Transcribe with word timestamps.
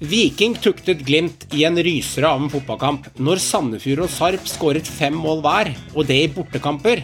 Viking 0.00 0.54
tuktet 0.56 1.02
Glimt 1.04 1.44
i 1.52 1.64
en 1.68 1.76
rysere 1.76 2.24
av 2.32 2.40
en 2.40 2.48
fotballkamp. 2.48 3.10
Når 3.20 3.40
Sandefjord 3.44 4.06
og 4.06 4.08
Sarp 4.08 4.46
skåret 4.48 4.86
fem 4.88 5.12
mål 5.12 5.42
hver, 5.44 5.68
og 5.92 6.06
det 6.08 6.16
i 6.24 6.30
bortekamper, 6.32 7.02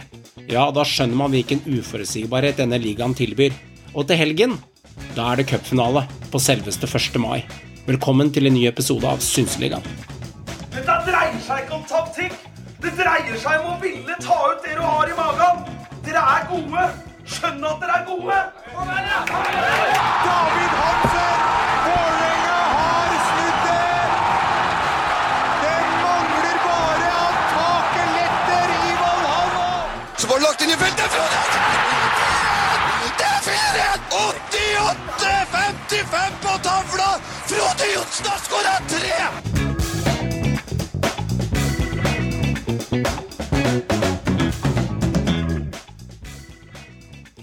ja, 0.49 0.63
da 0.73 0.81
skjønner 0.81 1.19
man 1.19 1.29
hvilken 1.35 1.61
uforutsigbarhet 1.69 2.57
denne 2.57 2.79
ligaen 2.81 3.13
tilbyr. 3.13 3.53
Og 3.93 4.07
til 4.09 4.17
helgen, 4.17 4.55
da 5.13 5.27
er 5.29 5.37
det 5.37 5.45
cupfinale 5.51 6.07
på 6.33 6.41
selveste 6.41 6.89
1. 6.89 7.21
mai. 7.21 7.45
Velkommen 7.85 8.33
til 8.33 8.49
en 8.49 8.57
ny 8.57 8.65
episode 8.65 9.05
av 9.05 9.21
Synseligaen. 9.21 9.85
Dette 10.73 10.97
dreier 11.05 11.37
seg 11.45 11.67
ikke 11.67 11.77
om 11.77 11.85
taktikk. 11.91 12.33
Det 12.81 12.95
dreier 12.97 13.37
seg 13.43 13.61
om 13.61 13.75
å 13.75 13.81
ville 13.83 14.17
ta 14.25 14.39
ut 14.49 14.65
det 14.65 14.73
du 14.73 14.81
har 14.81 15.05
i 15.05 15.19
magen. 15.21 15.61
Dere 16.07 16.25
er 16.33 16.49
gode. 16.49 16.89
Skjønn 17.29 17.61
at 17.61 17.77
dere 17.85 18.01
er 18.01 18.09
gode. 18.09 18.41
David 20.25 20.73
Hansen! 20.81 21.46
Så 30.67 30.73
det 30.73 30.81
er 30.81 30.87
inn 30.87 30.99
i 30.99 30.99
feltet! 30.99 31.11
Det 33.17 33.27
er 33.27 33.39
4-1! 33.47 34.01
88-55 35.95 36.41
på 36.43 36.57
tavla! 36.63 37.11
Frode 37.47 37.85
Johnsen 37.93 38.27
har 38.27 38.39
skåra 38.43 38.75
tre! 38.91 39.56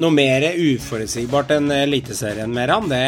Noe 0.03 0.11
mer 0.11 0.43
uforutsigbart 0.59 1.53
enn 1.55 1.71
Eliteserien, 1.71 2.51
Meran, 2.51 2.89
det, 2.91 3.03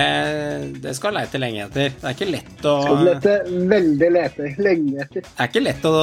det 0.85 0.93
skal 0.95 1.17
leite 1.17 1.41
lenge 1.43 1.65
etter. 1.65 1.89
Det 1.99 2.07
er 2.07 2.15
ikke 2.15 2.29
lett 2.31 2.69
å 2.71 2.75
Skal 2.85 3.03
lete 3.09 3.33
veldig 3.73 4.11
lete 4.15 4.51
lenge 4.63 5.03
etter. 5.03 5.27
Det 5.27 5.35
er 5.43 5.51
ikke 5.51 5.65
lett 5.65 5.89
å 5.91 5.95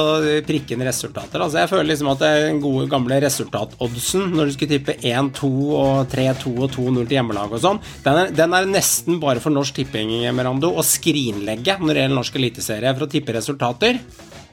prikke 0.44 0.76
inn 0.76 0.84
resultater. 0.84 1.40
Altså, 1.40 1.62
jeg 1.62 1.72
føler 1.72 1.88
liksom 1.88 2.12
at 2.12 2.26
den 2.26 2.60
gode 2.60 2.84
gamle 2.92 3.16
resultatoddsen, 3.24 4.28
når 4.36 4.52
du 4.52 4.56
skulle 4.58 4.74
tippe 4.74 4.98
1-2 5.00 5.52
og 5.80 6.12
3-2 6.12 6.52
og 6.52 6.68
2-0 6.76 7.00
til 7.00 7.16
hjemmelag 7.16 7.56
og 7.56 7.64
sånn, 7.64 7.80
den 8.04 8.22
er, 8.26 8.36
den 8.44 8.60
er 8.60 8.70
nesten 8.76 9.22
bare 9.24 9.40
for 9.40 9.56
Norsk 9.56 9.80
Tipping, 9.80 10.12
Merando, 10.36 10.74
å 10.76 10.84
skrinlegge 10.84 11.80
når 11.80 11.94
det 11.94 12.04
gjelder 12.04 12.20
norsk 12.20 12.40
eliteserie 12.42 12.92
for 12.92 13.08
å 13.08 13.12
tippe 13.16 13.40
resultater. 13.40 14.04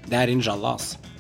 Det 0.08 0.16
er 0.16 0.32
inshallah, 0.32 0.80
altså. 0.80 1.11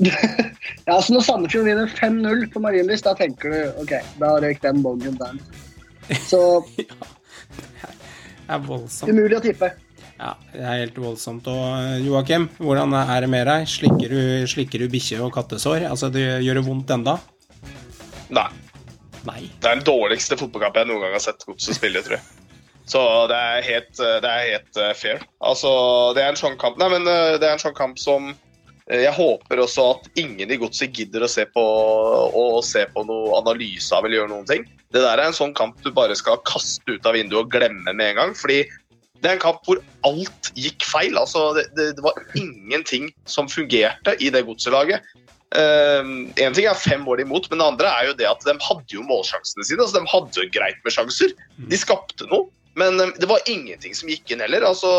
Ja, 0.88 0.96
så 1.02 1.12
Når 1.14 1.22
Sandefjord 1.26 1.66
vinner 1.68 1.90
5-0 1.92 2.46
på 2.54 2.60
Marienlyst, 2.64 3.04
da 3.06 3.12
tenker 3.18 3.52
du 3.52 3.82
ok, 3.82 3.92
da 4.20 4.30
røyk 4.42 4.60
den 4.64 4.80
bongen 4.84 5.18
der. 5.20 5.36
Så 6.26 6.40
Det 8.50 8.56
er 8.56 8.64
voldsomt. 8.66 9.12
umulig 9.12 9.36
å 9.38 9.42
tippe. 9.44 9.68
Ja, 10.20 10.32
det 10.52 10.60
er 10.64 10.80
helt 10.82 10.96
voldsomt. 11.00 11.46
Og 11.48 11.60
eh, 11.78 12.00
Joakim, 12.04 12.48
hvordan 12.58 12.96
er 12.98 13.22
det 13.24 13.28
med 13.30 13.46
deg? 13.46 13.68
Slikker 13.70 14.10
du, 14.12 14.22
slikker 14.50 14.82
du 14.82 14.88
bikkje- 14.92 15.20
og 15.22 15.30
kattesår? 15.36 15.86
Altså, 15.88 16.10
det 16.12 16.24
gjør 16.44 16.58
det 16.58 16.64
vondt 16.66 16.90
enda? 16.96 17.14
Nei. 18.34 18.48
Nei. 19.28 19.40
Det 19.60 19.68
er 19.70 19.78
den 19.78 19.86
dårligste 19.86 20.36
fotballkampen 20.40 20.82
jeg 20.82 20.90
noen 20.90 21.04
gang 21.06 21.14
har 21.14 21.22
sett 21.24 21.46
Godset 21.46 21.76
spille, 21.78 22.02
tror 22.04 22.18
jeg. 22.18 22.26
Så 22.90 23.00
det 23.30 23.38
er 23.38 23.62
helt, 23.68 23.90
det 24.00 24.28
er 24.34 24.46
helt 24.48 24.78
eh, 24.82 24.92
fair. 24.98 25.22
Altså, 25.46 25.70
det 26.16 26.24
er 26.24 26.32
en 26.34 26.40
sånn 26.40 26.56
kamp 26.58 26.80
Nei, 26.80 26.88
men 26.96 27.06
eh, 27.06 27.36
det 27.38 27.46
er 27.46 27.54
en 27.54 27.62
sånn 27.62 27.76
kamp 27.78 28.00
som 28.02 28.32
eh, 28.32 28.38
jeg 28.90 29.14
håper 29.14 29.62
også 29.62 29.86
at 29.94 30.08
ingen 30.18 30.50
i 30.50 30.58
Godset 30.58 30.94
gidder 30.96 31.22
å 31.22 31.30
se 31.30 31.44
på, 31.46 31.62
å 31.62 32.60
se 32.66 32.82
på 32.90 33.04
noe 33.06 33.38
analyse 33.38 33.94
av 33.94 34.06
eller 34.06 34.20
gjøre 34.20 34.32
noen 34.32 34.48
ting. 34.48 34.64
Det 34.90 35.02
der 35.04 35.20
er 35.20 35.28
en 35.28 35.36
sånn 35.36 35.54
kamp 35.54 35.78
du 35.84 35.92
bare 35.94 36.16
skal 36.18 36.40
kaste 36.48 36.96
ut 36.96 37.06
av 37.06 37.14
vinduet 37.14 37.44
og 37.44 37.52
glemme 37.54 37.92
med 37.92 38.06
en 38.12 38.22
gang. 38.22 38.34
fordi 38.34 38.64
det 39.20 39.28
er 39.28 39.36
en 39.36 39.42
kamp 39.42 39.66
hvor 39.68 39.82
alt 40.08 40.48
gikk 40.56 40.84
feil. 40.88 41.18
altså 41.20 41.50
Det, 41.56 41.66
det, 41.76 41.90
det 41.98 42.04
var 42.04 42.16
ingenting 42.34 43.10
som 43.28 43.50
fungerte 43.52 44.16
i 44.18 44.30
det 44.32 44.46
godselaget. 44.48 45.04
Én 45.50 46.54
ting 46.54 46.66
er 46.70 46.78
fem 46.78 47.02
mål 47.02 47.24
imot, 47.24 47.50
men 47.50 47.60
det 47.60 47.66
andre 47.66 47.90
er 47.98 48.08
jo 48.08 48.16
det 48.16 48.28
at 48.30 48.46
de 48.46 48.54
hadde 48.64 48.94
jo 48.94 49.04
målsjansene 49.06 49.66
sine. 49.66 49.82
altså 49.82 49.98
De 49.98 50.12
hadde 50.12 50.40
jo 50.40 50.50
greit 50.54 50.80
med 50.86 50.94
sjanser. 50.94 51.34
De 51.70 51.78
skapte 51.78 52.26
noe, 52.30 52.48
men 52.80 53.00
um, 53.02 53.14
det 53.18 53.28
var 53.28 53.42
ingenting 53.50 53.96
som 53.98 54.10
gikk 54.10 54.30
inn 54.30 54.44
heller. 54.44 54.64
altså 54.66 54.90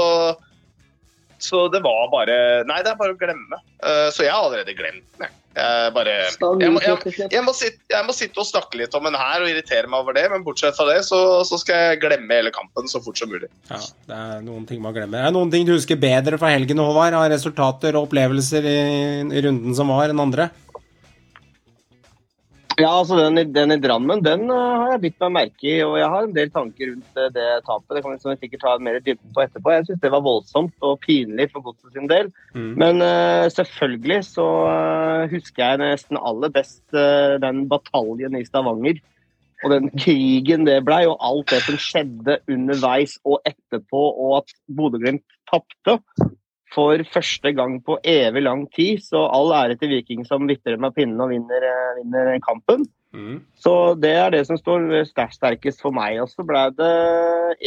så 1.45 1.67
det 1.73 1.83
var 1.85 2.09
bare 2.13 2.39
Nei, 2.69 2.81
det 2.85 2.93
er 2.93 2.97
bare 2.99 3.15
å 3.15 3.19
glemme. 3.19 3.61
Eh, 3.83 4.07
så 4.13 4.25
jeg 4.25 4.33
har 4.33 4.47
allerede 4.47 4.75
glemt 4.77 5.05
den. 5.17 5.27
jeg. 5.27 5.37
Jeg, 5.51 5.91
bare, 5.91 6.11
jeg, 6.31 6.71
må, 6.71 6.79
jeg, 6.79 7.15
jeg, 7.27 7.41
må 7.43 7.51
sitte, 7.51 7.81
jeg 7.91 8.05
må 8.07 8.13
sitte 8.15 8.39
og 8.39 8.47
snakke 8.47 8.77
litt 8.79 8.93
om 8.95 9.03
den 9.03 9.17
her 9.19 9.43
og 9.43 9.49
irritere 9.51 9.89
meg 9.91 10.05
over 10.05 10.15
det, 10.15 10.23
men 10.31 10.45
bortsett 10.45 10.77
fra 10.77 10.85
det 10.87 11.01
så, 11.03 11.19
så 11.43 11.59
skal 11.59 11.89
jeg 11.89 11.99
glemme 12.05 12.37
hele 12.37 12.53
kampen 12.55 12.87
så 12.87 13.01
fort 13.03 13.19
som 13.19 13.27
mulig. 13.33 13.49
Ja, 13.67 13.81
det 14.07 14.19
er 14.21 14.45
noen 14.45 14.63
ting 14.69 14.79
man 14.79 14.95
glemmer. 14.95 15.19
Det 15.19 15.27
er 15.27 15.35
noen 15.35 15.51
ting 15.51 15.67
du 15.67 15.73
husker 15.73 15.99
bedre 15.99 16.39
fra 16.39 16.53
helgen, 16.53 16.79
Håvard, 16.79 17.17
av 17.19 17.27
resultater 17.33 17.99
og 17.99 18.07
opplevelser 18.07 18.63
i, 18.63 18.79
i 19.27 19.43
runden 19.43 19.75
som 19.75 19.91
var, 19.91 20.07
enn 20.13 20.23
andre? 20.23 20.47
Ja, 22.81 22.89
altså 22.97 23.17
den, 23.19 23.37
i- 23.37 23.51
den 23.53 23.73
i 23.75 23.77
Drammen 23.83 24.23
den 24.25 24.47
eh, 24.49 24.71
har 24.81 24.93
jeg 24.95 25.01
bitt 25.03 25.19
meg 25.21 25.33
merke 25.35 25.67
i, 25.69 25.75
og 25.85 25.97
jeg 25.99 26.07
har 26.13 26.25
en 26.25 26.33
del 26.33 26.49
tanker 26.55 26.89
rundt 26.89 27.19
eh, 27.19 27.29
det 27.35 27.47
tapet. 27.67 27.93
Det 27.97 28.01
kan 28.05 28.15
vi 28.15 28.35
sikkert 28.41 28.63
ta 28.65 28.73
mer 28.81 28.97
i 28.97 29.03
dybden 29.05 29.35
på 29.35 29.43
etterpå. 29.43 29.73
Jeg 29.75 29.85
syns 29.89 30.01
det 30.01 30.11
var 30.15 30.23
voldsomt 30.25 30.87
og 30.87 30.97
pinlig 31.05 31.49
for 31.51 31.65
godset 31.67 31.93
sin 31.93 32.09
del. 32.09 32.31
Mm. 32.55 32.71
Men 32.81 33.03
uh, 33.05 33.45
selvfølgelig 33.53 34.19
så 34.31 34.47
husker 35.31 35.63
jeg 35.65 35.81
nesten 35.83 36.19
aller 36.19 36.49
best 36.55 36.81
uh, 36.97 37.37
den 37.43 37.67
bataljen 37.71 38.39
i 38.39 38.45
Stavanger. 38.47 38.99
Og 39.61 39.69
den 39.75 39.91
krigen 39.93 40.63
det 40.65 40.79
blei, 40.87 41.03
og 41.05 41.19
alt 41.21 41.51
det 41.53 41.59
som 41.67 41.75
skjedde 41.77 42.39
underveis 42.49 43.19
og 43.29 43.43
etterpå, 43.45 43.99
og 44.25 44.39
at 44.39 44.55
Bodø-Glimt 44.73 45.21
tapte 45.51 45.99
for 46.71 47.03
første 47.11 47.51
gang 47.55 47.79
på 47.83 47.97
evig 48.07 48.43
lang 48.45 48.65
tid. 48.75 49.03
Så 49.03 49.25
all 49.27 49.53
ære 49.55 49.77
til 49.79 49.91
Viking 49.95 50.25
som 50.27 50.47
vitrer 50.49 50.79
med 50.81 50.95
pinnen 50.95 51.21
og 51.21 51.33
vinner, 51.33 51.67
eh, 51.67 51.93
vinner 52.01 52.37
kampen. 52.45 52.85
Mm. 53.11 53.41
Så 53.59 53.73
det 53.99 54.13
er 54.15 54.29
det 54.31 54.45
som 54.47 54.55
står 54.55 55.03
sterkest 55.11 55.81
for 55.83 55.91
meg. 55.95 56.21
Og 56.23 56.29
så 56.31 56.45
ble 56.47 56.63
det 56.77 56.93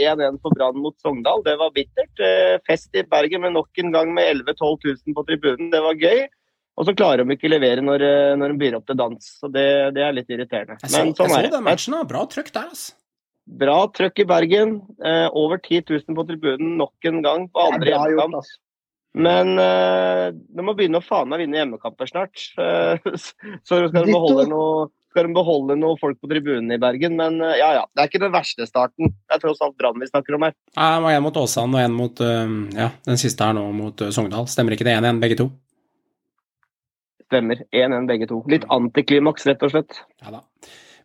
1-1 0.07 0.41
for 0.41 0.57
Brann 0.57 0.81
mot 0.81 0.97
Sogndal. 1.05 1.45
Det 1.45 1.59
var 1.61 1.75
bittert. 1.75 2.15
Eh, 2.21 2.57
Fest 2.67 2.97
i 2.97 3.05
Bergen 3.05 3.45
med 3.45 3.53
nok 3.53 3.69
en 3.83 3.93
gang 3.93 4.15
med 4.15 4.31
11 4.41 4.57
000-12 4.57 5.05
000 5.13 5.19
på 5.19 5.27
tribunen. 5.29 5.71
Det 5.75 5.85
var 5.85 6.01
gøy. 6.01 6.27
Og 6.75 6.89
så 6.89 6.97
klarer 6.97 7.23
de 7.23 7.37
ikke 7.37 7.53
levere 7.53 7.85
når, 7.85 8.03
eh, 8.03 8.35
når 8.41 8.55
de 8.55 8.61
byr 8.65 8.77
opp 8.81 8.89
til 8.89 8.99
dans. 8.99 9.31
Så 9.41 9.51
det, 9.53 9.95
det 9.95 10.03
er 10.03 10.17
litt 10.17 10.31
irriterende. 10.33 10.81
Jeg 10.83 10.91
så, 10.91 11.05
Men 11.05 11.15
sånn 11.15 11.31
jeg 11.31 11.51
så 11.51 11.57
den 11.59 11.67
matchen. 11.69 11.99
Bra 12.11 12.25
trøkk 12.31 12.51
der, 12.55 12.71
altså. 12.73 12.97
Bra 13.45 13.79
trøkk 13.93 14.25
i 14.25 14.27
Bergen. 14.27 14.79
Eh, 15.05 15.29
over 15.37 15.61
10 15.61 15.85
000 15.93 16.17
på 16.17 16.27
tribunen 16.31 16.79
nok 16.81 17.11
en 17.11 17.21
gang 17.23 17.49
på 17.53 17.69
andre 17.69 17.93
hjemmekamp. 17.93 18.41
altså. 18.41 18.59
Men 19.15 19.55
uh, 19.61 20.35
de 20.35 20.67
må 20.67 20.75
begynne 20.75 20.99
å 20.99 21.05
faen 21.05 21.31
meg 21.31 21.45
vinne 21.45 21.61
hjemmekamper 21.61 22.11
snart. 22.11 22.47
Uh, 22.59 22.99
så 23.67 23.79
skal 23.87 24.01
de, 24.01 24.11
beholde 24.11 24.47
noe, 24.51 24.89
skal 25.15 25.29
de 25.29 25.37
beholde 25.37 25.77
noe 25.79 25.99
folk 26.01 26.19
på 26.19 26.31
tribunen 26.33 26.75
i 26.75 26.81
Bergen. 26.83 27.15
Men 27.21 27.39
uh, 27.43 27.53
ja 27.55 27.71
ja, 27.79 27.85
det 27.95 28.03
er 28.03 28.11
ikke 28.11 28.25
den 28.25 28.35
verste 28.35 28.67
starten. 28.67 29.15
Det 29.15 29.39
er 29.39 29.45
tross 29.45 29.63
alt 29.65 29.77
Brann 29.79 30.03
vi 30.03 30.11
snakker 30.11 30.39
om 30.39 30.49
her. 30.49 30.57
Ja, 30.75 30.97
det 30.97 31.05
var 31.07 31.19
en 31.19 31.27
mot 31.29 31.43
Åsane 31.45 31.79
og 31.79 31.85
en 31.85 31.99
mot 31.99 32.25
øh, 32.27 32.57
Ja, 32.75 32.91
den 33.07 33.21
siste 33.23 33.47
her 33.47 33.55
nå 33.57 33.69
mot 33.77 34.03
Sogndal. 34.17 34.51
Stemmer 34.51 34.75
ikke 34.75 34.89
det 34.89 34.97
1-1, 34.99 35.23
begge 35.23 35.39
to? 35.45 35.53
Stemmer. 37.31 37.63
1-1 37.71 38.11
begge 38.11 38.29
to. 38.31 38.43
Litt 38.51 38.67
antiklimaks, 38.73 39.47
rett 39.47 39.63
og 39.63 39.73
slett. 39.77 40.03
Ja 40.23 40.35
da. 40.41 40.43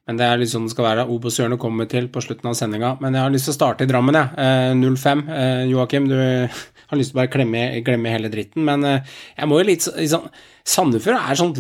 Men 0.10 0.18
det 0.18 0.26
er 0.26 0.40
litt 0.42 0.50
sånn 0.50 0.66
det 0.66 0.74
skal 0.74 0.88
være. 0.88 1.04
Obos-hjørnet 1.14 1.62
kommer 1.62 1.86
til 1.86 2.08
på 2.10 2.24
slutten 2.26 2.50
av 2.50 2.56
sendinga. 2.58 2.96
Men 2.98 3.14
jeg 3.14 3.22
har 3.22 3.34
lyst 3.34 3.46
til 3.46 3.54
å 3.54 3.58
starte 3.60 3.86
i 3.86 3.90
Drammen, 3.90 4.16
jeg. 4.18 4.32
Eh, 4.42 4.72
0-5. 4.80 5.20
Eh, 5.38 5.66
Joakim, 5.70 6.08
du 6.10 6.16
har 6.90 6.98
lyst 6.98 7.12
til 7.12 7.20
å 7.20 7.20
bare 7.20 7.30
klemme, 7.30 7.62
glemme 7.86 8.14
hele 8.16 8.32
dritten. 8.34 8.64
Men 8.66 8.88
eh, 8.90 9.12
jeg 9.38 9.50
må 9.52 9.60
jo 9.62 9.68
litt 9.70 9.86
liksom 9.86 10.26
Sandefjord 10.70 11.18
er 11.18 11.38
sånt 11.38 11.60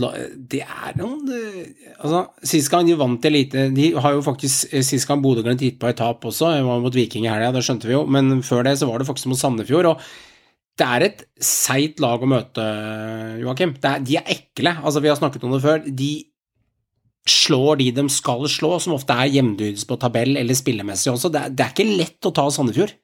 Det 0.51 0.59
er 0.65 0.97
noen 0.99 1.29
eh, 1.33 1.93
Altså, 1.95 2.23
sist 2.45 2.69
gang 2.73 2.85
de 2.85 2.97
vant 2.99 3.23
elite 3.25 3.67
De 3.73 3.87
har 3.95 4.13
jo 4.13 4.25
faktisk 4.25 4.73
eh, 4.73 4.83
Sist 4.85 5.07
gang 5.09 5.23
Bodø-Glimt 5.23 5.63
gikk 5.65 5.79
på 5.81 5.89
et 5.89 5.97
tap 5.97 6.25
også, 6.29 6.51
det 6.53 6.65
var 6.67 6.81
mot 6.83 6.93
Viking 6.93 7.25
i 7.25 7.31
helga, 7.31 7.53
det 7.55 7.63
skjønte 7.65 7.89
vi 7.89 7.95
jo. 7.95 8.03
Men 8.09 8.41
før 8.45 8.65
det 8.67 8.75
så 8.81 8.89
var 8.89 9.01
det 9.01 9.09
faktisk 9.09 9.31
mot 9.31 9.39
Sandefjord. 9.39 9.93
og 9.93 10.09
det 10.79 10.87
er 10.87 11.03
et 11.03 11.23
seigt 11.43 11.99
lag 11.99 12.21
å 12.23 12.27
møte, 12.29 12.63
Joakim. 13.41 13.73
De 13.83 14.15
er 14.15 14.29
ekle. 14.31 14.77
Altså, 14.79 15.01
vi 15.03 15.09
har 15.11 15.17
snakket 15.19 15.43
om 15.43 15.51
det 15.51 15.59
før. 15.59 15.81
De 15.83 16.11
slår 17.29 17.79
de 17.81 17.91
de 17.99 18.07
skal 18.11 18.47
slå, 18.51 18.75
som 18.81 18.95
ofte 18.97 19.15
er 19.15 19.31
jevnbyrdes 19.37 19.85
på 19.89 19.97
tabell 20.01 20.35
eller 20.39 20.57
spillemessig 20.57 21.13
også. 21.13 21.31
Det 21.33 21.45
er, 21.45 21.53
det 21.53 21.65
er 21.65 21.75
ikke 21.75 22.01
lett 22.01 22.27
å 22.29 22.33
ta 22.35 22.47
Sandefjord. 22.53 22.95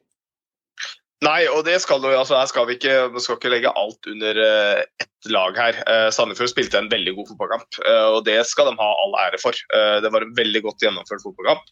Nei, 1.24 1.46
og 1.48 1.62
det 1.64 1.78
skal 1.80 2.04
altså 2.10 2.42
skal 2.50 2.66
vi 2.68 2.76
ikke, 2.76 2.94
skal 3.24 3.38
ikke 3.38 3.50
legge 3.54 3.72
alt 3.72 4.08
under 4.10 4.36
uh, 4.36 4.82
ett 5.00 5.30
lag 5.32 5.56
her. 5.56 5.78
Uh, 5.88 6.08
Sandefjord 6.12 6.52
spilte 6.52 6.76
en 6.76 6.90
veldig 6.92 7.14
god 7.16 7.30
fotballkamp, 7.30 7.78
uh, 7.86 8.08
og 8.18 8.20
det 8.28 8.36
skal 8.50 8.68
de 8.68 8.76
ha 8.76 8.88
all 9.00 9.16
ære 9.24 9.40
for. 9.40 9.56
Det 10.04 10.12
var 10.12 10.26
en 10.26 10.36
veldig 10.36 10.62
godt 10.68 10.84
gjennomført 10.84 11.24
fotballkamp. 11.24 11.64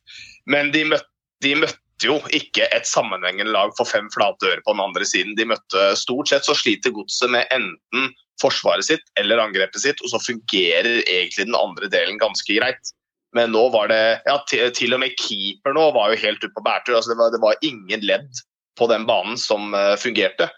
Men 0.49 0.73
de 0.73 0.87
møtte, 0.95 1.11
de 1.45 1.59
møtte 1.61 1.84
jo 2.03 2.17
ikke 2.35 2.67
et 2.75 2.89
sammenhengende 2.89 3.53
lag 3.55 3.71
for 3.79 3.87
fem 3.89 4.09
flate 4.15 4.51
øre 4.51 4.63
på 4.65 4.75
den 4.75 4.83
andre 4.83 5.07
siden. 5.07 5.37
De 5.39 5.47
møtte 5.47 5.87
Stort 5.99 6.33
sett 6.33 6.47
så 6.47 6.57
sliter 6.59 6.95
godset 6.95 7.31
med 7.31 7.47
enten 7.55 8.11
forsvaret 8.43 8.87
sitt 8.87 9.05
eller 9.21 9.43
angrepet 9.43 9.85
sitt, 9.85 10.01
og 10.03 10.11
så 10.11 10.21
fungerer 10.23 11.05
egentlig 11.05 11.47
den 11.47 11.59
andre 11.59 11.91
delen 11.93 12.19
ganske 12.19 12.57
greit. 12.57 12.95
Men 13.35 13.55
nå 13.55 13.69
var 13.75 13.91
det 13.91 14.03
ja, 14.27 14.39
til, 14.47 14.95
og 14.95 15.03
med 15.03 15.15
keeper 15.19 15.75
nå 15.75 15.89
var 15.95 16.13
jo 16.13 16.23
helt 16.23 16.43
ute 16.43 16.55
på 16.55 16.65
bærtur. 16.67 16.97
Altså 16.99 17.13
det, 17.13 17.19
var, 17.19 17.33
det 17.35 17.43
var 17.43 17.67
ingen 17.67 18.07
ledd 18.07 18.43
på 18.79 18.87
den 18.91 19.07
banen 19.07 19.39
som 19.39 19.75
eh, 19.75 19.95
fungerte. 19.99 20.51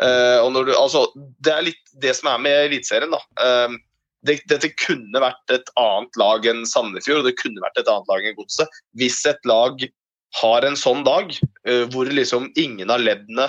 Uh, 0.00 0.40
du, 0.64 0.72
altså, 0.72 1.04
det 1.44 1.52
er 1.52 1.66
litt 1.66 1.90
det 2.00 2.14
som 2.16 2.30
er 2.32 2.42
med 2.42 2.66
Eliteserien. 2.70 3.12
Eh, 3.12 3.74
det, 4.26 4.38
dette 4.48 4.70
kunne 4.80 5.22
vært 5.22 5.52
et 5.52 5.68
annet 5.80 6.20
lag 6.20 6.46
enn 6.48 6.62
Sandefjord, 6.68 7.22
og 7.22 7.28
det 7.28 7.36
kunne 7.40 7.62
vært 7.64 7.82
et 7.82 7.90
annet 7.90 8.08
lag 8.10 8.24
enn 8.24 8.38
Godset. 8.38 8.80
Hvis 9.00 9.20
et 9.28 9.48
lag 9.48 9.82
har 10.38 10.66
en 10.66 10.78
sånn 10.78 11.02
dag 11.06 11.32
eh, 11.66 11.86
hvor 11.90 12.10
liksom 12.10 12.50
ingen 12.60 12.92
av 12.92 13.02
leddene 13.02 13.48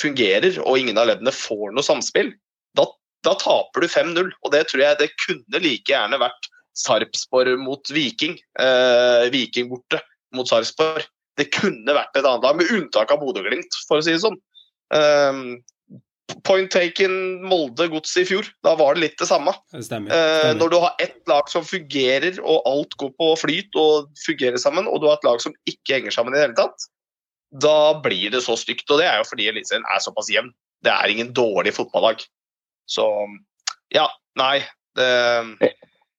fungerer, 0.00 0.58
og 0.64 0.80
ingen 0.80 0.98
av 1.00 1.08
leddene 1.10 1.32
får 1.32 1.72
noe 1.72 1.84
samspill, 1.86 2.32
da, 2.76 2.84
da 3.24 3.36
taper 3.40 3.84
du 3.84 3.88
5-0. 3.88 4.32
Og 4.44 4.52
det 4.52 4.66
tror 4.70 4.84
jeg 4.84 5.00
det 5.00 5.12
kunne 5.22 5.62
like 5.62 5.92
gjerne 5.92 6.20
vært 6.20 6.50
Sarpsborg 6.76 7.56
mot 7.62 7.92
Viking. 7.94 8.36
Eh, 8.60 9.28
Viking 9.32 9.70
borte 9.72 10.02
mot 10.36 10.48
Sarpsborg. 10.48 11.06
Det 11.36 11.48
kunne 11.52 11.96
vært 11.96 12.16
et 12.16 12.24
annet 12.24 12.44
lag, 12.44 12.58
med 12.58 12.70
unntak 12.72 13.12
av 13.12 13.20
Bodø-Glimt, 13.20 13.80
for 13.88 14.00
å 14.00 14.04
si 14.04 14.14
det 14.14 14.22
sånn. 14.22 14.38
Um, 14.94 15.58
point 16.46 16.70
taken 16.70 17.42
Molde 17.46 17.88
Gods 17.90 18.16
i 18.18 18.24
fjor. 18.26 18.48
Da 18.66 18.74
var 18.78 18.96
det 18.96 19.04
litt 19.04 19.18
det 19.20 19.28
samme. 19.30 19.54
Det 19.72 19.84
stemmer. 19.86 20.10
Eh, 20.10 20.40
stemmer. 20.40 20.60
når 20.60 20.72
du 20.72 20.76
har 20.82 21.02
ett 21.02 21.20
lag 21.30 21.48
som 21.50 21.64
fungerer, 21.66 22.38
og 22.42 22.66
alt 22.66 22.96
går 23.00 23.12
på 23.18 23.30
flyt 23.44 23.80
og 23.80 24.10
fungerer 24.26 24.60
sammen, 24.62 24.88
og 24.90 25.00
du 25.02 25.08
har 25.10 25.20
et 25.20 25.26
lag 25.28 25.42
som 25.42 25.54
ikke 25.70 25.98
henger 25.98 26.14
sammen 26.14 26.34
i 26.34 26.38
det 26.38 26.48
hele 26.48 26.58
tatt, 26.58 26.88
da 27.62 27.96
blir 28.02 28.30
det 28.34 28.42
så 28.44 28.56
stygt. 28.58 28.88
Og 28.90 29.00
det 29.00 29.08
er 29.10 29.20
jo 29.20 29.28
fordi 29.28 29.50
Eliteserien 29.50 29.86
er 29.92 30.02
såpass 30.02 30.30
jevn. 30.32 30.50
Det 30.84 30.92
er 30.92 31.12
ingen 31.12 31.32
dårlig 31.34 31.74
fotballag. 31.76 32.22
Så 32.90 33.06
ja, 33.94 34.06
nei. 34.38 34.60
Det, 34.96 35.06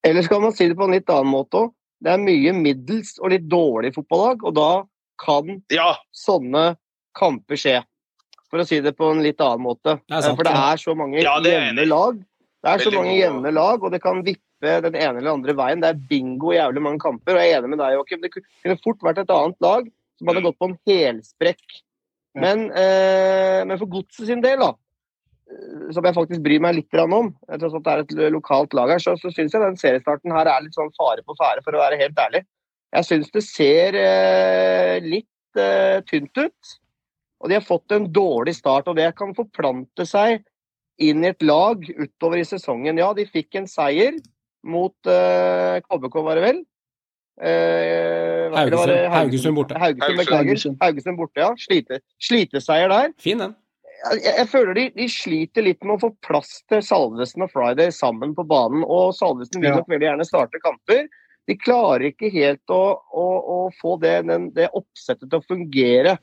Eller 0.06 0.22
skal 0.22 0.42
man 0.42 0.54
si 0.54 0.68
det 0.70 0.76
på 0.78 0.86
en 0.88 0.94
litt 0.96 1.10
annen 1.12 1.32
måte 1.32 1.64
òg? 1.64 1.74
Det 1.98 2.12
er 2.12 2.20
mye 2.22 2.52
middels 2.54 3.16
og 3.18 3.32
litt 3.32 3.48
dårlig 3.50 3.90
fotballag, 3.96 4.44
og 4.46 4.54
da 4.54 4.70
kan 5.18 5.56
ja, 5.74 5.96
sånne 6.14 6.76
kamper 7.18 7.58
skje. 7.58 7.80
For 8.48 8.62
å 8.62 8.66
si 8.66 8.80
det 8.80 8.94
på 8.96 9.10
en 9.12 9.22
litt 9.22 9.40
annen 9.44 9.60
måte. 9.66 9.98
Det 10.08 10.22
sant. 10.24 10.38
For 10.38 10.46
det 10.48 10.54
er 10.56 10.80
så 10.80 10.94
mange 10.96 11.20
Ja, 11.20 11.36
er 11.38 11.58
jevne 11.68 11.84
lag. 11.88 12.18
Det 12.64 12.70
er 12.72 12.78
så 12.82 12.90
mange 12.94 13.12
god. 13.12 13.20
jevne 13.20 13.52
lag, 13.54 13.84
og 13.84 13.92
det 13.92 14.00
kan 14.02 14.22
vippe 14.24 14.80
den 14.82 14.96
ene 14.98 15.20
eller 15.20 15.36
andre 15.36 15.54
veien. 15.54 15.82
Det 15.84 15.90
er 15.92 16.00
bingo 16.08 16.50
i 16.50 16.56
jævlig 16.56 16.82
mange 16.82 16.98
kamper, 17.02 17.36
og 17.36 17.42
jeg 17.44 17.52
er 17.52 17.60
enig 17.60 17.70
med 17.74 17.78
deg, 17.78 17.94
Joakim. 17.94 18.22
Det 18.24 18.32
kunne 18.34 18.78
fort 18.82 19.04
vært 19.06 19.20
et 19.22 19.30
annet 19.30 19.60
lag 19.62 19.86
som 20.18 20.26
hadde 20.32 20.40
Mm. 20.40 20.48
gått 20.48 20.58
på 20.58 20.68
en 20.70 20.78
helsprekk. 20.88 21.78
Men, 22.34 22.70
eh, 22.72 23.64
men 23.64 23.78
for 23.78 23.86
Godset 23.86 24.26
sin 24.26 24.40
del, 24.40 24.58
da, 24.58 24.72
eh, 25.50 25.92
som 25.92 26.04
jeg 26.04 26.14
faktisk 26.14 26.42
bryr 26.42 26.60
meg 26.60 26.74
litt 26.76 26.94
om, 26.94 27.34
tross 27.58 27.74
at 27.74 27.82
det 27.84 27.92
er 27.92 27.98
et 28.26 28.32
lokalt 28.32 28.74
lag 28.74 28.88
her, 28.90 28.98
så, 28.98 29.14
så 29.18 29.30
syns 29.32 29.52
jeg 29.52 29.60
den 29.62 29.76
seriestarten 29.76 30.32
her 30.32 30.46
er 30.46 30.62
litt 30.62 30.74
sånn 30.74 30.90
fare 30.96 31.22
på 31.22 31.36
ferde, 31.38 31.62
for 31.64 31.72
å 31.72 31.82
være 31.84 31.98
helt 32.00 32.16
ærlig. 32.16 32.44
Jeg 32.94 33.04
syns 33.04 33.30
det 33.30 33.42
ser 33.44 33.94
eh, 33.94 35.00
litt 35.04 35.56
eh, 35.56 36.00
tynt 36.08 36.36
ut. 36.38 36.78
Og 37.38 37.50
de 37.50 37.58
har 37.58 37.66
fått 37.66 37.94
en 37.94 38.08
dårlig 38.12 38.56
start, 38.58 38.88
og 38.90 38.96
det 38.98 39.12
kan 39.18 39.34
forplante 39.36 40.06
seg 40.08 40.42
inn 40.98 41.22
i 41.22 41.30
et 41.30 41.44
lag 41.46 41.84
utover 41.86 42.40
i 42.40 42.46
sesongen. 42.46 42.98
Ja, 42.98 43.12
de 43.14 43.28
fikk 43.30 43.54
en 43.60 43.68
seier 43.70 44.16
mot 44.66 44.94
uh, 45.06 45.78
KBK, 45.84 46.18
var 46.26 46.40
det 46.40 46.44
vel? 46.48 46.58
Uh, 47.38 48.50
Haugesund. 48.56 48.90
det 48.90 48.98
Haugesund, 49.06 49.14
Haugesund 49.14 49.56
borte. 49.60 49.78
Haugesund, 49.78 50.18
Haugesund. 50.18 50.34
Haugesund. 50.34 50.78
Haugesund 50.82 51.20
borte, 51.20 51.42
ja. 51.44 51.52
Slite, 51.62 52.00
sliteseier 52.18 52.90
der. 52.90 53.14
Fin 53.22 53.44
den. 53.44 53.54
Jeg, 53.98 54.22
jeg 54.26 54.48
føler 54.50 54.74
de, 54.78 54.84
de 54.94 55.06
sliter 55.10 55.66
litt 55.66 55.86
med 55.86 55.96
å 55.96 56.02
få 56.06 56.10
plass 56.26 56.60
til 56.70 56.82
Salvesen 56.86 57.46
og 57.46 57.52
Friday 57.54 57.94
sammen 57.94 58.34
på 58.34 58.44
banen. 58.46 58.82
Og 58.86 59.14
Salvesen 59.18 59.62
vil 59.62 59.70
Ja. 59.70 59.78
nok 59.78 59.90
veldig 59.90 60.10
gjerne 60.10 60.26
starte 60.26 60.60
kamper. 60.62 61.06
De 61.48 61.56
klarer 61.56 62.10
ikke 62.10 62.30
helt 62.34 62.74
å, 62.74 62.82
å, 62.98 63.26
å 63.54 63.58
få 63.78 63.96
det, 64.02 64.16
den, 64.28 64.50
det 64.54 64.68
oppsettet 64.76 65.30
til 65.30 65.38
å 65.40 65.46
fungere. 65.46 66.18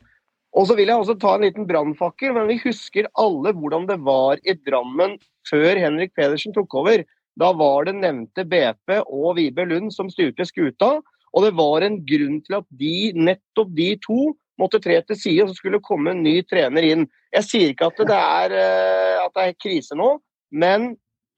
Og 0.56 0.70
så 0.70 0.78
vil 0.78 0.88
jeg 0.88 1.02
også 1.02 1.18
ta 1.20 1.34
en 1.36 1.44
liten 1.44 1.68
brannfakkel, 1.68 2.32
men 2.38 2.48
vi 2.48 2.62
husker 2.64 3.10
alle 3.20 3.52
hvordan 3.58 3.90
det 3.90 3.98
var 4.06 4.40
i 4.48 4.56
Drammen 4.56 5.18
før 5.50 5.82
Henrik 5.82 6.16
Pedersen 6.16 6.56
tok 6.56 6.74
over. 6.80 7.04
Da 7.36 7.52
var 7.60 7.90
det 7.90 7.98
nevnte 8.00 8.46
BP 8.48 9.02
og 9.04 9.36
Vibe 9.36 9.68
Lund 9.68 9.92
som 9.92 10.10
styrte 10.12 10.48
skuta. 10.48 10.98
Og 11.36 11.44
det 11.44 11.52
var 11.58 11.84
en 11.84 12.00
grunn 12.08 12.40
til 12.46 12.60
at 12.62 12.68
de, 12.80 13.12
nettopp 13.20 13.74
de 13.76 13.90
to 14.06 14.20
måtte 14.62 14.80
tre 14.80 15.02
til 15.04 15.20
side, 15.20 15.44
og 15.44 15.52
så 15.52 15.58
skulle 15.58 15.82
det 15.82 15.88
komme 15.88 16.14
en 16.14 16.24
ny 16.24 16.38
trener 16.48 16.86
inn. 16.88 17.04
Jeg 17.36 17.48
sier 17.50 17.74
ikke 17.74 17.90
at 17.92 18.00
det 18.08 18.20
er, 18.20 18.56
eh, 18.56 19.18
at 19.26 19.34
det 19.36 19.44
er 19.50 19.58
krise 19.60 19.98
nå, 20.00 20.14
men 20.56 20.94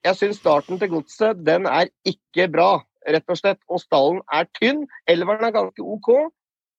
jeg 0.06 0.20
syns 0.20 0.38
starten 0.38 0.78
til 0.78 0.92
Godset 0.92 1.42
den 1.42 1.66
er 1.66 1.90
ikke 2.06 2.46
bra, 2.54 2.84
rett 3.10 3.34
og 3.34 3.40
slett. 3.40 3.60
Og 3.74 3.82
stallen 3.82 4.22
er 4.32 4.46
tynn. 4.60 4.86
Elveren 5.10 5.48
er 5.48 5.56
ganske 5.56 5.82
OK, 5.82 6.12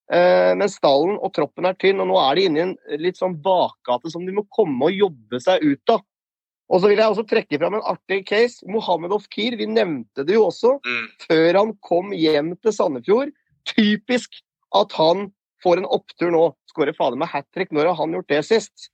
men 0.08 0.70
stallen 0.72 1.18
og 1.20 1.34
troppen 1.36 1.66
er 1.68 1.74
tynn. 1.76 2.00
Og 2.00 2.08
nå 2.08 2.16
er 2.22 2.38
de 2.38 2.44
inne 2.48 2.60
i 2.60 2.64
en 2.64 3.02
litt 3.02 3.18
sånn 3.20 3.34
bakgate 3.44 4.08
som 4.12 4.24
de 4.24 4.32
må 4.32 4.46
komme 4.54 4.88
og 4.88 4.96
jobbe 4.96 5.40
seg 5.44 5.64
ut 5.66 5.92
av. 5.92 6.04
Og 6.68 6.82
så 6.82 6.90
vil 6.90 7.00
jeg 7.00 7.12
også 7.12 7.24
trekke 7.28 7.58
fram 7.60 7.78
en 7.78 7.86
artig 7.88 8.20
case. 8.28 8.60
Mohammed 8.68 9.14
Ofkir, 9.16 9.56
vi 9.56 9.68
nevnte 9.70 10.24
det 10.28 10.36
jo 10.36 10.44
også 10.50 10.74
mm, 10.84 11.06
før 11.24 11.60
han 11.62 11.72
kom 11.84 12.12
hjem 12.16 12.52
til 12.60 12.74
Sandefjord. 12.76 13.32
Typisk 13.68 14.40
at 14.76 14.92
han 14.98 15.30
får 15.64 15.80
en 15.80 15.88
opptur 15.96 16.32
nå. 16.34 16.44
Skårer 16.68 16.96
fader 16.96 17.20
meg 17.20 17.32
hat 17.32 17.48
trick. 17.56 17.72
Når 17.72 17.88
har 17.90 18.00
han 18.02 18.16
gjort 18.18 18.32
det 18.34 18.42
sist? 18.50 18.90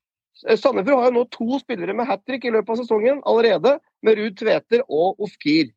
Eh, 0.46 0.58
Sandefjord 0.60 1.02
har 1.02 1.10
jo 1.10 1.18
nå 1.18 1.24
to 1.34 1.58
spillere 1.62 1.96
med 1.98 2.08
hat 2.08 2.22
trick 2.28 2.46
i 2.46 2.54
løpet 2.54 2.76
av 2.76 2.82
sesongen 2.82 3.22
allerede, 3.26 3.78
med 4.06 4.20
Ruud 4.20 4.38
Tveter 4.38 4.84
og 4.86 5.20
Ofkir. 5.26 5.72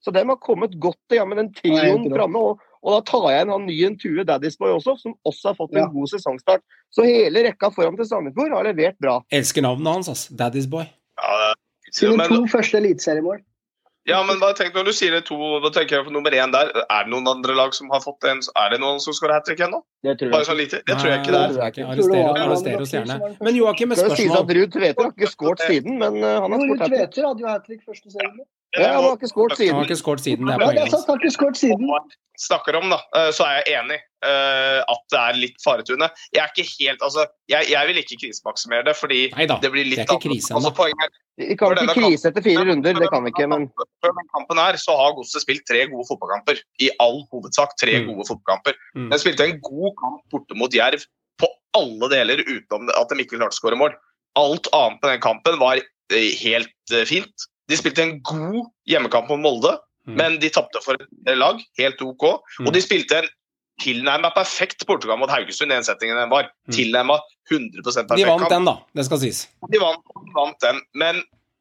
Så 0.00 0.14
dem 0.14 0.30
har 0.32 0.38
kommet 0.40 0.78
godt 0.80 1.12
i 1.12 1.18
gang 1.18 1.28
med 1.28 1.42
den 1.42 1.52
trioen 1.56 2.06
framme. 2.14 2.40
Og, 2.40 2.62
og 2.82 2.94
da 2.96 3.00
tar 3.10 3.26
jeg 3.32 3.42
inn 3.46 3.50
han 3.52 3.66
nye 3.66 3.90
Tue 4.00 4.24
Daddysboy 4.24 4.72
også, 4.78 4.96
som 5.02 5.14
også 5.26 5.50
har 5.52 5.54
fått 5.58 5.72
en 5.76 5.82
Ja. 5.84 5.86
god 5.92 6.08
sesongstart. 6.08 6.62
Så 6.90 7.04
hele 7.04 7.42
rekka 7.44 7.70
foran 7.74 7.96
til 7.96 8.06
Sandefjord 8.06 8.50
har 8.56 8.64
levert 8.64 8.96
bra. 9.00 9.20
Elsker 9.30 9.62
navnet 9.62 9.92
hans, 9.92 10.08
altså. 10.08 10.32
Daddy's 10.34 10.68
boy. 10.68 10.86
ja, 11.20 11.54
Sine 11.92 12.16
men, 12.16 12.28
to 12.28 12.46
første 12.46 12.78
eliteseriemål. 12.78 13.40
ja, 14.08 14.22
men 14.24 14.40
bare 14.40 14.54
tenk 14.54 14.74
når 14.74 14.84
du 14.88 14.92
sier 14.92 15.10
det 15.12 15.24
to, 15.26 15.36
da 15.60 15.68
tenker 15.70 15.96
jeg 15.98 16.06
på 16.06 16.12
nummer 16.14 16.30
én 16.30 16.50
der. 16.54 16.70
Er 16.88 17.04
det 17.04 17.10
noen 17.12 17.26
andre 17.28 17.54
lag 17.54 17.74
som 17.74 17.90
har 17.90 18.00
fått 18.00 18.24
en 18.24 18.40
Er 18.56 18.70
det 18.70 18.80
noen 18.80 18.98
som 19.00 19.12
skårer 19.12 19.34
hat 19.34 19.44
trick 19.44 19.58
ennå? 19.60 19.82
Det 20.02 20.16
tror 20.18 20.30
Bare 20.30 20.40
jeg. 20.40 20.46
sånn 20.50 20.56
lite? 20.62 20.80
Det 20.86 20.96
tror 20.96 21.10
jeg 21.10 21.20
ikke 21.20 21.32
det 21.34 21.40
er. 21.40 21.48
tror 21.52 21.62
jeg 21.62 21.72
ikke. 21.72 21.84
Det 22.10 22.40
Arrester, 22.40 22.80
oss 22.80 22.92
gjerne. 22.96 23.36
Men 23.42 23.54
Joakim, 23.56 23.92
et 23.92 23.98
Skal 23.98 24.10
jo 24.10 24.16
sies 24.16 24.30
at 24.30 24.36
spørsmål. 24.38 24.56
Ruud 24.56 24.72
Tveter 24.72 25.02
har 25.02 25.12
ikke 25.12 25.30
skåret 25.34 25.60
siden, 25.68 25.98
men 25.98 26.16
uh, 26.24 26.40
han 26.40 26.50
har 26.52 26.58
Jo, 26.58 26.66
skåret 26.66 26.80
hat 26.80 26.88
trick. 26.88 27.10
Tveter 27.10 27.28
hadde 27.28 27.40
jo 27.40 27.46
hat 27.46 27.64
trick 27.66 27.82
første 27.86 28.10
serien. 28.10 28.40
Ja, 28.78 28.92
han 28.94 29.02
har 29.02 29.16
ikke 29.18 29.30
skåret 29.30 29.58
Han 29.58 29.80
har 29.80 29.88
ikke 29.88 29.98
skåret 29.98 30.22
siden, 30.22 30.46
det 30.46 30.54
er 30.54 30.62
poenget 30.62 30.92
hans. 30.94 31.08
ikke 31.10 31.32
skåret 31.34 31.58
siden. 31.58 31.88
snakker 32.40 32.76
om, 32.78 32.86
da, 32.88 32.96
eh, 33.18 33.30
så 33.36 33.44
er 33.44 33.58
jeg 33.58 33.80
enig 33.80 33.96
eh, 34.24 34.78
at 34.80 35.02
det 35.12 35.18
er 35.20 35.36
litt 35.36 35.58
faretruende. 35.60 36.08
Jeg 36.32 36.40
er 36.40 36.52
ikke 36.54 36.64
helt, 36.78 37.02
altså, 37.04 37.26
jeg, 37.52 37.68
jeg 37.68 37.88
vil 37.90 38.00
ikke 38.00 38.16
krisemaksimere 38.22 38.86
det, 38.86 38.94
fordi 38.96 39.18
Neida, 39.34 39.58
det 39.60 39.70
blir 39.74 39.84
litt 39.84 40.00
det 40.00 40.06
er 40.06 40.14
ikke 40.16 40.30
krise 40.30 40.54
altså, 40.56 40.72
poenget 40.78 41.18
Vi 41.40 41.56
kan 41.60 41.76
ikke 41.76 41.96
krise 41.98 42.30
etter 42.30 42.46
fire 42.46 42.64
runder, 42.70 42.96
det 42.96 43.10
kan 43.12 43.26
vi 43.26 43.34
ikke, 43.34 43.48
men 43.50 43.66
Før 44.00 44.14
den 44.16 44.30
kampen 44.32 44.62
her 44.62 44.78
så 44.80 44.96
har 44.96 45.12
Godset 45.18 45.44
spilt 45.44 45.66
tre 45.68 45.84
gode 45.90 46.06
fotballkamper. 46.08 46.62
I 46.80 46.90
all 47.02 47.22
hovedsak 47.32 47.76
tre 47.80 47.98
Mm. 48.00 48.08
gode 48.14 48.28
fotballkamper. 48.30 48.76
Mm. 48.96 49.10
De 49.10 49.18
spilte 49.20 49.44
en 49.50 49.60
god 49.66 49.92
kamp 50.00 50.22
borte 50.32 50.56
mot 50.56 50.72
Jerv 50.72 51.04
på 51.40 51.48
alle 51.76 52.08
deler, 52.12 52.40
utenom 52.46 52.88
at 52.94 53.08
de 53.10 53.24
ikke 53.24 53.36
klarte 53.36 53.56
å 53.56 53.60
skåre 53.60 53.76
mål. 53.76 53.92
Alt 54.38 54.70
annet 54.72 55.00
på 55.02 55.10
den 55.10 55.20
kampen 55.20 55.58
var 55.60 55.82
eh, 55.82 56.30
helt 56.40 56.96
fint. 57.10 57.50
De 57.70 57.78
spilte 57.78 58.02
en 58.04 58.16
god 58.26 58.66
hjemmekamp 58.90 59.30
mot 59.32 59.40
Molde, 59.46 59.76
Mm. 60.08 60.14
men 60.16 60.36
de 60.40 60.48
tapte 60.48 60.80
for 60.82 60.96
et 60.96 61.36
lag. 61.36 61.58
Helt 61.78 62.00
OK. 62.02 62.22
Mm. 62.58 62.66
Og 62.66 62.72
de 62.72 62.80
spilte 62.82 63.18
en 63.20 63.26
tilnærma 63.80 64.30
perfekt 64.34 64.86
Portugal 64.88 65.18
mot 65.20 65.30
Haugesund, 65.30 65.70
den 65.70 65.84
settingen 65.84 66.16
den 66.16 66.30
var. 66.32 66.48
Mm. 66.68 66.72
Tilnærma 66.74 67.18
100% 67.50 68.08
perfekt 68.08 68.16
De 68.16 68.24
vant 68.26 68.40
kamp. 68.40 68.50
den, 68.50 68.64
da. 68.68 68.74
Det 68.96 69.04
skal 69.06 69.20
sies. 69.22 69.42
De 69.70 69.78
vant, 69.82 70.00
de 70.24 70.32
vant 70.34 70.56
den, 70.64 70.80
men 70.94 71.20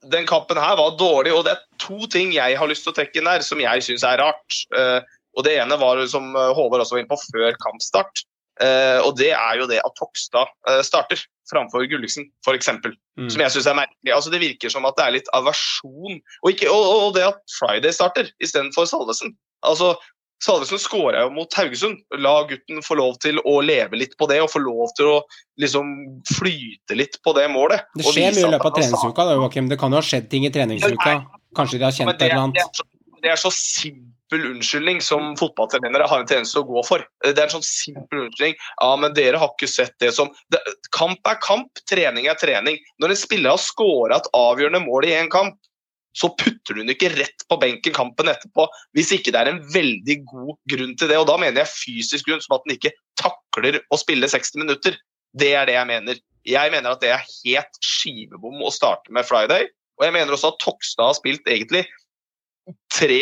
den 0.10 0.26
kampen 0.26 0.58
her 0.58 0.78
var 0.80 0.96
dårlig, 0.98 1.34
og 1.36 1.44
det 1.46 1.58
er 1.58 1.64
to 1.84 2.08
ting 2.08 2.32
jeg 2.34 2.58
har 2.58 2.68
lyst 2.72 2.88
til 2.88 2.94
å 2.94 2.98
trekke 2.98 3.20
inn 3.20 3.28
her, 3.28 3.44
som 3.46 3.60
jeg 3.60 3.84
syns 3.84 4.08
er 4.08 4.18
rart. 4.24 4.60
Uh, 4.72 5.02
og 5.38 5.44
Det 5.46 5.58
ene 5.62 5.76
var, 5.78 6.00
som 6.10 6.32
eh, 6.36 6.54
Håvard 6.58 6.82
også 6.82 6.96
var 6.96 7.04
inne 7.04 7.12
på, 7.12 7.20
før 7.36 7.54
kampstart. 7.62 8.24
Eh, 8.60 9.00
og 9.06 9.16
Det 9.18 9.32
er 9.32 9.60
jo 9.62 9.68
det 9.70 9.80
at 9.80 9.96
Tokstad 10.00 10.50
eh, 10.68 10.82
starter 10.86 11.22
framfor 11.50 11.86
Gulliksen, 11.90 12.28
f.eks. 12.46 12.70
Mm. 12.70 13.30
Som 13.32 13.42
jeg 13.42 13.56
syns 13.56 13.68
er 13.72 13.78
merkelig. 13.80 14.14
Altså 14.14 14.34
Det 14.34 14.42
virker 14.44 14.74
som 14.74 14.86
at 14.90 14.98
det 15.00 15.06
er 15.06 15.18
litt 15.18 15.34
aversjon. 15.38 16.20
Og, 16.44 16.52
ikke, 16.52 16.70
og, 16.72 16.88
og 17.08 17.14
det 17.18 17.26
at 17.32 17.42
Friday 17.58 17.96
starter 17.96 18.30
istedenfor 18.44 18.86
Salvesen. 18.90 19.34
Altså, 19.66 19.96
Salvesen 20.44 20.80
skåra 20.80 21.26
jo 21.26 21.32
mot 21.36 21.58
Haugesund. 21.58 22.04
La 22.24 22.36
gutten 22.48 22.84
få 22.86 23.00
lov 23.00 23.18
til 23.24 23.42
å 23.48 23.58
leve 23.66 24.00
litt 24.00 24.16
på 24.20 24.28
det, 24.32 24.40
og 24.44 24.52
få 24.54 24.62
lov 24.64 24.94
til 25.00 25.10
å 25.12 25.18
liksom 25.60 25.90
flyte 26.32 26.96
litt 26.96 27.20
på 27.26 27.34
det 27.36 27.50
målet. 27.52 27.90
Det 27.98 28.08
skjer 28.08 28.38
mye 28.38 28.46
i 28.46 28.54
løpet 28.54 28.70
av 28.70 28.78
treningsuka, 28.78 29.26
da, 29.26 29.36
Joakim. 29.40 29.68
Det 29.72 29.80
kan 29.82 29.96
jo 29.96 30.00
ha 30.00 30.06
skjedd 30.06 30.30
ting 30.32 30.48
i 30.48 30.54
treningsuka. 30.54 31.18
Kanskje 31.58 31.82
de 31.82 31.88
har 31.88 31.96
kjent 31.96 32.14
et 32.14 32.22
det, 32.22 32.30
eller 32.30 32.40
det, 32.40 32.46
annet. 32.46 32.64
er 32.64 32.72
så, 32.78 32.88
det 33.24 33.34
er 33.34 33.42
så 33.42 33.52
unnskyldning 34.38 35.02
som 35.02 35.32
fotballtrenere 35.40 36.06
har 36.10 36.22
en 36.22 36.28
tjeneste 36.30 36.62
å 36.62 36.68
gå 36.68 36.84
for. 36.86 37.06
Det 37.26 37.34
er 37.34 37.48
en 37.48 37.56
sånn 37.58 37.66
simpel 37.66 38.26
unnskyldning. 38.26 38.58
Ja, 38.82 38.90
men 39.02 39.16
dere 39.18 39.40
har 39.42 39.54
ikke 39.56 39.70
sett 39.72 39.96
det 40.04 40.12
som 40.16 40.30
det, 40.54 40.62
Kamp 40.96 41.26
er 41.30 41.40
kamp, 41.42 41.82
trening 41.90 42.30
er 42.30 42.38
trening. 42.40 42.78
Når 43.02 43.16
en 43.16 43.22
spiller 43.24 43.56
har 43.56 43.64
skåra 43.64 44.20
et 44.20 44.30
avgjørende 44.38 44.84
mål 44.86 45.10
i 45.10 45.16
en 45.18 45.32
kamp, 45.34 45.58
så 46.18 46.32
putter 46.40 46.76
du 46.76 46.82
den 46.82 46.94
ikke 46.94 47.12
rett 47.14 47.46
på 47.48 47.58
benken 47.62 47.94
kampen 47.94 48.32
etterpå 48.32 48.66
hvis 48.98 49.12
ikke 49.14 49.32
det 49.34 49.44
er 49.44 49.52
en 49.52 49.62
veldig 49.74 50.18
god 50.32 50.56
grunn 50.74 50.96
til 50.98 51.12
det. 51.12 51.20
Og 51.22 51.28
da 51.30 51.38
mener 51.42 51.64
jeg 51.64 51.74
fysisk 51.76 52.30
grunn, 52.30 52.42
som 52.44 52.58
at 52.58 52.66
den 52.66 52.78
ikke 52.78 52.94
takler 53.22 53.80
å 53.90 54.00
spille 54.02 54.30
60 54.30 54.64
minutter. 54.64 54.98
Det 55.38 55.54
er 55.56 55.70
det 55.70 55.78
jeg 55.78 55.90
mener. 55.90 56.22
Jeg 56.50 56.74
mener 56.74 56.96
at 56.96 57.04
det 57.04 57.14
er 57.14 57.26
helt 57.44 57.82
skivebom 57.86 58.62
å 58.66 58.74
starte 58.74 59.14
med 59.14 59.28
Friday. 59.30 59.70
Og 60.00 60.08
jeg 60.08 60.16
mener 60.16 60.34
også 60.34 60.54
at 60.54 60.62
Tokstad 60.64 61.12
har 61.12 61.18
spilt 61.18 61.50
egentlig 61.52 61.86
tre 62.94 63.22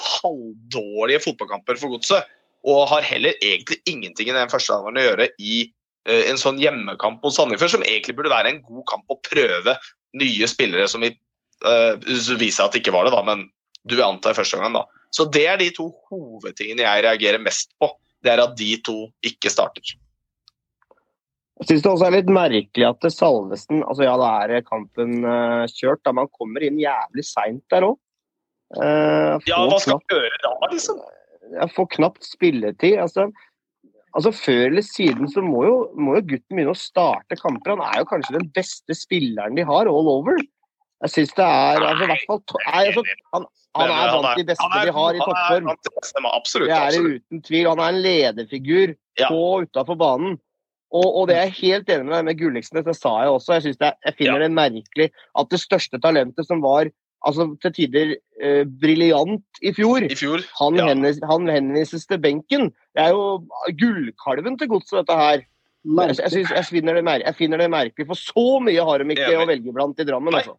halvdårlige 0.00 1.22
fotballkamper 1.26 1.78
for 1.80 1.96
godset. 1.96 2.28
Og 2.68 2.88
har 2.90 3.06
heller 3.06 3.36
egentlig 3.40 3.80
ingenting 3.88 4.28
i 4.28 4.36
den 4.36 4.52
første 4.52 4.74
halvdelen 4.74 5.00
å 5.00 5.06
gjøre 5.06 5.28
i 5.40 5.62
uh, 6.10 6.22
en 6.28 6.40
sånn 6.40 6.60
hjemmekamp 6.60 7.24
mot 7.24 7.34
Sandefjord, 7.34 7.74
som 7.76 7.86
egentlig 7.86 8.16
burde 8.18 8.32
være 8.32 8.52
en 8.52 8.62
god 8.66 8.84
kamp 8.90 9.12
å 9.12 9.20
prøve 9.24 9.76
nye 10.20 10.50
spillere 10.50 10.88
som 10.90 11.04
vi 11.04 11.14
uh, 11.64 11.96
viser 12.36 12.66
at 12.66 12.74
det 12.74 12.82
ikke 12.82 12.94
var 12.94 13.08
det, 13.08 13.14
da, 13.14 13.22
men 13.24 13.48
du 13.88 13.96
antar 14.04 14.36
første 14.36 14.60
gangen, 14.60 14.76
da. 14.76 14.84
Så 15.14 15.26
det 15.32 15.46
er 15.50 15.58
de 15.58 15.70
to 15.74 15.88
hovedtingene 16.10 16.84
jeg 16.84 17.04
reagerer 17.06 17.42
mest 17.42 17.72
på. 17.80 17.88
Det 18.20 18.34
er 18.34 18.42
at 18.44 18.52
de 18.58 18.74
to 18.84 19.08
ikke 19.26 19.50
starter. 19.50 19.96
Jeg 21.60 21.68
syns 21.68 21.82
det 21.84 21.90
også 21.90 22.06
er 22.06 22.14
litt 22.14 22.30
merkelig 22.32 22.86
at 22.88 23.04
Salvesen 23.12 23.82
altså 23.82 24.06
Ja, 24.06 24.14
da 24.20 24.30
er 24.46 24.62
kampen 24.64 25.24
uh, 25.26 25.66
kjørt, 25.68 26.00
da 26.06 26.14
man 26.16 26.30
kommer 26.32 26.64
inn 26.64 26.78
jævlig 26.80 27.24
seint 27.28 27.64
der 27.72 27.88
òg. 27.90 27.98
Uh, 28.78 29.40
ja, 29.48 29.58
hva 29.66 29.78
skal 29.82 29.98
man 29.98 30.12
gjøre 30.12 30.42
da, 30.44 30.52
liksom? 30.70 31.00
Jeg 31.50 31.74
får 31.74 31.88
knapt 31.96 32.26
spilletid. 32.26 32.98
Altså, 33.02 33.26
altså 34.14 34.32
Før 34.36 34.68
eller 34.68 34.86
siden 34.86 35.30
så 35.30 35.42
må 35.42 35.64
jo, 35.66 35.76
må 35.98 36.16
jo, 36.18 36.26
gutten 36.34 36.58
begynne 36.58 36.74
å 36.76 36.78
starte 36.78 37.38
kamper. 37.40 37.74
Han 37.74 37.82
er 37.88 38.02
jo 38.02 38.10
kanskje 38.12 38.36
den 38.38 38.50
beste 38.54 38.96
spilleren 38.96 39.58
de 39.58 39.66
har 39.66 39.90
all 39.90 40.10
over. 40.12 40.38
Jeg 41.00 41.14
syns 41.14 41.32
det 41.38 41.46
er 41.46 41.80
altså, 41.80 42.04
i 42.04 42.10
hvert 42.10 42.26
fall 42.28 42.40
nei, 42.60 42.80
altså, 42.90 43.02
han, 43.32 43.44
han, 43.78 43.92
er 43.94 44.10
blant 44.12 44.36
de 44.36 44.44
beste 44.50 44.80
de 44.84 44.94
har 44.98 45.16
i 45.16 45.22
toppform. 45.24 45.70
Det 46.68 46.76
er 46.76 46.90
det 46.92 47.02
uten 47.16 47.42
tvil. 47.46 47.68
Han 47.70 47.80
er 47.80 47.94
en 47.94 48.00
lederfigur 48.04 48.94
på 49.22 49.40
og 49.40 49.66
utafor 49.66 49.98
banen. 50.00 50.38
Og, 50.90 51.06
og, 51.06 51.28
det 51.30 51.36
er 51.38 51.44
jeg 51.46 51.58
helt 51.60 51.90
enig 51.94 52.08
med 52.08 52.16
deg 52.16 52.24
med 52.26 52.38
Gulliksen, 52.40 52.80
det 52.82 52.96
sa 52.98 53.12
jeg 53.22 53.30
også. 53.30 53.60
Jeg, 53.60 53.76
det, 53.78 53.92
jeg 54.08 54.16
finner 54.18 54.42
det 54.42 54.50
merkelig 54.50 55.06
at 55.38 55.52
det 55.52 55.60
største 55.62 56.00
talentet 56.02 56.48
som 56.48 56.62
var 56.64 56.90
altså 57.26 57.46
til 57.62 57.74
tider 57.76 58.12
eh, 58.40 58.64
briljant 58.80 59.62
i 59.62 59.72
fjor, 59.76 60.04
I 60.06 60.16
fjor 60.16 60.44
han, 60.60 60.78
ja. 60.78 60.88
henvises, 60.90 61.24
han, 61.28 61.48
henvises 61.52 62.06
til 62.08 62.20
benken. 62.22 62.68
Det 62.96 63.06
er 63.06 63.14
jo 63.14 63.40
gullkalven 63.80 64.58
til 64.60 64.70
godset, 64.72 65.00
dette 65.02 65.18
her. 65.18 65.46
Jeg, 65.80 66.16
jeg, 66.18 66.30
synes, 66.34 66.50
jeg, 66.52 66.66
finner 66.68 67.60
det 67.60 67.70
merkelig, 67.72 68.06
for 68.08 68.18
så 68.18 68.46
mye 68.60 68.84
har 68.84 69.00
de 69.00 69.14
ikke 69.16 69.32
å 69.40 69.48
velge 69.48 69.72
blant 69.72 70.00
i 70.02 70.06
Drammen. 70.08 70.36
Altså. 70.36 70.56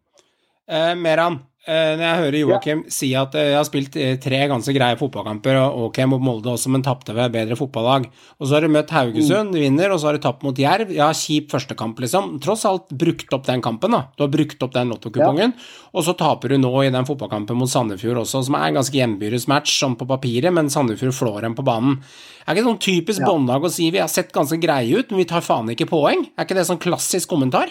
Eh, 0.66 0.94
Meran, 0.98 1.38
når 1.68 2.00
jeg 2.02 2.18
hører 2.18 2.36
Joakim 2.40 2.80
ja. 2.82 2.90
si 2.90 3.08
at 3.14 3.36
eh, 3.38 3.52
jeg 3.52 3.54
har 3.54 3.66
spilt 3.68 3.96
eh, 4.00 4.16
tre 4.18 4.40
ganske 4.50 4.72
greie 4.74 4.96
fotballkamper, 4.98 5.60
og 5.62 5.84
ok 5.86 6.00
mot 6.10 6.24
Molde 6.24 6.50
også, 6.50 6.72
men 6.74 6.82
tapte 6.82 7.14
ved 7.14 7.30
bedre 7.36 7.54
fotballag, 7.58 8.08
og 8.10 8.48
så 8.48 8.56
har 8.56 8.66
du 8.66 8.72
møtt 8.74 8.90
Haugesund, 8.90 9.54
mm. 9.54 9.60
vinner, 9.62 9.94
og 9.94 10.00
så 10.02 10.08
har 10.08 10.18
du 10.18 10.24
tapt 10.24 10.42
mot 10.42 10.58
Jerv, 10.58 10.90
ja, 10.90 11.06
kjip 11.14 11.52
førstekamp, 11.54 12.02
liksom. 12.02 12.40
Tross 12.42 12.66
alt 12.66 12.90
brukt 12.90 13.30
opp 13.36 13.46
den 13.46 13.62
kampen, 13.62 13.94
da. 13.94 14.02
Du 14.18 14.24
har 14.24 14.32
brukt 14.32 14.66
opp 14.66 14.74
den 14.74 14.90
lottokupongen, 14.90 15.54
ja. 15.54 15.86
og 15.94 16.06
så 16.08 16.16
taper 16.18 16.56
du 16.56 16.58
nå 16.64 16.72
i 16.82 16.90
den 16.90 17.06
fotballkampen 17.06 17.60
mot 17.60 17.70
Sandefjord 17.70 18.24
også, 18.24 18.42
som 18.48 18.58
er 18.58 18.66
en 18.66 18.80
ganske 18.80 18.98
hjembyres 18.98 19.46
match, 19.52 19.76
sånn 19.78 19.94
på 20.00 20.10
papiret, 20.10 20.50
men 20.50 20.72
Sandefjord 20.72 21.14
flår 21.14 21.46
dem 21.46 21.54
på 21.54 21.66
banen. 21.70 22.00
Er 22.42 22.58
ikke 22.58 22.72
sånn 22.72 22.82
typisk 22.82 23.22
ja. 23.22 23.30
båndlag 23.30 23.62
å 23.62 23.70
si 23.70 23.86
vi 23.94 24.02
har 24.02 24.10
sett 24.10 24.34
ganske 24.34 24.58
greie 24.58 24.98
ut, 24.98 25.14
men 25.14 25.22
vi 25.22 25.30
tar 25.30 25.46
faen 25.46 25.70
ikke 25.70 25.86
poeng? 25.94 26.26
Er 26.34 26.48
ikke 26.48 26.58
det 26.58 26.66
sånn 26.66 26.82
klassisk 26.82 27.30
kommentar? 27.30 27.70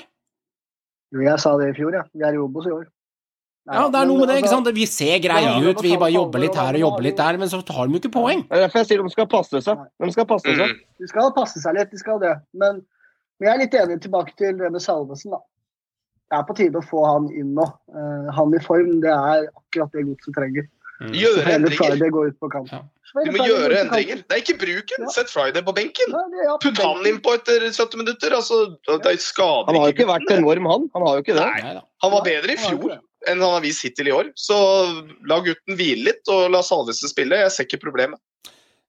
Jo, 1.11 1.27
Jeg 1.27 1.43
sa 1.43 1.57
det 1.59 1.73
i 1.73 1.75
fjor, 1.75 1.91
ja. 1.99 2.07
Vi 2.15 2.23
er 2.23 2.39
i 2.39 2.39
Obos 2.39 2.71
i 2.71 2.71
år. 2.71 2.87
Nei, 3.69 3.75
ja, 3.77 3.89
det 3.93 3.99
er 3.99 4.07
noe 4.09 4.23
med 4.23 4.31
det. 4.31 4.39
ikke 4.41 4.49
sant? 4.49 4.69
Vi 4.73 4.85
ser 4.89 5.19
greie 5.21 5.51
ut, 5.61 5.83
vi 5.85 5.93
bare 5.93 6.13
jobber 6.15 6.41
litt 6.41 6.55
her 6.57 6.79
og 6.79 6.81
jobber 6.81 7.05
litt 7.05 7.19
der, 7.19 7.37
men 7.37 7.51
så 7.51 7.59
tar 7.65 7.85
de 7.85 7.93
jo 7.93 8.01
ikke 8.01 8.13
poeng. 8.15 8.41
Det 8.49 8.57
er 8.57 8.63
derfor 8.65 8.81
jeg 8.81 8.89
sier 8.89 9.03
de 9.05 9.13
skal 9.13 9.27
passe 9.29 9.61
seg. 9.67 9.83
De 10.01 10.09
skal 10.15 10.27
passe 10.31 10.49
seg. 10.49 10.71
Mm. 10.71 10.79
De 11.03 11.09
skal 11.11 11.29
passe 11.35 11.61
seg 11.61 11.77
litt, 11.77 11.91
de 11.93 12.01
skal 12.01 12.17
det. 12.23 12.33
Men, 12.57 12.79
men 13.37 13.47
jeg 13.47 13.53
er 13.53 13.61
litt 13.61 13.77
enig 13.83 13.99
tilbake 14.01 14.33
til 14.41 14.57
det 14.57 14.71
med 14.73 14.81
Salvesen, 14.81 15.35
da. 15.35 15.43
Det 16.31 16.39
er 16.39 16.47
på 16.47 16.55
tide 16.57 16.79
å 16.79 16.87
få 16.87 17.03
han 17.05 17.27
inn 17.35 17.51
nå. 17.57 17.67
Uh, 17.93 18.31
han 18.33 18.55
i 18.55 18.63
form, 18.63 18.95
det 19.03 19.11
er 19.13 19.45
akkurat 19.51 19.93
det 19.93 20.07
godset 20.09 20.37
trenger. 20.39 20.65
Mm. 21.01 21.13
Gjøre 21.17 21.53
endringer. 21.57 21.95
Ja. 22.71 22.81
Du 23.11 23.31
må 23.35 23.45
gjøre 23.45 23.77
endringer. 23.83 24.25
Det 24.25 24.37
er 24.37 24.41
ikke 24.41 24.57
bruken. 24.63 25.05
Ja. 25.05 25.13
Sett 25.13 25.29
Friday 25.29 25.61
på 25.67 25.75
benken. 25.77 26.17
Ja, 26.47 26.57
Putt 26.63 26.81
han 26.81 27.05
innpå 27.09 27.35
etter 27.37 27.67
70 27.67 28.01
minutter. 28.01 28.33
Altså, 28.37 28.63
det 28.89 29.15
skader 29.21 29.69
Han 29.69 29.81
har 29.81 29.89
jo 29.91 29.97
ikke 29.99 30.09
vært 30.09 30.33
enorm, 30.33 30.69
han. 30.71 30.91
Han 30.97 31.07
har 31.09 31.19
jo 31.19 31.25
ikke 31.27 31.37
det. 31.37 31.47
Nei, 31.61 31.77
han 31.77 32.15
var 32.17 32.25
bedre 32.25 32.57
i 32.57 32.61
fjor 32.65 32.99
enn 33.29 33.41
han 33.41 33.57
har 33.57 33.63
vist 33.63 33.85
hittil 33.85 34.09
i 34.09 34.15
år. 34.15 34.31
Så 34.39 34.57
la 35.29 35.41
gutten 35.45 35.77
hvile 35.77 36.09
litt, 36.09 36.23
og 36.31 36.49
la 36.53 36.63
Salvesen 36.65 37.11
spille. 37.11 37.39
Jeg 37.43 37.53
ser 37.55 37.69
ikke 37.69 37.83
problemet. 37.85 38.21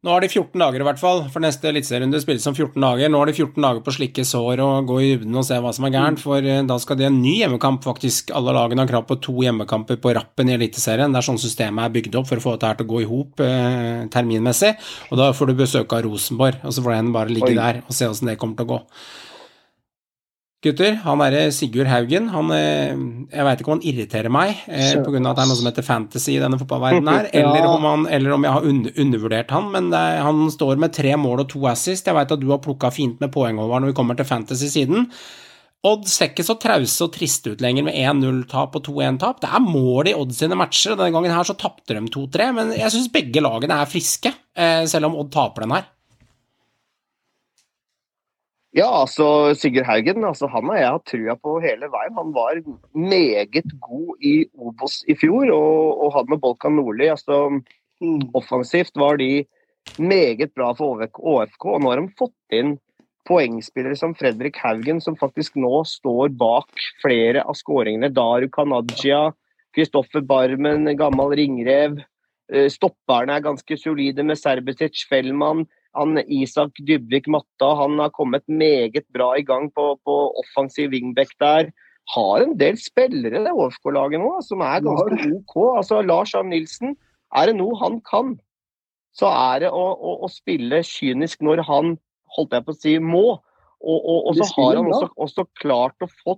Nå 0.03 0.11
har 0.11 0.25
de 0.25 0.27
14 0.27 0.59
dager 0.59 0.83
i 0.83 0.87
hvert 0.89 0.99
fall, 0.99 1.21
for 1.31 1.45
neste 1.45 1.69
eliteserierunde 1.71 2.19
spilles 2.19 2.47
om 2.51 2.57
14 2.57 2.75
dager. 2.83 3.11
Nå 3.13 3.21
har 3.21 3.31
de 3.31 3.35
14 3.37 3.63
dager 3.63 3.85
på 3.87 3.93
å 3.93 3.95
slikke 3.95 4.25
sår 4.27 4.63
og 4.65 4.89
gå 4.89 4.97
i 4.99 5.11
dybden 5.13 5.39
og 5.39 5.47
se 5.47 5.61
hva 5.63 5.71
som 5.77 5.87
er 5.87 5.93
gærent, 5.95 6.19
for 6.19 6.43
eh, 6.43 6.65
da 6.67 6.79
skal 6.83 6.99
de 6.99 7.07
ha 7.07 7.11
en 7.13 7.21
ny 7.23 7.37
hjemmekamp, 7.39 7.85
faktisk. 7.87 8.33
Alle 8.35 8.57
lagene 8.57 8.83
har 8.83 8.91
krav 8.91 9.07
på 9.07 9.21
to 9.23 9.37
hjemmekamper 9.47 10.01
på 10.03 10.17
rappen 10.19 10.51
i 10.51 10.57
Eliteserien. 10.57 11.15
Det 11.15 11.23
er 11.23 11.29
sånn 11.29 11.39
systemet 11.39 11.87
er 11.87 11.95
bygd 11.95 12.19
opp 12.19 12.33
for 12.33 12.43
å 12.43 12.47
få 12.49 12.57
dette 12.57 12.73
her 12.73 12.81
til 12.81 12.89
å 12.89 12.93
gå 12.97 13.05
i 13.05 13.09
hop 13.13 13.47
eh, 13.47 14.03
terminmessig. 14.11 14.73
Og 15.13 15.23
da 15.23 15.31
får 15.39 15.53
du 15.53 15.61
besøk 15.63 15.95
av 15.95 16.03
Rosenborg, 16.09 16.59
og 16.67 16.75
så 16.75 16.83
får 16.83 16.99
den 16.99 17.15
bare 17.15 17.37
ligge 17.39 17.53
Oi. 17.55 17.61
der 17.63 17.85
og 17.85 17.95
se 17.95 18.11
åssen 18.11 18.33
det 18.33 18.41
kommer 18.43 18.59
til 18.59 18.67
å 18.67 18.73
gå. 18.75 18.83
Gutter, 20.63 20.95
han 21.03 21.19
derre 21.19 21.47
Sigurd 21.51 21.89
Haugen, 21.91 22.29
han 22.31 22.51
eh, 22.55 22.93
Jeg 23.33 23.47
veit 23.49 23.63
ikke 23.63 23.73
om 23.73 23.81
han 23.81 23.87
irriterer 23.91 24.31
meg 24.31 24.61
eh, 24.71 24.93
pga. 25.03 25.19
at 25.19 25.39
det 25.39 25.43
er 25.43 25.49
noe 25.51 25.59
som 25.59 25.67
heter 25.67 25.87
fantasy 25.87 26.37
i 26.37 26.43
denne 26.43 26.59
fotballverdenen 26.61 27.11
her, 27.11 27.31
eller, 27.41 27.67
om 27.67 27.87
han, 27.89 28.05
eller 28.15 28.37
om 28.37 28.47
jeg 28.47 28.55
har 28.55 28.69
un 28.71 28.83
undervurdert 28.93 29.51
han, 29.51 29.71
men 29.75 29.89
er, 29.91 30.21
han 30.23 30.45
står 30.55 30.79
med 30.79 30.95
tre 30.95 31.17
mål 31.19 31.43
og 31.43 31.49
to 31.51 31.65
assist. 31.71 32.07
Jeg 32.07 32.15
veit 32.15 32.35
at 32.37 32.43
du 32.43 32.47
har 32.53 32.63
plukka 32.63 32.93
fint 32.95 33.19
med 33.23 33.33
poeng 33.35 33.59
over 33.59 33.83
når 33.83 33.91
vi 33.91 33.97
kommer 33.99 34.19
til 34.19 34.29
fantasy-siden. 34.29 35.09
Odd 35.83 36.07
ser 36.07 36.31
ikke 36.31 36.47
så 36.47 36.55
trause 36.63 37.03
og 37.03 37.11
triste 37.17 37.57
ut 37.57 37.63
lenger 37.65 37.89
med 37.89 37.97
1-0-tap 37.99 38.77
og 38.79 38.85
2-1-tap. 38.87 39.41
Det 39.43 39.51
er 39.51 39.65
mål 39.67 40.13
i 40.13 40.15
Odd 40.15 40.31
sine 40.37 40.55
matcher, 40.59 40.95
og 40.95 41.01
denne 41.01 41.11
gangen 41.17 41.35
her 41.35 41.49
så 41.49 41.59
tapte 41.59 41.97
de 41.99 42.05
2-3, 42.07 42.47
men 42.55 42.71
jeg 42.77 42.95
syns 42.95 43.11
begge 43.11 43.43
lagene 43.43 43.81
er 43.83 43.91
friske, 43.91 44.31
eh, 44.55 44.85
selv 44.87 45.11
om 45.11 45.19
Odd 45.19 45.33
taper 45.35 45.67
den 45.67 45.75
her. 45.75 45.91
Ja, 48.73 48.87
altså 49.03 49.53
Sigurd 49.59 49.85
Haugen 49.85 50.25
altså, 50.25 50.49
han 50.49 50.71
har 50.73 50.79
jeg 50.79 50.93
hatt 50.95 51.11
trua 51.11 51.35
på 51.37 51.59
hele 51.61 51.89
veien. 51.93 52.15
Han 52.17 52.31
var 52.33 52.61
meget 52.97 53.75
god 53.85 54.25
i 54.25 54.37
Obos 54.57 55.03
i 55.13 55.17
fjor, 55.19 55.51
og, 55.53 56.07
og 56.07 56.15
han 56.17 56.31
med 56.33 56.41
Bolkan 56.41 56.79
Nordli 56.79 57.11
altså, 57.13 57.45
mm. 58.01 58.31
Offensivt 58.39 58.97
var 58.97 59.21
de 59.21 59.45
meget 59.99 60.55
bra 60.57 60.71
for 60.79 61.05
ÅFK, 61.05 61.67
og 61.69 61.83
nå 61.83 61.93
har 61.93 62.01
de 62.01 62.17
fått 62.17 62.57
inn 62.57 62.79
poengspillere 63.29 63.99
som 63.99 64.17
Fredrik 64.19 64.57
Haugen, 64.63 65.03
som 65.05 65.19
faktisk 65.21 65.59
nå 65.61 65.83
står 65.87 66.33
bak 66.41 66.87
flere 67.03 67.45
av 67.45 67.59
skåringene. 67.59 68.11
Daru 68.15 68.49
Kanadja, 68.53 69.29
Kristoffer 69.77 70.25
Barmen, 70.27 70.89
gammel 70.99 71.37
ringrev. 71.39 72.01
Eh, 72.53 72.69
stopperne 72.73 73.37
er 73.37 73.45
ganske 73.45 73.79
solide 73.79 74.25
med 74.27 74.41
Serbetic, 74.41 75.05
Fellmann. 75.11 75.67
Han, 75.99 76.17
Isak 76.25 76.79
Dybvik 76.89 77.29
Matta 77.29 77.73
han 77.83 77.99
har 78.01 78.13
kommet 78.17 78.45
meget 78.49 79.05
bra 79.13 79.35
i 79.37 79.45
gang 79.45 79.69
på, 79.75 79.93
på 80.05 80.19
offensiv 80.41 80.93
wingback 80.95 81.35
der. 81.43 81.73
Har 82.15 82.43
en 82.43 82.57
del 82.59 82.79
spillere 82.81 83.45
det 83.45 83.53
Overskog-laget 83.53 84.21
nå 84.21 84.33
som 84.47 84.65
er 84.67 84.83
ganske 84.85 85.29
OK. 85.37 85.57
Altså 85.79 86.01
Lars 86.03 86.35
Arne 86.35 86.57
Nilsen, 86.57 86.97
er 87.33 87.49
det 87.49 87.57
noe 87.59 87.77
han 87.81 88.01
kan, 88.05 88.35
så 89.17 89.29
er 89.29 89.65
det 89.65 89.71
å, 89.73 89.85
å, 89.93 90.17
å, 90.25 90.29
spille 90.33 90.81
kynisk 90.85 91.45
når 91.45 91.63
han 91.69 91.97
holdt 92.37 92.57
jeg 92.57 92.65
på 92.67 92.75
å 92.75 92.79
si 92.81 92.97
må. 93.01 93.27
Og, 93.83 93.99
og, 93.99 94.19
og 94.31 94.39
så 94.39 94.49
har 94.57 94.79
han 94.79 94.89
også, 94.89 95.09
også 95.21 95.45
klart 95.59 96.05
å 96.05 96.09
få 96.11 96.37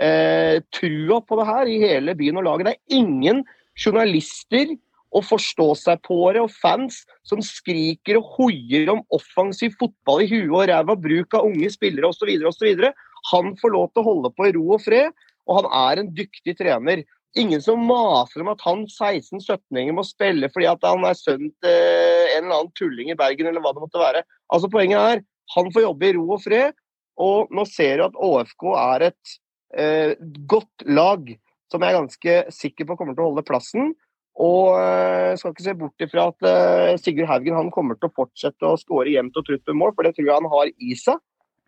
eh, 0.00 0.62
trua 0.74 1.20
på 1.22 1.38
det 1.38 1.46
her 1.48 1.70
i 1.70 1.78
hele 1.82 2.16
byen 2.18 2.40
og 2.40 2.46
laget. 2.48 2.68
Det 2.68 2.74
er 2.74 3.00
ingen 3.02 3.44
journalister 3.76 4.74
og 5.16 5.24
forstå-seg-på-ere 5.24 6.42
og 6.44 6.52
fans 6.52 7.02
som 7.26 7.40
skriker 7.44 8.18
og 8.20 8.32
hoier 8.36 8.90
om 8.92 9.02
offensiv 9.14 9.76
fotball 9.80 10.24
i 10.24 10.30
huet 10.30 10.52
og 10.52 10.66
ræva, 10.70 10.96
bruk 11.00 11.36
av 11.38 11.46
unge 11.48 11.70
spillere 11.72 12.10
osv. 12.10 12.32
osv. 12.50 12.88
Han 13.32 13.54
får 13.60 13.74
lov 13.74 13.90
til 13.90 14.02
å 14.02 14.08
holde 14.10 14.32
på 14.36 14.48
i 14.48 14.54
ro 14.56 14.66
og 14.76 14.82
fred, 14.84 15.14
og 15.46 15.62
han 15.62 15.70
er 15.80 16.02
en 16.02 16.10
dyktig 16.16 16.56
trener. 16.58 17.04
Ingen 17.36 17.60
som 17.60 17.82
maser 17.84 18.42
om 18.42 18.50
at 18.52 18.62
han 18.64 18.84
16-17-åringen 18.88 19.96
må 19.98 20.04
spille 20.08 20.48
fordi 20.52 20.68
at 20.70 20.84
han 20.88 21.04
er 21.04 21.18
sønnen 21.18 21.52
til 21.64 21.72
en 21.76 22.46
eller 22.46 22.60
annen 22.62 22.76
tulling 22.78 23.12
i 23.12 23.18
Bergen, 23.18 23.48
eller 23.50 23.64
hva 23.64 23.74
det 23.76 23.84
måtte 23.84 24.00
være. 24.00 24.24
Altså 24.52 24.70
Poenget 24.72 25.00
er 25.00 25.24
han 25.54 25.72
får 25.72 25.84
jobbe 25.84 26.08
i 26.08 26.14
ro 26.16 26.24
og 26.34 26.42
fred, 26.42 26.76
og 27.22 27.52
nå 27.54 27.64
ser 27.68 28.00
du 28.00 28.06
at 28.08 28.16
ÅFK 28.28 28.64
er 28.76 29.04
et 29.10 29.36
eh, 29.78 30.16
godt 30.50 30.86
lag 30.88 31.28
som 31.70 31.82
jeg 31.82 31.92
er 31.92 31.98
ganske 31.98 32.34
sikker 32.54 32.88
på 32.88 32.96
kommer 32.98 33.16
til 33.16 33.24
å 33.24 33.30
holde 33.30 33.46
plassen. 33.46 33.94
Og 34.36 34.74
jeg 34.76 35.30
eh, 35.30 35.38
skal 35.40 35.54
ikke 35.54 35.64
se 35.64 35.74
bort 35.80 36.04
ifra 36.04 36.26
at 36.28 36.44
uh, 36.44 36.98
Sigurd 37.00 37.30
Haugen 37.30 37.56
han 37.56 37.70
kommer 37.72 37.96
til 37.96 38.10
å 38.10 38.16
fortsette 38.18 38.68
å 38.68 38.76
skåre 38.80 39.14
jevnt 39.14 39.38
og 39.40 39.46
trutt 39.46 39.64
med 39.70 39.78
mål, 39.80 39.94
for 39.96 40.04
det 40.04 40.12
tror 40.16 40.28
jeg 40.28 40.36
han 40.36 40.50
har 40.52 40.72
i 40.76 40.96
seg. 41.00 41.22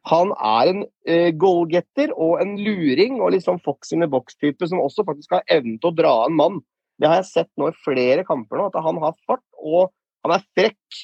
Han 0.08 0.34
er 0.36 0.72
en 0.72 0.82
uh, 0.84 1.30
goalgetter 1.40 2.12
og 2.12 2.42
en 2.42 2.58
luring 2.60 3.22
og 3.24 3.38
sånn 3.44 3.62
Fox 3.64 3.94
in 3.96 4.04
the 4.04 4.10
box-type 4.10 4.68
som 4.68 4.82
også 4.84 5.06
faktisk 5.08 5.38
har 5.38 5.46
evnen 5.48 5.80
til 5.80 5.92
å 5.92 5.96
dra 5.96 6.12
en 6.26 6.36
mann. 6.36 6.60
Det 7.00 7.08
har 7.08 7.22
jeg 7.22 7.30
sett 7.30 7.50
nå 7.56 7.70
i 7.70 7.80
flere 7.86 8.26
kamper 8.28 8.60
nå, 8.60 8.68
at 8.68 8.78
han 8.84 9.00
har 9.00 9.16
fart 9.24 9.44
og 9.62 9.88
han 10.26 10.36
er 10.36 10.46
frekk. 10.58 11.02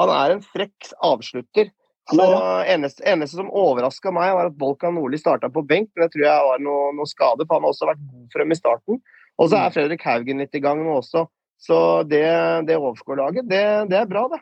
Han 0.00 0.10
er 0.10 0.34
en 0.34 0.44
frekk 0.44 0.94
avslutter. 1.04 1.70
Så 2.10 2.20
er 2.20 2.68
eneste, 2.74 3.04
eneste 3.08 3.38
som 3.38 3.52
overraska 3.54 4.10
meg, 4.12 4.34
var 4.36 4.50
at 4.50 4.56
Bolkan 4.60 4.96
Nordli 4.96 5.20
starta 5.20 5.48
på 5.52 5.62
benk. 5.64 5.92
Men 5.94 6.04
det 6.04 6.14
tror 6.16 6.26
jeg 6.26 6.48
var 6.48 6.64
noe, 6.64 6.88
noe 6.98 7.08
skade, 7.08 7.46
for 7.46 7.56
han 7.56 7.64
har 7.64 7.72
også 7.72 7.88
vært 7.88 8.02
god 8.02 8.34
frem 8.34 8.52
i 8.52 8.58
starten. 8.58 9.00
Og 9.42 9.50
så 9.50 9.58
er 9.58 9.74
Fredrik 9.74 10.04
Haugen 10.06 10.42
litt 10.42 10.54
i 10.54 10.62
gang 10.62 10.82
nå 10.84 10.98
også. 11.00 11.24
Så 11.64 11.78
det, 12.10 12.24
det 12.68 12.76
overskår-laget, 12.76 13.48
det, 13.50 13.64
det 13.90 13.98
er 14.02 14.10
bra, 14.10 14.26
det. 14.32 14.40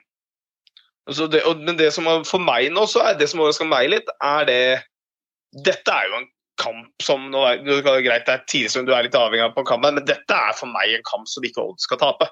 Så 1.11 1.27
det, 1.31 1.43
og, 1.49 1.63
men 1.67 1.79
det 1.79 1.91
som 1.95 2.07
er- 2.07 2.27
for 2.27 2.43
meg 2.43 2.71
nå, 2.75 2.87
så 2.91 3.03
er 3.09 3.19
det 3.19 3.29
som 3.31 3.43
overrasker 3.43 3.69
meg 3.69 3.91
litt, 3.93 4.11
er 4.23 4.49
det 4.49 4.63
Dette 5.53 5.93
er 5.93 6.07
jo 6.09 6.15
en 6.17 6.31
kamp 6.57 7.05
som 7.05 7.27
nå 7.29 7.43
er, 7.45 7.59
det 7.61 7.83
er 7.83 8.05
Greit, 8.05 8.23
det 8.25 8.33
er 8.33 8.45
tidligere 8.49 8.73
som 8.73 8.87
du 8.89 8.93
er 8.97 9.05
litt 9.05 9.17
avhengig 9.19 9.45
av 9.45 9.57
på 9.57 9.67
kampen, 9.69 9.99
men 9.99 10.07
dette 10.09 10.33
er 10.33 10.55
for 10.57 10.71
meg 10.73 10.95
en 10.95 11.05
kamp 11.05 11.29
som 11.29 11.45
ikke 11.45 11.61
Odd 11.61 11.83
skal 11.83 12.01
tape. 12.01 12.29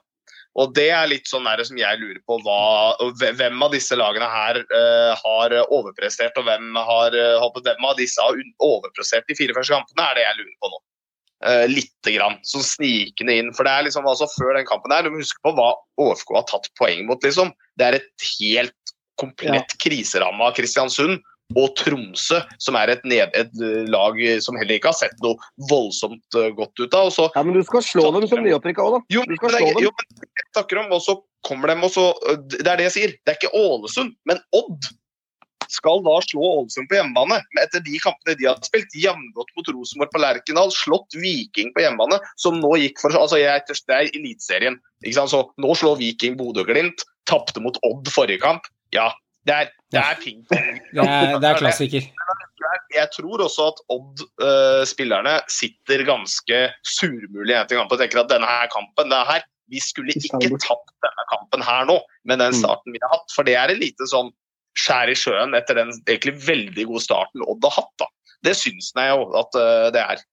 Og 0.58 0.72
det 0.74 0.88
er 0.90 1.10
litt 1.10 1.28
sånn 1.28 1.44
der 1.46 1.60
som 1.66 1.78
jeg 1.78 2.00
lurer 2.00 2.18
på 2.26 2.38
hva, 2.46 2.96
hvem 3.20 3.60
av 3.62 3.74
disse 3.76 3.98
lagene 3.98 4.26
her 4.26 4.58
uh, 4.72 5.12
har 5.20 5.54
overprestert, 5.68 6.38
og 6.40 6.48
hvem, 6.48 6.72
har, 6.88 7.14
uh, 7.14 7.60
hvem 7.60 7.86
av 7.86 8.00
disse 8.00 8.24
har 8.24 8.40
overprestert 8.64 9.28
de 9.28 9.36
fire 9.38 9.54
første 9.58 9.76
kampene, 9.76 10.08
er 10.08 10.18
det 10.18 10.24
jeg 10.24 10.40
lurer 10.40 10.56
på 10.56 10.72
nå. 10.72 10.80
Uh, 11.40 11.64
Lite 11.70 12.12
grann, 12.12 12.36
sånn 12.44 12.64
snikende 12.66 13.38
inn. 13.40 13.54
For 13.56 13.64
det 13.64 13.72
er 13.72 13.86
liksom 13.86 14.04
altså 14.08 14.28
før 14.34 14.58
den 14.58 14.68
kampen 14.68 14.92
her, 14.92 15.06
du 15.06 15.14
må 15.14 15.22
huske 15.22 15.40
på 15.46 15.54
hva 15.56 15.70
ÅFK 16.00 16.34
har 16.36 16.44
tatt 16.50 16.68
poeng 16.76 17.06
mot, 17.08 17.22
liksom. 17.24 17.54
Det 17.80 17.86
er 17.86 17.96
et 18.00 18.26
helt 18.36 18.94
komplett 19.20 19.72
kriseramma 19.80 20.50
Kristiansund 20.56 21.20
og 21.58 21.72
Tromsø, 21.80 22.38
som 22.62 22.76
er 22.78 22.92
et, 22.94 23.02
ned, 23.08 23.32
et 23.34 23.50
eh, 23.58 23.88
lag 23.90 24.18
som 24.44 24.58
heller 24.58 24.76
ikke 24.78 24.92
har 24.92 24.98
sett 25.00 25.16
noe 25.24 25.34
voldsomt 25.70 26.38
eh, 26.38 26.52
godt 26.54 26.78
ut 26.78 26.94
av. 26.94 27.08
Og 27.08 27.14
så 27.16 27.26
Ja, 27.34 27.42
Men 27.42 27.58
du 27.58 27.64
skal 27.66 27.82
slå 27.82 28.06
dem 28.14 28.28
som 28.30 28.44
nyopprykka 28.44 28.84
òg, 28.84 28.98
da. 28.98 29.00
jo, 29.16 29.24
Du 29.26 29.34
skal 29.40 29.56
det 29.56 29.64
slå 29.64 29.72
dem. 29.74 29.88
jo, 29.88 29.92
men 29.98 30.30
jeg 30.30 30.48
snakker 30.52 30.82
om, 30.84 30.94
og 30.94 31.02
så 31.02 31.16
kommer 31.46 31.72
de 31.72 31.76
og 31.80 31.90
så 31.90 32.06
Det 32.52 32.66
er 32.66 32.76
det 32.78 32.90
jeg 32.90 32.96
sier. 32.96 33.16
Det 33.24 33.34
er 33.34 33.40
ikke 33.40 33.54
Ålesund, 33.56 34.14
men 34.30 34.42
Odd 34.54 34.90
skal 35.72 36.02
da 36.06 36.16
slå 36.26 36.42
Ålesund 36.60 36.90
på 36.90 36.98
hjemmebane. 36.98 37.40
Men 37.54 37.62
etter 37.62 37.82
de 37.86 38.00
kampene 38.02 38.36
de 38.38 38.48
har 38.48 38.60
spilt, 38.66 38.92
jevngodt 38.96 39.54
mot 39.56 39.72
Rosenborg 39.76 40.12
på 40.14 40.22
Lerkendal, 40.22 40.74
slått 40.74 41.16
Viking 41.20 41.72
på 41.76 41.84
hjemmebane, 41.84 42.20
som 42.40 42.60
nå 42.62 42.74
gikk 42.82 43.00
for 43.02 43.14
altså 43.16 43.40
jeg, 43.40 43.64
Det 43.70 43.96
er 43.96 44.10
Eliteserien. 44.10 44.78
Så 45.14 45.44
nå 45.60 45.74
slår 45.78 45.98
Viking 46.02 46.36
Bodø-Glimt. 46.40 47.06
Tapte 47.30 47.62
mot 47.62 47.76
Odd 47.86 48.10
forrige 48.10 48.42
kamp. 48.42 48.66
Ja, 48.94 49.10
det 49.48 49.54
er, 49.54 49.70
det 49.94 50.00
er 50.00 50.18
ping. 50.20 50.42
Det 50.50 51.04
er, 51.04 51.38
det 51.40 51.48
er 51.48 51.60
klassiker. 51.60 52.08
Jeg 52.94 53.08
tror 53.14 53.40
også 53.46 53.70
at 53.70 53.80
Odd-spillerne 53.94 55.38
sitter 55.50 56.04
ganske 56.08 56.58
surmulige 56.96 57.56
etter 57.56 57.78
kampen 57.78 57.96
og 57.96 58.02
tenker 58.02 58.22
at 58.24 58.32
denne 58.32 58.50
her 58.50 58.68
kampen 58.72 59.12
det 59.12 59.22
her, 59.30 59.46
Vi 59.70 59.78
skulle 59.78 60.10
ikke 60.18 60.58
tatt 60.58 60.88
denne 61.06 61.24
kampen 61.30 61.62
her 61.62 61.84
nå, 61.86 62.00
med 62.26 62.40
den 62.42 62.56
starten 62.58 62.90
vi 62.90 62.98
har 63.04 63.12
hatt. 63.14 63.28
For 63.30 63.46
det 63.46 63.54
er 63.54 63.70
en 63.70 63.78
lite 63.78 64.08
sånn 64.10 64.32
skjær 64.78 65.10
i 65.10 65.16
sjøen 65.18 65.56
etter 65.58 65.78
den 65.80 65.92
egentlig 66.06 66.36
veldig 66.46 66.86
gode 66.90 67.04
starten 67.04 67.46
Odd 67.46 67.64
har 67.66 67.80
hatt. 67.80 67.94
da. 68.02 68.10
Det 68.46 68.56
syns 68.56 68.92
jeg 68.96 69.12
jo 69.12 69.30
at 69.40 69.56
eh, 69.60 69.86
det 69.94 70.02
er. 70.02 70.26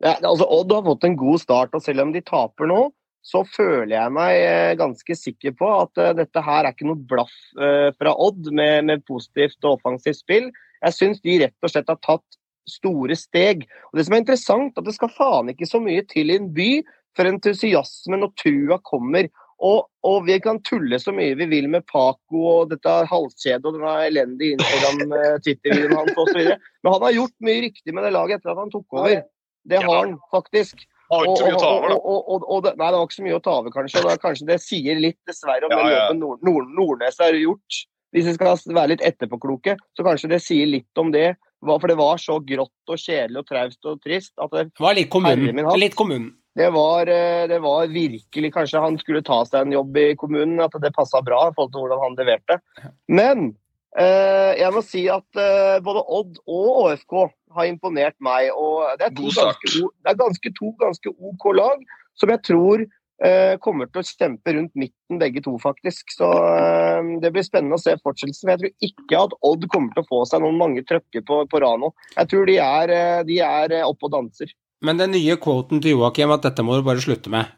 Ja, 0.00 0.14
altså 0.16 0.48
Odd 0.48 0.72
har 0.72 0.86
fått 0.86 1.06
en 1.06 1.20
god 1.20 1.42
start, 1.42 1.76
og 1.76 1.84
selv 1.84 2.06
om 2.06 2.14
de 2.14 2.24
taper 2.24 2.68
nå, 2.70 2.80
så 3.24 3.42
føler 3.44 3.94
jeg 3.94 4.16
meg 4.16 4.34
eh, 4.40 4.74
ganske 4.80 5.16
sikker 5.16 5.54
på 5.58 5.70
at 5.82 6.00
eh, 6.00 6.14
dette 6.18 6.44
her 6.44 6.64
er 6.64 6.74
ikke 6.74 6.88
noe 6.88 7.00
blaff 7.10 7.34
fra 7.54 8.16
Odd 8.16 8.50
med, 8.50 8.90
med 8.90 9.06
positivt 9.08 9.60
og 9.64 9.78
offensivt 9.78 10.22
spill. 10.22 10.50
Jeg 10.80 10.96
syns 10.96 11.24
de 11.24 11.40
rett 11.44 11.66
og 11.66 11.72
slett 11.72 11.90
har 11.92 12.00
tatt 12.00 12.40
store 12.70 13.16
steg. 13.18 13.66
Og 13.90 13.98
Det 13.98 14.06
som 14.06 14.16
er 14.16 14.22
interessant, 14.22 14.78
at 14.78 14.86
det 14.86 14.96
skal 14.96 15.12
faen 15.12 15.52
ikke 15.52 15.68
så 15.68 15.80
mye 15.82 16.04
til 16.08 16.32
i 16.32 16.38
en 16.40 16.48
by 16.54 16.70
før 17.18 17.32
entusiasmen 17.32 18.24
og 18.26 18.34
trua 18.38 18.78
kommer. 18.86 19.28
Og, 19.60 19.90
og 20.08 20.22
vi 20.24 20.38
kan 20.40 20.62
tulle 20.64 20.96
så 21.00 21.12
mye 21.12 21.34
vi 21.36 21.46
vil 21.50 21.66
med 21.68 21.84
Paco 21.88 22.44
og 22.48 22.70
dette 22.70 22.94
halskjedet 23.10 23.66
og 23.68 23.76
denne 23.76 23.96
elendige 24.06 24.56
Instagram-Twitter-videoen 24.56 25.98
hans 25.98 26.22
osv. 26.22 26.40
Men 26.80 26.94
han 26.94 27.04
har 27.04 27.18
gjort 27.18 27.36
mye 27.44 27.66
riktig 27.66 27.96
med 27.96 28.06
det 28.08 28.14
laget 28.16 28.40
etter 28.40 28.54
at 28.54 28.62
han 28.62 28.72
tok 28.72 28.96
over. 28.96 29.20
Det 29.68 29.82
har 29.84 29.98
han 29.98 30.16
faktisk. 30.32 30.86
Og, 31.10 31.26
og, 31.26 32.44
og, 32.46 32.58
det, 32.64 32.76
nei, 32.78 32.86
det 32.86 32.96
var 32.96 33.06
ikke 33.08 33.18
så 33.18 33.26
mye 33.26 33.36
å 33.36 33.42
ta 33.42 33.54
over, 33.58 33.74
kanskje. 33.74 34.02
Det, 34.06 34.16
kanskje 34.22 34.48
det 34.48 34.58
sier 34.62 35.00
litt, 35.02 35.18
dessverre, 35.26 35.66
om 35.66 35.74
Ja, 35.74 35.80
den 35.82 35.90
ja. 35.90 35.96
jobben 35.98 36.20
Nord, 36.22 36.44
Nord, 36.46 36.72
Nordnes 36.76 37.18
har 37.20 37.36
gjort. 37.36 37.80
Hvis 38.14 38.26
vi 38.30 38.34
skal 38.38 38.58
være 38.74 38.92
litt 38.94 39.04
etterpåkloke, 39.06 39.76
så 39.98 40.06
kanskje 40.06 40.30
det 40.32 40.40
sier 40.42 40.70
litt 40.70 41.02
om 41.02 41.12
det. 41.14 41.34
For 41.66 41.90
det 41.90 41.98
var 41.98 42.16
så 42.22 42.38
grått 42.40 42.92
og 42.94 42.98
kjedelig 42.98 43.42
og 43.42 43.48
traust 43.50 43.90
og 43.90 43.98
trist 44.00 44.32
at 44.40 44.54
det, 44.54 44.70
Det 44.72 44.84
var 44.86 44.96
litt 44.96 45.10
kommunen. 45.12 45.60
Litt 45.76 45.98
kommunen. 45.98 46.30
Det, 46.60 46.68
var, 46.74 47.08
eh, 47.08 47.48
det 47.48 47.58
var 47.64 47.88
virkelig 47.88 48.52
Kanskje 48.52 48.84
han 48.84 48.98
skulle 49.00 49.24
ta 49.24 49.40
seg 49.48 49.64
en 49.64 49.74
jobb 49.78 49.96
i 49.96 50.06
kommunen, 50.20 50.60
at 50.60 50.76
det 50.82 50.92
passa 50.96 51.22
bra 51.24 51.46
i 51.48 51.56
forhold 51.56 51.72
til 51.72 51.84
hvordan 51.86 52.04
han 52.04 52.18
leverte. 52.20 52.60
Men 53.08 53.50
eh, 53.96 54.52
jeg 54.60 54.74
må 54.76 54.84
si 54.84 55.06
at 55.12 55.40
eh, 55.40 55.80
både 55.84 56.04
Odd 56.04 56.40
og 56.44 56.84
ÅFK 56.84 57.16
har 57.56 57.70
imponert 57.70 58.16
meg. 58.22 58.52
og 58.52 58.84
Det 59.00 59.08
er, 59.08 59.16
to 59.16 59.32
ganske, 59.32 59.74
det 59.88 60.12
er 60.12 60.20
ganske, 60.20 60.54
to 60.60 60.72
ganske 60.82 61.14
OK 61.16 61.50
lag 61.56 61.84
som 62.20 62.32
jeg 62.34 62.44
tror 62.44 62.84
eh, 63.24 63.56
kommer 63.64 63.88
til 63.88 64.02
å 64.02 64.06
kjempe 64.06 64.54
rundt 64.56 64.76
midten, 64.78 65.20
begge 65.20 65.42
to, 65.44 65.56
faktisk. 65.62 66.12
Så 66.16 66.28
eh, 66.28 67.12
det 67.22 67.32
blir 67.34 67.46
spennende 67.46 67.78
å 67.78 67.82
se 67.82 67.96
fortsettelsen. 68.02 68.52
Jeg 68.54 68.62
tror 68.62 68.90
ikke 68.90 69.22
at 69.26 69.36
Odd 69.46 69.68
kommer 69.72 69.94
til 69.96 70.04
å 70.04 70.10
få 70.10 70.24
seg 70.28 70.44
noen 70.44 70.60
mange 70.60 70.84
trøkker 70.88 71.24
på, 71.26 71.44
på 71.50 71.62
Rano. 71.64 71.94
Jeg 72.16 72.32
tror 72.32 72.50
de 72.50 72.58
er, 72.64 72.94
eh, 72.96 73.22
de 73.28 73.40
er 73.46 73.80
oppe 73.84 74.10
og 74.10 74.18
danser. 74.18 74.52
Men 74.84 75.00
den 75.00 75.12
nye 75.12 75.36
quoten 75.40 75.82
til 75.84 75.98
Joakim 75.98 76.32
at 76.32 76.46
dette 76.46 76.64
må 76.64 76.78
du 76.78 76.86
bare 76.86 77.02
slutte 77.04 77.32
med. 77.32 77.50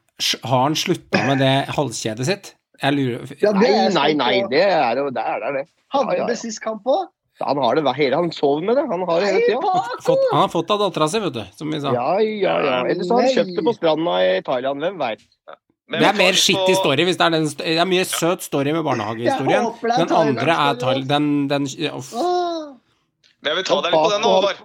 Har 0.43 0.67
han 0.67 0.77
slutta 0.79 1.23
med 1.29 1.41
det 1.43 1.55
halskjedet 1.77 2.27
sitt? 2.29 2.53
Jeg 2.83 2.97
lurer 2.97 3.31
Ja, 3.39 3.53
det 3.55 3.61
Nei, 3.63 3.73
er 3.79 3.91
nei, 3.95 4.11
nei, 4.19 4.35
det 4.51 4.63
er 4.67 4.99
jo 4.99 5.11
det. 5.15 5.23
Er 5.23 5.43
det, 5.43 5.51
det. 5.55 5.67
Hadde 5.95 6.09
Ja, 6.11 6.15
ja, 6.17 6.23
ja. 6.25 6.31
det 6.31 6.39
sist 6.41 6.63
kamp 6.65 6.87
òg. 6.89 7.11
Han 7.43 7.59
har 7.59 7.79
det 7.79 7.95
hele, 7.97 8.19
han 8.19 8.31
sover 8.35 8.63
med 8.67 8.77
det. 8.79 8.85
Han 8.91 9.03
har 9.09 9.23
det 9.23 9.31
hele 9.33 9.41
tida. 9.49 9.83
Han 10.33 10.41
har 10.43 10.51
fått 10.53 10.71
av 10.71 10.83
dattera 10.83 11.09
si, 11.11 11.19
vet 11.23 11.35
du, 11.35 11.43
som 11.59 11.73
vi 11.73 11.81
sa. 11.83 11.93
Ja, 11.97 12.21
ja, 12.21 12.55
ja. 12.63 12.79
Eller 12.87 13.07
så 13.07 13.19
har 13.19 13.27
han 13.27 13.35
kjøpt 13.39 13.57
det 13.57 13.65
på 13.67 13.75
stranda 13.79 14.17
i 14.23 14.33
Thailand, 14.47 14.85
hvem 14.85 14.99
veit. 15.01 15.25
Det 15.93 16.07
er 16.09 16.17
mer 16.17 16.39
skittig 16.39 16.77
story 16.79 17.05
hvis 17.05 17.19
det 17.21 17.25
er 17.27 17.33
den 17.35 17.47
Det 17.59 17.73
er 17.83 17.89
mye 17.89 18.05
søt 18.09 18.45
story 18.47 18.73
med 18.73 18.85
barnehagehistorien. 18.87 19.67
Det 19.83 19.97
Den 19.99 20.15
andre 20.17 20.55
er 20.55 20.79
Thailand 20.81 21.09
Den, 21.11 21.27
den, 21.51 21.67
den, 21.67 21.93
uff. 21.99 22.13
Åh. 22.17 22.71
Men 23.43 23.51
jeg 23.53 23.59
vil 23.59 23.67
ta 23.69 23.81
deg 23.83 23.93
litt 23.93 23.99
på 23.99 24.13
den. 24.15 24.63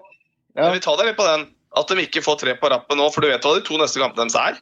Jeg 0.62 0.76
vil 0.76 0.84
ta 0.86 0.96
deg 1.00 1.10
litt 1.10 1.18
på 1.18 1.28
den. 1.28 1.48
At 1.78 1.92
de 1.94 2.04
ikke 2.06 2.24
får 2.26 2.40
tre 2.44 2.56
på 2.60 2.70
rappen 2.74 2.98
nå, 3.00 3.08
for 3.14 3.22
du 3.26 3.30
vet 3.32 3.44
hva 3.46 3.56
de 3.58 3.66
to 3.68 3.78
neste 3.82 4.02
kampene 4.02 4.26
deres 4.28 4.38
er? 4.42 4.62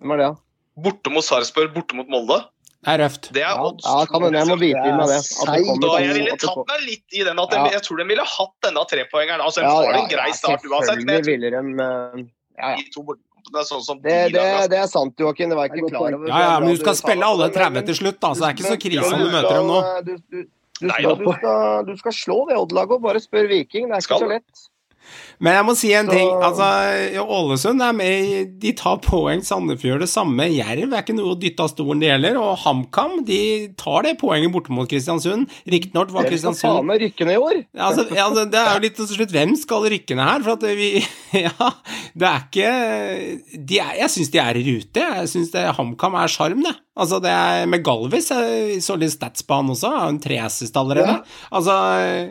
Hvem 0.00 0.14
er 0.16 0.22
det, 0.22 0.30
da? 0.32 0.40
Borte 0.80 1.12
mot 1.12 1.24
Sarpsborg, 1.26 1.70
borte 1.74 1.96
mot 1.98 2.08
Molde. 2.10 2.40
Det 2.80 2.88
er 2.94 2.98
røft. 3.02 3.26
Det 3.36 3.42
er 3.44 3.50
Ja, 3.50 3.64
odds. 3.68 3.84
ja, 3.84 4.04
kan 4.08 4.22
hende 4.24 4.38
jeg 4.40 4.48
må 4.48 4.54
bite 4.56 4.84
inn 4.88 4.96
med 4.96 5.10
det. 5.12 5.16
Det 5.20 5.80
Da 5.82 5.88
jeg 6.00 6.14
ville 6.16 6.32
at 6.32 6.40
det 6.40 6.48
tatt 6.48 6.70
meg 6.70 6.84
litt 6.86 7.16
i 7.18 7.24
den 7.26 7.40
at 7.42 7.50
de, 7.52 7.58
jeg 7.74 7.82
tror 7.84 7.98
de 8.00 8.06
ville 8.08 8.24
hatt 8.24 8.54
denne 8.64 8.84
trepoengeren. 8.92 9.42
Altså, 9.44 9.60
de 9.60 9.66
Ja, 9.68 9.74
får 9.76 9.90
ja, 9.90 9.98
en 10.00 10.08
grei 10.14 10.28
ja, 10.30 10.36
start 10.38 10.64
uansett, 10.64 11.02
men 11.04 11.12
jeg 11.12 11.24
Selvfølgelig 11.24 11.50
ville 11.50 11.50
de 11.50 11.84
eh, 11.84 12.24
Ja, 12.56 12.70
ja. 12.70 12.76
tror 12.76 12.80
de 12.80 12.94
to 12.94 13.02
bortekampene 13.10 13.60
er 13.60 13.68
sånn 13.68 13.84
som 13.84 14.00
Det, 14.00 14.16
det, 14.32 14.46
det 14.72 14.78
er 14.80 14.88
sant, 14.88 15.12
Joakim. 15.20 15.52
Det 15.52 15.58
var 15.60 15.68
jeg 15.68 15.76
ikke 15.82 15.92
klar 15.92 16.16
over. 16.16 16.26
Ja, 16.32 16.40
ja, 16.46 16.56
men 16.64 16.72
du 16.72 16.80
skal 16.80 16.96
spille 16.96 17.28
alle 17.28 17.50
30 17.52 17.84
til 17.90 18.00
slutt, 18.00 18.18
da, 18.24 18.32
så 18.32 18.40
det 18.40 18.48
er 18.48 18.56
ikke 18.56 18.72
så 18.72 18.80
krise 18.86 19.12
om 19.12 19.20
du 19.20 19.30
møter 19.36 19.52
dem 19.60 19.68
nå. 19.68 19.78
Du, 20.08 20.12
du, 20.16 20.38
du, 20.80 20.88
skal, 20.88 21.16
du, 21.20 21.32
skal, 21.36 21.84
du 21.90 21.94
skal 22.00 22.12
slå 22.16 22.38
det 22.48 22.56
Odd-laget 22.56 22.96
og 22.96 23.02
bare 23.04 23.20
spør 23.20 23.44
Viking. 23.52 23.90
Det 23.92 23.98
er 24.00 24.06
ikke 24.08 24.22
så 24.24 24.28
det. 24.32 24.40
lett. 24.40 24.69
Men 25.40 25.56
jeg 25.56 25.64
må 25.64 25.74
si 25.78 25.90
en 25.96 26.08
ting. 26.10 26.28
altså, 26.44 26.66
Ålesund 27.24 27.80
er 27.84 27.94
med 27.96 28.50
De 28.60 28.72
tar 28.76 28.98
poeng. 29.04 29.40
Sandefjord 29.46 30.04
det 30.04 30.10
samme. 30.12 30.46
Jerv 30.52 30.92
er 30.92 31.00
ikke 31.00 31.16
noe 31.16 31.32
å 31.32 31.38
dytte 31.40 31.64
av 31.64 31.72
stolen, 31.72 32.02
det 32.02 32.10
gjelder. 32.10 32.36
Og 32.40 32.58
HamKam 32.60 33.22
de 33.28 33.40
tar 33.80 34.04
det 34.04 34.16
poenget 34.20 34.52
borte 34.52 34.74
mot 34.76 34.88
Kristiansund. 34.90 35.48
Riktignok 35.64 36.12
var 36.12 36.28
Dere 36.28 36.36
skal 36.36 36.52
Kristiansund 36.52 36.76
faen 36.90 37.04
rykke 37.06 37.28
ned 37.28 37.38
i 37.38 37.44
år. 37.46 37.62
Altså, 37.88 38.06
altså, 38.12 38.44
det 38.52 38.60
er 38.60 38.70
jo 38.74 38.84
litt 38.84 38.98
til 39.00 39.10
slutt 39.14 39.34
Hvem 39.34 39.56
skal 39.60 39.88
rykke 39.94 40.18
ned 40.18 40.28
her? 40.28 40.44
For 40.44 40.58
at 40.58 40.68
vi 40.80 40.90
Ja, 41.46 41.70
det 42.20 42.30
er 42.30 42.44
ikke 42.44 42.70
de 43.70 43.80
er, 43.80 43.96
Jeg 44.02 44.12
syns 44.16 44.32
de 44.34 44.42
er 44.44 44.60
i 44.60 44.66
rute. 44.68 45.08
Jeg 45.22 45.32
syns 45.32 45.56
HamKam 45.80 46.20
er 46.20 46.32
sjarm, 46.36 46.64
det. 46.66 46.76
Altså, 47.00 47.18
det 47.24 47.30
er 47.32 47.66
med 47.70 47.82
Galvis 47.86 48.28
Jeg 48.34 48.80
så 48.84 48.96
litt 49.00 49.14
stats 49.14 49.42
på 49.48 49.56
han 49.56 49.70
også. 49.72 49.88
Har 49.96 50.08
en 50.12 50.18
tre 50.20 50.36
assist 50.44 50.76
allerede. 50.76 51.14
Altså, 51.50 51.74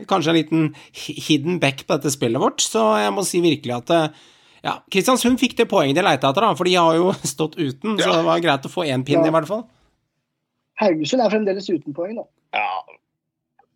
kanskje 0.09 0.29
en 0.33 0.37
liten 0.39 0.67
hidden 0.93 1.57
back 1.63 1.81
på 1.87 1.97
dette 1.97 2.11
spillet 2.13 2.41
vårt. 2.43 2.61
Så 2.61 2.83
jeg 3.01 3.13
må 3.15 3.25
si 3.25 3.41
virkelig 3.41 3.73
at 3.79 3.89
eh, 3.95 4.19
ja, 4.67 4.75
Kristiansund 4.91 5.39
fikk 5.41 5.55
det 5.57 5.69
poenget 5.71 5.97
de 5.97 6.03
leita 6.05 6.29
etter, 6.29 6.45
da, 6.45 6.53
for 6.59 6.67
de 6.69 6.75
har 6.77 6.95
jo 6.99 7.09
stått 7.33 7.57
uten. 7.57 7.97
Så 7.97 8.11
det 8.13 8.23
var 8.27 8.39
greit 8.45 8.67
å 8.69 8.71
få 8.71 8.85
én 8.85 9.05
pinn, 9.07 9.23
Ja. 9.23 9.31
i 9.31 9.35
hvert 9.37 9.49
fall. 9.49 9.65
Haugesund 10.79 11.23
er 11.25 11.31
fremdeles 11.33 11.67
uten 11.73 11.95
poeng, 11.97 12.15
da. 12.21 12.27
Ja, 12.55 12.69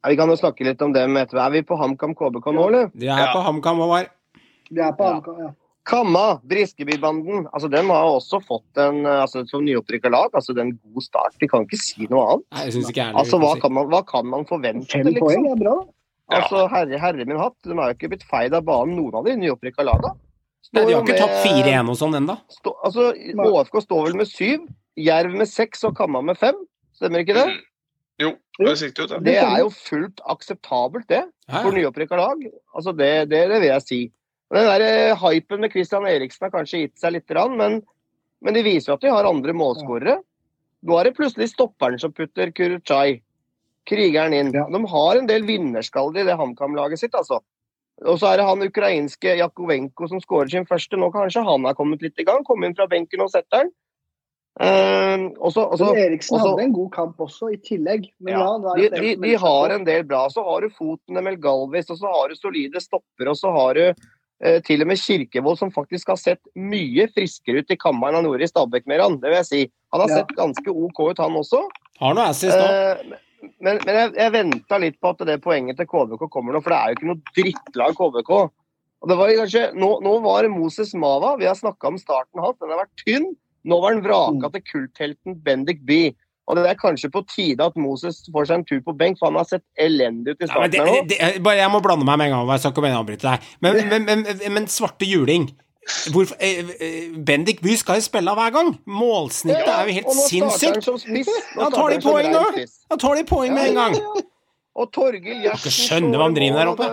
Ja, 0.04 0.10
vi 0.12 0.18
kan 0.20 0.28
jo 0.28 0.36
snakke 0.36 0.66
litt 0.68 0.82
om 0.84 0.92
dem 0.92 1.16
etter. 1.16 1.38
Er 1.40 1.52
vi 1.54 1.62
på 1.64 1.78
HamKam 1.80 2.12
KBK 2.20 2.48
nå, 2.52 2.64
eller? 2.68 2.90
Vi 2.94 3.08
er 3.08 3.22
Ja. 3.24 3.30
på 3.32 3.40
HamKam, 3.46 3.78
Håvard. 3.80 4.10
Vi 4.70 4.82
er 4.84 4.92
på 5.00 5.04
Ja. 5.08 5.14
HamKam, 5.14 5.38
ja. 5.40 5.52
Kamma, 5.84 6.40
Briskebybanden, 6.48 7.48
altså 7.52 7.68
den 7.68 7.90
har 7.92 8.08
også 8.08 8.40
fått 8.48 8.80
en 8.80 9.02
eh, 9.04 9.22
altså 9.26 9.42
som 9.50 9.66
nyopprykka 9.68 10.12
lag, 10.14 10.30
altså 10.32 10.56
det 10.56 10.62
er 10.64 10.70
en 10.70 10.78
god 10.80 11.04
start. 11.04 11.36
Vi 11.42 11.50
kan 11.52 11.66
ikke 11.68 11.80
si 11.82 12.08
noe 12.08 12.24
annet. 12.30 12.46
Nei, 12.56 12.68
jeg 12.70 12.76
synes 12.78 12.92
ikke 12.94 13.08
er 13.10 13.18
Altså, 13.20 13.40
hva 13.42 13.52
kan 13.60 13.76
man, 13.76 13.90
hva 13.92 14.00
kan 14.08 14.30
man 14.32 14.48
forvente, 14.48 14.88
Fem 14.94 15.10
liksom? 15.10 15.28
poeng 15.28 15.50
er 15.52 15.60
bra. 15.60 15.76
Altså, 16.34 16.64
herre, 16.72 17.00
herre 17.02 17.28
min 17.28 17.42
hatt, 17.42 17.58
de 17.68 17.76
har 17.76 17.92
jo 17.92 17.98
ikke 17.98 18.14
blitt 18.14 18.24
feid 18.30 18.56
av 18.56 18.64
banen, 18.68 18.96
noen 18.96 19.20
av 19.20 19.28
de 19.28 19.36
nyopprykka 19.42 19.84
laga. 19.84 20.14
Nei, 20.74 20.86
de 20.88 20.96
har 20.96 21.04
ikke 21.04 21.20
tatt 21.20 21.44
4-1 21.44 21.92
og 21.92 22.00
sånn 22.00 22.16
ennå. 22.22 22.38
Altså, 22.74 23.12
ÅFK 23.44 23.78
står 23.84 24.08
vel 24.08 24.18
med 24.24 24.32
syv, 24.32 24.64
Jerv 25.04 25.36
med 25.36 25.50
seks 25.50 25.84
og 25.88 25.98
Kamma 25.98 26.22
med 26.24 26.38
fem. 26.40 26.58
Stemmer 26.96 27.26
ikke 27.26 27.36
det? 27.36 27.46
Mm. 27.50 27.62
Jo, 28.22 28.34
det 28.60 28.74
ser 28.78 28.92
riktig 28.92 29.06
ut. 29.06 29.14
Det. 29.14 29.22
Det 29.26 29.38
er 29.42 29.60
jo 29.64 29.70
fullt 29.74 30.22
akseptabelt, 30.30 31.08
det. 31.10 31.24
For 31.50 31.74
nyopprykka 31.76 32.20
lag. 32.20 32.44
Altså 32.78 32.94
det, 32.96 33.14
det, 33.34 33.42
det 33.52 33.60
vil 33.60 33.72
jeg 33.72 33.86
si. 33.88 34.00
Og 34.54 34.60
Den 34.60 34.70
der 34.70 34.84
eh, 34.86 35.18
hypen 35.18 35.64
med 35.66 35.74
Christian 35.74 36.06
Eriksen 36.06 36.46
har 36.46 36.54
kanskje 36.54 36.84
gitt 36.84 37.00
seg 37.02 37.16
litt, 37.16 37.32
men, 37.58 37.80
men 38.46 38.54
de 38.54 38.62
viser 38.62 38.92
jo 38.92 38.98
at 39.00 39.02
de 39.02 39.10
har 39.10 39.26
andre 39.26 39.56
målskårere. 39.58 40.20
Nå 40.86 41.00
er 41.00 41.10
det 41.10 41.16
plutselig 41.18 41.50
stopperen 41.50 41.98
som 41.98 42.14
putter 42.14 42.52
Kuruchai. 42.54 43.24
Krigeren 43.90 44.36
inn. 44.38 44.52
De 44.54 44.80
har 44.94 45.18
en 45.18 45.26
del 45.28 45.44
vinnerskaller 45.44 46.22
i 46.22 46.28
det 46.28 46.38
HamKam-laget 46.40 47.02
sitt, 47.02 47.18
altså. 47.18 47.42
Og 48.06 48.20
så 48.20 48.30
er 48.30 48.40
det 48.40 48.46
han 48.48 48.64
ukrainske 48.64 49.36
Jakovenko 49.42 50.08
som 50.12 50.22
skårer 50.22 50.54
sin 50.54 50.68
første. 50.70 51.00
Nå 51.02 51.10
kanskje 51.12 51.44
han 51.44 51.66
har 51.68 51.76
kommet 51.78 52.06
litt 52.06 52.20
i 52.22 52.26
gang. 52.28 52.46
Kom 52.46 52.64
inn 52.64 52.78
fra 52.78 52.88
benken 52.92 53.26
og 53.26 53.34
setter 53.34 53.66
den. 53.66 53.74
Eh, 54.62 55.26
også, 55.42 55.66
også, 55.74 55.90
Eriksen 55.98 56.38
også- 56.38 56.50
hadde 56.52 56.64
en 56.68 56.74
god 56.78 56.92
kamp 56.94 57.22
også, 57.26 57.52
i 57.54 57.58
tillegg. 57.58 58.12
Men 58.22 58.38
ja, 58.38 58.48
ja, 58.62 58.74
de, 58.78 58.90
de, 59.02 59.16
de 59.24 59.36
har 59.36 59.74
en 59.74 59.86
del 59.88 60.04
bra. 60.06 60.28
Så 60.30 60.46
har 60.46 60.62
du 60.62 60.70
foten 60.70 61.24
med 61.24 61.42
Galvis, 61.42 61.90
og 61.90 61.98
så 61.98 62.12
har 62.12 62.30
du 62.30 62.36
solide 62.38 62.82
stopper, 62.82 63.30
og 63.30 63.40
så 63.40 63.52
har 63.52 63.74
du 63.74 64.04
til 64.68 64.82
og 64.84 64.88
med 64.90 64.98
Kirkevold, 65.00 65.58
som 65.58 65.72
faktisk 65.72 66.08
har 66.12 66.18
sett 66.20 66.42
mye 66.56 67.06
friskere 67.14 67.62
ut 67.64 67.72
i 67.72 67.78
kammeren 67.80 68.18
han 68.20 68.26
gjorde 68.28 68.44
i 68.44 68.52
Stabæk 68.52 68.88
Meran. 68.92 69.20
det 69.22 69.30
vil 69.32 69.40
jeg 69.40 69.46
si. 69.50 69.62
Han 69.94 70.02
har 70.02 70.10
Ja. 70.10 70.16
sett 70.22 70.36
ganske 70.36 70.68
OK 70.68 71.00
ut, 71.12 71.18
han 71.24 71.32
også. 71.40 71.62
Har 72.00 72.14
noe 72.18 72.26
assist 72.28 72.58
òg. 72.58 72.70
Eh, 72.70 73.18
men 73.62 73.80
men 73.86 73.96
jeg, 73.96 74.14
jeg 74.16 74.32
venta 74.32 74.78
litt 74.80 75.00
på 75.02 75.10
at 75.14 75.26
det 75.28 75.42
poenget 75.44 75.78
til 75.78 75.86
KBK 75.86 76.28
kommer 76.32 76.54
nå, 76.54 76.62
for 76.64 76.70
det 76.72 76.80
er 76.80 76.88
jo 76.92 76.96
ikke 76.98 77.10
noe 77.12 77.22
drittlag 77.36 77.96
KBK. 77.96 78.32
Og 79.04 79.10
det 79.10 79.18
var 79.20 79.28
kanskje, 79.36 79.64
nå, 79.76 79.90
nå 80.02 80.22
var 80.24 80.48
Moses 80.50 80.94
Mava, 80.96 81.36
vi 81.38 81.46
har 81.46 81.56
snakka 81.56 81.88
om 81.92 81.98
starten 82.00 82.40
hans, 82.40 82.58
den 82.60 82.70
har 82.72 82.86
vært 82.86 83.04
tynn. 83.06 83.36
Nå 83.66 83.82
var 83.82 83.94
den 83.96 84.04
vraka 84.04 84.48
Mm. 84.48 84.52
til 84.52 84.62
kulthelten 84.74 85.36
Bendik 85.44 85.86
By. 85.86 86.14
Og 86.48 86.58
det 86.60 86.64
er 86.68 86.76
kanskje 86.76 87.08
på 87.12 87.22
tide 87.32 87.64
at 87.64 87.78
Moses 87.80 88.18
får 88.34 88.50
seg 88.50 88.60
en 88.60 88.66
tur 88.68 88.82
på 88.84 88.96
benk, 89.00 89.16
for 89.20 89.32
han 89.32 89.40
har 89.40 89.48
sett 89.48 89.64
elendig 89.80 90.34
ut 90.34 90.42
i 90.42 90.48
Ja, 90.48 90.52
starten 90.52 90.74
det, 90.74 90.82
her 90.84 91.06
det, 91.08 91.44
bare, 91.46 91.62
jeg 91.62 91.72
må 91.72 91.80
blande 91.86 92.08
meg 92.08 92.20
med 92.20 92.32
en 92.32 92.36
gang. 92.36 92.50
Jeg 92.52 92.64
skal 92.66 92.74
ikke 92.76 92.84
mene 92.84 93.00
avbryte 93.00 93.30
deg. 93.30 93.52
Men, 93.64 93.80
men, 93.88 94.10
men, 94.10 94.42
men 94.58 94.68
svarte 94.72 95.08
juling 95.08 95.48
Hvorfor, 95.84 96.38
eh, 96.40 96.70
eh, 96.80 97.24
Bendik 97.28 97.62
Bye 97.62 97.76
skal 97.76 98.00
jo 98.00 98.06
spille 98.06 98.32
av 98.32 98.40
hver 98.40 98.54
gang! 98.56 98.70
Målsnittet 98.88 99.68
er 99.68 99.90
jo 99.90 99.96
helt 99.98 100.14
sinnssykt! 100.16 100.86
Da 101.58 101.68
tar 101.74 101.92
de 101.92 101.98
poeng, 102.04 102.30
nå! 102.32 102.44
da! 102.56 102.98
tar 102.98 103.18
de 103.20 103.26
poeng 103.28 103.52
med 103.52 103.74
en 103.74 103.80
gang! 103.82 103.98
Og 104.80 104.88
Torgill 104.96 105.44
Gjertsen 105.44 105.76
skjønne 105.76 106.18
hva 106.18 106.30
han 106.30 106.38
driver 106.38 106.62
der 106.62 106.72
oppe. 106.72 106.88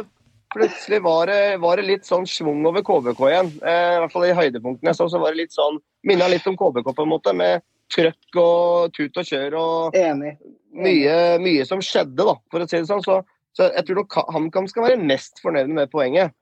Plutselig 0.51 0.99
var 1.05 1.31
det, 1.31 1.39
var 1.63 1.79
det 1.79 1.87
litt 1.87 2.09
sånn 2.09 2.27
schwung 2.27 2.65
over 2.67 2.83
KBK 2.83 3.23
igjen. 3.29 3.53
Eh, 3.63 3.93
I 3.95 4.01
hvert 4.03 4.15
fall 4.17 4.27
i 4.27 4.35
høydepunktene. 4.35 4.95
Så, 4.99 5.07
så 5.13 5.21
var 5.23 5.33
det 5.33 5.45
litt 5.45 5.55
sånn 5.55 5.79
Minna 6.09 6.27
litt 6.33 6.47
om 6.51 6.59
KBK, 6.59 6.91
på 6.91 7.07
en 7.07 7.13
måte. 7.13 7.35
Med 7.37 7.63
trøkk 7.91 8.41
og 8.41 8.95
tut 8.97 9.21
og 9.21 9.27
kjør 9.27 9.57
og 9.61 9.99
Enig. 9.99 10.37
mye, 10.77 11.15
mye 11.43 11.67
som 11.69 11.83
skjedde, 11.85 12.23
da, 12.23 12.37
for 12.53 12.63
å 12.63 12.69
si 12.69 12.79
det 12.79 12.89
sånn. 12.91 13.03
Så, 13.05 13.21
så 13.57 13.71
jeg 13.75 13.87
tror 13.89 14.03
nok 14.03 14.21
HamKam 14.37 14.69
skal 14.71 14.87
være 14.89 15.01
mest 15.03 15.43
fornøyd 15.45 15.73
med 15.75 15.91
poenget. 15.93 16.35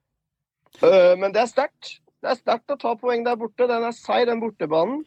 Uh, 0.83 1.15
men 1.19 1.33
det 1.35 1.45
er 1.45 1.51
sterkt. 1.51 1.99
Det 2.19 2.33
er 2.33 2.41
sterkt 2.41 2.75
å 2.75 2.79
ta 2.81 2.95
poeng 2.99 3.25
der 3.27 3.39
borte. 3.39 3.69
Den 3.71 3.87
er 3.87 3.95
seig, 3.97 4.27
den 4.29 4.43
bortebanen. 4.43 5.05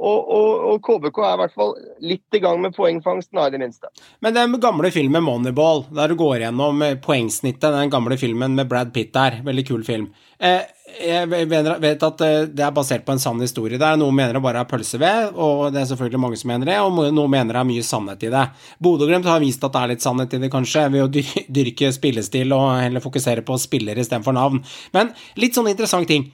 Og, 0.00 0.30
og, 0.32 0.50
og 0.70 0.82
KBK 0.86 1.18
er 1.26 1.34
i 1.34 1.40
hvert 1.42 1.56
fall 1.58 1.74
litt 2.06 2.36
i 2.36 2.40
gang 2.40 2.60
med 2.62 2.72
poengfangsten, 2.76 3.40
i 3.42 3.52
det 3.52 3.60
minste. 3.60 3.90
Men 4.24 4.36
den 4.36 4.56
gamle 4.62 4.88
filmen 4.94 5.24
Moneyball, 5.26 5.84
der 5.92 6.12
du 6.12 6.16
går 6.20 6.46
gjennom 6.46 6.84
poengsnittet, 7.04 7.68
den 7.74 7.92
gamle 7.92 8.16
filmen 8.20 8.56
med 8.56 8.70
Brad 8.70 8.94
Pitt 8.94 9.12
der, 9.16 9.42
veldig 9.44 9.66
kul 9.68 9.84
film. 9.84 10.08
Eh, 10.40 10.62
jeg 11.04 11.28
vet 11.28 12.02
at 12.06 12.22
eh, 12.24 12.46
det 12.48 12.64
er 12.64 12.72
basert 12.74 13.04
på 13.04 13.12
en 13.12 13.20
sann 13.20 13.40
historie 13.44 13.78
der. 13.80 13.98
Noen 14.00 14.16
mener 14.16 14.38
det 14.38 14.42
bare 14.44 14.64
er 14.64 14.70
pølseved, 14.70 15.36
og 15.36 15.66
det 15.74 15.82
er 15.82 15.90
selvfølgelig 15.92 16.22
mange 16.22 16.40
som 16.40 16.50
mener 16.52 16.72
det, 16.72 16.78
og 16.80 16.96
noen 16.96 17.34
mener 17.34 17.58
det 17.58 17.60
er 17.60 17.68
mye 17.68 17.84
sannhet 17.86 18.24
i 18.24 18.32
det. 18.32 18.46
Bodø-Glimt 18.82 19.28
har 19.28 19.42
vist 19.44 19.64
at 19.66 19.76
det 19.76 19.84
er 19.84 19.92
litt 19.94 20.06
sannhet 20.06 20.36
i 20.36 20.42
det, 20.42 20.52
kanskje, 20.52 20.88
ved 20.96 21.04
å 21.04 21.24
dyrke 21.60 21.92
spillestil 21.94 22.56
og 22.56 22.70
heller 22.80 23.04
fokusere 23.04 23.44
på 23.46 23.60
spillere 23.60 24.00
istedenfor 24.00 24.36
navn. 24.36 24.64
Men 24.96 25.12
litt 25.40 25.58
sånn 25.58 25.68
interessant 25.70 26.08
ting. 26.08 26.30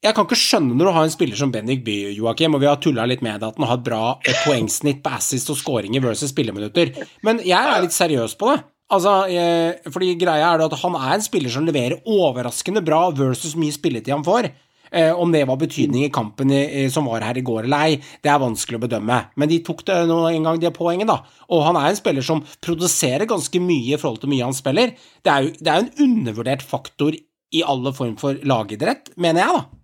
Jeg 0.00 0.16
kan 0.16 0.24
ikke 0.24 0.36
skjønne 0.38 0.72
når 0.78 0.86
du 0.86 0.94
har 0.96 1.04
en 1.04 1.12
spiller 1.12 1.36
som 1.36 1.50
Bendik 1.52 1.82
Bye, 1.84 2.14
Joakim, 2.16 2.54
og 2.56 2.62
vi 2.62 2.68
har 2.70 2.78
tulla 2.80 3.04
litt 3.04 3.20
med 3.20 3.42
det 3.42 3.50
at 3.50 3.58
han 3.60 3.66
har 3.68 3.76
et 3.76 3.84
bra 3.84 4.04
poengsnitt 4.46 5.02
på 5.04 5.10
assist 5.12 5.50
og 5.52 5.58
scoringer 5.60 6.00
versus 6.00 6.30
spilleminutter, 6.32 6.94
men 7.26 7.42
jeg 7.44 7.60
er 7.60 7.82
litt 7.84 7.92
seriøs 7.92 8.32
på 8.40 8.48
det. 8.48 8.62
Altså, 8.96 9.12
eh, 9.28 9.90
fordi 9.92 10.14
greia 10.18 10.48
er 10.48 10.62
det 10.62 10.70
at 10.70 10.78
han 10.80 10.96
er 10.96 11.12
en 11.18 11.22
spiller 11.22 11.52
som 11.52 11.66
leverer 11.68 12.00
overraskende 12.08 12.80
bra 12.82 13.02
versus 13.12 13.52
mye 13.60 13.74
spilletid 13.76 14.14
han 14.14 14.24
får. 14.24 14.48
Eh, 14.90 15.12
om 15.12 15.30
det 15.30 15.44
var 15.46 15.60
betydning 15.60 16.06
i 16.06 16.10
kampen 16.10 16.50
som 16.90 17.06
var 17.06 17.22
her 17.22 17.36
i 17.38 17.44
går 17.44 17.68
eller 17.68 17.84
ei, 17.84 17.98
det 18.24 18.32
er 18.32 18.40
vanskelig 18.40 18.80
å 18.80 18.84
bedømme. 18.86 19.18
Men 19.36 19.52
de 19.52 19.58
tok 19.62 19.84
det 19.84 19.98
en 20.00 20.48
gang, 20.48 20.58
de 20.58 20.70
poenget, 20.74 21.12
da. 21.12 21.20
Og 21.52 21.60
han 21.68 21.76
er 21.76 21.90
en 21.90 22.00
spiller 22.00 22.24
som 22.24 22.40
produserer 22.64 23.28
ganske 23.28 23.60
mye 23.60 23.94
i 23.94 24.00
forhold 24.00 24.24
til 24.24 24.32
mye 24.32 24.48
han 24.48 24.56
spiller. 24.56 24.96
Det 24.96 25.34
er 25.34 25.44
jo 25.44 25.52
det 25.60 25.74
er 25.74 25.84
en 25.84 25.92
undervurdert 26.08 26.64
faktor 26.64 27.12
i 27.14 27.62
alle 27.68 27.92
form 27.92 28.16
for 28.16 28.40
lagidrett, 28.48 29.12
mener 29.20 29.44
jeg, 29.44 29.60
da. 29.60 29.79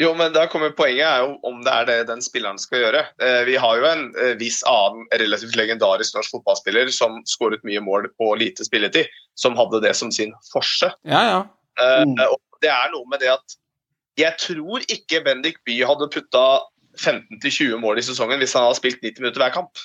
Jo, 0.00 0.08
men 0.18 0.32
da 0.34 0.46
kommer 0.50 0.72
Poenget 0.74 1.06
er 1.06 1.20
jo 1.22 1.36
om 1.46 1.60
det 1.62 1.70
er 1.70 1.84
det 1.86 1.96
den 2.08 2.22
spilleren 2.24 2.58
skal 2.58 2.80
gjøre. 2.82 3.02
Eh, 3.22 3.42
vi 3.46 3.54
har 3.62 3.76
jo 3.78 3.84
en 3.86 4.08
eh, 4.18 4.32
viss 4.40 4.58
annen 4.66 5.04
relativt 5.22 5.54
legendarisk 5.58 6.16
norsk 6.16 6.34
fotballspiller 6.34 6.90
som 6.90 7.20
skåret 7.30 7.62
mye 7.66 7.82
mål 7.84 8.08
på 8.18 8.32
lite 8.40 8.66
spilletid, 8.66 9.06
som 9.38 9.54
hadde 9.58 9.82
det 9.84 9.92
som 9.94 10.10
sin 10.14 10.34
forse. 10.50 10.90
Ja, 11.06 11.22
ja. 11.30 11.38
Eh, 11.78 12.02
Mm. 12.04 12.18
og 12.26 12.38
det 12.62 12.70
er 12.70 12.90
noe 12.90 13.06
med 13.10 13.20
det 13.22 13.30
at 13.34 13.56
jeg 14.18 14.34
tror 14.38 14.82
ikke 14.90 15.22
Bendik 15.26 15.56
By 15.66 15.80
hadde 15.86 16.06
putta 16.10 16.42
15-20 16.98 17.78
mål 17.82 17.98
i 17.98 18.04
sesongen 18.06 18.38
hvis 18.42 18.54
han 18.54 18.66
hadde 18.66 18.78
spilt 18.78 19.00
90 19.02 19.22
minutter 19.22 19.42
hver 19.42 19.54
kamp. 19.54 19.78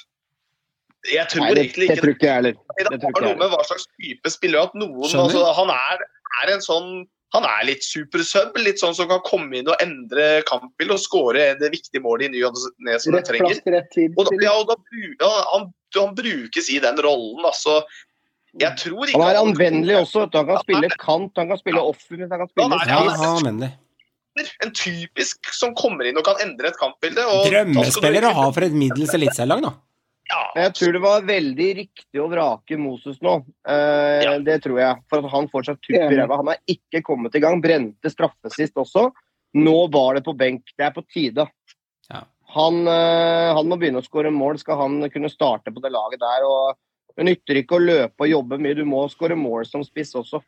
Jeg 1.10 1.26
tror 1.32 1.46
Nei, 1.46 1.54
det, 1.56 1.62
egentlig 1.64 1.88
det 1.88 1.96
ikke 1.96 2.02
tror 2.04 2.14
ikke 2.16 2.28
jeg 2.28 2.36
heller. 2.36 2.58
det. 2.58 2.86
det 2.90 3.02
har 3.02 3.14
ikke 3.14 3.26
noe 3.26 3.40
med 3.40 3.54
hva 3.54 3.62
slags 3.66 3.86
type 4.02 4.34
spiller 4.34 4.66
at 4.68 4.74
noen 4.78 5.06
altså, 5.06 5.46
Han 5.62 5.72
er, 5.74 6.04
er 6.44 6.54
en 6.54 6.62
sånn 6.66 6.90
han 7.36 7.46
er 7.46 7.66
litt 7.68 7.84
supersub, 7.86 8.56
litt 8.58 8.82
sånn 8.82 8.96
som 8.98 9.10
kan 9.12 9.20
komme 9.26 9.60
inn 9.60 9.68
og 9.70 9.78
endre 9.84 10.42
kampbildet 10.50 10.96
og 10.96 11.02
skåre 11.04 11.44
det 11.60 11.70
viktige 11.76 12.02
målet 12.02 12.30
i 12.30 12.38
ny 12.38 12.44
og 12.48 12.56
ne 12.86 12.96
som 13.00 13.14
han 13.14 13.26
trenger. 13.28 13.60
Og, 14.18 14.24
da- 14.26 14.40
ja, 14.46 14.54
og 14.58 14.72
da, 14.72 14.78
ja, 15.22 15.30
han, 15.54 15.68
han 16.00 16.16
brukes 16.18 16.70
i 16.74 16.80
den 16.82 16.98
rollen, 17.06 17.46
altså. 17.46 17.84
Jeg 18.58 18.74
tror 18.82 19.06
ikke 19.06 19.20
Han 19.22 19.30
er 19.30 19.38
anvendelig 19.44 19.96
også. 20.00 20.24
Han 20.34 20.48
kan 20.50 20.58
spille 20.64 20.90
kant, 20.98 21.32
han 21.38 21.52
kan 21.54 21.60
spille 21.62 21.84
offensiv, 21.86 22.26
han 22.26 22.40
kan 22.42 22.50
spille 22.50 22.80
ja 22.90 23.04
han 23.36 23.62
er. 23.68 23.76
En 24.66 24.72
typisk 24.74 25.50
som 25.54 25.76
kommer 25.78 26.08
inn 26.10 26.18
og 26.18 26.26
kan 26.26 26.40
endre 26.42 26.72
et 26.72 26.78
kampbilde. 26.80 27.22
Drømmespiller 27.46 28.26
å 28.26 28.34
ha 28.40 28.48
for 28.56 28.66
et 28.66 28.74
middels 28.74 29.14
eliteserielag, 29.14 29.62
da. 29.68 29.72
Ja, 30.30 30.42
Men 30.54 30.64
jeg 30.68 30.74
tror 30.78 30.94
det 30.94 31.02
var 31.02 31.24
veldig 31.26 31.70
riktig 31.80 32.22
å 32.22 32.28
vrake 32.30 32.78
Moses 32.78 33.18
nå. 33.26 33.40
Eh, 33.68 34.24
Ja. 34.26 34.36
Det 34.46 34.60
tror 34.64 34.80
jeg. 34.80 35.02
For 35.10 35.24
at 35.24 35.32
han 35.32 35.50
fortsatt 35.50 35.82
tupp 35.82 35.96
i 35.98 36.18
ræva. 36.20 36.38
Han 36.38 36.52
er 36.54 36.60
ikke 36.70 37.02
kommet 37.06 37.36
i 37.36 37.42
gang. 37.42 37.62
Brente 37.62 38.12
straffe 38.14 38.52
sist 38.54 38.78
også. 38.78 39.10
Nå 39.58 39.78
var 39.92 40.16
det 40.16 40.26
på 40.28 40.38
benk. 40.38 40.70
Det 40.78 40.86
er 40.86 40.94
på 40.94 41.06
tide. 41.10 41.48
Ja. 42.12 42.22
Han, 42.56 42.88
eh, 42.88 43.54
han 43.58 43.66
må 43.70 43.78
begynne 43.80 44.02
å 44.02 44.06
skåre 44.06 44.32
mål, 44.34 44.60
skal 44.60 44.78
han 44.78 45.10
kunne 45.10 45.30
starte 45.30 45.74
på 45.74 45.82
det 45.82 45.92
laget 45.92 46.22
der. 46.22 46.46
og 46.46 46.78
Det 47.18 47.26
nytter 47.26 47.64
ikke 47.64 47.78
å 47.78 47.84
løpe 47.84 48.26
og 48.26 48.30
jobbe 48.30 48.60
mye, 48.62 48.76
du 48.76 48.86
må 48.86 49.08
skåre 49.10 49.36
mål 49.36 49.66
som 49.66 49.84
spiss 49.84 50.14
også. 50.16 50.42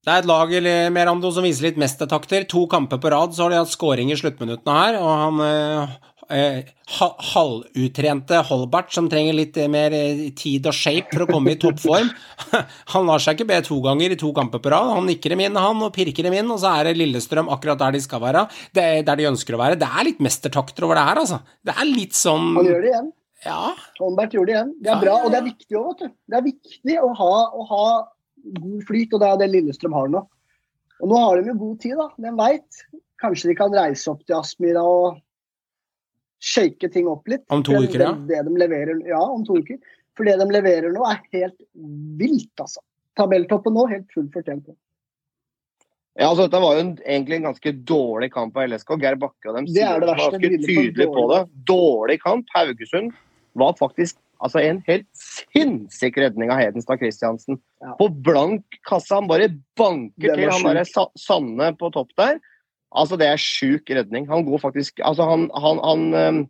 Det 0.00 0.08
er 0.08 0.22
et 0.22 0.28
lag 0.28 0.48
Merando 0.94 1.30
som 1.30 1.44
viser 1.44 1.68
litt 1.68 1.80
mestertakter. 1.80 2.46
To 2.48 2.66
kamper 2.66 3.00
på 3.02 3.10
rad 3.12 3.34
så 3.36 3.44
har 3.44 3.50
de 3.50 3.58
hatt 3.60 3.72
scoring 3.72 4.12
i 4.12 4.16
sluttminuttene 4.16 4.76
her, 4.76 4.96
og 5.00 5.10
han 5.24 5.40
eh, 5.44 5.96
eh, 6.30 6.68
halvutrente 7.00 8.40
Holbert, 8.48 8.92
som 8.94 9.08
trenger 9.10 9.36
litt 9.36 9.58
eh, 9.60 9.68
mer 9.70 9.94
eh, 9.96 10.22
tid 10.36 10.66
og 10.70 10.76
shape 10.76 11.12
for 11.12 11.24
å 11.24 11.28
komme 11.30 11.54
i 11.54 11.58
toppform, 11.60 12.10
han 12.94 13.08
lar 13.08 13.22
seg 13.22 13.38
ikke 13.38 13.48
be 13.50 13.60
to 13.66 13.80
ganger 13.84 14.14
i 14.14 14.18
to 14.20 14.32
kamper 14.36 14.62
på 14.62 14.72
rad. 14.72 14.92
Han 14.96 15.08
nikker 15.10 15.34
dem 15.34 15.44
inn, 15.46 15.58
han, 15.60 15.84
og 15.86 15.94
pirker 15.96 16.26
dem 16.26 16.36
inn, 16.40 16.50
og 16.52 16.60
så 16.62 16.74
er 16.78 16.90
det 16.90 16.98
Lillestrøm 17.00 17.50
akkurat 17.52 17.80
der 17.82 17.96
de 17.96 18.02
skal 18.04 18.22
være, 18.24 18.46
det 18.76 18.86
er 18.86 19.06
der 19.06 19.20
de 19.20 19.30
ønsker 19.30 19.56
å 19.56 19.62
være. 19.62 19.78
Det 19.80 19.88
er 19.90 20.08
litt 20.08 20.22
mestertakter 20.24 20.88
over 20.88 21.00
det 21.00 21.06
her, 21.10 21.22
altså. 21.24 21.40
Det 21.66 21.76
er 21.76 21.90
litt 21.90 22.18
sånn 22.18 22.52
Han 22.58 22.70
gjør 22.70 22.84
det 22.84 22.92
igjen. 22.94 23.10
Ja. 23.44 23.60
Holmberg 24.00 24.34
gjorde 24.36 24.50
det 24.50 24.56
igjen. 24.58 24.74
Det 24.80 24.90
er 24.90 24.96
Ja, 24.96 25.00
bra, 25.04 25.14
og 25.24 25.32
det 25.32 25.38
er 25.40 25.46
viktig 25.48 25.78
òg, 25.80 25.88
vet 25.92 26.02
du. 26.02 26.16
Det 26.28 26.40
er 26.40 26.48
viktig 26.50 26.98
å 27.00 27.14
ha, 27.22 27.32
å 27.56 27.64
ha 27.70 27.86
god 28.60 28.84
flyt, 28.88 29.14
og 29.16 29.22
det 29.22 29.30
er 29.30 29.40
det 29.40 29.50
Lillestrøm 29.54 29.96
har 29.96 30.12
nå. 30.12 30.26
Og 31.00 31.08
nå 31.08 31.20
har 31.22 31.40
de 31.40 31.52
jo 31.52 31.56
god 31.62 31.80
tid, 31.80 31.96
da. 31.96 32.08
Hvem 32.20 32.40
veit? 32.40 32.84
Kanskje 33.20 33.50
de 33.50 33.56
kan 33.56 33.72
reise 33.72 34.12
opp 34.12 34.20
til 34.24 34.36
Aspmyra 34.36 34.84
og 34.84 35.20
shake 36.40 36.88
ting 36.92 37.08
opp 37.10 37.28
litt. 37.28 37.44
Om 37.52 37.64
to 37.66 37.78
uker, 37.78 38.00
ja. 38.00 38.12
Det, 38.16 38.34
det 38.34 38.44
de 38.48 38.60
leverer, 38.64 39.00
ja, 39.08 39.20
om 39.20 39.44
to 39.46 39.58
uker. 39.60 39.80
For 40.16 40.28
det 40.28 40.36
de 40.40 40.46
leverer 40.52 40.92
nå, 40.92 41.04
er 41.08 41.20
helt 41.36 41.58
vilt, 42.20 42.54
altså. 42.60 42.82
Tabelltoppen 43.18 43.76
nå, 43.76 43.86
helt 43.90 44.08
fullt 44.14 44.32
fortjent. 44.34 44.70
Ja, 46.18 46.28
altså 46.28 46.46
Dette 46.46 46.60
var 46.62 46.76
jo 46.76 46.82
en, 46.84 46.94
egentlig 47.04 47.38
en 47.38 47.46
ganske 47.50 47.72
dårlig 47.88 48.30
kamp 48.34 48.56
av 48.58 48.68
LSK. 48.68 48.96
Geir 49.00 49.18
Bakke 49.20 49.50
og 49.50 49.56
dem 49.56 49.68
Det 49.70 49.84
er 49.86 50.02
det 50.02 50.08
verste, 50.10 50.24
var 50.24 50.34
ganske 50.34 50.66
tydelig 50.66 51.06
på 51.14 51.26
det. 51.30 51.38
Dårlig 51.70 52.18
kamp. 52.24 52.50
Haugesund 52.56 53.14
var 53.60 53.76
faktisk 53.78 54.18
altså 54.40 54.62
en 54.64 54.80
helt 54.86 55.06
sinnssyk 55.52 56.18
redning 56.20 56.52
av 56.52 56.60
Hedenstad 56.62 57.00
Christiansen. 57.00 57.60
Ja. 57.84 57.94
På 58.00 58.08
blank 58.10 58.80
kasse. 58.88 59.14
Han 59.14 59.30
bare 59.30 59.52
banker 59.78 60.34
til 60.34 60.50
han 60.50 60.66
derre 60.66 60.84
Sa 60.88 61.06
Sanne 61.20 61.72
på 61.78 61.92
topp 61.94 62.12
der. 62.20 62.40
Altså 62.90 63.18
Det 63.20 63.28
er 63.30 63.40
sjuk 63.40 63.90
redning. 63.90 64.26
Han 64.30 64.44
går 64.46 64.62
faktisk 64.62 65.00
Altså, 65.06 65.26
han, 65.28 65.46
han, 65.54 65.78
han, 65.84 66.40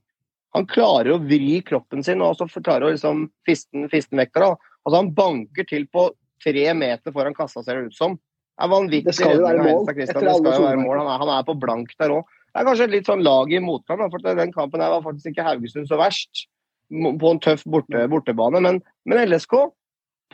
Han 0.56 0.66
klarer 0.66 1.14
å 1.14 1.20
vri 1.22 1.60
kroppen 1.66 2.02
sin 2.02 2.22
og 2.24 2.38
så 2.38 2.48
klarer 2.58 2.88
å 2.88 2.94
liksom 2.94 3.28
fiste 3.46 3.70
den 3.76 4.22
vekk. 4.22 4.40
Altså, 4.40 4.96
han 4.96 5.12
banker 5.14 5.68
til 5.68 5.86
på 5.92 6.08
tre 6.42 6.66
meter 6.74 7.12
foran 7.12 7.36
kassa, 7.36 7.62
ser 7.62 7.78
det 7.78 7.92
ut 7.92 7.96
som. 7.98 8.16
Det 8.60 8.66
er 8.66 8.72
vanvittig 8.72 9.08
Det 9.08 9.16
skal 9.16 9.36
jo 9.36 9.44
være 9.44 9.64
mål, 9.64 9.84
etter 9.88 10.00
Det 10.00 10.36
skal 10.36 10.56
jo 10.56 10.64
være 10.66 10.80
mål. 10.80 10.96
Han 11.00 11.08
er, 11.08 11.18
han 11.22 11.32
er 11.36 11.44
på 11.48 11.56
blank 11.60 11.92
der 12.00 12.14
òg. 12.16 12.32
Det 12.50 12.60
er 12.60 12.66
kanskje 12.66 12.86
et 12.88 12.94
litt 12.96 13.08
sånn 13.08 13.22
lag 13.22 13.52
i 13.52 13.60
motgang, 13.62 14.02
for 14.10 14.24
den 14.26 14.52
kampen 14.52 14.82
her 14.82 14.90
var 14.90 15.04
faktisk 15.04 15.30
ikke 15.30 15.46
Haugesund 15.46 15.86
så 15.88 16.00
verst. 16.00 16.46
På 16.90 17.30
en 17.30 17.40
tøff 17.40 17.62
borte, 17.70 18.02
bortebane. 18.10 18.60
Men, 18.64 18.80
men 19.06 19.22
LSK, 19.30 19.54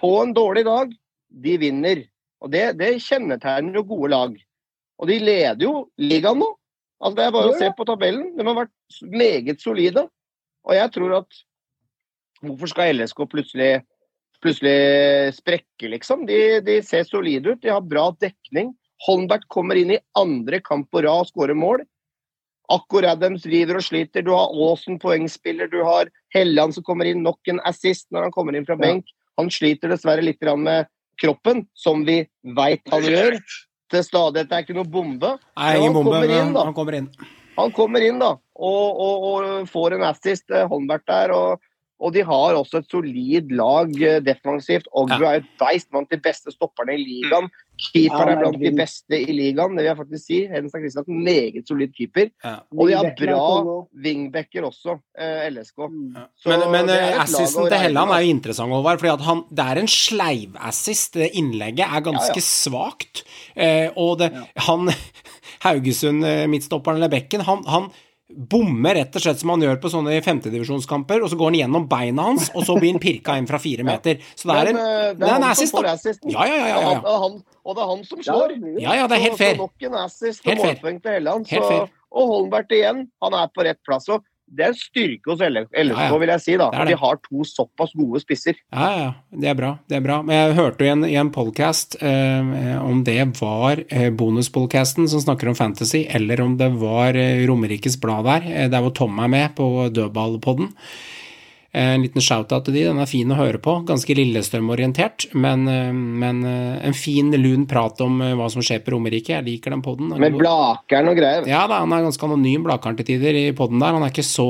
på 0.01 0.13
en 0.23 0.33
dårlig 0.37 0.65
dag, 0.67 0.95
de 1.45 1.57
vinner. 1.61 2.03
Og 2.41 2.53
det, 2.55 2.65
det 2.81 2.95
kjennetegner 3.05 3.77
jo 3.77 3.85
gode 3.93 4.11
lag. 4.15 4.39
Og 5.01 5.11
de 5.11 5.19
leder 5.21 5.67
jo 5.67 5.89
ligaen 6.01 6.41
nå. 6.41 6.49
Altså 7.03 7.17
Det 7.19 7.27
er 7.27 7.35
bare 7.35 7.51
å 7.53 7.59
se 7.61 7.69
på 7.77 7.85
tabellen. 7.89 8.31
De 8.39 8.47
har 8.47 8.57
vært 8.57 9.03
meget 9.13 9.61
solide. 9.61 10.07
Og 10.67 10.75
jeg 10.77 10.93
tror 10.95 11.19
at 11.21 11.43
Hvorfor 12.45 12.69
skal 12.69 12.99
LSK 12.99 13.23
plutselig, 13.33 13.71
plutselig 14.45 15.33
sprekke, 15.39 15.89
liksom? 15.89 16.27
De, 16.29 16.61
de 16.61 16.75
ser 16.85 17.07
solide 17.09 17.55
ut. 17.55 17.63
De 17.63 17.73
har 17.73 17.81
bra 17.81 18.11
dekning. 18.21 18.75
Holmbert 19.07 19.47
kommer 19.53 19.79
inn 19.81 19.95
i 19.95 20.03
andre 20.21 20.61
kamp 20.65 20.91
på 20.93 21.01
rad 21.05 21.25
og 21.25 21.31
skårer 21.31 21.57
mål. 21.57 21.85
Akkurat 22.73 23.17
Adams 23.17 23.45
driver 23.47 23.81
og 23.81 23.87
sliter. 23.87 24.25
Du 24.27 24.33
har 24.35 24.53
Aasen 24.53 25.01
poengspiller. 25.03 25.71
Du 25.73 25.81
har 25.87 26.11
Helland 26.35 26.77
som 26.77 26.85
kommer 26.87 27.09
inn 27.09 27.23
nok 27.25 27.41
en 27.49 27.63
assist 27.69 28.09
når 28.13 28.29
han 28.29 28.37
kommer 28.37 28.59
inn 28.59 28.67
fra 28.69 28.79
benk. 28.81 29.09
Han 29.41 29.53
sliter 29.53 29.93
dessverre 29.93 30.25
litt 30.25 30.43
med 30.61 30.89
kroppen, 31.21 31.65
som 31.73 32.05
vi 32.05 32.23
veit 32.57 32.85
han 32.93 33.05
gjør. 33.05 33.39
Til 33.93 34.03
stadighet 34.03 34.51
det 34.51 34.57
er 34.57 34.65
ikke 34.67 34.77
noe 34.77 34.89
bombe. 34.91 35.37
Nei, 35.57 35.71
ingen 35.77 35.89
han 35.89 35.95
bombe, 35.95 36.11
kommer 36.11 36.27
men 36.27 36.37
inn, 36.41 36.55
da. 36.57 36.65
han 36.67 36.75
kommer 36.77 36.99
inn. 36.99 37.09
Han 37.57 37.73
kommer 37.73 38.05
inn 38.05 38.19
da, 38.21 38.33
og, 38.37 38.99
og, 39.07 39.27
og 39.31 39.69
får 39.73 39.97
en 39.97 40.05
assist, 40.11 40.51
Holmberg 40.73 41.05
der. 41.09 41.33
Og, 41.33 41.63
og 42.03 42.13
de 42.13 42.25
har 42.29 42.59
også 42.59 42.83
et 42.83 42.91
solid 42.93 43.53
lag 43.57 43.95
eh, 44.03 44.19
defensivt. 44.25 44.91
Ogbu 44.93 45.17
Ja. 45.23 45.31
er 45.37 45.45
et 45.45 45.53
beist 45.63 45.89
blant 45.95 46.11
de 46.13 46.19
beste 46.21 46.53
stopperne 46.53 46.99
i 46.99 47.05
ligaen. 47.05 47.49
Keeperen 47.77 48.31
Ja, 48.31 48.35
er 48.37 48.41
blant 48.41 48.61
de 48.63 48.71
beste 48.77 49.19
i 49.21 49.35
ligaen, 49.37 49.75
det 49.77 49.83
vil 49.85 49.91
jeg 49.91 49.99
faktisk 49.99 50.25
si. 50.27 50.39
Henrik 50.49 50.73
Kristian 50.73 51.05
er 51.05 51.13
en 51.13 51.25
meget 51.27 51.69
solid 51.69 51.93
keeper. 51.97 52.31
Ja. 52.45 52.55
Og 52.73 52.89
de 52.89 52.95
har 52.97 53.11
bra 53.19 53.43
wingbacker 54.07 54.65
også, 54.69 54.97
eh, 55.19 55.49
LSK. 55.53 55.83
Ja. 56.17 56.25
Så 56.41 56.49
Men, 56.53 56.65
men 56.73 56.89
eh, 56.95 57.21
assisten 57.23 57.69
til 57.69 57.79
Helland 57.83 58.11
er 58.17 58.25
jo 58.25 58.33
interessant, 58.37 58.73
Håvard. 58.73 58.99
fordi 59.01 59.45
Det 59.57 59.67
er 59.67 59.83
en 59.83 59.89
sleivassist. 59.89 61.15
Det 61.15 61.31
innlegget 61.35 61.85
er 61.87 62.01
ganske 62.01 62.33
Ja, 62.33 62.41
ja. 62.41 62.49
svakt. 62.49 63.25
Eh, 63.57 63.89
og 63.97 64.19
det, 64.19 64.33
han 64.57 64.91
Haugesund, 65.67 66.25
midtstopperen 66.49 66.97
eller 66.97 67.09
bekken, 67.13 67.41
han, 67.41 67.65
han 67.67 67.91
bommer 68.27 68.97
rett 68.99 69.15
og 69.15 69.23
slett 69.23 69.39
som 69.39 69.53
han 69.53 69.63
gjør 69.63 69.77
på 69.83 69.91
sånne 69.93 70.17
femtedivisjonskamper, 70.25 71.23
og 71.23 71.31
så 71.31 71.39
går 71.39 71.53
han 71.53 71.59
gjennom 71.61 71.85
beina 71.91 72.25
hans, 72.27 72.49
og 72.59 72.65
så 72.67 72.75
blir 72.79 72.97
han 72.97 73.03
pirka 73.03 73.37
inn 73.39 73.47
fra 73.47 73.61
fire 73.63 73.87
meter. 73.87 74.19
Så 74.35 74.51
det 74.51 74.57
er 74.57 74.71
en, 74.73 74.81
eh, 74.83 75.13
det 75.15 75.29
er 75.29 75.37
en 75.37 75.47
assist, 75.47 75.77
da. 75.77 75.95
Ja, 76.33 76.47
ja, 76.51 76.57
ja, 76.57 76.67
ja, 76.67 76.79
Og 76.89 77.07
ja. 77.07 77.29
og 77.63 77.77
det 77.77 77.85
er 77.85 77.93
han 77.93 78.05
som 78.09 78.25
slår. 78.27 78.57
Ja, 78.83 78.97
ja, 78.99 79.07
det 79.07 79.19
er 79.19 79.25
helt 79.29 79.39
fair. 79.39 79.55
Så 79.55 79.63
nok 79.63 79.87
en 79.89 79.99
assist 80.03 80.43
og 80.43 80.51
Helt 80.51 80.65
målpoeng 80.65 81.03
til 81.03 81.19
Helland. 81.19 81.47
Fair. 81.47 81.87
og 82.17 82.33
Holmbert 82.33 82.73
igjen, 82.73 83.07
han 83.23 83.39
er 83.39 83.53
på 83.55 83.67
rett 83.67 83.83
plass. 83.87 84.09
Og 84.09 84.25
det 84.49 84.63
er 84.65 84.69
en 84.73 84.79
styrke 84.79 85.33
hos 85.33 85.41
LSK, 85.43 85.73
Ja, 85.75 86.05
ja. 86.07 86.19
vil 86.23 86.29
jeg 86.31 86.41
si. 86.45 86.57
da. 86.57 86.69
Det. 86.71 86.85
De 86.93 86.97
har 87.01 87.17
to 87.25 87.43
såpass 87.45 87.91
gode 87.99 88.21
spisser. 88.23 88.55
Ja, 88.73 88.89
ja, 89.01 89.09
det 89.35 89.49
er 89.51 89.59
bra. 89.59 89.73
det 89.89 89.97
er 89.99 90.05
bra. 90.05 90.21
Men 90.23 90.37
jeg 90.39 90.55
hørte 90.61 90.85
jo 90.85 90.87
i 90.87 90.93
en, 90.95 91.05
i 91.09 91.17
en 91.19 91.33
podcast 91.35 91.97
eh, 92.01 92.77
om 92.83 93.03
det 93.05 93.19
var 93.41 93.83
eh, 93.91 94.09
bonuspodcasten 94.15 95.09
som 95.11 95.21
snakker 95.25 95.51
om 95.51 95.59
fantasy, 95.59 96.05
eller 96.09 96.41
om 96.45 96.57
det 96.61 96.71
var 96.79 97.19
eh, 97.19 97.43
Romerikes 97.51 97.99
Blad 98.01 98.25
der, 98.31 98.47
eh, 98.53 98.69
der 98.71 98.81
hvor 98.87 98.95
Tom 98.95 99.19
er 99.19 99.29
med 99.35 99.55
på 99.59 99.89
dødballpodden. 99.91 100.71
Eh, 101.77 101.93
En 101.97 102.01
liten 102.03 102.23
shout-out 102.25 102.65
til 102.65 102.73
de, 102.79 102.85
den 102.89 102.99
er 103.03 103.09
fin 103.11 103.29
å 103.29 103.37
høre 103.37 103.59
på. 103.61 103.75
Ganske 103.89 104.15
Lillestrøm-orientert, 104.17 105.27
men, 105.37 105.67
eh, 105.69 105.93
men 105.93 106.39
eh, 106.49 106.87
en 106.89 106.97
fin, 106.97 107.29
lun 107.37 107.67
prat 107.69 108.01
om 108.01 108.17
hva 108.39 108.47
som 108.53 108.65
skjer 108.65 108.81
på 108.87 108.95
Romerike. 108.95 109.35
Jeg 109.35 109.45
liker 109.45 109.75
den 109.75 109.83
podden. 109.85 110.15
Med 110.17 110.39
Blakeren 110.41 111.11
og 111.13 111.19
greier. 111.19 111.45
Ja 111.51 111.67
da, 111.69 111.83
han 111.85 111.93
er 111.93 112.07
ganske 112.07 112.25
anonym, 112.25 112.65
Blakeren 112.65 112.97
til 112.97 113.11
tider, 113.13 113.37
i 113.37 113.53
poden 113.57 113.83
der. 113.83 113.93
Han 113.99 114.07
er 114.07 114.15
ikke 114.15 114.25
så 114.25 114.47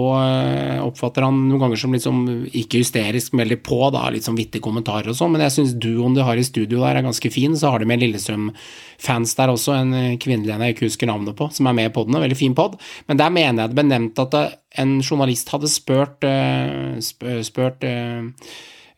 Oppfatter 0.86 1.24
han 1.26 1.40
noen 1.48 1.60
ganger 1.64 1.80
som 1.80 1.94
sånn 2.06 2.22
ikke 2.54 2.78
hysterisk, 2.82 3.32
men 3.34 3.44
veldig 3.46 3.58
på, 3.66 3.78
da, 3.94 4.04
litt 4.14 4.26
sånn 4.26 4.38
vittige 4.38 4.62
kommentarer 4.64 5.10
og 5.10 5.18
sånn. 5.18 5.32
Men 5.34 5.42
jeg 5.46 5.54
syns 5.56 5.74
duoen 5.82 6.14
de 6.16 6.22
har 6.26 6.38
i 6.38 6.46
studio 6.46 6.82
der, 6.84 7.00
er 7.00 7.06
ganske 7.08 7.30
fin. 7.34 7.56
Så 7.58 7.72
har 7.72 7.82
de 7.82 7.88
med 7.90 8.02
Lillestrøm-fans 8.04 9.34
der 9.38 9.52
også, 9.52 9.74
en 9.80 10.18
kvinnelig 10.22 10.54
en 10.54 10.62
jeg 10.66 10.76
ikke 10.76 10.86
husker 10.88 11.10
navnet 11.10 11.36
på, 11.38 11.50
som 11.54 11.66
er 11.70 11.76
med 11.80 11.90
i 11.90 11.94
poden. 11.96 12.18
Veldig 12.22 12.38
fin 12.38 12.54
pod. 12.56 12.78
Men 13.10 13.18
der 13.20 13.34
mener 13.34 13.64
jeg 13.66 13.72
det 13.74 13.78
ble 13.80 13.88
nevnt 13.90 14.22
at 14.22 14.38
en 14.76 14.98
journalist 15.00 15.48
hadde 15.54 15.70
spurt, 15.72 16.24
sp- 17.00 17.15
spurt 17.46 17.84
eh, 17.86 18.26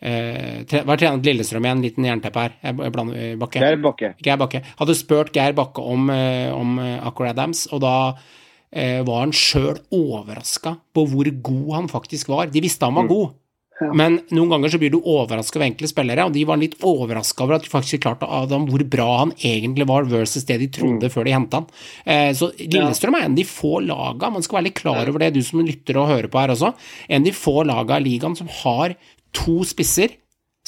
eh, 0.00 0.64
Hva 0.66 0.94
er 0.94 1.00
trener 1.00 1.22
til 1.22 1.30
Lillestrøm 1.32 1.68
igjen? 1.68 1.84
Liten 1.84 2.08
jernteppe 2.08 2.46
her. 2.46 2.56
Jeg 2.62 2.92
blander 2.94 3.20
eh, 3.20 3.36
Bakke. 3.40 3.62
Geir 3.62 3.80
Bakke. 3.84 4.12
Geir 4.24 4.40
Bakke. 4.40 4.62
Hadde 4.80 4.98
spurt 4.98 5.32
Geir 5.34 5.56
Bakke 5.58 5.84
om, 5.84 6.10
om 6.54 6.78
Acker 6.80 7.32
Adams, 7.32 7.66
og 7.72 7.82
da 7.84 7.96
var 8.68 9.22
han 9.22 9.30
sjøl 9.32 9.78
overraska 9.96 10.74
på 10.92 11.02
hvor 11.08 11.28
god 11.40 11.68
han 11.72 11.86
faktisk 11.88 12.28
var. 12.28 12.50
De 12.52 12.60
visste 12.60 12.84
han 12.84 12.98
var 12.98 13.06
god, 13.08 13.30
men 13.78 14.18
noen 14.34 14.50
ganger 14.50 14.72
så 14.72 14.80
blir 14.80 14.90
du 14.90 14.98
overraska 14.98 15.58
over 15.58 15.68
enkle 15.68 15.90
spillere, 15.90 16.26
og 16.26 16.34
de 16.34 16.44
var 16.48 16.58
litt 16.60 16.76
overraska 16.84 17.44
over 17.44 17.58
at 17.58 17.66
de 17.66 17.70
faktisk 17.70 18.02
klarte 18.02 18.26
å 18.26 18.40
avdame 18.42 18.70
hvor 18.72 18.82
bra 18.90 19.08
han 19.20 19.34
egentlig 19.38 19.86
var, 19.88 20.08
versus 20.10 20.46
det 20.48 20.58
de 20.62 20.70
trodde 20.74 21.10
før 21.12 21.28
de 21.28 21.34
henta 21.36 21.62
han. 21.62 21.68
Eh, 22.04 22.30
så 22.36 22.50
Lillestrøm 22.58 23.18
er 23.18 23.28
en 23.28 23.36
av 23.36 23.38
de 23.38 23.46
få 23.48 23.78
laga, 23.86 24.32
man 24.34 24.44
skal 24.44 24.60
være 24.60 24.68
litt 24.70 24.80
klar 24.80 25.04
over 25.04 25.22
det, 25.22 25.32
du 25.36 25.42
som 25.46 25.62
lytter 25.62 26.00
og 26.00 26.10
hører 26.10 26.30
på 26.32 26.42
her 26.42 26.54
også, 26.54 26.72
en 27.06 27.22
av 27.22 27.30
de 27.30 27.36
få 27.36 27.60
laga 27.68 28.00
i 28.00 28.06
ligaen 28.08 28.36
som 28.38 28.50
har 28.62 28.96
to 29.36 29.60
spisser 29.68 30.16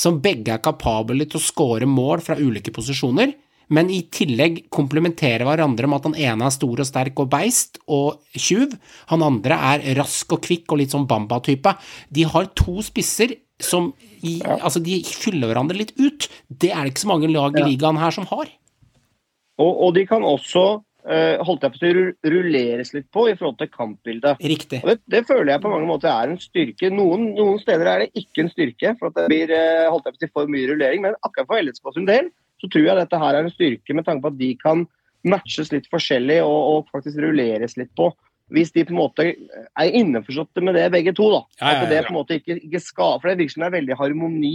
som 0.00 0.20
begge 0.22 0.54
er 0.54 0.62
kapable 0.64 1.26
til 1.26 1.40
å 1.40 1.44
skåre 1.44 1.88
mål 1.88 2.22
fra 2.24 2.38
ulike 2.40 2.72
posisjoner, 2.74 3.34
men 3.74 3.90
i 3.92 4.00
tillegg 4.12 4.64
komplementerer 4.72 5.46
hverandre 5.46 5.88
med 5.90 6.00
at 6.00 6.08
han 6.10 6.18
ene 6.18 6.48
er 6.48 6.54
stor 6.54 6.82
og 6.82 6.88
sterk 6.88 7.22
og 7.22 7.30
beist 7.32 7.78
og 7.86 8.20
tjuv, 8.34 8.74
han 9.12 9.24
andre 9.26 9.58
er 9.72 9.86
rask 9.98 10.34
og 10.34 10.42
kvikk 10.46 10.74
og 10.74 10.82
litt 10.82 10.94
sånn 10.94 11.08
Bamba-type. 11.10 11.76
De 12.10 12.26
har 12.28 12.50
to 12.58 12.80
spisser 12.86 13.36
som 13.60 13.92
i, 14.26 14.40
altså 14.42 14.82
de 14.82 15.00
fyller 15.06 15.50
hverandre 15.50 15.78
litt 15.78 15.94
ut. 16.00 16.28
Det 16.48 16.72
er 16.72 16.84
det 16.84 16.94
ikke 16.94 17.06
så 17.06 17.12
mange 17.12 17.30
lag 17.32 17.56
i 17.56 17.66
ligaen 17.66 18.00
her 18.00 18.14
som 18.14 18.26
har. 18.30 18.50
Og, 19.60 19.72
og 19.72 19.98
de 19.98 20.06
kan 20.08 20.24
også, 20.26 20.82
Uh, 21.00 21.40
holdt 21.48 21.62
jeg 21.64 21.72
på 21.72 21.88
å 21.88 22.00
rulleres 22.28 22.90
litt 22.92 23.06
på 23.08 23.22
i 23.30 23.32
forhold 23.32 23.56
til 23.56 23.70
kampbildet. 23.72 24.42
Riktig. 24.44 24.82
Det, 24.84 24.98
det 25.08 25.22
føler 25.24 25.54
jeg 25.54 25.62
på 25.64 25.70
mange 25.72 25.88
måter 25.88 26.10
er 26.12 26.28
en 26.28 26.36
styrke. 26.38 26.90
Noen, 26.92 27.30
noen 27.38 27.56
steder 27.62 27.88
er 27.88 28.02
det 28.04 28.20
ikke 28.20 28.44
en 28.44 28.50
styrke, 28.52 28.92
for 29.00 29.08
at 29.08 29.16
det 29.16 29.24
blir 29.32 29.54
uh, 29.54 29.88
holdt 29.88 30.10
jeg 30.10 30.12
på 30.12 30.20
å 30.20 30.22
si, 30.26 30.30
for 30.36 30.52
mye 30.52 30.68
rullering. 30.68 31.00
Men 31.06 31.16
akkurat 31.24 31.48
for 31.48 31.64
LSK 31.64 31.94
sin 31.96 32.10
del, 32.10 32.28
så 32.60 32.68
tror 32.70 32.84
jeg 32.86 32.96
dette 33.00 33.18
her 33.18 33.34
er 33.34 33.44
en 33.46 33.50
styrke 33.54 33.94
med 33.96 34.04
tanke 34.04 34.22
på 34.22 34.32
at 34.34 34.38
de 34.38 34.54
kan 34.60 34.86
matches 35.24 35.70
litt 35.72 35.86
forskjellig 35.92 36.40
og, 36.44 36.58
og 36.72 36.90
faktisk 36.92 37.18
rulleres 37.20 37.76
litt 37.80 37.90
på. 37.98 38.10
Hvis 38.50 38.72
de 38.74 38.82
på 38.84 38.90
en 38.94 38.98
måte 38.98 39.24
er 39.30 39.92
innforståtte 39.94 40.62
med 40.64 40.74
det, 40.74 40.88
begge 40.92 41.12
to. 41.14 41.28
da. 41.30 41.40
Ja, 41.60 41.72
ja, 41.72 41.82
At 41.84 41.90
det 41.92 42.04
på 42.06 42.10
en 42.14 42.18
måte 42.18 42.38
ikke, 42.40 42.56
ikke 42.66 42.80
skal, 42.82 43.18
For 43.20 43.28
det 43.30 43.38
virker 43.38 43.52
som 43.54 43.62
det 43.62 43.68
er 43.70 43.76
veldig 43.78 43.98
harmoni 44.00 44.54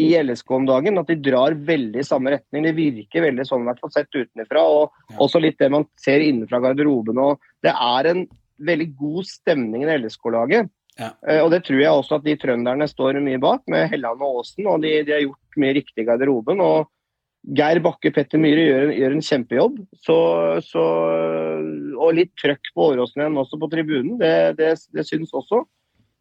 i 0.00 0.06
LSK 0.22 0.50
om 0.56 0.64
dagen. 0.70 0.96
At 1.02 1.10
de 1.10 1.18
drar 1.20 1.52
veldig 1.52 2.00
i 2.00 2.06
samme 2.06 2.32
retning. 2.32 2.64
Det 2.64 2.72
virker 2.78 3.26
veldig 3.26 3.44
sånn, 3.44 3.66
i 3.66 3.68
hvert 3.68 3.82
fall 3.82 3.92
sett 3.92 4.14
utenfra. 4.16 4.62
Og 4.64 4.90
Ja. 5.10 5.16
også 5.26 5.42
litt 5.42 5.58
det 5.58 5.68
man 5.70 5.84
ser 6.00 6.20
innenfra 6.24 6.62
garderoben. 6.64 7.18
og 7.18 7.40
Det 7.62 7.74
er 7.76 8.06
en 8.14 8.26
veldig 8.60 8.88
god 8.96 9.24
stemning 9.26 9.82
i 9.84 9.98
LSK-laget. 9.98 10.70
Ja. 10.98 11.10
Eh, 11.26 11.40
og 11.44 11.50
det 11.50 11.64
tror 11.64 11.80
jeg 11.80 11.92
også 11.92 12.16
at 12.16 12.24
de 12.24 12.36
trønderne 12.36 12.88
står 12.88 13.20
mye 13.20 13.38
bak, 13.40 13.62
med 13.68 13.90
Helland 13.90 14.20
og 14.22 14.40
Aasen. 14.40 14.66
Og 14.66 14.80
de, 14.80 15.02
de 15.04 15.12
har 15.12 15.20
gjort 15.26 15.58
mye 15.60 15.74
riktig 15.76 16.04
i 16.04 16.08
garderoben. 16.08 16.60
og 16.60 16.88
Geir 17.56 17.80
Bakke 17.82 18.12
Petter 18.12 18.40
Myhre 18.40 18.64
gjør, 18.66 18.90
gjør 18.94 19.14
en 19.16 19.24
kjempejobb. 19.24 19.76
Så, 20.04 20.16
så, 20.66 20.84
og 21.96 22.16
litt 22.18 22.32
trøkk 22.40 22.72
på 22.76 22.90
Åråsen 22.92 23.22
igjen 23.24 23.40
også 23.40 23.58
på 23.60 23.70
tribunen. 23.72 24.18
Det, 24.20 24.32
det, 24.60 24.74
det 24.96 25.06
syns 25.08 25.32
også. 25.36 25.64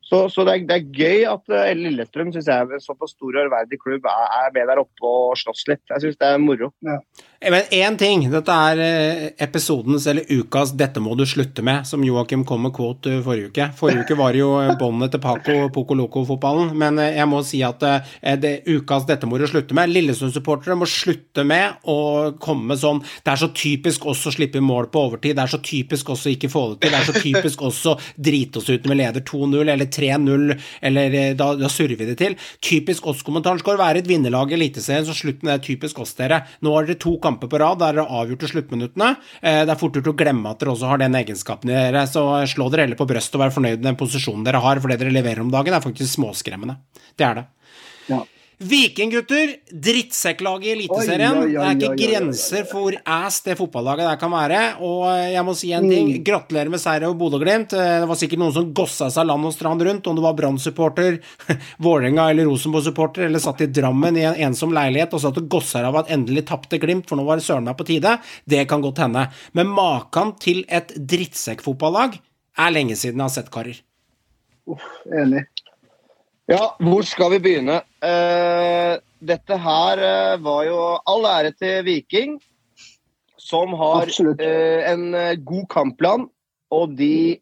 Så, 0.09 0.23
så 0.33 0.45
det, 0.47 0.55
er, 0.55 0.65
det 0.65 0.77
er 0.77 1.01
gøy 1.03 1.25
at 1.29 1.51
eh, 1.53 1.75
Lillestrøm 1.77 2.31
synes 2.33 2.49
jeg 2.49 2.65
en 2.65 2.81
såpass 2.81 3.13
stor 3.13 3.35
og 3.35 3.43
ærverdig 3.43 3.77
klubb 3.81 4.07
er, 4.09 4.23
er 4.39 4.53
med 4.55 4.71
der 4.71 4.81
oppe 4.81 5.05
og 5.05 5.35
slåss 5.37 5.67
litt. 5.69 5.83
Jeg 5.91 6.05
syns 6.05 6.17
det 6.17 6.31
er 6.31 6.41
moro. 6.41 6.71
Men 7.39 7.61
én 7.71 7.95
ting. 7.95 8.25
Dette 8.27 8.51
er 8.51 8.79
eh, 8.83 9.19
episodens 9.39 10.03
eller 10.11 10.27
ukas 10.27 10.73
'Dette 10.75 10.99
må 10.99 11.13
du 11.15 11.23
slutte 11.23 11.63
med', 11.63 11.85
som 11.87 12.03
Joakim 12.03 12.43
kom 12.43 12.65
med 12.65 12.73
quote 12.75 13.13
eh, 13.13 13.21
forrige 13.23 13.53
uke. 13.53 13.67
Forrige 13.79 14.03
uke 14.03 14.17
var 14.19 14.33
det 14.35 14.41
jo 14.41 14.49
eh, 14.59 14.73
båndet 14.79 15.13
til 15.13 15.21
Paco 15.23 15.55
Poco 15.71 15.95
Loco-fotballen, 15.95 16.73
men 16.75 16.99
eh, 16.99 17.15
jeg 17.15 17.29
må 17.31 17.39
si 17.47 17.61
at 17.63 17.85
eh, 17.87 18.35
det 18.35 18.53
ukas 18.67 19.05
'Dette 19.07 19.29
må 19.29 19.39
du 19.39 19.47
slutte 19.47 19.77
med' 19.77 19.87
Lillesund-supportere 19.93 20.75
må 20.75 20.89
slutte 20.89 21.45
med 21.47 21.79
å 21.87 22.35
komme 22.43 22.75
sånn 22.75 22.99
Det 23.23 23.31
er 23.31 23.39
så 23.39 23.51
typisk 23.55 24.09
oss 24.11 24.25
å 24.27 24.35
slippe 24.35 24.59
mål 24.59 24.89
på 24.91 25.05
overtid, 25.07 25.37
det 25.37 25.45
er 25.45 25.53
så 25.53 25.61
typisk 25.63 26.09
oss 26.11 26.27
å 26.27 26.33
ikke 26.35 26.51
få 26.51 26.65
det 26.73 26.81
til, 26.81 26.91
det 26.91 26.99
er 26.99 27.07
så 27.07 27.23
typisk 27.23 27.63
oss 27.69 27.79
å 27.87 27.95
drite 28.17 28.59
oss 28.59 28.67
ut 28.67 28.83
med 28.89 28.99
leder 28.99 29.23
2-0 29.23 29.63
eller 29.63 29.87
3-0, 29.99 30.55
eller 30.89 31.17
eh, 31.19 31.33
da, 31.37 31.51
da 31.59 31.69
surrer 31.71 31.99
vi 31.99 32.07
det 32.09 32.17
til. 32.21 32.37
Typisk 32.63 33.07
oss-kommentaren 33.11 33.61
skal 33.61 33.79
være 33.81 34.03
et 34.03 34.09
vinnerlag 34.09 34.53
i 34.53 34.57
Eliteserien, 34.59 35.07
så 35.07 35.15
slutt 35.17 35.43
med 35.43 35.57
det 35.57 35.67
typisk 35.67 35.99
oss, 36.03 36.15
dere. 36.17 36.41
Nå 36.65 36.73
har 36.75 36.87
dere 36.87 37.01
to 37.01 37.17
kamper 37.21 37.51
på 37.51 37.61
rad 37.61 37.81
der 37.83 37.99
dere 37.99 38.07
har 38.07 38.23
avgjort 38.23 38.43
til 38.45 38.53
sluttminuttene. 38.55 39.11
Eh, 39.41 39.61
det 39.65 39.75
er 39.75 39.81
fort 39.81 39.99
gjort 39.99 40.11
å 40.13 40.17
glemme 40.23 40.53
at 40.53 40.63
dere 40.63 40.75
også 40.75 40.89
har 40.93 41.03
den 41.03 41.19
egenskapen 41.19 41.71
i 41.71 41.77
dere, 41.77 42.07
så 42.09 42.25
slå 42.49 42.71
dere 42.73 42.87
heller 42.87 42.99
på 42.99 43.07
brystet 43.09 43.37
og 43.37 43.45
vær 43.45 43.55
fornøyd 43.55 43.79
med 43.79 43.87
den 43.91 43.99
posisjonen 43.99 44.47
dere 44.47 44.63
har, 44.63 44.81
for 44.81 44.91
det 44.91 44.99
dere 45.03 45.13
leverer 45.13 45.43
om 45.43 45.53
dagen, 45.53 45.75
er 45.75 45.85
faktisk 45.85 46.15
småskremmende. 46.17 46.79
Det 47.19 47.27
er 47.27 47.41
det. 47.41 47.47
Ja. 48.09 48.23
Vikinggutter, 48.59 49.53
drittsekklaget 49.71 50.65
i 50.67 50.71
Eliteserien. 50.73 51.37
Det 51.47 51.61
er 51.63 51.77
ikke 51.77 51.95
grenser 51.95 52.65
for 52.67 52.89
hvor 52.89 52.97
ass 53.07 53.37
det 53.45 53.55
fotballaget 53.55 54.03
der 54.09 54.17
kan 54.19 54.33
være. 54.33 54.59
Og 54.83 55.05
jeg 55.31 55.43
må 55.47 55.53
si 55.55 55.69
en 55.75 55.87
ting. 55.87 56.09
Mm. 56.11 56.25
Gratulerer 56.27 56.73
med 56.73 56.81
seier 56.83 57.05
over 57.07 57.15
Bodø-Glimt. 57.21 57.71
Det 57.71 58.09
var 58.09 58.19
sikkert 58.19 58.41
noen 58.43 58.55
som 58.57 58.73
gossa 58.75 59.07
seg 59.15 59.29
land 59.29 59.47
og 59.47 59.55
strand 59.55 59.85
rundt, 59.87 60.09
om 60.11 60.17
det 60.17 60.25
var 60.25 60.35
Brann-supporter, 60.35 61.21
Vålerenga 61.85 62.27
eller 62.33 62.49
Rosenborg-supporter, 62.51 63.29
eller 63.29 63.43
satt 63.43 63.63
i 63.63 63.69
Drammen 63.79 64.19
i 64.19 64.27
en 64.27 64.41
ensom 64.49 64.75
leilighet 64.75 65.15
og 65.15 65.23
satt 65.23 65.39
og 65.39 65.47
gossa 65.55 65.85
av 65.87 66.01
at 66.01 66.11
endelig 66.11 66.49
tapte 66.51 66.81
Glimt, 66.83 67.07
for 67.07 67.15
nå 67.15 67.23
var 67.29 67.39
det 67.39 67.47
søren 67.47 67.69
meg 67.69 67.79
på 67.79 67.87
tide. 67.87 68.17
Det 68.43 68.65
kan 68.67 68.83
godt 68.83 68.99
hende. 69.05 69.29
Men 69.55 69.71
maken 69.71 70.35
til 70.43 70.65
et 70.67 70.91
drittsekkfotballag 70.99 72.19
er 72.59 72.75
lenge 72.75 72.99
siden 72.99 73.23
jeg 73.23 73.29
har 73.29 73.35
sett, 73.39 73.53
karer. 73.55 73.79
Enig. 75.15 75.47
Ja, 76.49 76.71
hvor 76.81 77.05
skal 77.05 77.35
vi 77.35 77.43
begynne? 77.45 77.75
Uh, 78.01 78.97
dette 79.21 79.57
her 79.61 79.99
uh, 80.01 80.39
var 80.41 80.63
jo 80.65 80.79
all 81.11 81.27
ære 81.29 81.51
til 81.53 81.83
Viking, 81.85 82.39
som 83.37 83.75
har 83.77 84.09
eh, 84.09 84.89
en 84.89 85.13
god 85.45 85.65
kampplan. 85.69 86.27
Og 86.69 86.91
de 86.99 87.39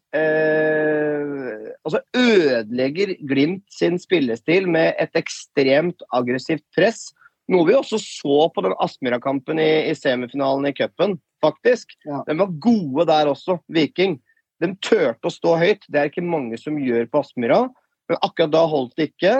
altså 1.84 1.98
ødelegger 2.16 3.10
Glimt 3.28 3.66
sin 3.68 3.98
spillestil 4.00 4.64
med 4.72 4.96
et 4.96 5.18
ekstremt 5.20 6.00
aggressivt 6.16 6.64
press. 6.72 7.10
Noe 7.52 7.66
vi 7.68 7.76
også 7.76 7.98
så 8.00 8.46
på 8.54 8.64
den 8.64 8.72
Aspmyra-kampen 8.80 9.60
i, 9.60 9.90
i 9.90 9.92
semifinalen 9.98 10.70
i 10.70 10.72
cupen, 10.72 11.18
faktisk. 11.44 11.92
Ja. 12.08 12.22
De 12.24 12.38
var 12.40 12.56
gode 12.56 13.04
der 13.10 13.28
også, 13.28 13.58
Viking. 13.68 14.16
De 14.64 14.72
turte 14.80 15.28
å 15.28 15.34
stå 15.34 15.58
høyt. 15.60 15.84
Det 15.92 16.00
er 16.00 16.08
ikke 16.08 16.24
mange 16.24 16.56
som 16.56 16.80
gjør 16.80 17.04
på 17.12 17.20
Aspmyra. 17.20 17.66
Men 18.08 18.20
akkurat 18.24 18.52
da 18.54 18.64
holdt 18.68 18.96
det 18.98 19.10
ikke. 19.10 19.34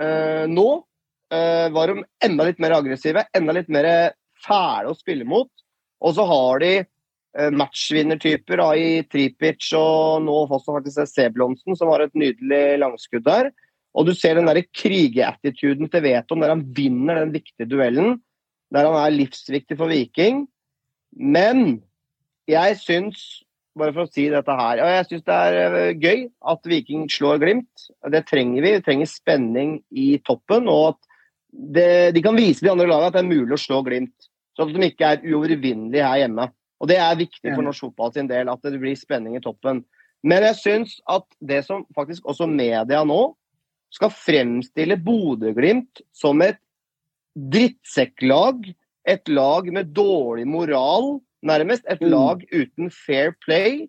Eh, 0.00 0.44
nå 0.48 0.68
eh, 1.34 1.66
var 1.74 1.90
de 1.90 2.04
enda 2.24 2.46
litt 2.48 2.62
mer 2.62 2.76
aggressive, 2.78 3.26
enda 3.36 3.56
litt 3.56 3.70
mer 3.72 3.90
fæle 4.44 4.92
å 4.92 4.98
spille 4.98 5.26
mot. 5.28 5.50
Og 6.00 6.16
så 6.16 6.24
har 6.28 6.62
de 6.62 6.72
eh, 6.80 7.50
matchvinnertyper 7.52 8.62
i 8.78 9.02
Tripic 9.10 9.68
og 9.76 10.22
nå 10.24 10.38
også 10.46 10.78
faktisk 10.78 11.02
Seblonsen, 11.10 11.76
som 11.76 11.92
har 11.92 12.06
et 12.06 12.16
nydelig 12.18 12.80
langskudd 12.80 13.26
der. 13.28 13.52
Og 13.98 14.06
du 14.06 14.14
ser 14.14 14.38
den 14.38 14.46
der 14.46 14.62
krigeattituden 14.70 15.90
til 15.90 16.04
Veton, 16.04 16.42
der 16.42 16.54
han 16.54 16.64
vinner 16.76 17.24
den 17.24 17.34
viktige 17.34 17.68
duellen. 17.68 18.20
Der 18.70 18.86
han 18.86 18.96
er 19.00 19.16
livsviktig 19.16 19.76
for 19.80 19.90
Viking. 19.90 20.44
Men 21.10 21.80
jeg 22.50 22.78
syns 22.78 23.42
bare 23.78 23.94
for 23.94 24.06
å 24.06 24.10
si 24.10 24.26
dette 24.32 24.56
her. 24.56 24.80
Og 24.82 24.90
jeg 24.94 25.06
syns 25.08 25.26
det 25.28 25.36
er 25.36 25.76
eh, 25.78 26.00
gøy 26.00 26.24
at 26.52 26.70
Viking 26.72 27.06
slår 27.12 27.40
Glimt. 27.42 27.86
Det 28.14 28.24
trenger 28.28 28.64
vi. 28.64 28.74
Vi 28.76 28.84
trenger 28.86 29.10
spenning 29.10 29.76
i 29.90 30.08
toppen. 30.26 30.68
Og 30.70 30.94
at 30.94 31.00
det, 31.50 31.90
de 32.16 32.24
kan 32.24 32.38
vise 32.38 32.64
de 32.64 32.72
andre 32.72 32.88
lagene 32.90 33.10
at 33.10 33.18
det 33.18 33.22
er 33.24 33.30
mulig 33.30 33.56
å 33.56 33.62
slå 33.62 33.82
Glimt. 33.86 34.30
Så 34.56 34.66
at 34.66 34.74
de 34.74 34.90
ikke 34.90 35.14
er 35.14 35.24
uovervinnelige 35.24 36.06
her 36.06 36.24
hjemme. 36.24 36.50
Og 36.80 36.88
Det 36.88 36.96
er 36.96 37.18
viktig 37.18 37.52
for 37.52 37.64
norsk 37.64 37.86
fotball 37.86 38.12
sin 38.14 38.28
del, 38.30 38.48
at 38.48 38.62
det 38.64 38.80
blir 38.80 38.96
spenning 38.96 39.36
i 39.36 39.42
toppen. 39.44 39.82
Men 40.24 40.44
jeg 40.48 40.56
syns 40.60 40.96
at 41.08 41.26
det 41.40 41.62
som 41.66 41.84
faktisk 41.96 42.26
også 42.28 42.48
media 42.48 43.02
nå 43.04 43.20
skal 43.92 44.12
fremstille 44.14 44.96
Bodø-Glimt 45.02 46.02
som 46.16 46.40
et 46.44 46.60
drittsekklag, 47.34 48.70
et 49.08 49.28
lag 49.32 49.68
med 49.72 49.92
dårlig 49.96 50.46
moral, 50.48 51.18
nærmest. 51.42 51.84
Et 51.88 52.00
Mm. 52.00 52.10
lag 52.10 52.44
uten 52.52 52.90
fair 52.90 53.32
play. 53.44 53.88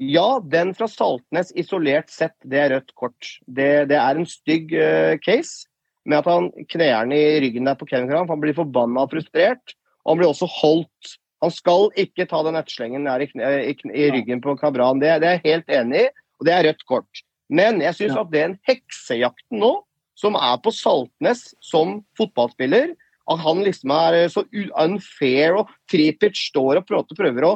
Ja, 0.00 0.40
den 0.40 0.72
fra 0.74 0.86
Saltnes 0.88 1.52
isolert 1.56 2.08
sett, 2.10 2.32
det 2.44 2.58
er 2.58 2.70
rødt 2.70 2.94
kort. 2.96 3.38
Det, 3.46 3.88
det 3.88 3.96
er 4.00 4.16
en 4.16 4.24
stygg 4.26 4.72
uh, 4.72 5.18
case 5.20 5.66
med 6.06 6.18
at 6.18 6.24
han 6.24 6.50
kner 6.72 7.02
den 7.04 7.12
i 7.12 7.40
ryggen 7.44 7.64
der 7.68 7.74
på 7.76 7.86
Kevin 7.86 8.08
Kram. 8.08 8.28
Han 8.28 8.40
blir 8.40 8.56
forbanna 8.56 9.02
og 9.04 9.10
frustrert. 9.12 9.74
Og 10.04 10.14
han 10.14 10.18
blir 10.22 10.30
også 10.32 10.48
holdt. 10.48 11.18
Han 11.42 11.50
skal 11.52 11.90
ikke 12.00 12.26
ta 12.28 12.42
den 12.42 12.56
nettslengen 12.56 13.04
der 13.04 13.20
i, 13.20 13.28
i, 13.68 13.74
i 13.92 14.10
ryggen 14.10 14.40
på 14.40 14.56
Kabran. 14.56 15.00
Det, 15.00 15.20
det 15.20 15.28
er 15.28 15.36
jeg 15.38 15.44
helt 15.44 15.68
enig 15.68 16.00
i, 16.06 16.08
og 16.40 16.46
det 16.48 16.54
er 16.54 16.64
rødt 16.70 16.86
kort. 16.88 17.22
Men 17.50 17.80
jeg 17.84 17.94
syns 17.94 18.16
Ja. 18.16 18.20
at 18.24 18.32
den 18.32 18.58
heksejakten 18.68 19.60
nå, 19.60 19.84
som 20.16 20.34
er 20.36 20.56
på 20.64 20.72
Saltnes 20.72 21.54
som 21.60 22.00
fotballspiller, 22.16 22.94
at 23.30 23.42
han 23.44 23.60
liksom 23.62 23.92
er 23.94 24.24
så 24.32 24.42
unfair, 24.82 25.54
og 25.60 25.70
Tripic 25.90 26.38
står 26.50 26.80
og 26.80 26.88
prater, 26.88 27.18
prøver 27.18 27.46
å, 27.46 27.52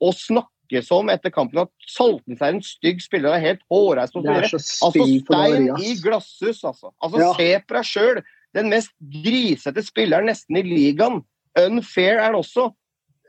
å 0.00 0.12
snakke 0.16 0.82
som 0.84 1.08
etter 1.12 1.32
kampen 1.32 1.62
at 1.62 1.70
Saltnes 1.88 2.40
er 2.44 2.54
en 2.56 2.64
stygg 2.64 3.00
spiller, 3.00 3.32
er 3.36 3.44
helt 3.44 3.62
hårreist 3.72 4.16
og 4.18 4.26
så 4.26 4.34
så 4.48 4.88
Altså 4.88 5.06
stein 5.22 5.68
i 5.80 5.94
glasshus, 6.02 6.60
altså. 6.64 6.92
Altså 7.00 7.22
Ja. 7.22 7.30
Se 7.38 7.48
på 7.66 7.76
deg 7.78 7.88
sjøl. 7.88 8.20
Den 8.56 8.68
mest 8.72 8.92
grisete 9.00 9.84
spilleren 9.84 10.28
nesten 10.28 10.56
i 10.56 10.64
ligaen. 10.64 11.22
Unfair 11.58 12.18
er 12.18 12.26
han 12.30 12.38
også. 12.40 12.70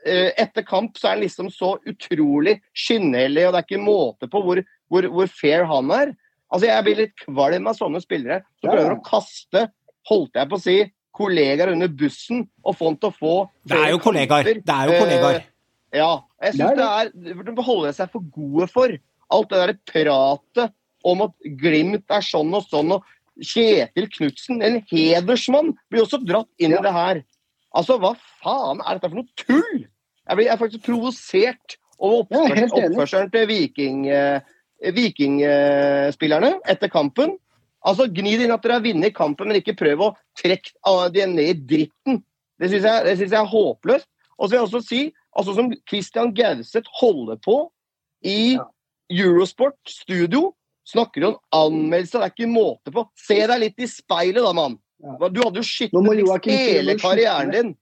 Eh, 0.06 0.30
Etter 0.40 0.64
kamp 0.64 0.96
så 0.96 1.08
er 1.10 1.16
han 1.16 1.24
liksom 1.24 1.50
så 1.52 1.74
utrolig 1.88 2.58
skinnhellig, 2.72 3.46
og 3.48 3.52
det 3.52 3.60
er 3.60 3.66
ikke 3.68 3.84
måte 3.84 4.28
på 4.32 4.40
hvor, 4.44 4.62
hvor, 4.88 5.08
hvor 5.12 5.28
fair 5.28 5.64
han 5.68 5.90
er. 5.96 6.14
Altså 6.52 6.66
Jeg 6.70 6.84
blir 6.86 6.96
litt 7.04 7.16
kvalm 7.24 7.68
av 7.68 7.76
sånne 7.76 8.00
spillere 8.04 8.40
som 8.60 8.70
Ja. 8.70 8.76
prøver 8.76 8.96
å 8.96 9.04
kaste, 9.04 9.66
holdt 10.08 10.34
jeg 10.34 10.48
på 10.48 10.56
å 10.56 10.62
si, 10.64 10.78
kollegaer 11.20 11.72
under 11.74 11.92
bussen 12.02 12.42
og 12.64 12.76
få 12.78 12.90
han 12.90 12.98
til 13.00 13.12
å 13.12 13.16
få 13.20 13.36
Det 13.68 13.78
er 13.78 13.92
jo 13.94 14.02
kollegaer. 14.02 14.50
Det 14.64 14.76
er 14.76 14.90
jo 14.90 14.98
kollegaer. 15.04 15.40
Eh, 15.44 16.00
ja. 16.00 16.10
Jeg 16.40 16.52
Det 16.56 16.58
syns 16.58 16.70
er 16.72 17.10
det 17.12 17.36
er 17.36 17.54
De 17.54 17.64
holder 17.70 17.96
seg 17.96 18.12
for 18.12 18.28
gode 18.34 18.68
for 18.72 18.98
alt 19.30 19.50
det 19.52 19.58
der 19.60 19.74
pratet 19.92 20.72
om 21.06 21.22
at 21.24 21.34
Glimt 21.60 22.12
er 22.12 22.24
sånn 22.24 22.50
og 22.56 22.66
sånn, 22.68 22.92
og 22.96 23.04
Kjetil 23.40 24.08
Knutsen, 24.12 24.58
en 24.60 24.80
hedersmann, 24.90 25.70
blir 25.88 26.02
også 26.04 26.18
dratt 26.20 26.50
inn 26.60 26.74
Ja. 26.74 26.80
i 26.80 26.82
det 26.84 26.92
her. 26.92 27.22
Altså, 27.72 27.96
hva 28.02 28.14
faen 28.42 28.82
er 28.84 28.98
dette 28.98 29.08
for 29.08 29.20
noe 29.20 29.30
tull? 29.36 29.86
Jeg 30.28 30.36
blir 30.36 30.44
jeg 30.44 30.52
er 30.52 30.60
faktisk 30.60 30.84
provosert 30.84 31.76
over 31.98 32.26
er 32.26 32.66
oppførselen, 32.66 32.90
oppførselen 32.90 33.30
til 33.32 33.46
Viking, 33.48 34.08
eh, 34.08 34.40
Vikingspillerne 34.92 36.52
etter 36.68 36.88
kampen. 36.92 37.36
Altså, 37.86 38.06
Gni 38.12 38.36
det 38.36 38.46
inn 38.46 38.54
at 38.54 38.64
dere 38.64 38.76
har 38.78 38.84
vunnet 38.84 39.16
kampen, 39.16 39.48
men 39.48 39.60
ikke 39.60 39.78
prøv 39.78 40.02
å 40.04 40.10
trekke 40.36 40.74
det 41.14 41.26
ned 41.30 41.48
i 41.48 41.58
dritten. 41.74 42.20
Det 42.60 42.68
syns 42.68 42.84
jeg, 42.84 43.16
jeg 43.24 43.38
er 43.38 43.48
håpløst. 43.48 44.08
Og 44.36 44.48
så 44.48 44.52
vil 44.52 44.58
jeg 44.58 44.66
også 44.68 44.82
si, 44.84 45.00
altså 45.36 45.54
som 45.56 45.70
Christian 45.88 46.32
Gauseth 46.36 46.88
holder 47.00 47.40
på 47.44 47.56
i 48.24 48.58
Eurosport 49.10 49.78
studio, 49.88 50.50
snakker 50.88 51.26
om 51.28 51.36
anmeldelse, 51.54 52.18
det 52.18 52.26
er 52.26 52.34
ikke 52.34 52.50
måte 52.50 52.92
på. 52.94 53.04
Se 53.18 53.38
deg 53.46 53.62
litt 53.62 53.80
i 53.80 53.88
speilet 53.90 54.44
da, 54.44 54.52
mann. 54.56 54.78
Du 55.00 55.40
hadde 55.40 55.60
jo 55.60 55.64
skitne 55.64 56.02
triks 56.04 56.48
hele 56.50 56.96
karrieren 57.00 57.52
din. 57.54 57.72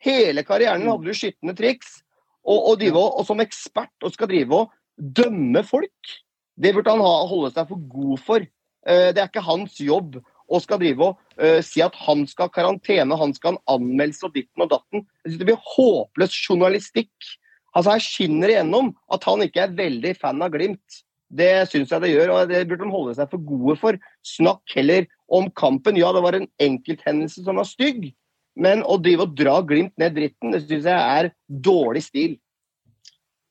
Hele 0.00 0.44
karrieren 0.46 0.84
Mm. 0.84 0.90
hadde 0.92 1.10
du 1.10 1.14
skitne 1.16 1.54
triks. 1.56 2.00
Og, 2.44 2.70
og, 2.70 2.78
drive, 2.80 2.96
og 2.96 3.26
som 3.26 3.40
ekspert 3.42 3.92
og 4.02 4.14
skal 4.14 4.30
drive 4.30 4.56
og 4.56 4.70
dømme 4.96 5.62
folk, 5.66 6.14
det 6.56 6.72
burde 6.74 6.90
han 6.90 7.02
ha, 7.04 7.26
holde 7.28 7.50
seg 7.52 7.68
for 7.68 7.82
god 7.90 8.18
for. 8.24 8.46
Eh, 8.88 9.10
det 9.14 9.22
er 9.22 9.28
ikke 9.28 9.44
hans 9.44 9.76
jobb 9.82 10.20
å 10.50 10.58
skal 10.62 10.80
drive 10.82 11.10
og 11.10 11.42
eh, 11.42 11.60
si 11.64 11.82
at 11.84 11.94
han 12.06 12.24
skal 12.28 12.48
ha 12.48 12.54
karantene, 12.54 13.18
han 13.18 13.34
skal 13.36 13.52
ha 13.52 13.58
en 13.58 13.76
anmeldelse 13.76 14.26
og 14.26 14.34
ditten 14.34 14.64
og 14.64 14.72
datten. 14.72 15.04
Det 15.26 15.46
blir 15.46 15.60
håpløs 15.76 16.34
journalistikk. 16.48 17.12
Altså 17.76 17.94
Her 17.94 18.02
skinner 18.02 18.50
det 18.50 18.58
gjennom 18.58 18.90
at 19.14 19.26
han 19.28 19.44
ikke 19.46 19.64
er 19.66 19.78
veldig 19.78 20.16
fan 20.18 20.42
av 20.42 20.52
Glimt. 20.54 21.02
Det 21.30 21.52
syns 21.70 21.92
jeg 21.94 22.02
det 22.02 22.10
gjør, 22.10 22.32
og 22.34 22.50
det 22.50 22.64
burde 22.66 22.82
de 22.82 22.90
holde 22.90 23.14
seg 23.14 23.30
for 23.30 23.44
gode 23.46 23.76
for. 23.78 23.98
Snakk 24.26 24.74
heller 24.74 25.06
om 25.30 25.46
kampen. 25.54 25.98
Ja, 26.00 26.10
det 26.16 26.24
var 26.24 26.34
en 26.34 26.48
enkelthendelse 26.58 27.44
som 27.46 27.60
var 27.60 27.68
stygg, 27.68 28.08
men 28.58 28.82
å 28.82 28.98
drive 28.98 29.28
og 29.28 29.36
dra 29.38 29.60
Glimt 29.62 29.94
ned 30.00 30.16
dritten, 30.18 30.50
det 30.50 30.64
syns 30.64 30.88
jeg 30.90 31.20
er 31.20 31.30
dårlig 31.46 32.02
stil. 32.08 32.34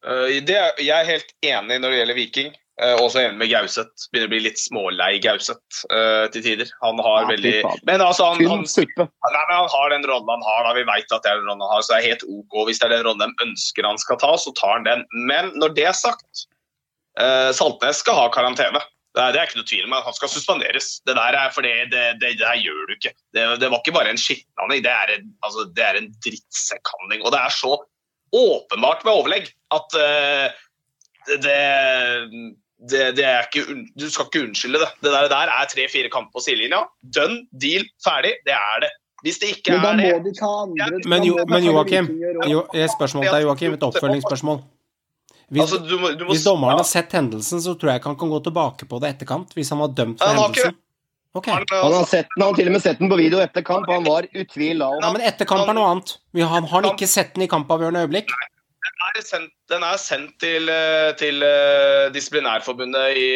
Uh, 0.03 0.27
det 0.43 0.55
er, 0.55 0.75
jeg 0.79 0.95
er 0.95 1.07
helt 1.07 1.31
enig 1.43 1.79
når 1.79 1.93
det 1.93 2.01
gjelder 2.01 2.19
Viking. 2.19 2.51
Uh, 2.79 2.95
også 3.03 3.19
enig 3.19 3.35
med 3.41 3.49
Gauseth. 3.51 4.05
Begynner 4.13 4.29
å 4.29 4.31
bli 4.31 4.43
litt 4.45 4.59
smålei 4.61 5.17
Gauseth 5.19 5.82
eh, 5.91 6.27
til 6.32 6.45
tider. 6.45 6.69
Han 6.80 7.01
har 7.03 7.25
Ja, 7.25 7.32
veldig. 7.34 7.55
Men 7.89 8.03
altså, 8.05 8.30
han, 8.32 8.39
han, 8.47 8.63
nei, 8.63 9.41
men 9.49 9.55
han 9.57 9.71
har 9.73 9.89
den 9.91 10.05
rollen 10.07 10.32
han 10.32 10.45
har. 10.47 10.61
Da. 10.69 10.75
Vi 10.77 10.86
vet 10.88 11.11
at 11.11 11.25
det 11.25 11.34
er 11.34 11.41
den 11.41 11.49
rollen 11.49 11.65
han 11.65 11.73
har, 11.73 11.84
så 11.84 11.93
det 11.93 11.97
er 11.97 12.13
helt 12.13 12.23
OK. 12.30 12.55
Hvis 12.69 12.80
det 12.80 12.88
er 12.88 12.93
den 12.95 13.03
rollen 13.09 13.25
de 13.25 13.47
ønsker 13.47 13.88
han 13.88 13.99
skal 13.99 14.21
ta, 14.21 14.32
så 14.39 14.53
tar 14.55 14.77
han 14.77 14.88
den. 14.88 15.03
Men 15.27 15.51
når 15.59 15.75
det 15.75 15.89
er 15.89 15.97
sagt, 15.97 16.45
eh, 17.19 17.49
Saltnes 17.57 17.99
skal 17.99 18.15
ha 18.15 18.30
karantene. 18.32 18.84
Det 19.17 19.25
er, 19.25 19.34
det 19.34 19.41
er 19.41 19.49
ikke 19.49 19.57
noe 19.57 19.67
tvil 19.67 19.86
om 19.88 19.95
Han 20.05 20.15
skal 20.15 20.30
suspenderes. 20.32 20.89
Det 21.09 21.15
der 21.17 21.36
er 21.36 21.51
for 21.51 21.65
det, 21.65 21.73
det, 21.91 22.05
det, 22.21 22.36
der 22.39 22.59
gjør 22.61 22.80
du 22.88 22.95
ikke. 22.95 23.11
Det, 23.36 23.45
det 23.59 23.71
var 23.73 23.82
ikke 23.82 23.95
bare 23.97 24.13
en 24.13 24.21
skittenhandling, 24.21 24.86
det 24.86 24.93
er 24.93 25.13
en, 25.17 25.32
altså, 25.43 25.65
det 25.75 25.84
er 25.84 25.99
en 25.99 26.11
drittsekkhandling. 26.23 27.25
Og 27.25 27.34
det 27.36 27.41
er 27.41 27.55
så 27.57 27.75
åpenbart 28.30 29.01
med 29.03 29.17
overlegg 29.17 29.47
at 29.73 29.95
uh, 29.97 30.59
det, 31.41 31.55
det, 32.80 33.15
det 33.17 33.25
er 33.27 33.47
ikke, 33.47 33.75
Du 33.99 34.07
skal 34.07 34.30
ikke 34.30 34.45
unnskylde 34.47 34.80
det. 34.80 34.89
Det 35.03 35.11
der, 35.11 35.27
der 35.32 35.51
er 35.51 35.67
tre-fire 35.67 36.09
kamper 36.13 36.39
på 36.39 36.43
sidelinja. 36.45 36.86
Dønn, 37.03 37.41
deal, 37.51 37.86
ferdig. 38.03 38.38
Det 38.47 38.55
er 38.55 38.86
det 38.86 38.91
Hvis 39.23 39.39
det 39.41 39.49
ikke 39.57 39.75
Men 39.75 39.82
da 39.84 39.91
er 40.07 40.19
det 40.19 40.32
de 40.32 40.36
ta 40.38 40.49
andre 40.63 41.01
Men, 41.11 41.25
jo, 41.27 41.38
men 41.49 41.65
Joakim, 41.67 42.11
jo, 42.47 42.63
et 42.73 42.91
spørsmål 42.93 43.25
til 43.27 43.34
deg, 43.36 43.47
Joakim. 43.47 43.73
Et 43.75 43.88
oppfølgingsspørsmål. 43.89 44.61
Hvis, 45.49 45.61
altså, 45.65 45.80
du 45.82 45.97
må, 45.97 46.11
du 46.13 46.27
må, 46.27 46.36
hvis 46.36 46.45
dommeren 46.45 46.77
ja, 46.77 46.84
har 46.84 46.88
sett 46.88 47.13
hendelsen, 47.17 47.61
så 47.63 47.73
tror 47.73 47.89
jeg 47.89 47.99
ikke 47.99 48.11
han 48.11 48.19
kan 48.21 48.30
gå 48.30 48.39
tilbake 48.45 48.86
på 48.86 48.99
det 49.01 49.15
etterkant, 49.15 49.55
hvis 49.57 49.71
han 49.73 49.82
var 49.82 49.95
dømt 49.97 50.21
for 50.21 50.30
Han 50.30 50.38
har 50.38 50.51
ikke 50.53 50.67
hendelsen. 50.67 50.86
Okay. 51.39 51.53
han, 51.53 51.65
Han 51.71 51.80
har, 51.82 51.88
altså, 51.88 52.09
sett 52.09 52.30
den, 52.30 52.43
han 52.43 52.47
har 52.47 52.59
til 52.59 52.69
og 52.69 52.75
med 52.75 52.84
sett 52.84 53.01
den 53.01 53.09
på 53.09 53.17
video 53.17 53.41
etter 53.41 53.65
kamp, 53.65 53.89
og 53.89 53.97
han 53.97 54.05
var 54.05 54.27
utvilsomt 54.30 55.03
Ja, 55.05 55.09
men 55.15 55.25
etter 55.25 55.49
kamp 55.49 55.65
er 55.65 55.77
noe 55.77 55.89
annet. 55.89 56.13
Han 56.38 56.45
har, 56.47 56.69
har 56.71 56.88
ikke 56.93 57.09
sett 57.09 57.34
den 57.36 57.45
i 57.45 57.49
kampavgjørende 57.49 58.05
øyeblikk? 58.05 58.34
Den 59.00 59.16
er 59.16 59.24
sendt, 59.26 59.54
den 59.72 59.84
er 59.86 59.97
sendt 60.02 60.34
til, 60.43 60.70
eh, 60.70 61.12
til 61.20 61.43
eh, 61.45 62.10
disiplinærforbundet 62.16 63.16
i 63.18 63.28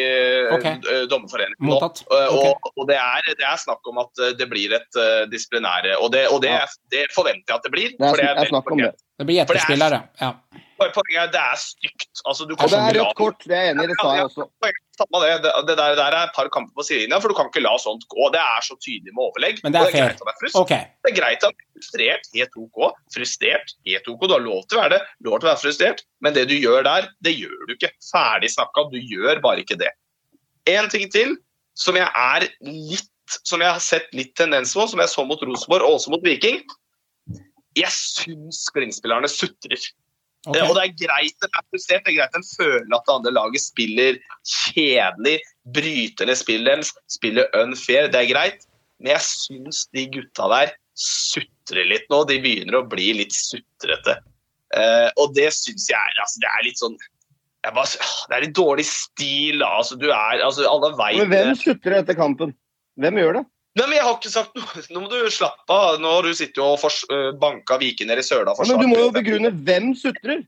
okay. 0.52 0.74
Eh, 0.92 1.04
Dommerforeningen 1.10 1.70
nå. 1.70 1.78
Eh, 1.80 2.34
Og, 2.34 2.68
og 2.76 2.88
det, 2.90 2.98
er, 3.00 3.30
det 3.38 3.46
er 3.48 3.56
snakk 3.62 3.80
om 3.88 4.02
at 4.04 4.22
eh, 4.26 4.34
det 4.36 4.48
blir 4.50 4.74
et 4.76 5.00
eh, 5.00 5.24
disiplinære 5.32 5.96
Og, 6.02 6.10
det, 6.12 6.26
og 6.28 6.42
det, 6.44 6.52
Ja. 6.52 6.66
det 6.92 7.06
forventer 7.16 7.48
jeg 7.48 7.56
at 7.56 7.64
det 7.68 7.72
blir. 7.72 7.88
Det 7.96 8.04
er, 8.04 8.10
for 8.12 8.20
det 8.20 8.28
er 8.44 8.52
snakk 8.52 8.70
om 8.76 8.84
det. 8.84 8.92
Det 9.18 9.26
blir 9.26 9.44
det 9.46 9.56
er- 9.56 9.78
her, 9.78 10.00
ja. 10.20 10.28
ja. 10.28 10.60
Poenget 10.84 11.20
er 11.22 11.28
det 11.32 11.40
er 11.40 11.56
stygt. 11.56 12.10
Altså, 12.26 12.44
kan 12.50 12.68
det 12.68 12.78
er 12.78 12.96
rødt 12.98 13.14
kort, 13.16 13.44
det 13.46 13.54
er 13.56 13.70
enig 13.70 13.84
i. 13.84 13.86
Det 13.92 13.96
sa 14.02 14.14
jeg 14.18 14.24
også. 14.26 14.44
Det. 14.60 14.72
Det, 14.94 15.52
det 15.68 15.76
der, 15.78 15.94
der 15.98 16.12
er 16.18 16.24
et 16.28 16.34
par 16.36 16.48
kamper 16.54 16.74
på 16.76 16.82
sidelinja, 16.86 17.18
for 17.22 17.28
du 17.30 17.34
kan 17.38 17.46
ikke 17.50 17.62
la 17.62 17.72
sånt 17.82 18.04
gå. 18.10 18.26
Det 18.34 18.38
er 18.42 18.60
så 18.62 18.74
tydelig 18.82 19.14
med 19.14 19.22
overlegg. 19.26 19.62
Men 19.64 19.72
det 19.74 19.80
er 19.80 19.86
Og 19.86 19.94
er 19.94 19.98
greit 20.02 20.18
at 20.18 20.26
det 20.26 20.34
er 20.34 20.38
frust- 20.42 20.58
Okay. 20.60 20.82
Det 21.02 21.10
er 21.12 21.16
greit 21.18 21.42
at 21.46 21.54
du 21.54 21.62
er 21.64 21.73
frustrert, 21.84 22.28
helt 22.34 22.56
OK. 22.56 22.92
Frustrert, 23.14 23.74
helt 23.86 24.08
OK. 24.08 24.26
Du 24.26 24.34
har 24.34 24.44
lov 24.44 24.64
til 24.68 24.78
å 24.78 24.82
være 24.82 24.96
det, 24.96 25.00
lov 25.26 25.38
til 25.38 25.48
å 25.48 25.52
være 25.52 25.62
frustrert, 25.62 26.04
men 26.24 26.34
det 26.36 26.46
du 26.50 26.56
gjør 26.56 26.84
der, 26.86 27.08
det 27.24 27.34
gjør 27.36 27.66
du 27.68 27.74
ikke. 27.76 27.92
Ferdig 28.10 28.50
snakka, 28.54 28.88
du 28.92 28.98
gjør 29.00 29.42
bare 29.44 29.64
ikke 29.64 29.78
det. 29.80 29.90
En 30.70 30.88
ting 30.92 31.10
til 31.12 31.36
som 31.76 31.98
jeg 31.98 32.08
er 32.08 32.48
litt 32.64 33.10
Som 33.48 33.62
jeg 33.64 33.72
har 33.72 33.80
sett 33.80 34.10
litt 34.12 34.34
tendens 34.36 34.74
på, 34.76 34.84
som 34.84 35.00
jeg 35.00 35.08
så 35.08 35.22
mot 35.24 35.40
Rosenborg 35.40 35.86
og 35.86 35.94
også 35.96 36.10
mot 36.12 36.26
Viking. 36.26 36.58
Jeg 37.74 37.88
syns 37.88 38.66
Glimt-spillerne 38.68 39.30
sutrer. 39.32 39.80
Okay. 40.44 40.60
Og 40.60 40.76
det 40.76 40.82
er 40.82 40.92
greit 41.06 41.38
de 41.40 41.48
er 41.48 41.64
frustrert, 41.72 42.04
det 42.04 42.12
er 42.12 42.18
greit 42.18 42.36
en 42.36 42.44
føler 42.44 42.92
at 42.92 43.06
det 43.08 43.14
andre 43.14 43.32
laget 43.32 43.64
spiller 43.64 44.18
kjedelig, 44.44 45.38
bryter 45.72 46.28
ned 46.28 46.36
spillet 46.36 46.68
deres, 46.68 46.92
spiller 47.08 47.48
unfair, 47.56 48.10
det 48.12 48.20
er 48.20 48.28
greit. 48.28 48.68
Men 49.00 49.14
jeg 49.14 49.24
syns 49.24 49.86
de 49.96 50.04
gutta 50.18 50.50
der 50.52 50.74
sutrer 50.98 51.88
litt 51.90 52.06
nå. 52.12 52.22
De 52.28 52.38
begynner 52.42 52.80
å 52.80 52.86
bli 52.88 53.10
litt 53.20 53.34
sutrete. 53.36 54.18
Eh, 54.74 55.08
og 55.20 55.34
det 55.36 55.50
syns 55.54 55.88
jeg 55.90 55.98
er, 55.98 56.22
altså, 56.22 56.40
det 56.42 56.50
er 56.50 56.64
litt 56.66 56.80
sånn 56.80 56.96
bare, 57.64 57.86
Det 58.28 58.34
er 58.36 58.42
litt 58.44 58.56
dårlig 58.56 58.84
stil, 58.88 59.62
da. 59.62 59.70
Altså, 59.78 59.96
du 59.96 60.08
er, 60.10 60.42
altså, 60.44 60.66
alle 60.68 60.90
veit 60.98 61.20
Men 61.22 61.30
hvem 61.32 61.52
sutrer 61.56 62.00
etter 62.02 62.18
kampen? 62.18 62.52
Hvem 63.00 63.20
gjør 63.22 63.38
det? 63.38 63.44
Nei, 63.74 63.86
men 63.88 63.96
jeg 63.96 64.06
har 64.06 64.16
ikke 64.18 64.30
sagt 64.30 64.58
noe. 64.58 64.82
Nå 64.94 65.00
må 65.02 65.08
du 65.10 65.30
slappe 65.34 65.74
av. 65.74 65.96
Nå 66.02 66.10
har 66.16 66.26
du 66.26 66.34
sittet 66.36 66.60
og 66.62 66.76
fors 66.78 67.00
øh, 67.10 67.32
banka 67.40 67.78
Viken 67.80 68.10
ned 68.10 68.20
i 68.22 68.26
søla. 68.26 68.54
Men 68.60 68.82
du 68.84 68.86
må 68.86 69.00
jo 69.00 69.08
begrunne 69.14 69.50
hvem 69.66 69.88
sutrer. 69.98 70.44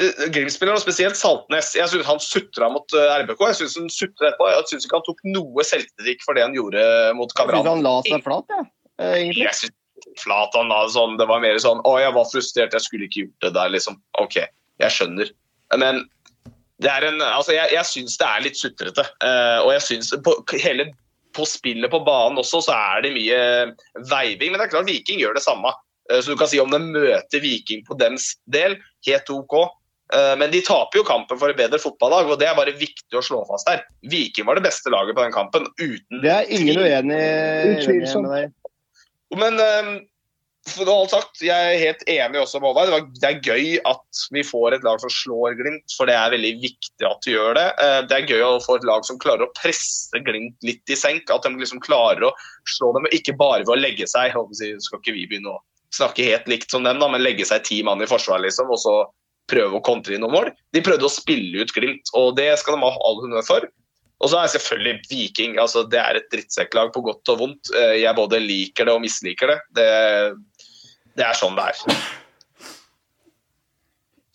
Eh, 0.00 0.26
Glimt-spilleren, 0.34 0.76
og 0.76 0.84
spesielt 0.84 1.16
Saltnes. 1.16 1.72
Jeg 1.78 1.88
synes 1.92 2.08
Han 2.08 2.20
sutra 2.20 2.68
mot 2.72 2.96
eh, 2.96 3.14
RBK. 3.22 3.46
Jeg 3.48 3.58
synes 3.62 3.78
han 3.80 3.88
sutret 3.94 4.28
etterpå. 4.28 4.50
Jeg 4.52 4.68
synes 4.72 4.84
ikke 4.84 5.00
han 5.00 5.06
tok 5.08 5.24
noe 5.30 5.66
selvkritikk 5.70 6.26
for 6.26 6.36
det 6.36 6.44
han 6.44 6.58
gjorde 6.58 6.84
mot 7.16 7.32
Jeg 7.32 7.48
syns 7.54 7.72
han 7.72 7.86
la 7.86 7.96
seg 8.08 8.28
flat, 8.28 8.52
jeg. 8.52 8.68
Ja. 8.68 8.74
Egentlig. 9.00 9.46
Jeg 9.46 9.58
synes 9.58 9.76
Flatan 10.20 10.70
da, 10.72 10.84
det 10.84 10.94
sånn. 10.94 11.18
Det 11.20 11.26
var 11.28 11.42
mer 11.42 11.58
sånn 11.62 11.82
Å, 11.86 11.92
jeg 12.00 12.14
var 12.16 12.26
frustrert, 12.30 12.74
jeg 12.76 12.84
skulle 12.86 13.06
ikke 13.08 13.26
gjort 13.26 13.46
det 13.46 13.52
der, 13.56 13.72
liksom. 13.74 14.00
OK, 14.20 14.40
jeg 14.80 14.96
skjønner. 14.96 15.30
Men 15.80 16.02
det 16.80 16.90
er 16.90 17.06
en 17.10 17.20
Altså, 17.24 17.54
jeg, 17.56 17.72
jeg 17.76 17.88
syns 17.88 18.18
det 18.20 18.28
er 18.28 18.44
litt 18.46 18.58
sutrete. 18.58 19.06
Eh, 19.24 19.58
og 19.64 19.72
jeg 19.76 19.86
syns 19.86 20.12
på, 20.24 20.36
hele 20.62 20.90
på 21.36 21.46
spillet 21.46 21.92
på 21.92 22.00
banen 22.06 22.40
også, 22.42 22.62
så 22.66 22.74
er 22.74 23.04
det 23.04 23.14
mye 23.14 23.40
veiving. 24.10 24.50
Men 24.50 24.58
det 24.60 24.66
er 24.68 24.72
klart 24.74 24.88
Viking 24.90 25.20
gjør 25.22 25.36
det 25.38 25.44
samme. 25.44 25.72
Eh, 26.10 26.20
Så 26.20 26.32
du 26.32 26.40
kan 26.40 26.50
si 26.50 26.60
om 26.62 26.72
de 26.72 26.80
møter 26.80 27.44
Viking 27.44 27.84
på 27.86 27.98
dems 28.00 28.32
del, 28.50 28.78
helt 29.06 29.30
OK. 29.30 29.58
Eh, 30.14 30.34
Men 30.40 30.50
de 30.50 30.62
taper 30.66 31.02
jo 31.02 31.06
kampen 31.06 31.38
for 31.38 31.52
et 31.52 31.60
bedre 31.60 31.78
fotballag, 31.78 32.32
og 32.32 32.40
det 32.40 32.48
er 32.50 32.58
bare 32.58 32.74
viktig 32.74 33.14
å 33.18 33.22
slå 33.24 33.44
fast 33.48 33.68
her. 33.70 33.84
Viking 34.10 34.48
var 34.48 34.58
det 34.58 34.66
beste 34.66 34.90
laget 34.90 35.14
på 35.14 35.22
den 35.22 35.36
kampen, 35.36 35.68
uten 35.78 36.24
Det 36.24 36.32
er 36.34 36.50
ingen 36.50 36.80
uenig 36.80 37.20
uenig 37.20 38.24
med 38.24 38.32
deg. 38.34 38.56
Men 39.38 39.58
for 40.68 40.84
noe 40.84 41.02
alt 41.02 41.12
sagt, 41.14 41.40
jeg 41.42 41.56
er 41.56 41.80
helt 41.80 42.02
enig 42.10 42.40
også 42.40 42.60
med 42.60 42.70
Håvard. 42.70 43.08
Det, 43.16 43.28
er 43.28 43.38
gøy 43.40 43.78
at 43.88 44.22
vi 44.34 44.42
får 44.44 44.76
et 44.76 44.84
lag 44.84 45.00
som 45.00 45.12
slår 45.12 45.56
Glimt, 45.58 45.94
for 45.96 46.10
det 46.10 46.16
er 46.16 46.34
veldig 46.34 46.52
viktig 46.60 47.06
at 47.08 47.26
vi 47.26 47.34
gjør 47.34 47.56
det. 47.56 47.66
Eh, 47.80 48.00
Det 48.10 48.18
er 48.18 48.28
gøy 48.28 48.44
å 48.44 48.60
få 48.64 48.76
et 48.76 48.86
lag 48.88 49.06
som 49.08 49.18
klarer 49.22 49.46
å 49.46 49.54
presse 49.56 50.20
Glimt 50.26 50.56
litt 50.66 50.92
i 50.92 50.98
senk. 50.98 51.32
At 51.32 51.48
de 51.48 51.54
liksom 51.56 51.80
klarer 51.84 52.28
å 52.28 52.34
slå 52.68 52.92
dem, 52.96 53.08
ikke 53.16 53.38
bare 53.40 53.64
ved 53.64 53.72
å 53.72 53.80
legge 53.80 54.08
seg. 54.10 54.36
Skal 54.36 55.00
ikke 55.00 55.16
vi 55.16 55.26
begynne 55.30 55.56
å 55.56 55.62
snakke 55.96 56.28
helt 56.28 56.46
likt 56.50 56.70
som 56.70 56.84
dem, 56.86 57.00
da, 57.00 57.08
men 57.10 57.24
legge 57.24 57.48
seg 57.48 57.64
ti 57.66 57.80
mann 57.86 58.02
i 58.04 58.10
forsvar, 58.10 58.44
liksom, 58.44 58.70
og 58.70 58.78
så 58.78 58.94
prøve 59.50 59.80
å 59.80 59.82
kontre 59.82 60.14
inn 60.14 60.22
noen 60.22 60.36
mål. 60.36 60.52
De 60.76 60.84
prøvde 60.84 61.08
å 61.08 61.10
spille 61.10 61.64
ut 61.64 61.72
Glimt, 61.74 62.12
og 62.14 62.36
det 62.38 62.52
skal 62.60 62.76
de 62.76 62.84
ha 62.84 62.92
all 63.08 63.18
honnør 63.24 63.46
for. 63.48 63.70
Og 64.20 64.28
så 64.28 64.42
er 64.42 64.52
selvfølgelig 64.52 65.00
Viking 65.08 65.56
altså 65.62 65.86
det 65.88 66.00
er 66.00 66.18
et 66.18 66.28
drittsekklag 66.32 66.92
på 66.92 67.02
godt 67.06 67.32
og 67.32 67.40
vondt. 67.40 67.72
Eh, 67.72 67.96
Jeg 68.02 68.16
både 68.18 68.40
liker 68.44 68.88
det 68.88 68.94
og 68.94 69.02
misliker 69.04 69.54
det. 69.54 69.58
Det, 69.78 69.88
det 71.16 71.26
er 71.26 71.38
sånn 71.38 71.56
det 71.56 71.70
er. 71.72 72.00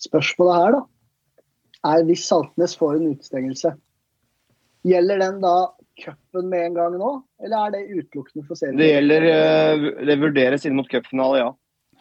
Spørsmålet 0.06 0.62
her, 0.62 0.78
da, 0.78 0.84
er 1.92 2.06
hvis 2.10 2.26
Saltnes 2.30 2.76
får 2.78 2.98
en 3.00 3.12
utestengelse. 3.14 3.74
Gjelder 4.86 5.22
den 5.22 5.38
da 5.42 5.56
cupen 6.02 6.50
med 6.52 6.68
en 6.68 6.76
gang 6.78 6.98
nå, 7.00 7.12
eller 7.42 7.68
er 7.68 7.76
det 7.78 7.86
utelukkende 7.90 8.46
for 8.46 8.60
serien? 8.60 8.78
Det 8.78 8.90
gjelder 8.90 9.28
eh, 9.30 9.86
Det 10.10 10.18
vurderes 10.22 10.66
inn 10.68 10.76
mot 10.78 10.90
cupfinale, 10.92 11.40
ja. 11.42 11.52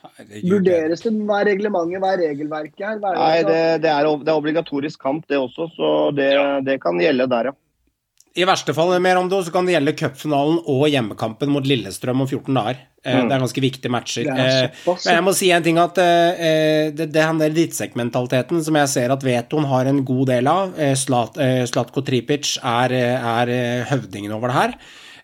Herregud, 0.05 0.51
Vurderes 0.53 1.01
det? 1.01 1.13
Hva 1.25 1.39
er 1.41 1.49
reglementet, 1.55 2.01
hva 2.03 2.11
er 2.13 2.21
regelverket 2.27 2.83
her? 2.85 2.99
Hva 3.01 3.13
er 3.15 3.21
Nei, 3.21 3.37
det, 3.39 3.53
det, 3.53 3.85
det, 3.87 3.93
er, 3.93 4.09
det 4.21 4.33
er 4.33 4.41
obligatorisk 4.41 5.01
kamp, 5.01 5.25
det 5.33 5.39
også, 5.41 5.71
så 5.77 5.93
det, 6.17 6.29
det 6.67 6.77
kan 6.83 7.01
gjelde 7.01 7.29
der, 7.33 7.53
ja. 7.53 7.57
I 8.35 8.45
verste 8.49 8.75
fall 8.75 8.91
mer 8.99 9.17
om 9.21 9.29
det, 9.31 9.39
så 9.47 9.53
kan 9.55 9.67
det 9.67 9.77
gjelde 9.77 9.93
cupfinalen 9.95 10.57
og 10.67 10.89
hjemmekampen 10.91 11.53
mot 11.55 11.67
Lillestrøm 11.67 12.25
om 12.25 12.27
14 12.27 12.51
dager. 12.57 12.81
Eh, 13.05 13.15
Mm. 13.15 13.29
Det 13.29 13.35
er 13.37 13.43
ganske 13.45 13.61
viktige 13.63 13.91
matcher. 13.93 14.27
Er 14.27 14.65
Eh, 14.65 14.71
Men 15.05 15.15
jeg 15.15 15.25
må 15.25 15.35
si 15.37 15.51
en 15.53 15.63
ting 15.63 15.79
at 15.79 15.99
eh, 15.99 16.91
det, 16.91 17.13
det 17.13 17.13
den 17.13 17.39
der 17.39 17.51
drittsekkmentaliteten 17.55 18.65
som 18.65 18.75
jeg 18.81 18.89
ser 18.89 19.13
at 19.13 19.23
Veton 19.23 19.65
har 19.71 19.87
en 19.87 20.03
god 20.05 20.27
del 20.33 20.49
av, 20.49 20.73
Slat, 20.97 21.37
Slatko 21.69 22.03
Tripic 22.03 22.57
er, 22.65 22.93
er 22.93 23.85
høvdingen 23.91 24.33
over 24.33 24.49
det 24.49 24.57
her. 24.57 24.75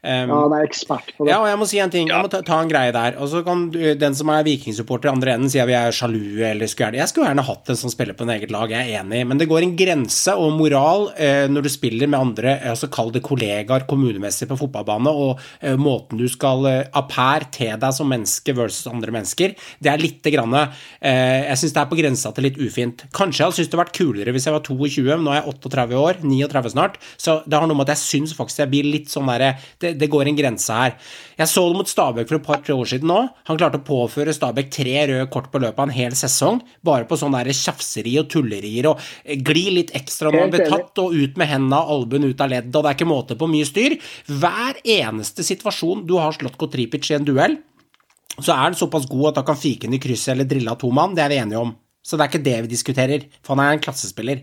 Um, 0.00 0.30
ja, 0.32 0.36
han 0.46 0.54
er 0.56 0.64
ekspert 0.64 1.10
på 1.16 1.26
det. 1.26 1.32
Ja, 1.32 1.42
og 1.42 1.48
jeg 1.50 1.58
må 1.60 1.66
si 1.68 1.80
en 1.82 1.92
ting. 1.92 2.08
Jeg 2.08 2.24
må 2.24 2.30
ta, 2.32 2.40
ta 2.46 2.60
en 2.62 2.70
greie 2.70 2.92
der. 2.94 3.18
Og 3.20 3.28
så 3.32 3.42
kan 3.44 3.66
du, 3.74 3.78
den 4.00 4.16
som 4.16 4.30
er 4.32 4.46
vikingsupporter 4.46 5.10
i 5.10 5.12
andre 5.12 5.34
enden, 5.36 5.50
si 5.52 5.60
at 5.60 5.68
vi 5.68 5.76
er 5.76 5.92
sjalu 5.94 6.40
eller 6.46 6.70
skulle 6.70 6.88
gjerne 6.88 7.02
Jeg 7.02 7.12
skulle 7.12 7.28
gjerne 7.28 7.44
hatt 7.44 7.72
en 7.72 7.78
som 7.80 7.92
spiller 7.92 8.16
på 8.16 8.24
en 8.24 8.32
eget 8.34 8.52
lag, 8.54 8.72
jeg 8.72 8.86
er 8.86 9.02
enig, 9.02 9.22
men 9.28 9.40
det 9.40 9.48
går 9.50 9.66
en 9.66 9.74
grense 9.76 10.34
og 10.40 10.54
moral 10.56 11.08
eh, 11.20 11.44
når 11.50 11.66
du 11.66 11.70
spiller 11.72 12.10
med 12.10 12.20
andre, 12.20 12.54
eh, 12.56 12.70
altså 12.72 12.88
kall 12.92 13.12
det 13.14 13.22
kollegaer 13.26 13.86
kommunemessig 13.90 14.48
på 14.50 14.58
fotballbane, 14.60 15.12
og 15.12 15.40
eh, 15.60 15.76
måten 15.80 16.20
du 16.20 16.26
skal 16.30 16.66
eh, 16.70 16.80
appær 16.96 17.48
til 17.54 17.76
deg 17.80 17.96
som 17.96 18.10
menneske 18.10 18.54
versus 18.56 18.88
andre 18.90 19.14
mennesker, 19.14 19.56
det 19.80 19.92
er 19.92 20.00
lite 20.00 20.32
grann 20.32 20.56
eh, 20.56 21.50
Jeg 21.50 21.60
syns 21.60 21.76
det 21.76 21.82
er 21.84 21.90
på 21.90 21.98
grensa 22.00 22.32
til 22.34 22.48
litt 22.48 22.60
ufint. 22.60 23.04
Kanskje 23.16 23.42
jeg 23.42 23.50
hadde 23.50 23.58
syntes 23.58 23.70
det 23.70 23.76
hadde 23.76 23.84
vært 23.84 24.00
kulere 24.00 24.34
hvis 24.34 24.48
jeg 24.48 24.56
var 24.56 24.64
22, 24.66 25.06
men 25.10 25.26
nå 25.26 25.34
er 25.34 25.40
jeg 25.42 25.56
38 25.56 26.00
år, 26.00 26.22
39 26.24 26.74
snart, 26.74 26.98
så 27.20 27.40
det 27.46 27.60
har 27.60 27.68
noe 27.68 27.78
med 27.78 27.88
at 27.88 27.96
jeg 27.96 28.04
syns 28.06 28.36
faktisk 28.36 28.64
jeg 28.64 28.72
blir 28.72 28.90
litt 28.90 29.12
sånn 29.12 29.28
derre 29.30 29.54
det, 29.90 29.98
det 30.00 30.10
går 30.12 30.30
en 30.30 30.38
grense 30.38 30.74
her. 30.74 30.96
Jeg 31.40 31.50
så 31.50 31.64
det 31.68 31.78
mot 31.80 31.90
Stabæk 31.90 32.28
for 32.30 32.38
et 32.38 32.46
par-tre 32.46 32.76
år 32.76 32.90
siden 32.92 33.10
nå. 33.10 33.20
Han 33.50 33.60
klarte 33.60 33.80
å 33.80 33.86
påføre 33.86 34.34
Stabæk 34.36 34.70
tre 34.74 34.96
røde 35.10 35.28
kort 35.32 35.50
på 35.52 35.62
løpet 35.62 35.78
av 35.78 35.88
en 35.88 35.96
hel 35.96 36.16
sesong, 36.18 36.62
bare 36.86 37.08
på 37.08 37.18
sånn 37.18 37.36
tjafseri 37.50 38.16
og 38.20 38.28
tullerier 38.32 38.90
og 38.90 39.00
eh, 39.24 39.38
gli 39.40 39.66
litt 39.78 39.94
ekstra 39.96 40.30
når 40.30 40.44
han 40.44 40.54
blir 40.54 40.70
tatt 40.70 41.02
og 41.02 41.16
ut 41.16 41.40
med 41.40 41.50
hendene 41.50 41.80
og 41.80 41.94
albuen 41.96 42.28
ut 42.30 42.40
av 42.40 42.52
leddet, 42.52 42.74
og 42.74 42.84
det 42.84 42.92
er 42.92 42.98
ikke 42.98 43.10
måte 43.10 43.38
på 43.38 43.50
mye 43.50 43.68
styr. 43.68 43.96
Hver 44.30 44.80
eneste 44.84 45.46
situasjon 45.46 46.06
du 46.08 46.16
har 46.20 46.36
slått 46.36 46.58
Kotripic 46.60 47.10
i 47.10 47.18
en 47.18 47.26
duell, 47.26 47.58
så 48.38 48.54
er 48.54 48.66
han 48.68 48.78
såpass 48.78 49.08
god 49.10 49.32
at 49.32 49.40
han 49.42 49.50
kan 49.50 49.58
fike 49.60 49.88
den 49.88 49.98
i 49.98 50.02
krysset 50.02 50.34
eller 50.34 50.48
drille 50.48 50.72
av 50.72 50.80
to 50.80 50.90
mann, 50.94 51.16
det 51.16 51.24
er 51.24 51.32
vi 51.32 51.40
enige 51.42 51.64
om. 51.66 51.74
Så 52.00 52.16
det 52.16 52.24
er 52.24 52.30
ikke 52.30 52.46
det 52.46 52.54
vi 52.64 52.70
diskuterer, 52.72 53.24
for 53.44 53.52
han 53.54 53.60
er 53.60 53.76
en 53.76 53.82
klassespiller. 53.84 54.38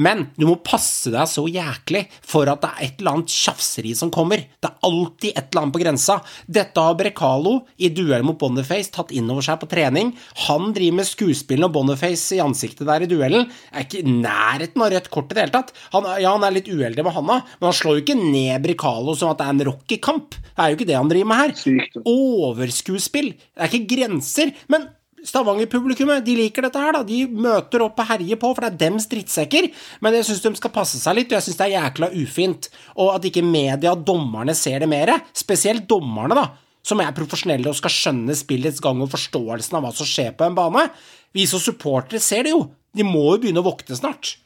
Men 0.00 0.24
du 0.38 0.46
må 0.48 0.54
passe 0.64 1.10
deg 1.12 1.28
så 1.28 1.44
jæklig 1.44 2.06
for 2.24 2.48
at 2.48 2.62
det 2.62 2.70
er 2.70 2.86
et 2.86 3.02
eller 3.02 3.18
annet 3.18 3.34
tjafseri 3.34 3.92
som 3.98 4.08
kommer. 4.14 4.40
Det 4.56 4.70
er 4.70 4.86
alltid 4.88 5.34
et 5.34 5.50
eller 5.50 5.60
annet 5.60 5.74
på 5.76 5.82
grensa. 5.82 6.16
Dette 6.48 6.86
har 6.86 6.96
Brekalo 6.96 7.58
i 7.76 7.90
duell 7.92 8.24
mot 8.24 8.38
Boniface 8.40 8.94
tatt 8.94 9.12
inn 9.12 9.28
over 9.28 9.44
seg 9.44 9.60
på 9.60 9.68
trening. 9.74 10.14
Han 10.46 10.72
driver 10.72 11.02
med 11.02 11.10
skuespillene 11.10 11.68
og 11.68 11.76
Boniface 11.76 12.38
i 12.38 12.40
ansiktet 12.44 12.88
der 12.88 13.04
i 13.04 13.10
duellen. 13.10 13.44
Er 13.76 13.84
ikke 13.84 14.00
i 14.00 14.16
nærheten 14.16 14.86
av 14.86 14.94
rødt 14.96 15.12
kort 15.12 15.28
i 15.28 15.36
det 15.36 15.44
hele 15.44 15.56
tatt. 15.58 15.76
Han, 15.92 16.08
ja, 16.16 16.32
han 16.32 16.48
er 16.48 16.56
litt 16.56 16.72
uheldig 16.72 17.04
med 17.04 17.16
handa, 17.18 17.38
men 17.58 17.68
han 17.68 17.76
slår 17.76 18.00
jo 18.00 18.06
ikke 18.06 18.18
ned 18.22 18.64
Brekalo 18.64 19.18
som 19.18 19.34
at 19.34 19.42
det 19.42 19.50
er 19.50 19.58
en 19.58 19.66
Rocky-kamp. 19.68 20.40
Det 20.48 20.64
er 20.64 20.72
jo 20.72 20.80
ikke 20.80 20.88
det 20.88 20.98
han 20.98 21.12
driver 21.12 21.30
med 21.34 21.44
her 21.44 22.02
overskuespill. 22.08 23.32
Det 23.36 23.60
er 23.60 23.68
ikke 23.68 23.96
grenser. 23.96 24.56
Men 24.72 24.88
Stavanger-publikummet 25.26 26.24
de 26.26 26.34
liker 26.38 26.66
dette 26.66 26.80
her. 26.82 26.96
da. 26.96 27.02
De 27.06 27.20
møter 27.30 27.84
opp 27.84 28.00
og 28.02 28.08
herjer 28.08 28.38
på, 28.40 28.50
for 28.54 28.64
det 28.64 28.72
er 28.72 28.80
dems 28.88 29.06
drittsekker. 29.10 29.70
Men 30.02 30.18
jeg 30.18 30.26
syns 30.28 30.42
de 30.44 30.54
skal 30.58 30.74
passe 30.74 30.98
seg 30.98 31.18
litt, 31.18 31.30
og 31.30 31.38
jeg 31.38 31.46
syns 31.46 31.60
det 31.60 31.68
er 31.68 31.76
jækla 31.76 32.10
ufint. 32.18 32.68
Og 32.96 33.14
at 33.14 33.28
ikke 33.30 33.44
media 33.46 33.94
og 33.94 34.04
dommerne 34.08 34.54
ser 34.58 34.82
det 34.82 34.90
mer. 34.90 35.14
Spesielt 35.36 35.86
dommerne, 35.90 36.34
da. 36.38 36.48
som 36.82 36.98
er 36.98 37.14
profesjonelle 37.14 37.70
og 37.70 37.78
skal 37.78 37.94
skjønne 37.94 38.34
spillets 38.34 38.82
gang 38.82 38.98
og 39.04 39.12
forståelsen 39.12 39.78
av 39.78 39.84
hva 39.86 39.92
som 39.94 40.08
skjer 40.08 40.32
på 40.34 40.48
en 40.48 40.56
bane. 40.58 40.88
Vi 41.32 41.46
som 41.46 41.62
supportere 41.62 42.20
ser 42.20 42.48
det 42.48 42.56
jo. 42.56 42.64
De 42.92 43.06
må 43.06 43.22
jo 43.30 43.38
begynne 43.44 43.62
å 43.62 43.68
våkne 43.68 43.96
snart. 43.96 44.36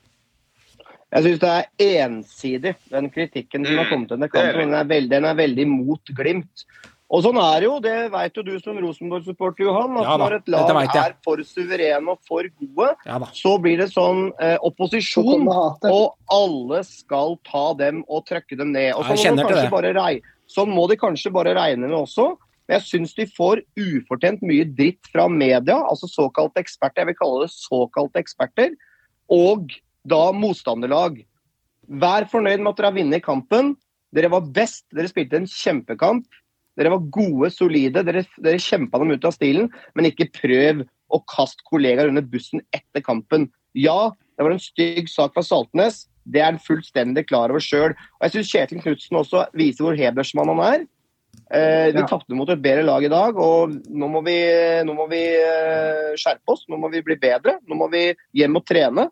Jeg 1.16 1.22
syns 1.22 1.40
det 1.40 1.50
er 1.54 2.04
ensidig, 2.04 2.74
den 2.90 3.08
kritikken 3.14 3.64
som 3.64 3.78
har 3.78 3.86
Mm, 3.86 3.90
kommet 3.92 4.08
til 4.10 4.18
denne 4.18 4.28
det 4.28 4.40
er 4.42 4.52
kampen. 4.52 4.60
Den 4.60 4.74
er 4.74 4.88
veldig, 4.90 5.10
den 5.10 5.24
er 5.24 5.34
veldig 5.38 5.66
mot 5.70 6.12
Glimt. 6.18 6.66
Og 7.06 7.22
sånn 7.22 7.36
er 7.38 7.60
det 7.62 7.66
jo, 7.68 7.74
det 7.78 7.94
vet 8.10 8.38
jo 8.38 8.42
du 8.42 8.54
som 8.58 8.78
Rosenborg-supporter, 8.82 9.68
Johan. 9.68 9.94
At 10.00 10.08
Ja 10.08 10.14
når 10.18 10.34
et 10.40 10.48
lag 10.50 10.70
vet 10.74 10.96
er 10.98 11.12
for 11.22 11.42
suverene 11.46 12.14
og 12.16 12.18
for 12.26 12.48
gode, 12.58 12.88
Ja 13.06 13.20
så 13.30 13.52
blir 13.62 13.78
det 13.78 13.92
sånn 13.92 14.32
eh, 14.42 14.56
opposisjon. 14.66 15.46
kommer. 15.46 15.92
Og 15.92 16.16
alle 16.34 16.82
skal 16.82 17.38
ta 17.46 17.74
dem 17.78 18.02
og 18.08 18.26
trykke 18.26 18.58
dem 18.58 18.72
ned. 18.74 18.94
Og 18.94 19.06
sånn, 19.06 19.38
må 19.38 19.82
det. 19.86 20.22
sånn 20.50 20.74
må 20.74 20.88
de 20.90 20.96
kanskje 20.98 21.30
bare 21.30 21.54
regne 21.54 21.86
med 21.86 21.94
også. 21.94 22.34
Men 22.66 22.80
jeg 22.80 22.86
syns 22.88 23.14
de 23.14 23.26
får 23.30 23.62
ufortjent 23.78 24.42
mye 24.42 24.66
dritt 24.66 25.06
fra 25.12 25.28
media, 25.30 25.76
altså 25.86 26.10
såkalte 26.10 26.58
eksperter. 26.58 27.04
Jeg 27.04 27.12
vil 27.12 27.18
kalle 27.20 27.44
det 27.46 27.52
såkalte 27.54 28.18
eksperter. 28.18 28.74
Og 29.30 29.70
da 30.06 30.32
motstanderlag. 30.34 31.22
Vær 31.86 32.26
fornøyd 32.26 32.58
med 32.58 32.72
at 32.72 32.80
dere 32.80 32.90
har 32.90 32.98
vunnet 32.98 33.22
kampen. 33.22 33.76
Dere 34.14 34.30
var 34.32 34.42
best. 34.50 34.88
Dere 34.90 35.10
spilte 35.10 35.38
en 35.38 35.46
kjempekamp. 35.46 36.26
Dere 36.76 36.92
var 36.92 37.06
gode, 37.14 37.50
solide. 37.54 38.02
Dere, 38.06 38.24
dere 38.42 38.60
kjempa 38.62 39.00
dem 39.00 39.14
ut 39.14 39.24
av 39.24 39.34
stilen. 39.36 39.70
Men 39.96 40.10
ikke 40.10 40.28
prøv 40.34 40.84
å 41.12 41.22
kaste 41.30 41.64
kollegaer 41.68 42.10
under 42.10 42.24
bussen 42.26 42.60
etter 42.74 43.04
kampen. 43.04 43.48
Ja, 43.76 44.10
det 44.36 44.44
var 44.44 44.52
en 44.52 44.62
stygg 44.62 45.08
sak 45.12 45.36
fra 45.36 45.44
Saltnes. 45.46 46.04
Det 46.26 46.42
er 46.42 46.50
han 46.50 46.60
fullstendig 46.62 47.28
klar 47.28 47.52
over 47.54 47.62
sjøl. 47.62 47.94
Jeg 48.24 48.34
syns 48.34 48.50
Kjetil 48.50 48.82
Knutsen 48.82 49.20
også 49.20 49.46
viser 49.56 49.86
hvor 49.86 49.98
hedersmann 49.98 50.50
han 50.52 50.64
er. 50.66 50.86
Eh, 51.52 51.92
vi 51.92 52.00
Ja. 52.00 52.06
tapte 52.06 52.34
mot 52.34 52.48
et 52.50 52.60
bedre 52.62 52.82
lag 52.82 53.04
i 53.04 53.08
dag, 53.12 53.36
og 53.38 53.70
nå 53.70 54.08
må 54.10 54.24
vi, 54.24 54.34
nå 54.82 54.94
må 54.96 55.06
vi 55.08 55.22
eh, 55.22 56.16
skjerpe 56.18 56.48
oss. 56.48 56.64
Nå 56.68 56.76
må 56.80 56.90
vi 56.90 57.02
bli 57.06 57.16
bedre. 57.16 57.60
Nå 57.68 57.76
må 57.78 57.88
vi 57.92 58.08
hjem 58.34 58.56
og 58.56 58.64
trene. 58.66 59.10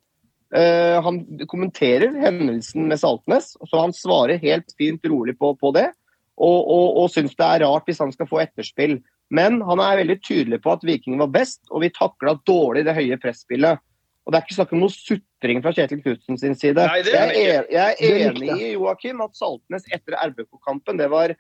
Eh, 0.54 1.00
han 1.02 1.20
kommenterer 1.46 2.14
hendelsen 2.24 2.88
med 2.88 2.98
Saltnes, 2.98 3.56
så 3.68 3.80
han 3.80 3.92
svarer 3.92 4.38
helt 4.42 4.74
fint 4.78 5.04
rolig 5.06 5.38
på, 5.38 5.54
på 5.58 5.72
det. 5.74 5.92
Og, 6.34 6.60
og, 6.66 6.86
og 7.02 7.10
syns 7.12 7.36
det 7.38 7.46
er 7.46 7.62
rart 7.66 7.86
hvis 7.88 8.00
han 8.02 8.12
skal 8.14 8.28
få 8.30 8.40
etterspill. 8.42 8.98
Men 9.34 9.60
han 9.66 9.80
er 9.82 10.00
veldig 10.02 10.18
tydelig 10.22 10.60
på 10.64 10.74
at 10.74 10.84
Viking 10.86 11.18
var 11.20 11.30
best, 11.32 11.62
og 11.70 11.84
vi 11.84 11.92
takla 11.94 12.36
dårlig 12.46 12.84
det 12.86 12.96
høye 12.96 13.18
presspillet. 13.22 13.80
Og 14.24 14.32
Det 14.32 14.38
er 14.38 14.46
ikke 14.46 14.56
snakk 14.56 14.70
om 14.72 14.80
noe 14.80 14.92
sutring 14.92 15.60
fra 15.64 15.72
Kjetil 15.76 16.00
Knutsen 16.00 16.38
sin 16.40 16.54
side. 16.56 16.80
Nei, 16.80 17.00
er 17.04 17.32
jeg, 17.36 17.48
er, 17.54 17.66
jeg 17.72 17.96
er 18.08 18.28
enig 18.30 18.54
i 18.56 18.70
Joakim, 18.72 19.20
at 19.20 19.36
Saltnes 19.36 19.84
etter 19.92 20.16
RBK-kampen 20.30 21.00
det 21.00 21.10
var 21.12 21.34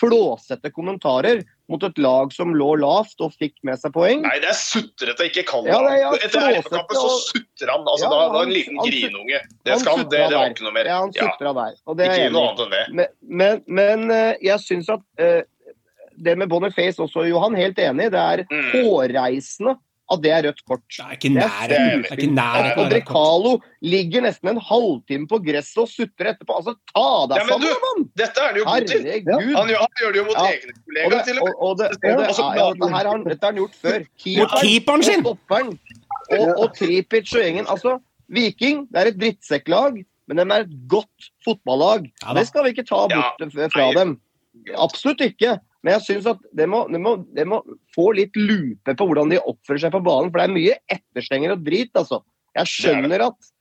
flåsete 0.00 0.70
kommentarer 0.74 1.42
mot 1.68 1.82
et 1.84 1.98
lag 2.00 2.32
som 2.32 2.54
lå 2.56 2.70
lavt 2.80 3.20
og 3.24 3.32
fikk 3.38 3.54
med 3.66 3.78
seg 3.80 3.92
poeng. 3.94 4.22
Nei, 4.24 4.38
det 4.42 4.50
er 4.50 4.56
sutrete, 4.58 5.26
ikke 5.28 5.44
kall 5.48 5.66
Ja, 5.68 5.78
det 5.84 5.92
er- 5.92 6.00
ja, 6.00 6.12
Etter 6.16 6.46
RF-kampen 6.58 6.96
så 6.96 7.10
sutrer 7.28 7.70
han. 7.74 7.84
Altså, 7.86 8.04
Ja, 8.04 8.10
da, 8.10 8.28
da 8.32 8.38
er 8.40 8.46
en 8.48 8.52
liten 8.56 8.76
han 8.80 8.88
grinunge. 8.90 9.40
Det, 9.64 9.78
skal, 9.80 9.96
han- 9.98 10.08
det, 10.08 10.22
det 10.30 10.36
var 10.36 10.50
ikke 10.50 10.64
noe 10.66 10.72
mer. 10.78 10.84
Ja, 10.90 10.98
han 11.00 11.12
sutra 11.12 11.52
der. 11.60 11.74
Og 11.86 11.96
det 11.96 12.06
er 12.08 12.14
ikke 12.18 12.32
noe 12.32 12.48
annet 12.48 12.64
enn 12.64 12.70
det. 12.76 12.84
Men, 12.94 13.06
men, 13.22 13.62
men 13.66 14.10
eh, 14.10 14.34
jeg 14.42 14.58
syns 14.64 14.88
at 14.88 15.00
uh, 15.20 15.42
det 16.18 16.36
med 16.38 16.48
Boniface 16.50 16.98
også, 16.98 17.28
Johan, 17.28 17.54
helt 17.54 17.78
enig. 17.78 18.10
Det 18.10 18.18
er 18.18 18.44
Mm. 18.50 18.72
hårreisende 18.72 19.76
at 20.10 20.22
det 20.24 20.30
er 20.32 20.42
rødt 20.48 20.60
kort. 20.64 20.80
Det 20.88 21.04
er 21.04 21.10
ikke 21.18 21.30
nærheten. 21.34 22.02
Det 22.02 22.10
er 22.12 22.16
ikke 22.22 22.34
nærheten 22.34 22.78
Og 22.78 22.84
av 22.84 22.84
rødt. 22.84 22.92
Drekalo 22.94 23.52
ligger 23.82 24.22
nesten 24.24 24.48
en 24.54 24.60
halvtime 24.70 25.26
på 25.28 25.38
gresset 25.44 25.80
og 25.82 25.88
sutrer 25.92 26.30
etterpå. 26.32 26.56
Altså, 26.58 26.72
ta 26.94 27.04
deg 27.32 27.42
Ja, 27.42 27.46
sammen, 27.50 27.68
du, 27.68 27.82
mann! 27.84 28.06
Dette 28.22 28.40
er 28.40 28.46
han 28.48 28.56
jo 28.60 28.64
god 28.68 28.86
til. 28.88 29.02
Herregud. 29.04 29.54
Han 29.58 29.68
gjør, 29.72 29.82
han 29.84 30.00
gjør 30.00 30.12
det 30.16 30.20
jo 30.22 30.24
mot 30.30 30.38
Ja. 30.38 30.46
egne 30.48 30.72
Og 30.72 30.80
kollegaer, 30.88 31.10
det, 31.12 31.20
til 31.28 31.38
og 31.38 31.48
og, 31.48 31.48
med. 31.48 31.56
og 31.68 31.78
det, 31.78 31.86
og 31.92 32.18
det, 32.18 32.28
Og 32.28 32.34
så 32.34 32.42
ja, 32.42 32.52
ja, 32.62 32.68
dette, 32.72 32.88
her 32.88 32.96
har, 32.96 33.10
han- 33.12 33.24
dette 33.28 33.42
har 33.44 33.52
han 33.52 33.60
gjort 33.62 33.76
før. 33.84 33.98
Mot 34.40 34.54
keeperen 34.62 35.02
sin! 35.02 35.20
og 35.20 35.24
stopperen. 35.36 35.78
Og, 36.38 36.46
og 36.62 36.66
Tripic 36.76 37.34
og 37.34 37.40
gjengen. 37.44 37.66
Altså, 37.68 37.98
Viking 38.28 38.86
det 38.92 38.98
er 39.00 39.06
et 39.12 39.20
drittsekklag, 39.20 40.04
men 40.28 40.36
de 40.36 40.44
er 40.56 40.64
et 40.66 40.74
godt 40.88 41.30
fotballag. 41.44 42.08
Ja 42.24 42.34
det 42.36 42.46
skal 42.48 42.64
vi 42.64 42.72
ikke 42.76 42.84
ta 42.88 43.04
Ja. 43.12 43.22
bort 43.38 43.72
fra 43.72 43.92
dem. 44.00 44.18
Absolutt 44.76 45.20
ikke. 45.20 45.58
Men 45.84 45.94
jeg 45.94 46.04
syns 46.06 46.26
at 46.32 46.40
det 46.58 46.66
må, 46.70 46.82
de, 46.90 46.98
må, 47.02 47.12
de 47.36 47.44
må 47.46 47.60
få 47.94 48.10
litt 48.18 48.34
lupe 48.38 48.94
på 48.98 49.06
hvordan 49.06 49.30
de 49.30 49.38
oppfører 49.38 49.84
seg 49.84 49.94
på 49.94 50.02
banen. 50.06 50.32
For 50.32 50.40
det 50.40 50.48
er 50.48 50.56
mye 50.56 50.78
etterstenger 50.90 51.54
og 51.54 51.62
drit, 51.66 51.92
altså. 51.98 52.22
Jeg 52.58 52.70
skjønner 52.72 53.28
at 53.28 53.52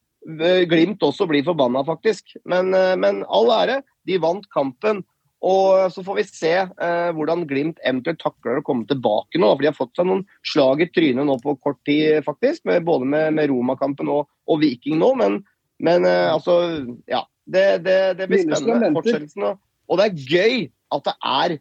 eh, 0.41 0.63
Glimt 0.70 1.03
også 1.05 1.28
blir 1.30 1.45
forbanna, 1.45 1.84
faktisk. 1.86 2.34
Men, 2.49 2.74
eh, 2.74 2.95
men 2.97 3.22
all 3.30 3.51
ære. 3.53 3.84
De 4.09 4.18
vant 4.24 4.47
kampen. 4.55 5.03
Og 5.45 5.91
så 5.93 6.01
får 6.01 6.18
vi 6.18 6.26
se 6.26 6.53
eh, 6.57 7.09
hvordan 7.13 7.45
Glimt 7.49 7.78
eventuelt 7.86 8.18
takler 8.24 8.57
å 8.57 8.65
komme 8.65 8.89
tilbake 8.89 9.38
nå. 9.38 9.51
For 9.53 9.61
de 9.61 9.70
har 9.70 9.78
fått 9.78 9.93
seg 9.99 10.09
noen 10.09 10.26
slag 10.49 10.82
i 10.82 10.89
trynet 10.89 11.30
nå 11.30 11.38
på 11.43 11.53
kort 11.61 11.78
tid, 11.86 12.24
faktisk. 12.26 12.63
Med, 12.65 12.82
både 12.88 13.05
med, 13.13 13.38
med 13.38 13.51
Roma-kampen 13.53 14.09
og, 14.09 14.26
og 14.49 14.63
Viking 14.65 14.97
nå. 15.03 15.11
Men, 15.22 15.38
men 15.86 16.09
eh, 16.09 16.32
altså, 16.34 16.57
ja. 17.05 17.22
Det, 17.47 17.86
det, 17.86 17.99
det 18.20 18.26
blir 18.28 18.41
spennende. 18.43 18.89
Fortsettelsen. 18.97 19.45
Og, 19.51 19.61
og 19.88 20.01
det 20.01 20.09
er 20.09 20.26
gøy 20.34 20.55
at 20.97 21.05
det 21.05 21.13
er 21.22 21.59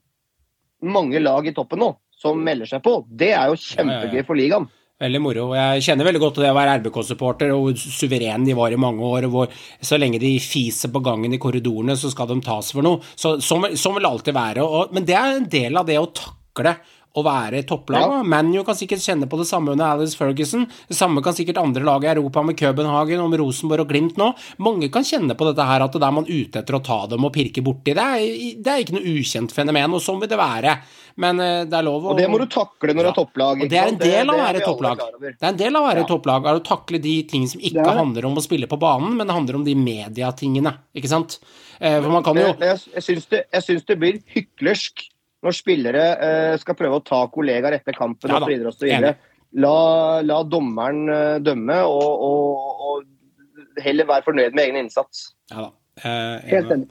mange 0.85 1.23
lag 1.23 1.47
i 1.47 1.55
toppen 1.57 1.81
nå 1.81 1.93
som 2.17 2.41
melder 2.43 2.69
seg 2.69 2.83
på. 2.85 2.99
Det 3.09 3.33
er 3.37 3.53
jo 3.53 3.61
kjempegøy 3.61 4.25
for 4.27 4.39
ligaen. 4.39 4.69
Veldig 4.97 5.19
moro. 5.21 5.51
Jeg 5.53 5.83
kjenner 5.85 6.09
veldig 6.09 6.21
godt 6.23 6.39
til 6.39 6.47
det 6.47 6.53
å 6.55 6.57
være 6.57 6.79
RBK-supporter, 6.79 7.51
og 7.53 7.67
hvor 7.67 7.75
suveren 7.77 8.47
de 8.49 8.55
var 8.57 8.73
i 8.73 8.79
mange 8.81 9.05
år. 9.05 9.27
hvor 9.29 9.53
Så 9.85 9.99
lenge 10.01 10.21
de 10.23 10.39
fiser 10.41 10.89
på 10.89 11.03
gangen 11.05 11.35
i 11.37 11.41
korridorene, 11.41 11.99
så 12.01 12.09
skal 12.09 12.31
de 12.31 12.39
tas 12.41 12.73
for 12.73 12.87
noe. 12.87 13.03
Så, 13.13 13.35
sånn, 13.45 13.77
sånn 13.77 13.99
vil 13.99 14.07
det 14.07 14.13
alltid 14.15 14.39
være. 14.39 14.65
Og, 14.65 14.95
men 14.97 15.05
det 15.05 15.19
er 15.19 15.37
en 15.37 15.51
del 15.53 15.77
av 15.77 15.85
det 15.85 15.99
å 16.01 16.09
takle 16.09 16.79
å 17.17 17.25
være 17.25 17.63
topplag. 17.69 18.05
Ja. 18.05 18.23
ManU 18.27 18.61
kan 18.67 18.77
sikkert 18.79 19.05
kjenne 19.05 19.29
på 19.31 19.39
det 19.41 19.47
samme 19.49 19.73
under 19.73 19.97
Alice 19.97 20.19
Ferguson. 20.19 20.67
Det 20.89 20.97
samme 20.99 21.23
kan 21.25 21.37
sikkert 21.37 21.61
andre 21.63 21.85
lag 21.87 22.05
i 22.05 22.11
Europa 22.13 22.43
med 22.45 22.59
Københagen 22.61 23.25
med 23.31 23.41
Rosenborg 23.41 23.87
og 23.87 23.91
Glimt 23.93 24.21
nå. 24.21 24.33
Mange 24.63 24.91
kan 24.93 25.07
kjenne 25.07 25.37
på 25.39 25.49
dette 25.49 25.67
her 25.67 25.85
at 25.87 25.97
det 25.97 26.05
er 26.05 26.15
man 26.15 26.29
ute 26.29 26.61
etter 26.61 26.77
å 26.79 26.83
ta 26.85 27.01
dem 27.11 27.25
og 27.25 27.33
pirke 27.35 27.65
borti. 27.65 27.95
Det 27.97 28.05
er, 28.05 28.27
det 28.61 28.73
er 28.73 28.85
ikke 28.85 28.99
noe 28.99 29.17
ukjent 29.17 29.55
fenomen, 29.57 29.97
og 29.97 30.05
sånn 30.05 30.21
vil 30.23 30.31
det 30.31 30.41
være. 30.41 30.77
Men 31.17 31.41
eh, 31.41 31.63
det 31.65 31.79
er 31.79 31.87
lov 31.87 32.05
å 32.05 32.13
Og 32.13 32.21
det 32.21 32.29
må 32.29 32.41
du 32.43 32.47
takle 32.53 32.93
når 32.93 33.09
du 33.09 33.11
er 33.11 33.17
topplag. 33.17 33.65
Og 33.65 33.73
det 33.73 33.81
er 33.81 33.93
en 33.95 34.01
del 34.01 34.29
av 34.29 34.37
å 34.37 34.43
være 34.45 34.65
topplag. 34.67 35.05
Det 35.25 35.35
er 35.41 35.53
en 35.55 35.61
del 35.63 35.73
av 35.73 35.83
å 35.83 35.89
være 35.89 36.05
Ja. 36.05 36.09
topplag, 36.13 36.49
er 36.51 36.61
å 36.61 36.65
takle 36.65 37.01
de 37.03 37.17
ting 37.31 37.47
som 37.49 37.61
ikke 37.61 37.81
Det 37.81 37.93
er 37.95 38.01
handler 38.03 38.29
om 38.29 38.37
å 38.37 38.45
spille 38.45 38.69
på 38.69 38.79
banen, 38.79 39.17
men 39.17 39.27
det 39.27 39.35
handler 39.35 39.57
om 39.57 39.65
de 39.65 39.75
mediatingene, 39.75 40.75
ikke 40.95 41.09
sant? 41.09 41.39
Eh, 41.81 42.01
For 42.03 42.11
man 42.13 42.25
kan 42.25 42.37
jo 42.37 42.53
jeg, 42.53 42.81
jeg, 42.95 43.03
syns 43.03 43.27
det, 43.33 43.87
det 43.89 43.99
blir 44.01 44.21
hyklersk 44.33 45.09
når 45.45 45.55
spillere 45.57 46.05
eh, 46.27 46.55
skal 46.63 46.75
prøve 46.79 46.99
å 47.01 47.05
ta 47.05 47.25
kollegaer 47.33 47.77
etter 47.79 47.93
kampen 47.97 48.31
Ja 48.33 48.41
osv. 48.41 48.67
osv. 48.73 49.17
La, 49.57 49.75
la 50.27 50.39
dommeren 50.45 51.09
eh, 51.13 51.37
dømme, 51.45 51.77
og, 51.87 52.25
og, 52.29 52.81
og 52.89 53.83
heller 53.85 54.09
være 54.09 54.27
fornøyd 54.27 54.57
med 54.57 54.65
egen 54.67 54.81
innsats. 54.85 55.31
Ja 55.53 55.69
da. 55.69 55.71
Eh, 56.03 56.49
Helt 56.53 56.73
enig. 56.75 56.89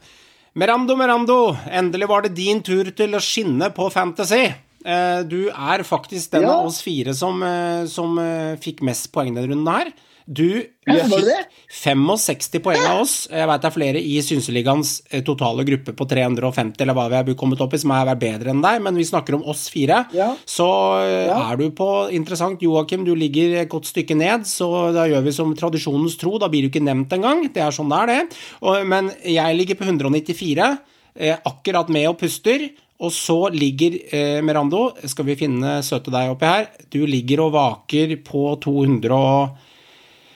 Merando, 0.55 0.95
Merando, 0.95 1.35
endelig 1.67 2.07
var 2.09 2.23
det 2.23 2.35
din 2.37 2.61
tur 2.63 2.87
til 2.95 3.17
å 3.17 3.19
skinne 3.21 3.67
på 3.75 3.89
Fantasy. 3.91 4.45
Eh, 4.85 5.19
Du 5.27 5.49
er 5.49 5.83
faktisk 5.83 6.31
den 6.31 6.45
Ja. 6.47 6.53
av 6.61 6.69
oss 6.69 6.79
fire 6.81 7.13
som, 7.13 7.41
eh, 7.43 7.85
som 7.91 8.17
eh, 8.21 8.55
fikk 8.63 8.81
mest 8.87 9.11
poeng 9.11 9.33
denne 9.35 9.49
runden 9.51 9.67
her. 9.67 9.91
Du 10.25 10.47
Ja, 10.85 11.03
var 11.09 11.19
det 11.21 11.25
det? 11.29 11.41
fikk 11.69 11.97
65 12.09 12.59
poeng 12.65 12.81
av 12.89 13.01
oss. 13.03 13.27
Jeg 13.29 13.45
vet 13.49 13.61
det 13.61 13.67
er 13.69 13.73
flere 13.75 14.01
i 14.01 14.15
Synseligaens 14.25 14.91
eh, 15.11 15.21
totale 15.25 15.63
gruppe 15.65 15.93
på 15.97 16.07
350, 16.09 16.81
eller 16.81 16.93
hva 16.97 17.05
vi 17.11 17.17
har 17.19 17.37
kommet 17.37 17.61
opp 17.61 17.73
i, 17.73 17.79
som 17.81 17.93
har 17.93 18.07
vært 18.09 18.21
bedre 18.23 18.53
enn 18.53 18.61
deg, 18.63 18.81
men 18.85 18.97
vi 18.97 19.05
snakker 19.05 19.37
om 19.37 19.43
oss 19.49 19.67
fire. 19.69 20.03
Ja. 20.17 20.31
Så 20.45 20.65
eh, 21.03 21.27
Ja. 21.29 21.37
er 21.51 21.57
du 21.61 21.67
på 21.77 21.89
interessant, 22.13 22.61
Joakim, 22.61 23.05
du 23.05 23.13
ligger 23.17 23.53
et 23.61 23.69
godt 23.69 23.85
stykke 23.89 24.17
ned, 24.17 24.45
så 24.49 24.91
da 24.95 25.05
gjør 25.09 25.25
vi 25.27 25.35
som 25.35 25.53
tradisjonens 25.57 26.17
tro, 26.21 26.37
da 26.41 26.49
blir 26.49 26.65
du 26.65 26.69
ikke 26.73 26.85
nevnt 26.85 27.13
engang. 27.13 27.45
Det 27.53 27.61
er 27.61 27.73
sånn 27.75 27.89
det 27.93 28.01
er, 28.01 28.07
det. 28.25 28.81
Men 28.89 29.11
jeg 29.21 29.57
ligger 29.57 29.77
på 29.81 29.85
194, 29.89 30.71
eh, 31.17 31.37
akkurat 31.45 31.89
med 31.93 32.09
og 32.09 32.17
puster. 32.21 32.69
Og 33.03 33.11
så 33.11 33.49
ligger 33.51 33.97
eh, 34.15 34.41
Merando, 34.41 34.93
skal 35.05 35.25
vi 35.27 35.35
finne 35.35 35.81
søte 35.83 36.09
deg 36.13 36.29
oppi 36.31 36.47
her, 36.47 36.69
du 36.89 37.01
ligger 37.05 37.41
og 37.43 37.51
vaker 37.57 38.13
på 38.23 38.53
200 38.63 39.11
og 39.11 39.57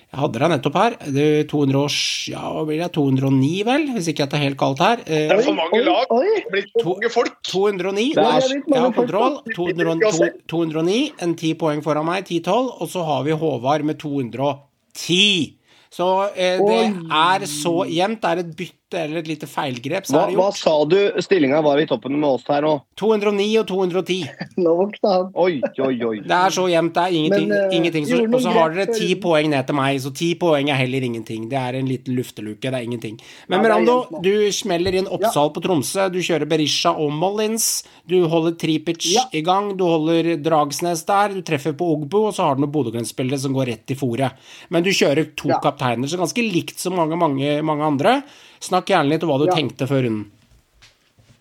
jeg 0.09 0.19
hadde 0.19 0.39
deg 0.41 0.49
nettopp 0.49 0.73
her. 0.79 0.95
Det 1.13 1.25
er 1.39 1.43
200 1.51 1.75
og, 1.83 1.91
ja, 2.31 2.39
hva 2.55 2.63
blir 2.65 2.79
det? 2.81 2.87
209, 2.95 3.49
vel? 3.67 3.83
Hvis 3.93 4.07
ikke 4.09 4.23
jeg 4.25 4.29
tar 4.31 4.41
helt 4.41 4.57
galt 4.57 4.79
her. 4.81 5.03
Eh, 5.05 5.27
Det 5.29 5.35
er 5.37 5.41
for 5.45 5.53
mange 5.53 5.77
Oi, 5.77 5.83
lag. 5.85 6.05
oi. 6.09 6.25
Det 6.39 6.51
blir 6.55 6.65
for 6.73 6.89
mange 6.95 7.11
folk. 7.13 7.35
209. 7.45 8.07
Det 8.15 8.25
er- 8.25 8.63
jeg 8.73 8.81
har 8.81 8.91
kontroll. 8.91 9.35
da. 9.45 9.53
200, 9.53 10.31
209, 10.47 11.11
en 11.21 11.35
10 11.35 11.53
poeng 11.61 11.83
foran 11.83 12.05
meg, 12.05 12.25
10-12. 12.25 12.81
Og 12.81 12.87
så 12.89 13.05
har 13.05 13.23
vi 13.23 13.31
Håvard 13.31 13.83
med 13.83 13.99
210. 13.99 15.55
Så 15.91 16.07
eh, 16.35 16.57
det 16.57 16.61
Oi. 16.61 17.07
er 17.11 17.45
så 17.45 17.85
jevnt. 17.89 18.21
Det 18.21 18.29
er 18.29 18.39
et 18.43 18.55
bytte 18.57 18.78
eller 18.97 19.19
et 19.21 19.27
lite 19.29 19.47
feilgrep, 19.49 20.05
så 20.07 20.15
Hva, 20.15 20.21
er 20.23 20.31
det 20.31 20.37
hva 20.39 20.47
sa 20.55 20.73
du 20.89 20.97
stillinga 21.21 21.61
var 21.65 21.77
i 21.81 21.85
toppen 21.89 22.15
med 22.19 22.29
oss 22.29 22.45
her 22.49 22.63
nå? 22.65 22.71
209 22.99 23.47
og 23.61 23.67
210. 23.69 24.15
Nå 24.63 24.73
våkna 24.79 25.11
han. 25.13 25.29
Oi, 25.35 25.59
oi, 25.79 25.95
oi. 26.07 26.15
Det 26.25 26.35
er 26.39 26.55
så 26.55 26.65
jevnt, 26.71 26.93
det 26.95 27.03
er 27.03 27.17
ingenting. 27.19 27.47
Men, 27.51 27.67
uh, 27.69 27.75
ingenting 27.77 28.07
så, 28.09 28.19
og 28.25 28.41
så 28.43 28.53
har 28.55 28.73
dere 28.75 28.95
ti 28.95 29.13
poeng 29.21 29.49
ned 29.53 29.67
til 29.69 29.77
meg, 29.77 29.99
så 30.03 30.13
ti 30.15 30.31
poeng 30.41 30.71
er 30.73 30.79
heller 30.81 31.05
ingenting. 31.05 31.45
Det 31.51 31.59
er 31.59 31.77
en 31.79 31.89
liten 31.89 32.17
lufteluke, 32.17 32.65
det 32.65 32.73
er 32.79 32.87
ingenting. 32.87 33.19
Men 33.47 33.59
Ja, 33.59 33.61
er 33.61 33.67
Merando, 33.67 34.21
du 34.25 34.31
smeller 34.55 34.97
inn 34.99 35.07
Oppsal 35.11 35.53
på 35.55 35.63
Tromsø, 35.63 36.09
du 36.11 36.19
kjører 36.25 36.49
Berisha 36.49 36.91
og 36.97 37.13
Mollins, 37.13 37.69
du 38.09 38.17
holder 38.31 38.57
Tripic 38.59 39.05
Ja. 39.13 39.25
i 39.33 39.41
gang, 39.45 39.75
du 39.77 39.85
holder 39.85 40.35
Dragsnes 40.41 41.05
der, 41.07 41.35
du 41.37 41.41
treffer 41.45 41.73
på 41.77 41.87
Ogbu, 41.93 42.19
og 42.27 42.33
så 42.35 42.47
har 42.49 42.55
du 42.57 42.65
noen 42.65 42.73
Bodø-Glimt-spillere 42.73 43.39
som 43.39 43.53
går 43.53 43.71
rett 43.75 43.91
i 43.93 43.97
fòret. 43.99 44.31
Men 44.69 44.83
du 44.83 44.89
kjører 44.89 45.35
to 45.35 45.49
Ja. 45.49 45.59
kapteiner, 45.63 46.07
så 46.07 46.17
ganske 46.17 46.41
likt 46.43 46.79
som 46.79 46.95
mange, 46.95 47.15
mange, 47.17 47.61
mange 47.63 47.83
andre. 47.85 48.23
Snakk 48.59 48.91
gjerne 48.91 49.09
litt 49.09 49.23
om 49.23 49.29
hva 49.31 49.39
du 49.39 49.47
Ja. 49.47 49.55
tenkte 49.55 49.87
før 49.87 50.03
runden. 50.07 50.27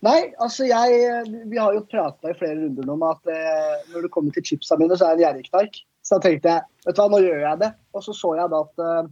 Nei, 0.01 0.33
altså 0.39 0.67
jeg 0.69 1.27
Vi 1.51 1.59
har 1.59 1.75
jo 1.75 1.81
prata 1.91 2.31
i 2.31 2.35
flere 2.39 2.55
runder 2.61 2.91
om 2.91 3.03
at 3.03 3.27
eh, 3.27 3.93
når 3.93 4.03
det 4.07 4.11
kommer 4.15 4.33
til 4.33 4.45
chipsa 4.47 4.79
mine, 4.79 4.95
så 4.95 5.09
er 5.09 5.17
jeg 5.17 5.19
en 5.19 5.25
gjerrigknark. 5.27 5.81
Så 6.07 6.17
da 6.19 6.29
tenkte 6.29 6.53
jeg 6.55 6.63
vet 6.87 6.95
du 6.97 7.01
hva, 7.03 7.09
nå 7.11 7.19
gjør 7.25 7.41
jeg 7.43 7.59
det. 7.65 7.73
Og 7.95 8.03
så 8.05 8.15
så 8.15 8.37
jeg 8.39 8.51
da 8.53 8.61
at 8.63 8.85
eh, 8.85 9.09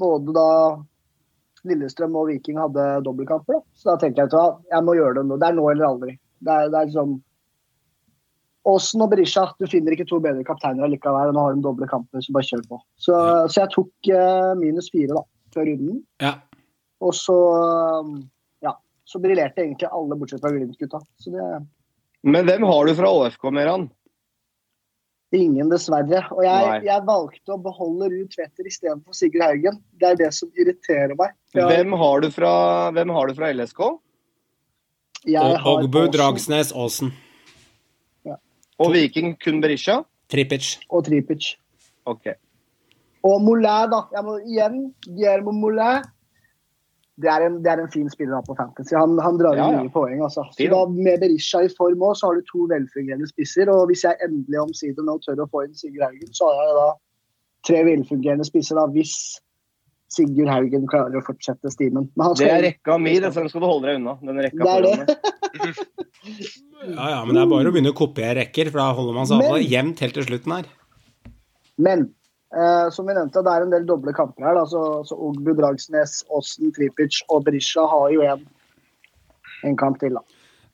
både 0.00 0.32
da 0.34 0.48
Lillestrøm 1.68 2.16
og 2.16 2.28
Viking 2.30 2.56
hadde 2.56 3.02
dobbeltkamper. 3.04 3.58
da. 3.58 3.60
Så 3.76 3.90
da 3.90 3.96
tenkte 4.00 4.22
jeg 4.22 4.30
vet 4.30 4.32
du 4.32 4.38
hva, 4.40 4.58
jeg 4.72 4.84
må 4.88 4.94
gjøre 4.96 5.14
det 5.20 5.26
nå. 5.28 5.36
Det 5.38 5.48
er 5.48 5.56
nå 5.58 5.70
eller 5.70 5.86
aldri. 5.90 6.18
Det 6.40 6.54
er, 6.54 6.68
det 6.72 6.78
er 6.80 6.86
liksom 6.88 7.18
Aasen 8.68 9.00
og 9.04 9.10
Berisha, 9.12 9.46
du 9.58 9.66
finner 9.70 9.94
ikke 9.94 10.08
to 10.08 10.18
bedre 10.20 10.44
kapteiner 10.44 10.84
allikevel. 10.84 11.32
Nå 11.32 11.44
har 11.44 11.54
de 11.56 11.62
doble 11.64 11.86
kamper, 11.88 12.20
så 12.20 12.32
bare 12.36 12.48
kjør 12.48 12.64
på. 12.68 12.80
Så, 13.00 13.14
så 13.48 13.62
jeg 13.62 13.72
tok 13.72 14.10
eh, 14.12 14.50
minus 14.60 14.90
fire 14.92 15.14
da, 15.16 15.22
før 15.54 15.68
runden. 15.70 16.02
Ja. 16.20 16.34
Og 17.04 17.14
så 17.14 17.36
um, 18.02 18.16
ja, 18.64 18.74
så 19.06 19.20
briljerte 19.22 19.62
egentlig 19.62 19.90
alle 19.90 20.18
bortsett 20.18 20.42
fra 20.42 20.50
Glimt-gutta. 20.54 21.00
Det 21.26 21.46
Men 22.26 22.48
hvem 22.48 22.66
har 22.66 22.88
du 22.88 22.94
fra 22.98 23.12
ÅFK, 23.20 23.50
Meran? 23.54 23.88
ingen, 25.36 25.68
dessverre. 25.70 26.22
Og 26.34 26.42
jeg, 26.44 26.82
jeg 26.86 27.04
valgte 27.08 27.54
å 27.54 27.60
beholde 27.60 28.10
Ruud 28.12 28.32
Tveter 28.32 28.68
istedenfor 28.68 29.16
Sigurd 29.16 29.44
Haugen. 29.44 29.80
Det 30.00 30.12
er 30.12 30.20
det 30.20 30.30
som 30.36 30.50
irriterer 30.56 31.14
meg. 31.18 31.34
Jeg, 31.56 31.66
Hvem 31.68 31.96
har 32.00 32.24
du 32.24 32.28
fra, 32.32 32.52
hvem 32.96 33.14
har 33.16 33.28
du 33.28 33.38
fra 33.38 33.52
LSK? 33.52 33.82
Ogbu, 35.28 36.04
Aasen 36.06 36.12
Dragsnes, 36.14 36.72
Aasen. 36.72 37.14
Og 38.78 38.92
Viking 38.94 39.34
kun 39.42 39.58
Berisha? 39.60 40.04
Tripic. 40.30 40.76
og 40.94 41.02
Tripic. 41.08 41.56
Ok. 42.06 42.30
Og 43.26 43.40
Moulin, 43.42 43.90
da. 43.90 44.04
Jeg 44.14 44.24
må 44.24 44.36
igjen 44.44 44.76
Guillermo 45.08 45.52
Moulin. 45.56 46.06
Det 47.18 47.26
er, 47.32 47.42
en, 47.48 47.56
det 47.64 47.70
er 47.72 47.80
en 47.82 47.88
fin 47.90 48.06
spiller 48.12 48.36
da 48.36 48.42
på 48.46 48.54
Fantasy. 48.54 48.94
Han, 48.94 49.16
han 49.18 49.38
drar 49.40 49.56
inn 49.56 49.62
Ja, 49.64 49.70
ja. 49.74 49.80
mye 49.82 49.90
poeng. 49.90 50.20
Altså. 50.22 50.44
Så 50.54 50.68
da, 50.70 50.84
med 50.86 51.18
Berisha 51.24 51.64
i 51.66 51.70
form 51.74 52.04
òg, 52.06 52.14
så 52.20 52.28
har 52.30 52.38
du 52.38 52.44
to 52.46 52.68
velfungerende 52.70 53.26
spisser. 53.26 53.66
Og 53.74 53.88
hvis 53.90 54.04
jeg 54.06 54.20
endelig 54.22 54.60
omsider 54.62 55.02
nå 55.06 55.16
tør 55.24 55.42
å 55.42 55.48
få 55.50 55.64
inn 55.66 55.74
Sigurd 55.74 56.04
Haugen, 56.06 56.30
så 56.38 56.46
har 56.52 56.62
jeg 56.68 56.76
da 56.78 56.88
tre 57.66 57.80
velfungerende 57.90 58.46
spisser. 58.46 58.78
da, 58.78 58.84
Hvis 58.94 59.16
Sigurd 60.14 60.48
Haugen 60.48 60.86
klarer 60.88 61.18
å 61.18 61.24
fortsette 61.26 61.72
stimen. 61.74 62.06
Men 62.14 62.28
han 62.30 62.38
Det 62.38 62.52
er 62.54 62.62
rekka 62.68 62.98
mi, 63.02 63.16
det, 63.20 63.32
så 63.34 63.42
den 63.42 63.50
skal 63.50 63.66
du 63.66 63.68
holde 63.68 63.90
deg 63.90 63.98
unna. 63.98 64.14
Den 64.22 64.38
rekka 64.46 64.68
Det 64.68 64.76
er 64.76 65.02
det. 65.02 65.18
Ja, 66.88 67.06
ja, 67.10 67.18
men 67.26 67.34
det 67.34 67.40
er 67.42 67.48
bare 67.50 67.70
å 67.70 67.72
begynne 67.74 67.90
å 67.90 67.96
kopiere 67.98 68.36
rekker, 68.42 68.68
for 68.70 68.78
da 68.82 68.92
holder 68.94 69.14
man 69.16 69.26
seg 69.26 69.40
Men- 69.42 69.64
jevnt 69.66 70.00
helt 70.04 70.14
til 70.14 70.26
slutten 70.28 70.52
her. 70.54 70.66
Men 71.78 72.04
eh, 72.54 72.88
som 72.94 73.06
vi 73.06 73.14
nevnte, 73.16 73.42
det 73.44 73.52
er 73.54 73.66
en 73.66 73.70
del 73.74 73.86
doble 73.88 74.14
kamper 74.16 74.48
her. 74.48 74.54
Da. 74.60 74.64
Så, 74.70 74.82
så 75.08 75.18
Ogbu, 75.28 75.52
Dragsnes, 75.58 76.22
Åsen, 76.30 76.72
Tripic 76.76 77.22
og 77.28 77.44
Brisja 77.48 77.86
har 77.90 78.10
jo 78.14 78.22
en, 78.22 78.44
en 79.68 79.76
kamp 79.76 80.00
til. 80.00 80.14
da. 80.18 80.24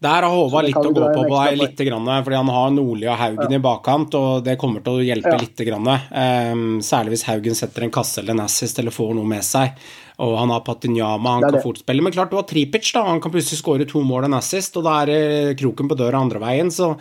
Der 0.05 0.20
har 0.27 0.35
Håvard 0.35 0.66
litt 0.66 0.77
å 0.77 0.91
gå 0.93 1.01
på 1.14 1.22
på 1.31 1.37
deg, 1.39 1.55
litt 1.57 1.79
grann, 1.87 2.09
fordi 2.27 2.37
han 2.37 2.51
har 2.53 2.72
Nordli 2.75 3.07
og 3.09 3.16
Haugen 3.16 3.55
i 3.57 3.61
bakkant, 3.62 4.12
og 4.18 4.43
det 4.45 4.59
kommer 4.61 4.83
til 4.85 4.99
å 4.99 5.05
hjelpe 5.07 5.31
Ja. 5.33 5.39
litt. 5.41 5.57
Grann. 5.64 5.87
um, 5.89 6.64
særlig 6.85 7.14
hvis 7.14 7.22
Haugen 7.25 7.55
setter 7.57 7.87
en 7.87 7.91
kasse 7.95 8.18
eller 8.20 8.35
en 8.35 8.45
assist 8.45 8.79
eller 8.83 8.93
får 8.93 9.14
noe 9.16 9.25
med 9.25 9.41
seg. 9.47 9.72
Og 10.20 10.37
han 10.37 10.51
har 10.53 10.61
Patinyama, 10.66 11.39
han 11.39 11.43
kan 11.47 11.57
det. 11.57 11.62
fort 11.62 11.79
spille. 11.81 12.03
Men 12.05 12.12
klart, 12.12 12.31
du 12.31 12.37
har 12.37 12.45
Tripic, 12.45 12.93
da. 12.93 13.05
Han 13.07 13.20
kan 13.22 13.33
plutselig 13.33 13.62
skåre 13.62 13.89
to 13.89 14.03
mål 14.05 14.27
og 14.27 14.33
en 14.33 14.39
assist, 14.43 14.77
og 14.77 14.85
da 14.85 14.99
er 15.07 15.55
kroken 15.55 15.89
på 15.89 15.97
døra 15.97 16.20
andre 16.20 16.39
veien. 16.43 16.68
Så 16.70 16.93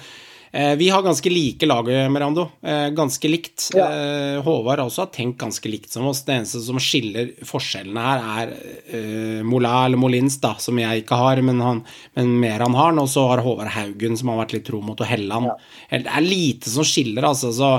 vi 0.54 0.90
har 0.90 1.02
ganske 1.02 1.30
like 1.34 1.66
lag, 1.66 1.88
Merando. 2.14 2.44
Eh, 2.62 2.90
ganske 2.94 3.28
likt. 3.28 3.72
Ja. 3.74 3.88
Eh, 3.90 4.42
Håvard 4.46 4.84
også 4.84 5.02
har 5.02 5.10
tenkt 5.16 5.40
ganske 5.42 5.70
likt 5.70 5.90
som 5.90 6.06
oss. 6.06 6.22
Det 6.28 6.36
eneste 6.36 6.62
som 6.62 6.78
skiller 6.78 7.32
forskjellene 7.50 8.04
her, 8.06 8.22
er 8.44 8.52
eh, 8.94 9.40
Mola 9.50 9.80
eller 9.88 9.98
Molins, 9.98 10.38
da, 10.44 10.54
som 10.62 10.78
jeg 10.78 11.02
ikke 11.02 11.18
har, 11.18 11.42
men, 11.42 11.62
han, 11.64 11.82
men 12.14 12.36
mer 12.44 12.62
han 12.68 12.78
har. 12.78 12.94
Og 13.02 13.10
så 13.10 13.26
har 13.32 13.42
Håvard 13.42 13.74
Haugen, 13.74 14.18
som 14.20 14.30
har 14.30 14.44
vært 14.44 14.54
litt 14.60 14.68
tro 14.70 14.82
mot 14.86 15.02
og 15.02 15.10
Helland. 15.10 15.50
Det 15.90 16.06
er 16.06 16.28
lite 16.28 16.70
som 16.70 16.86
skiller, 16.86 17.26
altså. 17.32 17.50
Så 17.50 17.72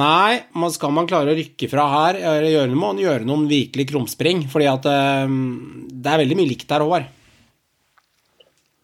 nei, 0.00 0.40
man 0.56 0.72
skal 0.72 0.94
man 0.96 1.10
klare 1.10 1.34
å 1.34 1.36
rykke 1.36 1.68
fra 1.68 1.84
her, 1.98 2.22
gjøre, 2.48 2.72
må 2.72 2.94
man 2.94 3.02
gjøre 3.04 3.28
noen 3.28 3.44
virkelig 3.50 3.90
krumspring. 3.92 4.46
Fordi 4.48 4.70
at 4.72 4.88
eh, 4.88 5.36
det 5.92 6.16
er 6.16 6.24
veldig 6.24 6.40
mye 6.40 6.52
likt 6.54 6.72
her, 6.72 6.86
Håvard. 6.88 7.12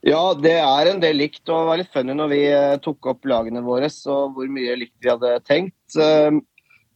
Ja, 0.06 0.32
det 0.32 0.54
er 0.56 0.88
en 0.88 1.00
del 1.02 1.18
likt. 1.20 1.42
Og 1.48 1.54
det 1.54 1.68
var 1.68 1.80
litt 1.80 1.92
funny 1.92 2.14
når 2.16 2.30
vi 2.32 2.42
eh, 2.48 2.76
tok 2.84 3.10
opp 3.12 3.26
lagene 3.28 3.62
våre, 3.64 3.90
og 4.08 4.36
hvor 4.36 4.52
mye 4.52 4.78
likt 4.80 4.96
vi 5.02 5.10
hadde 5.12 5.34
tenkt. 5.44 5.76
Uh, 5.96 6.40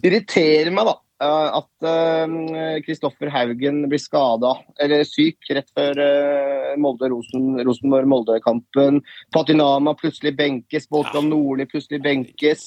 irriterer 0.04 0.72
meg, 0.72 0.88
da. 0.88 0.94
eh, 1.24 1.58
At 1.60 2.84
Kristoffer 2.86 3.32
Haugen 3.32 3.82
blir 3.90 4.00
skada, 4.00 4.54
eller 4.80 5.04
syk, 5.08 5.38
rett 5.52 5.68
før 5.76 6.00
uh, 6.00 6.72
Molde-Rosen- 6.80 7.60
Rosenborg-Molde-kampen. 7.66 9.02
Patinama 9.34 9.94
plutselig 10.00 10.34
benkes, 10.40 10.88
Båtland 10.88 11.28
Nordli 11.32 11.68
plutselig 11.70 12.00
benkes. 12.04 12.66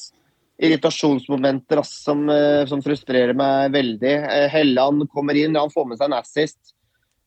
Irritasjonsmomenter 0.57 1.77
ass, 1.77 2.03
som, 2.03 2.23
eh, 2.29 2.65
som 2.65 2.81
frustrerer 2.81 3.35
meg 3.37 3.71
veldig. 3.75 4.13
Eh, 4.25 4.47
Helland 4.49 5.05
kommer 5.13 5.37
inn, 5.37 5.55
han 5.55 5.69
får 5.69 5.85
med 5.85 5.99
seg 5.99 6.09
en 6.09 6.17
assist. 6.17 6.73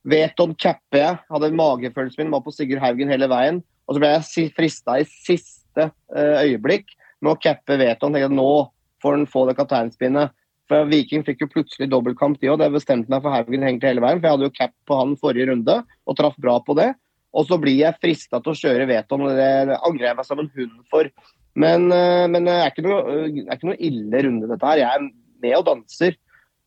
Veton 0.08 0.54
capper 0.56 1.02
jeg. 1.02 1.20
Hadde 1.30 1.52
magefølelsen 1.56 2.24
min 2.24 2.34
var 2.34 2.44
på 2.44 2.54
Sigurd 2.54 2.82
Haugen 2.84 3.12
hele 3.12 3.28
veien. 3.30 3.60
Og 3.88 3.96
så 3.96 4.02
ble 4.02 4.12
jeg 4.14 4.52
frista 4.56 5.00
i 5.00 5.06
siste 5.08 5.90
eh, 5.90 6.44
øyeblikk 6.46 6.94
med 7.20 7.34
å 7.34 7.40
cappe 7.40 7.78
Veton. 7.80 8.14
Tenkte 8.14 8.30
at 8.30 8.36
nå 8.36 8.52
får 9.02 9.16
han 9.18 9.26
få 9.30 9.46
det 9.48 9.56
kapteinspinnet. 9.58 10.36
For 10.70 10.86
Viking 10.86 11.24
fikk 11.26 11.42
jo 11.42 11.50
plutselig 11.50 11.88
dobbeltkamp, 11.90 12.38
de 12.38 12.52
òg. 12.52 12.60
Det 12.62 12.70
bestemte 12.76 13.10
meg 13.10 13.24
for 13.24 13.34
Haugen 13.34 13.66
egentlig 13.66 13.90
hele 13.90 14.04
veien. 14.04 14.20
For 14.20 14.28
jeg 14.28 14.36
hadde 14.36 14.48
jo 14.48 14.56
cap 14.56 14.74
på 14.86 14.98
han 15.00 15.16
forrige 15.20 15.50
runde 15.50 15.80
og 15.82 16.18
traff 16.18 16.38
bra 16.40 16.60
på 16.62 16.76
det. 16.78 16.92
Og 17.36 17.46
så 17.46 17.58
blir 17.62 17.78
jeg 17.78 17.98
frista 18.02 18.40
til 18.42 18.54
å 18.54 18.58
kjøre 18.58 18.88
Veton, 18.90 19.22
og 19.26 19.36
det 19.38 19.76
angrer 19.78 20.08
jeg 20.08 20.18
meg 20.18 20.26
som 20.26 20.40
en 20.42 20.50
hund 20.54 20.80
for. 20.90 21.10
Men, 21.58 21.90
eh, 21.94 22.26
det 22.30 22.54
er 22.54 22.70
ikke, 22.70 22.86
noe, 22.86 23.00
eh, 23.10 23.44
er 23.44 23.56
ikke 23.56 23.70
noe 23.70 23.82
ille 23.82 24.22
runde, 24.26 24.48
dette 24.50 24.66
her. 24.66 24.82
Jeg 24.82 24.90
er 24.90 25.10
med 25.42 25.56
og 25.58 25.66
danser. 25.66 26.16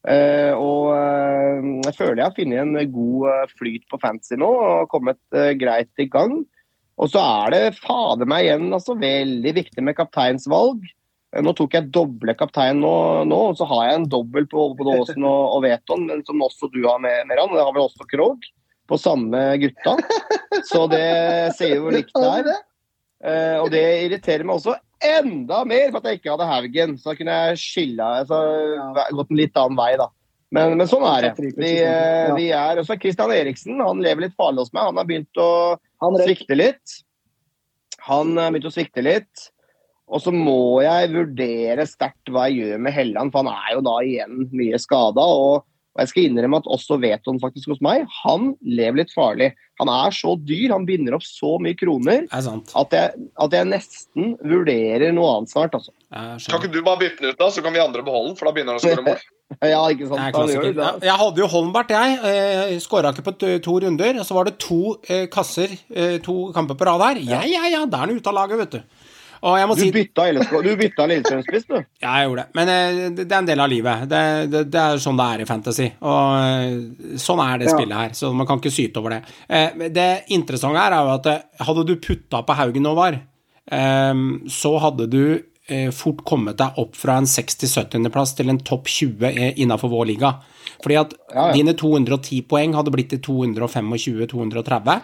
Eh, 0.04 0.52
og 0.52 0.90
eh, 0.98 1.68
jeg 1.86 1.96
føler 1.96 2.20
jeg 2.20 2.28
har 2.28 2.36
funnet 2.36 2.60
en 2.60 2.92
god 2.92 3.28
eh, 3.32 3.54
flyt 3.56 3.86
på 3.88 4.00
fantasy 4.02 4.36
nå 4.40 4.50
og 4.50 4.90
kommet 4.92 5.20
greit 5.60 6.04
i 6.04 6.10
gang. 6.12 6.42
Og 7.02 7.10
så 7.10 7.24
er 7.24 7.54
det 7.54 7.78
fader 7.80 8.28
meg 8.30 8.46
igjen 8.46 8.68
altså, 8.76 8.98
veldig 9.00 9.56
viktig 9.56 9.86
med 9.86 9.98
kapteinsvalg. 9.98 10.84
Nå 11.42 11.56
tok 11.58 11.74
jeg 11.74 11.90
doble 11.90 12.36
kaptein 12.38 12.84
nå, 12.84 12.92
nå, 13.26 13.38
og 13.50 13.56
så 13.58 13.66
har 13.66 13.88
jeg 13.88 14.02
en 14.04 14.12
dobbel 14.12 14.46
på 14.52 14.68
både 14.78 15.00
Aasen 15.00 15.24
og, 15.26 15.56
og 15.56 15.64
Veton, 15.66 16.04
men 16.06 16.22
som 16.28 16.44
også 16.46 16.70
du 16.70 16.84
har 16.86 17.00
med, 17.02 17.24
Meran. 17.26 17.50
Og 17.50 17.58
det 17.58 17.64
har 17.66 17.74
vel 17.74 17.88
også 17.88 18.06
Krog 18.12 18.46
på 18.92 19.00
samme 19.02 19.42
gutta. 19.64 19.96
Så 20.70 20.84
det 20.92 21.08
ser 21.58 21.80
jo 21.80 21.90
likt 21.90 22.14
der. 22.14 22.52
og 23.64 23.72
det 23.74 23.82
irriterer 24.04 24.46
meg 24.46 24.60
også 24.60 24.76
enda 25.06 25.62
mer 25.68 25.90
for 25.92 26.02
at 26.02 26.10
jeg 26.10 26.20
ikke 26.20 26.34
hadde 26.34 26.50
Haugen. 26.50 26.98
Så 26.98 27.12
da 27.12 27.16
kunne 27.20 27.38
jeg 27.40 27.62
skilla 27.62 28.10
altså, 28.24 28.42
gått 29.16 29.34
en 29.34 29.40
litt 29.40 29.58
annen 29.60 29.80
vei, 29.80 29.94
da. 30.02 30.10
Men, 30.54 30.76
men 30.78 30.90
sånn 30.90 31.06
er 31.10 31.26
det. 31.26 31.50
Vi, 31.58 31.72
eh, 31.82 32.30
vi 32.38 32.52
er, 32.54 32.78
også 32.78 33.00
Christian 33.02 33.34
Eriksen 33.34 33.82
han 33.82 34.04
lever 34.06 34.28
litt 34.28 34.38
farlig 34.38 34.66
hos 34.66 34.74
meg. 34.76 34.86
Han 34.92 35.02
har 35.02 35.10
begynt 35.10 35.42
å 35.42 35.50
Han 36.04 36.20
svikte 36.22 36.58
litt. 36.60 37.00
Han 38.06 38.36
har 38.38 38.54
begynt 38.54 38.70
å 38.70 38.74
svikte 38.76 39.06
litt. 39.06 39.48
Og 40.14 40.22
så 40.22 40.34
må 40.36 40.84
jeg 40.84 41.14
vurdere 41.14 41.88
sterkt 41.90 42.30
hva 42.30 42.46
jeg 42.50 42.68
gjør 42.68 42.82
med 42.86 42.94
Helland, 42.94 43.34
for 43.34 43.48
han 43.48 43.56
er 43.56 43.78
jo 43.78 43.86
da 43.88 43.96
igjen 44.06 44.44
mye 44.52 44.80
skada. 44.82 45.26
Og, 45.26 45.64
og 45.94 46.02
jeg 46.02 46.10
skal 46.10 46.26
innrømme 46.26 46.58
at 46.58 46.70
også 46.74 46.98
Veton 47.02 47.38
faktisk 47.42 47.70
hos 47.70 47.82
meg, 47.86 48.08
han 48.24 48.54
lever 48.66 49.04
litt 49.04 49.14
farlig. 49.14 49.52
Han 49.82 49.90
er 49.94 50.14
så 50.14 50.34
dyr, 50.42 50.74
han 50.74 50.88
binder 50.90 51.18
opp 51.18 51.26
så 51.26 51.56
mye 51.62 51.78
kroner 51.78 52.26
er 52.26 52.50
at 52.82 52.96
jeg, 52.98 53.28
at 53.46 53.56
jeg 53.58 53.70
nesten 53.70 54.34
vurderer 54.42 55.14
noe 55.14 55.36
annet 55.38 55.54
snart, 55.54 55.78
altså. 55.78 55.94
Kan 56.10 56.60
ikke 56.60 56.74
du 56.74 56.82
bare 56.86 57.02
bytte 57.02 57.22
den 57.22 57.34
ut, 57.34 57.40
da, 57.40 57.50
så 57.54 57.62
kan 57.66 57.74
vi 57.74 57.82
andre 57.82 58.06
beholde 58.06 58.32
den, 58.34 58.40
for 58.40 58.50
da 58.50 58.56
begynner 58.58 58.78
han 58.78 58.82
å 58.82 58.86
skåre 58.86 59.08
mål. 59.12 59.24
Ja, 59.62 59.84
ikke 59.92 60.08
sant? 60.10 60.34
Ja, 60.34 60.88
Jeg 61.04 61.14
hadde 61.20 61.42
jo 61.44 61.48
Holmbert, 61.52 61.92
jeg. 61.94 62.16
Eh, 62.26 62.72
Skåra 62.82 63.12
ikke 63.14 63.26
på 63.28 63.34
to 63.62 63.76
runder. 63.84 64.18
Og 64.18 64.26
så 64.26 64.34
var 64.34 64.48
det 64.48 64.56
to 64.64 64.96
eh, 65.06 65.28
kasser, 65.30 65.76
eh, 65.94 66.16
to 66.26 66.48
kamper 66.56 66.80
på 66.80 66.88
rad 66.90 67.04
her. 67.06 67.22
Ja, 67.22 67.44
ja, 67.46 67.68
ja, 67.70 67.84
da 67.86 68.00
er 68.00 68.08
han 68.08 68.18
ute 68.18 68.32
av 68.32 68.38
laget, 68.40 68.64
vet 68.64 68.80
du. 68.80 69.03
Og 69.44 69.58
jeg 69.60 69.68
må 69.68 69.76
Du 69.76 69.82
si 69.82 69.90
bytta 69.92 70.24
Du 70.64 70.70
bytta 70.80 71.06
Lillestrøm-spiss, 71.12 71.66
du. 71.68 71.76
Ja, 72.04 72.14
jeg 72.22 72.30
gjorde 72.30 72.46
det. 72.46 72.56
Men 72.56 72.70
eh, 72.72 73.00
det 73.20 73.26
er 73.28 73.38
en 73.42 73.50
del 73.50 73.60
av 73.60 73.70
livet. 73.72 74.06
Det, 74.08 74.22
det, 74.54 74.62
det 74.72 74.80
er 74.80 75.02
sånn 75.04 75.20
det 75.20 75.26
er 75.34 75.44
i 75.44 75.48
Fantasy. 75.50 75.88
Og 76.00 76.36
eh, 76.40 77.18
sånn 77.20 77.42
er 77.44 77.58
det 77.60 77.68
Ja. 77.68 77.76
spillet 77.76 77.98
her, 78.00 78.14
så 78.16 78.32
man 78.34 78.48
kan 78.48 78.62
ikke 78.62 78.72
syte 78.72 79.02
over 79.04 79.18
det. 79.18 79.22
Eh, 79.50 79.88
Det 80.00 80.08
interessante 80.38 80.80
her 80.80 80.96
er 80.96 81.04
jo 81.04 81.16
at 81.18 81.28
hadde 81.68 81.86
du 81.92 81.96
putta 82.00 82.44
på 82.48 82.56
Haugen 82.56 82.88
og 82.88 82.96
var, 83.02 83.20
så 84.52 84.72
hadde 84.84 85.06
du 85.10 85.22
fort 85.96 86.20
kommet 86.28 86.58
deg 86.60 86.76
opp 86.82 86.98
fra 87.00 87.14
en 87.22 87.24
60-70.-plass 87.30 88.34
til 88.36 88.50
en 88.52 88.58
topp 88.60 88.90
20 88.92 89.54
innafor 89.64 89.90
vår 89.94 90.10
liga. 90.12 90.34
Fordi 90.84 90.98
at 91.00 91.14
Ja, 91.34 91.46
ja. 91.48 91.54
dine 91.56 91.72
210 91.80 92.42
poeng 92.52 92.76
hadde 92.76 92.92
blitt 92.92 93.14
til 93.14 93.22
225-230. 93.24 95.02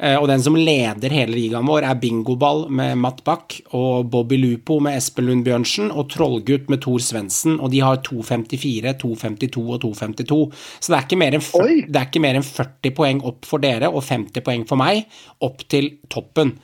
Eh, 0.00 0.16
Og 0.16 0.28
den 0.30 0.40
som 0.40 0.54
leder 0.56 1.12
hele 1.12 1.34
ligaen 1.36 1.66
vår, 1.68 1.84
er 1.84 1.98
Bingoball 2.00 2.62
med 2.72 2.96
Matt 3.02 3.18
Bach 3.26 3.58
og 3.76 4.08
Bobby 4.10 4.38
Lupo 4.40 4.78
med 4.80 4.96
Espen 4.96 5.26
Lund 5.28 5.44
Bjørnsen 5.44 5.90
og 5.92 6.08
Trollgutt 6.14 6.70
med 6.72 6.80
Tor 6.80 7.02
Svendsen, 7.04 7.58
og 7.60 7.70
de 7.74 7.82
har 7.84 8.00
254, 8.06 8.94
252 9.02 9.66
og 9.76 9.80
252. 9.84 10.38
Så 10.80 10.88
det 10.88 10.96
er, 10.96 11.04
ikke 11.04 11.20
mer 11.20 11.36
enn 11.36 11.44
fyr- 11.44 11.66
Oi! 11.66 11.80
det 11.84 12.00
er 12.00 12.08
ikke 12.08 12.22
mer 12.24 12.38
enn 12.40 12.46
40 12.48 12.94
poeng 12.96 13.20
opp 13.28 13.44
for 13.44 13.60
dere 13.60 13.90
og 13.92 14.00
50 14.06 14.40
poeng 14.46 14.64
for 14.70 14.80
meg, 14.80 15.04
opp 15.44 15.66
til 15.68 15.90
toppen. 16.08 16.54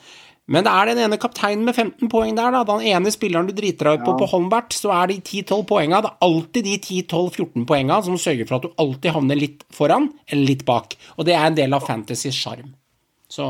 Men 0.48 0.62
det 0.62 0.70
er 0.72 0.86
den 0.92 1.02
ene 1.02 1.18
kapteinen 1.18 1.64
med 1.66 1.74
15 1.74 2.08
poeng 2.08 2.36
der, 2.38 2.54
da. 2.54 2.62
Den 2.64 2.86
ene 2.86 3.10
spilleren 3.10 3.48
du 3.48 3.52
driter 3.52 3.90
deg 3.90 4.00
ut 4.00 4.06
på 4.06 4.16
på 4.20 4.28
håndbart, 4.30 4.72
så 4.78 4.92
er 4.94 5.08
de 5.10 5.16
10-12 5.20 5.66
poenga. 5.66 6.00
Det 6.00 6.12
er 6.12 6.22
alltid 6.28 6.64
de 6.70 6.78
10-12-14 6.78 7.66
poenga 7.66 8.00
som 8.06 8.16
sørger 8.16 8.46
for 8.46 8.56
at 8.56 8.62
du 8.62 8.72
alltid 8.78 9.10
havner 9.12 9.36
litt 9.36 9.64
foran 9.74 10.08
eller 10.30 10.46
litt 10.54 10.64
bak. 10.64 10.94
Og 11.18 11.26
det 11.26 11.34
er 11.34 11.50
en 11.50 11.58
del 11.58 11.74
av 11.74 11.82
Fantasys 11.84 12.32
sjarm. 12.38 12.72
Så 13.32 13.46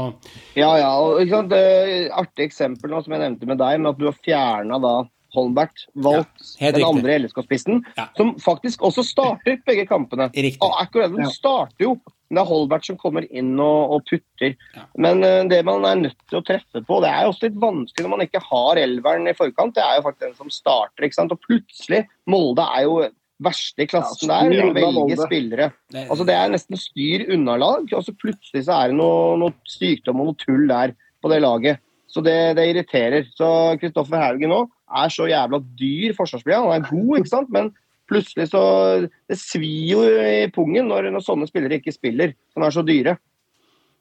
Ja, 0.57 0.71
ja. 0.81 0.91
og 1.01 1.21
ikke 1.21 1.35
sant, 1.35 1.53
det 1.53 2.09
Artig 2.17 2.49
eksempel 2.49 2.93
nå, 2.93 3.03
som 3.05 3.13
jeg 3.17 3.23
nevnte 3.25 3.49
med 3.51 3.61
deg, 3.61 3.81
med 3.83 3.93
at 3.93 4.01
du 4.01 4.09
har 4.09 4.19
fjerna 4.25 4.81
da 4.83 4.97
Holmbert, 5.37 5.83
valgt 6.01 6.55
Ja, 6.63 6.71
den 6.73 6.85
andre 6.87 7.19
LSK-spissen, 7.21 7.83
Ja. 7.99 8.07
som 8.17 8.37
faktisk 8.41 8.81
også 8.87 9.03
starter 9.05 9.59
begge 9.67 9.85
kampene. 9.87 10.31
Riktig. 10.33 10.63
Og 10.65 10.73
akkurat 10.81 11.13
den 11.13 11.29
starter 11.29 11.85
jo. 11.85 11.99
Men 12.31 12.39
det 12.39 12.43
er 12.43 12.49
Holbert 12.51 12.87
som 12.89 12.97
kommer 12.99 13.27
inn 13.31 13.53
og, 13.61 13.93
og 13.95 14.07
putter. 14.09 14.57
Ja. 14.75 14.87
Men 14.99 15.21
uh, 15.23 15.45
det 15.51 15.61
man 15.67 15.85
er 15.87 16.01
nødt 16.01 16.17
til 16.31 16.41
å 16.41 16.47
treffe 16.47 16.81
på, 16.83 16.99
det 17.05 17.11
er 17.13 17.27
jo 17.27 17.35
også 17.35 17.47
litt 17.47 17.61
vanskelig 17.63 18.07
når 18.07 18.15
man 18.15 18.25
ikke 18.25 18.43
har 18.49 18.81
elveren 18.83 19.29
i 19.31 19.37
forkant. 19.37 19.77
Det 19.77 19.85
er 19.85 20.01
jo 20.01 20.07
faktisk 20.09 20.25
den 20.25 20.35
som 20.41 20.51
starter, 20.51 21.07
ikke 21.07 21.21
sant. 21.21 21.37
Og 21.37 21.45
plutselig 21.45 22.07
Molde 22.27 22.67
er 22.67 22.87
jo 22.89 22.97
verste 23.43 23.85
i 23.85 23.89
klassen 23.91 24.31
Ja, 24.31 24.43
der. 24.47 24.71
Å 24.71 24.75
velge 24.77 25.19
spillere. 25.21 25.71
det, 25.93 26.07
Altså 26.11 26.27
Det 26.29 26.37
er 26.37 26.53
nesten 26.53 26.81
styr 26.81 27.27
unna-lag, 27.35 27.91
og 27.93 28.05
så 28.05 28.15
plutselig 28.17 28.65
så 28.67 28.79
er 28.81 28.93
det 28.93 28.99
noe, 29.01 29.37
noe 29.41 29.55
sykdom 29.69 30.23
og 30.23 30.31
noe 30.31 30.41
tull 30.41 30.65
der 30.71 30.95
på 31.23 31.33
det 31.33 31.43
laget. 31.45 31.83
Så 32.09 32.23
det, 32.25 32.57
det 32.57 32.69
irriterer. 32.71 33.27
Så 33.37 33.49
Kristoffer 33.83 34.23
Haugen 34.23 34.53
nå 34.53 34.63
er 34.97 35.13
så 35.13 35.27
jævla 35.29 35.61
dyr 35.77 36.15
forsvarsspiller. 36.17 36.65
Han 36.65 36.81
er 36.81 36.89
god, 36.89 37.19
ikke 37.19 37.33
sant, 37.35 37.53
men 37.53 37.73
plutselig 38.07 38.53
så 38.53 38.63
Det 39.03 39.35
svir 39.41 39.89
jo 39.91 40.03
i 40.07 40.47
pungen 40.55 40.87
når, 40.89 41.11
når 41.11 41.25
sånne 41.27 41.49
spillere 41.51 41.81
ikke 41.81 41.95
spiller, 41.95 42.37
som 42.55 42.65
er 42.65 42.75
så 42.75 42.85
dyre. 42.87 43.17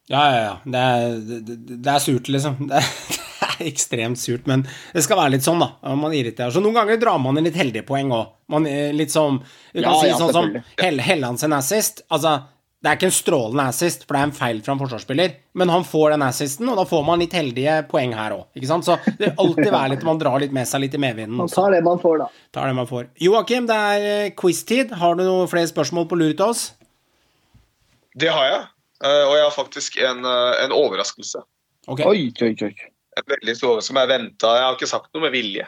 Ja, 0.05 0.21
ja, 0.29 0.41
ja. 0.45 0.55
Det 0.69 0.81
er, 0.85 1.15
det, 1.47 1.77
det 1.81 1.93
er 1.95 2.03
surt, 2.03 2.29
liksom. 2.29 2.59
Det 2.69 2.77
er, 2.77 2.91
det 3.09 3.24
er 3.55 3.69
ekstremt 3.69 4.21
surt, 4.21 4.47
men 4.49 4.65
det 4.93 5.03
skal 5.05 5.19
være 5.21 5.35
litt 5.37 5.45
sånn, 5.45 5.61
da. 5.63 5.95
Man 5.97 6.15
irriterer. 6.15 6.53
Så 6.53 6.63
noen 6.63 6.77
ganger 6.77 6.99
drar 7.01 7.21
man 7.21 7.39
inn 7.39 7.47
litt 7.47 7.59
heldige 7.59 7.85
poeng 7.87 8.13
òg. 8.15 8.33
Litt 8.95 9.13
sånn 9.13 9.39
Du 9.41 9.79
kan 9.81 9.87
Ja, 9.89 9.95
si 10.01 10.11
ja, 10.11 10.19
sånn 10.19 10.35
som. 10.35 10.51
Hell, 10.81 11.01
Helland 11.01 11.41
sin 11.41 11.55
assist. 11.55 12.03
Altså, 12.13 12.37
det 12.85 12.91
er 12.91 12.97
ikke 12.99 13.07
en 13.09 13.15
strålende 13.17 13.63
assist, 13.71 14.03
for 14.05 14.13
det 14.13 14.19
er 14.19 14.27
en 14.27 14.35
feil 14.37 14.59
fra 14.61 14.75
en 14.75 14.81
forsvarsspiller, 14.83 15.31
men 15.57 15.71
han 15.73 15.85
får 15.87 16.11
den 16.13 16.25
assisten, 16.27 16.67
og 16.69 16.77
da 16.77 16.83
får 16.85 17.01
man 17.07 17.23
litt 17.23 17.33
heldige 17.33 17.79
poeng 17.89 18.13
her 18.13 18.35
òg. 18.35 18.61
Så 18.61 18.99
det 19.07 19.15
vil 19.23 19.33
alltid 19.41 19.71
være 19.73 19.89
litt 19.95 20.05
Man 20.05 20.19
drar 20.21 20.37
litt 20.43 20.53
med 20.53 20.69
seg 20.69 20.83
litt 20.83 20.93
i 20.93 21.01
medvinden. 21.01 21.39
Man 21.39 21.49
tar 21.49 21.73
det 21.73 21.81
man 21.87 21.97
får, 22.03 22.21
da. 22.21 22.29
Tar 22.53 22.69
det 22.69 22.77
man 22.77 22.89
får. 22.91 23.09
Joakim, 23.25 23.65
det 23.71 23.79
er 23.95 24.05
eh, 24.11 24.31
quiz-tid. 24.37 24.93
Har 25.01 25.17
du 25.17 25.25
noen 25.25 25.49
flere 25.49 25.71
spørsmål 25.71 26.05
på 26.11 26.19
lur 26.21 26.35
til 26.37 26.45
oss? 26.45 26.67
Det 28.13 28.29
har 28.29 28.51
jeg. 28.51 28.61
Uh, 29.01 29.23
og 29.31 29.33
jeg 29.33 29.43
har 29.47 29.55
faktisk 29.55 29.97
en, 30.05 30.21
uh, 30.21 30.53
en 30.61 30.75
overraskelse. 30.75 31.41
Okay. 31.87 32.05
Oi, 32.05 32.29
oi, 32.45 32.53
oi. 32.69 32.91
En 33.15 33.27
veldig 33.31 33.55
stor 33.55 33.69
overraskelse 33.73 33.91
som 33.93 33.99
jeg 34.01 34.11
venta. 34.11 34.53
Jeg 34.57 34.65
har 34.65 34.77
ikke 34.77 34.91
sagt 34.91 35.11
noe 35.15 35.25
med 35.27 35.35
vilje. 35.35 35.67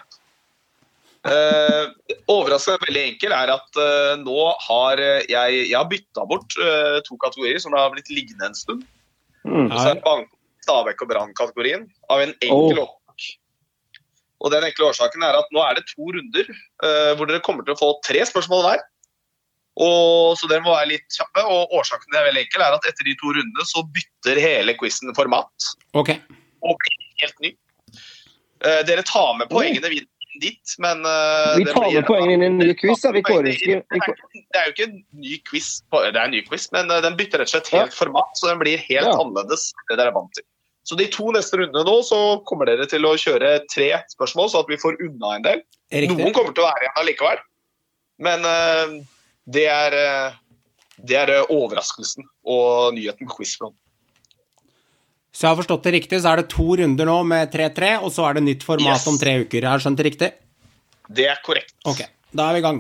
Uh, 1.28 1.90
overraskelsen 2.32 2.78
er 2.78 2.84
veldig 2.86 3.04
enkel 3.10 3.34
er 3.36 3.52
at 3.52 3.80
uh, 3.82 4.14
nå 4.22 4.36
har 4.68 5.02
eh, 5.02 5.26
jeg, 5.28 5.56
jeg 5.66 5.76
har 5.76 5.88
bytta 5.90 6.24
bort 6.30 6.54
uh, 6.62 7.00
to 7.08 7.18
kategorier 7.20 7.60
som 7.60 7.74
har 7.76 7.90
blitt 7.92 8.12
liggende 8.14 8.48
en 8.48 8.56
stund. 8.56 8.86
Mm. 9.44 9.72
Så 9.74 9.90
er 9.92 10.04
bank, 10.06 10.30
Stabæk 10.64 11.02
og 11.04 11.10
Brann-kategorien 11.12 11.88
av 12.12 12.24
en 12.24 12.34
enkel 12.44 12.80
Oh. 12.80 12.86
årsak. 12.86 13.26
Og 14.44 14.54
den 14.54 14.68
enkle 14.68 14.92
årsaken 14.92 15.24
er 15.26 15.40
at 15.40 15.50
nå 15.56 15.64
er 15.64 15.80
det 15.80 15.88
to 15.90 16.12
runder 16.14 16.46
eh, 16.52 17.12
hvor 17.18 17.26
dere 17.30 17.42
kommer 17.46 17.66
til 17.66 17.74
å 17.74 17.80
få 17.80 17.90
tre 18.06 18.22
spørsmål 18.28 18.64
hver. 18.68 18.84
Og, 19.78 20.36
så 20.38 20.50
dere 20.50 20.66
må 20.66 20.74
være 20.76 20.92
litt 20.92 21.08
kjappe. 21.16 21.44
Og 21.48 21.74
årsaken 21.80 22.14
er 22.18 22.28
veldig 22.28 22.44
enkel 22.46 22.66
er 22.66 22.76
at 22.78 22.86
etter 22.90 23.08
de 23.08 23.16
to 23.18 23.34
rundene 23.34 23.68
så 23.70 23.84
bytter 23.96 24.42
hele 24.42 24.76
quizen 24.78 25.16
format 25.18 25.72
Ok. 25.98 26.14
og 26.62 26.78
blir 26.84 27.07
helt 27.24 27.42
ny. 27.44 27.56
Uh, 28.66 28.82
dere 28.88 29.04
tar 29.06 29.36
med 29.38 29.52
poengene 29.54 29.90
videre 29.92 30.14
dit, 30.42 30.76
men 30.78 31.06
uh, 31.06 31.58
Vi 31.58 31.66
tar 31.66 31.88
med 31.94 32.06
poengene 32.08 32.34
inn 32.34 32.44
i 32.44 32.48
en 32.50 32.60
ny 32.62 32.74
quiz. 32.78 33.04
Ja. 33.06 33.12
Vi 33.16 33.24
kårer 33.26 33.50
ikke 33.52 33.80
det 33.82 34.02
er, 34.02 34.20
det 34.36 34.60
er 34.60 34.68
jo 34.68 34.76
ikke 34.76 34.88
en 34.88 35.00
ny 35.24 35.40
quiz, 35.50 35.70
det 35.94 36.12
er 36.12 36.24
en 36.24 36.36
ny 36.36 36.44
quiz, 36.48 36.68
men 36.76 36.92
uh, 36.94 37.00
den 37.06 37.18
bytter 37.20 37.42
rett 37.42 37.52
og 37.52 37.56
slett 37.56 37.74
helt 37.74 37.98
format, 37.98 38.34
så 38.40 38.52
den 38.52 38.62
blir 38.62 38.82
helt 38.82 39.10
Ja. 39.10 39.16
annerledes 39.18 39.72
enn 39.74 39.90
det 39.92 40.00
dere 40.02 40.14
er 40.14 40.18
vant 40.18 40.34
til. 40.38 40.46
Så 40.88 40.96
de 40.96 41.10
to 41.12 41.32
neste 41.36 41.60
rundene 41.60 41.84
nå, 41.84 41.96
så 42.08 42.20
kommer 42.48 42.70
dere 42.70 42.88
til 42.88 43.04
å 43.04 43.16
kjøre 43.20 43.58
tre 43.74 43.90
spørsmål, 44.14 44.52
så 44.54 44.62
at 44.64 44.70
vi 44.72 44.80
får 44.80 45.02
unna 45.04 45.34
en 45.36 45.48
del. 45.48 45.64
Noen 46.14 46.36
kommer 46.36 46.54
til 46.54 46.64
å 46.64 46.70
være 46.70 46.86
igjen 46.86 47.02
allikevel, 47.04 47.42
men 48.28 48.48
uh, 48.48 48.96
det 49.58 49.66
er, 49.72 49.98
det 51.08 51.20
er 51.20 51.34
overraskelsen 51.44 52.26
og 52.48 52.96
nyheten 52.96 53.28
på 53.28 53.42
quizfront. 53.42 53.78
Så 55.38 55.46
jeg 55.46 55.52
har 55.52 55.58
forstått 55.60 55.84
det 55.86 55.92
riktig, 55.94 56.18
så 56.24 56.32
er 56.32 56.40
det 56.42 56.48
to 56.50 56.66
runder 56.80 57.06
nå 57.06 57.16
med 57.30 57.52
3-3, 57.54 57.92
og 58.02 58.10
så 58.14 58.24
er 58.26 58.40
det 58.40 58.42
nytt 58.48 58.64
format 58.66 58.96
Yes. 58.98 59.08
om 59.12 59.20
tre 59.22 59.36
uker. 59.44 59.60
Jeg 59.62 59.70
har 59.70 59.84
skjønt 59.84 60.00
det 60.00 60.06
riktig? 60.08 60.30
Det 61.14 61.28
er 61.30 61.38
korrekt. 61.46 61.76
Ok, 61.86 62.00
da 62.34 62.48
er 62.50 62.56
vi 62.56 62.62
i 62.64 62.66
gang. 62.66 62.80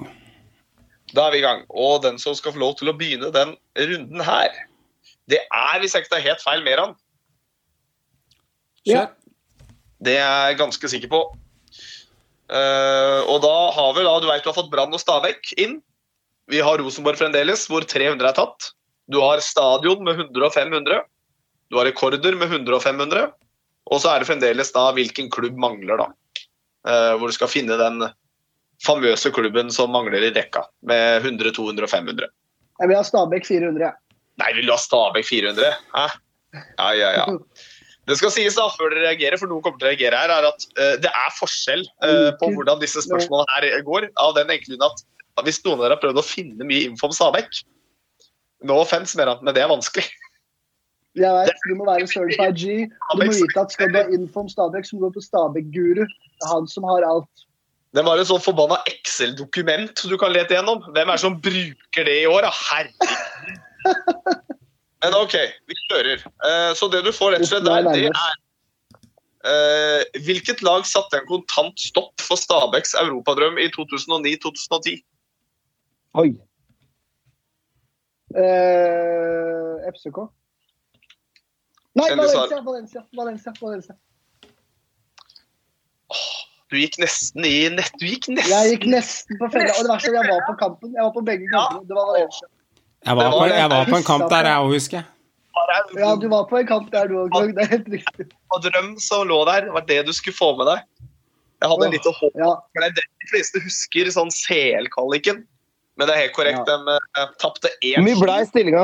Da 1.14 1.28
er 1.28 1.36
vi 1.36 1.38
i 1.38 1.44
gang. 1.46 1.62
Og 1.70 2.02
den 2.02 2.18
som 2.18 2.34
skal 2.34 2.56
få 2.56 2.62
lov 2.64 2.74
til 2.80 2.90
å 2.90 2.96
begynne 2.98 3.30
den 3.36 3.54
runden 3.78 4.24
her, 4.26 4.50
det 5.30 5.44
er, 5.46 5.76
hvis 5.84 5.94
jeg 5.94 6.06
ikke 6.08 6.16
tar 6.16 6.24
helt 6.26 6.42
feil, 6.42 6.64
Meran. 6.66 6.96
Ja. 8.90 9.04
Det 10.02 10.16
er 10.18 10.50
jeg 10.50 10.58
ganske 10.58 10.90
sikker 10.90 11.12
på. 11.14 11.20
Uh, 12.48 13.22
og 13.28 13.42
da 13.44 13.54
har 13.76 13.94
vi 13.94 14.06
da, 14.08 14.16
du 14.24 14.26
vet 14.32 14.42
du 14.46 14.50
har 14.50 14.58
fått 14.58 14.72
Brann 14.72 14.96
og 14.96 15.04
Stabæk 15.04 15.54
inn. 15.62 15.78
Vi 16.50 16.64
har 16.64 16.82
Rosenborg 16.82 17.20
fremdeles, 17.20 17.68
hvor 17.70 17.86
300 17.86 18.32
er 18.32 18.38
tatt. 18.40 18.72
Du 19.12 19.20
har 19.22 19.44
stadion 19.46 20.02
med 20.08 20.18
100 20.26 20.48
og 20.48 20.56
500. 20.56 21.06
Du 21.72 21.80
har 21.80 21.88
rekorder 21.88 22.36
med 22.40 22.52
100 22.52 22.76
og 22.78 22.84
500. 22.84 23.28
Og 23.88 24.02
så 24.04 24.12
er 24.12 24.22
det 24.22 24.30
fremdeles 24.30 24.72
da 24.76 24.90
hvilken 24.96 25.30
klubb 25.32 25.60
mangler, 25.60 26.00
da. 26.02 26.08
Eh, 26.88 27.14
hvor 27.20 27.32
du 27.32 27.36
skal 27.36 27.52
finne 27.52 27.78
den 27.80 28.04
famøse 28.84 29.32
klubben 29.34 29.72
som 29.74 29.92
mangler 29.96 30.28
i 30.28 30.34
rekka, 30.36 30.66
med 30.88 31.24
100, 31.24 31.54
200 31.56 31.88
og 31.88 31.92
500. 31.92 32.30
Jeg 32.78 32.92
vil 32.92 33.00
ha 33.00 33.06
Stabæk 33.08 33.48
400, 33.48 33.88
jeg. 33.88 34.22
Nei, 34.38 34.52
vil 34.54 34.68
du 34.70 34.74
ha 34.76 34.78
Stabæk 34.82 35.26
400? 35.26 35.72
Hæ? 35.96 36.06
Ja, 36.58 36.92
ja, 36.94 37.10
ja. 37.18 37.26
Det 38.08 38.16
skal 38.20 38.32
sies 38.32 38.56
da, 38.56 38.68
før 38.72 38.94
dere 38.94 39.10
reagerer, 39.10 39.40
for 39.40 39.52
noen 39.52 39.64
kommer 39.66 39.82
til 39.82 39.90
å 39.90 39.92
reagere 39.92 40.20
her, 40.20 40.32
er 40.32 40.46
at 40.48 40.68
uh, 40.78 40.94
det 41.04 41.10
er 41.10 41.34
forskjell 41.36 41.84
uh, 42.06 42.30
på 42.40 42.52
hvordan 42.54 42.80
disse 42.80 43.02
spørsmålene 43.04 43.58
her 43.58 43.82
går. 43.88 44.08
Av 44.24 44.36
den 44.38 44.54
enkle 44.54 44.78
grunn 44.78 44.86
at 44.88 45.04
hvis 45.44 45.60
noen 45.66 45.82
av 45.82 45.88
dere 45.88 45.98
har 45.98 46.04
prøvd 46.06 46.22
å 46.22 46.26
finne 46.26 46.70
mye 46.70 46.88
info 46.88 47.10
om 47.10 47.18
Stabæk 47.18 47.60
No 48.66 48.80
offense, 48.82 49.14
men 49.14 49.54
det 49.54 49.62
er 49.62 49.70
vanskelig. 49.70 50.08
Jeg 51.18 51.34
vet, 51.34 51.66
Du 51.66 51.74
må 51.80 51.88
være 51.88 52.08
certified 52.08 52.58
G. 52.62 52.86
Du 53.12 53.24
må 53.24 53.32
vite 53.34 53.60
at 53.60 53.74
skal 53.74 53.90
du 53.90 53.98
ha 53.98 54.06
info 54.14 54.44
om 54.46 54.50
Stabæk, 54.52 54.86
så 54.86 54.98
må 54.98 55.08
du 55.08 55.18
på 55.18 55.24
Stabæk-guru. 55.26 56.06
Han 56.52 56.68
som 56.70 56.86
har 56.86 57.06
alt. 57.08 57.46
Det 57.96 58.04
var 58.06 58.20
et 58.22 58.30
sånn 58.30 58.44
forbanna 58.44 58.78
Excel-dokument 58.92 60.04
du 60.06 60.18
kan 60.22 60.34
lete 60.36 60.54
gjennom. 60.58 60.84
Hvem 60.92 61.08
er 61.08 61.16
det 61.16 61.24
som 61.24 61.40
bruker 61.42 62.06
det 62.06 62.18
i 62.22 62.28
år, 62.30 62.46
da? 62.46 62.52
Herregud. 62.70 64.44
Men 65.04 65.16
OK, 65.18 65.36
vi 65.70 65.78
kjører. 65.88 66.26
Eh, 66.50 66.72
Så 66.78 66.90
det 66.94 67.04
du 67.06 67.14
får 67.16 67.36
rett 67.36 67.46
og 67.46 67.50
slett 67.50 67.66
der, 67.66 67.88
det 67.88 68.10
er 68.10 68.16
eh, 69.48 70.22
Hvilket 70.26 70.64
lag 70.66 70.86
satte 70.90 71.22
en 71.22 71.30
kontant 71.30 71.80
stopp 71.80 72.22
for 72.22 72.40
Stabæks 72.40 72.94
europadrøm 73.02 73.58
i 73.62 73.70
2009-2010? 73.74 74.98
Oi. 76.18 76.32
Eh, 78.36 79.88
FCK. 79.94 80.26
Nei, 81.98 82.10
Valencia, 82.14 82.62
Valencia, 82.62 82.62
Valencia, 82.66 83.04
Valencia. 83.18 83.54
Valencia. 83.62 83.98
Du 86.68 86.76
gikk 86.76 86.98
nesten 87.00 87.46
i 87.48 87.56
nett... 87.72 87.94
Du 88.00 88.06
gikk 88.08 88.28
nesten 88.28 88.52
Jeg 88.52 88.74
gikk 88.76 88.88
nesten 88.92 89.40
på 89.40 89.48
fella. 89.54 89.72
Og 89.78 89.86
det 89.86 89.92
verste 89.94 90.12
er 90.12 90.18
jeg 90.20 90.32
var 90.34 90.48
på 90.50 90.56
kampen. 90.60 90.96
Jeg 90.96 91.06
var 91.06 91.14
på 91.16 91.24
begge 91.30 91.52
kampene. 91.52 91.86
Det 91.88 91.96
var 91.96 92.10
Valencia. 92.12 92.50
Jeg 93.08 93.20
var, 93.20 93.30
på, 93.32 93.46
jeg 93.54 93.70
var 93.72 93.88
på 93.88 93.96
en 93.96 94.08
kamp 94.08 94.26
der, 94.34 94.50
jeg 94.50 94.64
òg, 94.66 94.74
husker 94.74 94.98
jeg. 95.00 95.08
Ja, 95.98 96.10
du 96.20 96.28
var 96.30 96.48
på 96.50 96.60
en 96.60 96.68
kamp 96.68 96.90
der 96.92 97.08
du 97.10 97.16
òg, 97.24 97.36
Det 97.56 97.64
er 97.64 97.70
helt 97.72 97.88
riktig. 97.94 98.28
og 98.54 98.66
drøm 98.66 98.90
som 99.02 99.24
lå 99.30 99.38
der. 99.48 99.70
Det 99.70 99.76
var 99.78 99.86
det 99.88 100.00
du 100.10 100.14
skulle 100.16 100.36
få 100.36 100.52
med 100.60 100.68
deg. 100.70 100.84
Jeg 101.64 101.72
hadde 101.72 101.90
litt 101.94 102.10
håp, 102.10 102.36
Ja, 102.38 102.52
for 102.60 102.84
det 102.84 102.90
er 102.92 102.98
det 103.00 103.06
de 103.08 103.30
fleste 103.32 103.62
husker, 103.64 104.12
sånn 104.14 104.34
CL-kvaliken. 104.34 105.40
Men 105.98 106.10
det 106.10 106.14
er 106.14 106.22
helt 106.28 106.36
korrekt. 106.36 106.68
Ja. 106.70 106.98
De 107.18 107.24
tapte 107.42 107.72
1-7. 107.80 107.96
Hvor 107.96 108.06
mye 108.06 108.20
ble 108.22 108.36
stillinga? 108.52 108.84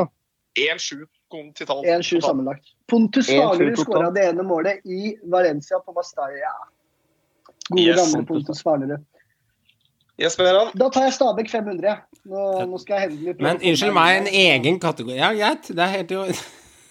1-7 0.58 1.04
totalt. 1.30 1.86
1-7 1.86 2.20
sammenlagt. 2.20 2.74
Pontus 2.90 3.28
1-7 3.28 3.40
Fagerud 3.40 3.78
skåra 3.78 4.10
det 4.14 4.28
ene 4.30 4.44
målet 4.46 4.84
i 4.86 5.16
Valencia 5.24 5.78
på 5.80 5.92
Mastaya. 5.96 6.52
Gode, 7.68 7.82
Yes, 7.82 7.96
gamle 8.00 8.26
Pontus. 8.26 8.62
Fagerud. 8.62 9.04
Yes, 10.20 10.36
Da 10.36 10.90
tar 10.94 11.08
jeg 11.08 11.14
Stabæk 11.16 11.48
500. 11.50 11.96
Nå, 12.30 12.42
nå 12.70 12.78
skal 12.78 13.00
jeg 13.00 13.10
hende 13.10 13.32
prøve 13.34 13.48
Men 13.48 13.56
unnskyld 13.58 13.96
meg, 13.96 14.18
en 14.20 14.28
egen 14.30 14.76
kategori 14.80 15.16
Ja, 15.18 15.32
greit. 15.34 15.66
Det 15.68 15.82
er 15.82 15.90
helt 15.90 16.10
jo 16.14 16.26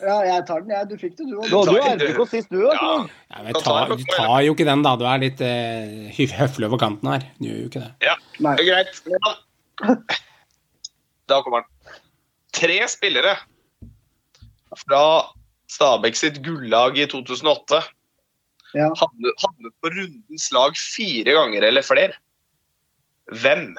Ja, 0.04 0.18
jeg 0.28 0.44
tar 0.50 0.60
den, 0.66 0.74
jeg. 0.74 0.88
Du 0.90 0.98
fikk 1.00 1.14
det, 1.16 1.30
du 1.30 1.38
òg. 1.38 1.46
Du 1.48 1.56
hadde 1.62 1.76
tar- 1.80 2.02
RBK 2.02 2.26
sist, 2.28 2.50
du 2.52 2.66
òg. 2.66 2.74
Ja. 2.76 2.96
ja, 3.32 3.44
men 3.46 3.56
ta, 3.56 3.76
Du 3.88 4.04
tar 4.12 4.42
jo 4.44 4.52
ikke 4.52 4.66
den, 4.68 4.84
da. 4.84 4.98
Du 5.00 5.06
er 5.08 5.22
litt 5.22 5.40
uh, 5.40 6.34
høflig 6.42 6.68
over 6.68 6.82
kanten 6.82 7.08
her. 7.14 7.24
Du 7.40 7.48
gjør 7.48 7.62
jo 7.62 7.70
ikke 7.70 7.84
det. 7.86 8.18
Nei. 8.44 8.56
Det 8.60 8.66
er 8.66 8.70
greit. 8.74 8.92
Da 11.32 11.38
kommer 11.40 11.64
den. 11.64 11.96
Tre 12.54 12.82
spillere 12.92 13.38
fra 14.80 15.04
Stabæk 15.74 16.16
sitt 16.20 16.42
gullag 16.46 16.98
i 16.98 17.06
2008 17.10 17.82
Ja. 18.76 18.90
havnet, 18.98 19.34
havnet 19.44 19.74
på 19.82 19.90
rundens 19.94 20.48
lag 20.54 20.74
fire 20.78 21.32
ganger 21.38 21.62
eller 21.68 21.82
flere. 21.86 22.14
Hvem? 23.32 23.76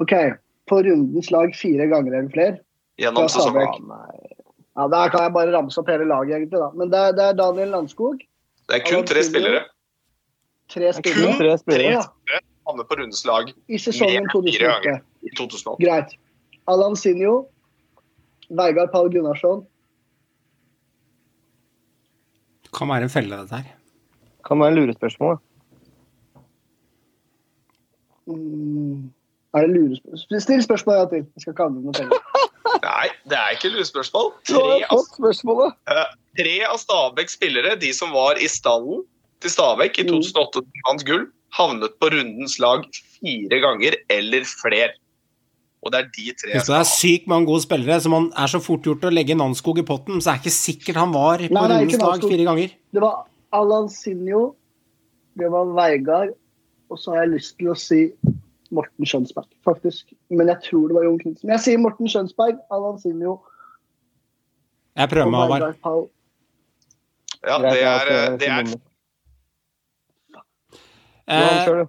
OK. 0.00 0.12
På 0.68 0.82
rundens 0.82 1.30
lag 1.30 1.54
fire 1.56 1.86
ganger 1.90 2.18
eller 2.18 2.30
flere. 2.32 2.58
Gjennom 3.00 3.28
sesongen. 3.28 3.90
Ja, 4.76 4.86
Der 4.88 5.08
kan 5.12 5.22
jeg 5.26 5.32
bare 5.34 5.52
ramse 5.52 5.80
opp 5.80 5.88
hele 5.90 6.06
laget, 6.08 6.36
egentlig. 6.38 6.58
da. 6.60 6.70
Men 6.76 6.90
det 6.92 6.98
er, 6.98 7.12
det 7.12 7.24
er 7.24 7.32
Daniel 7.36 7.68
Landskog. 7.74 8.20
Det 8.70 8.76
er 8.78 8.84
kun 8.86 9.06
tre 9.08 9.22
spillere. 9.26 9.64
Tre 10.70 10.92
spillere 10.94 11.32
Kun 11.32 11.38
Tre 11.40 11.56
spillere. 11.58 11.92
Ja. 12.30 12.40
havnet 12.68 12.86
på 12.88 12.94
rundens 13.00 13.24
lag 13.26 13.48
i 13.68 13.78
sesongen 13.82 14.22
Mer 14.28 14.30
enn 14.30 14.30
fire 14.30 14.68
2008. 14.70 14.82
ganger. 14.84 15.00
i 15.26 15.30
2008. 15.36 15.84
Greit. 15.84 16.12
Alan 16.70 16.94
Sinjo. 16.96 17.48
Veigard 18.50 18.90
Paul 18.92 19.10
Gunnarsson. 19.12 19.62
Det 22.64 22.72
kan 22.76 22.90
være 22.90 23.06
en 23.06 23.12
felle, 23.12 23.36
dette 23.36 23.56
her. 23.62 23.70
Det 24.20 24.46
Kan 24.46 24.60
være 24.60 24.74
en 24.74 24.78
lurespørsmål. 24.80 25.38
Mm. 28.30 29.10
Er 29.54 29.66
det 29.66 29.70
lurespørsmål? 29.74 30.40
Still 30.40 30.62
spørsmål 30.62 30.94
en 30.94 31.00
gang 31.00 31.10
til. 31.10 31.24
Jeg 31.34 31.44
skal 31.44 31.54
ikke 31.54 31.66
ha 31.66 31.74
noe 31.74 31.94
penger. 31.98 32.48
Nei, 32.86 33.06
det 33.30 33.38
er 33.38 33.56
ikke 33.56 33.72
lurespørsmål. 33.74 34.32
Tre 34.46 34.62
av, 34.86 35.04
uh, 35.90 36.04
tre 36.38 36.56
av 36.68 36.78
Stabæks 36.78 37.36
spillere, 37.38 37.74
de 37.80 37.90
som 37.96 38.14
var 38.14 38.38
i 38.38 38.48
stallen 38.50 39.04
til 39.42 39.54
Stabæk 39.54 39.98
i 39.98 40.06
Mm. 40.06 40.22
2008 40.22 40.62
mm. 40.62 41.04
gull, 41.08 41.26
havnet 41.56 41.96
på 41.98 42.10
rundens 42.14 42.58
lag 42.62 42.86
fire 43.18 43.60
ganger 43.64 43.96
eller 44.10 44.46
flere. 44.62 44.92
Og 45.80 45.92
det 45.92 46.00
er 46.00 46.08
de 46.12 46.32
tre 46.36 46.52
Hvis 46.52 46.68
det 46.68 46.76
er 46.76 46.88
sykt 46.88 47.30
mange 47.30 47.48
gode 47.48 47.64
spillere, 47.64 48.00
så 48.04 48.10
man 48.12 48.28
er 48.36 48.50
så 48.52 48.60
fort 48.60 48.84
gjort 48.84 49.06
å 49.08 49.12
legge 49.12 49.36
Nanskog 49.38 49.80
i 49.80 49.86
potten, 49.86 50.20
så 50.20 50.32
er 50.32 50.36
det 50.36 50.44
ikke 50.44 50.56
sikkert 50.56 51.00
han 51.00 51.14
var 51.14 51.40
på 51.40 51.62
rundens 51.62 51.96
lag 52.02 52.26
fire 52.26 52.46
ganger. 52.50 52.74
Det 52.92 53.02
var 53.04 53.22
Alan 53.56 53.88
Sinjo, 53.92 54.42
det 55.40 55.48
var 55.52 55.72
Veigard, 55.78 56.34
og 56.92 57.00
så 57.00 57.14
har 57.14 57.24
jeg 57.24 57.32
lyst 57.38 57.56
til 57.56 57.72
å 57.72 57.78
si 57.78 58.02
Morten 58.70 59.08
Skjønsberg, 59.08 59.48
faktisk. 59.66 60.12
Men 60.30 60.52
jeg 60.52 60.62
tror 60.68 60.90
det 60.90 60.98
var 60.98 61.08
Jon 61.08 61.18
Knutsen. 61.22 61.46
Men 61.48 61.56
jeg 61.56 61.64
sier 61.64 61.82
Morten 61.82 62.12
Skjønsberg, 62.12 62.60
Alan 62.70 63.00
Sinjo 63.02 63.40
Jeg 65.00 65.10
prøver 65.10 65.32
meg, 65.32 65.42
Håvard. 65.80 66.06
Ja, 67.40 67.56
det 67.64 67.80
er, 67.80 68.14
det 68.36 68.52
er 68.52 68.72
Eh. 71.30 71.86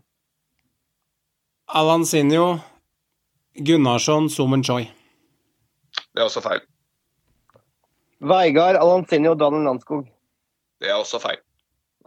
Alan 1.65 2.05
Sinjo, 2.05 2.59
Gunnarsson, 3.55 4.29
Somen 4.29 4.63
Choi. 4.63 4.85
Det 6.15 6.21
er 6.21 6.27
også 6.27 6.41
feil. 6.43 6.61
Veigard, 8.21 8.77
Alansini 8.79 9.27
og 9.31 9.39
Daniel 9.41 9.65
Landskog. 9.67 10.05
Det 10.81 10.89
er 10.91 10.97
også 10.99 11.19
feil. 11.21 11.39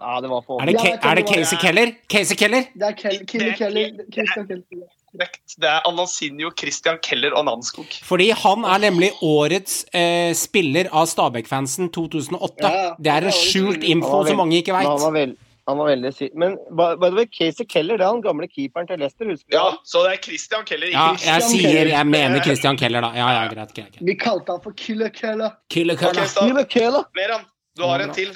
Ja, 0.00 0.16
det 0.20 0.30
var 0.30 0.42
for 0.46 0.60
Er 0.60 0.66
det, 0.66 0.74
Ja, 0.82 0.96
er 1.10 1.14
det 1.14 1.28
Casey 1.28 1.56
Keller? 1.60 1.92
Casey 2.10 2.34
Keller? 2.36 2.64
Det 2.74 2.82
er 2.82 2.92
Kel 2.98 3.14
er- 3.14 3.56
Keller. 3.56 3.90
Christian 4.12 4.46
Keller. 4.48 4.86
Det 5.14 5.68
er 5.70 5.86
Anansinho, 5.86 6.50
Christian 6.58 6.98
Keller 7.02 7.30
og 7.38 7.44
Nanskog. 7.44 7.86
Fordi 8.02 8.30
han 8.30 8.64
er 8.64 8.78
nemlig 8.90 9.10
årets 9.22 9.84
eh, 9.94 10.32
spiller 10.34 10.88
av 10.92 11.06
Stabæk-fansen 11.06 11.92
2008. 11.94 12.54
Ja, 12.62 12.72
ja. 12.82 12.90
Det 12.98 13.06
er 13.12 13.28
en 13.28 13.36
skjult 13.36 13.84
info 13.84 14.24
som 14.26 14.36
mange 14.42 14.56
ikke 14.58 14.74
veit. 14.74 15.36
Han 15.66 15.78
var 15.80 15.86
veldig 15.88 16.10
syk. 16.12 16.32
Men 16.36 16.56
by 16.76 16.88
the 17.00 17.10
way, 17.16 17.24
Casey 17.32 17.64
Keller, 17.64 17.96
det 17.96 18.04
er 18.04 18.10
han 18.12 18.20
gamle 18.24 18.48
keeperen 18.50 18.86
til 18.90 18.98
Leicester, 19.00 19.24
husker 19.30 19.48
du? 19.48 19.56
Ja, 19.56 19.70
så 19.88 20.02
det 20.04 20.10
er 20.12 20.22
Christian 20.26 20.64
Keller. 20.68 20.90
Ja, 20.92 21.04
Ikke 21.14 21.24
jeg 21.24 21.40
Christian 21.40 21.60
sier 21.60 21.70
Keller. 21.78 21.92
Jeg 21.94 22.06
mener 22.10 22.42
Christian 22.44 22.76
Keller, 22.82 23.00
da. 23.06 23.10
Ja, 23.16 23.28
ja, 23.38 23.44
greit. 23.52 23.72
greit, 23.74 23.92
greit. 23.96 24.06
Vi 24.10 24.14
kalte 24.20 24.52
han 24.52 24.60
for 24.66 24.76
Killer 24.76 25.08
Keller. 25.08 25.50
Killer 25.72 25.96
Keller. 25.96 26.20
Okay, 26.28 26.46
Killer 26.48 26.64
Keller. 26.76 27.04
Meran, 27.16 27.46
du 27.76 27.82
har 27.88 28.04
en 28.04 28.12
til. 28.12 28.34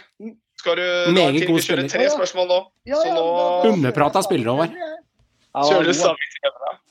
Skal 0.58 0.76
du, 0.80 0.82
du 0.82 1.12
Meget 1.12 1.24
har 1.24 1.38
til. 1.38 1.54
Vi 1.54 1.62
kjører 1.68 1.88
tre 1.92 2.08
spørsmål 2.16 2.48
nå. 2.50 2.60
Ja, 2.88 2.94
Så 2.96 3.06
ja, 3.06 3.14
nå- 3.14 3.26
da- 3.36 3.68
da- 3.68 3.72
Underprata 3.76 4.22
spillere, 4.26 4.50
Håvard. 4.56 4.72
Kjører 5.68 5.84
du 5.84 5.92
samme. 5.92 6.30
Stabæk. 6.38 6.84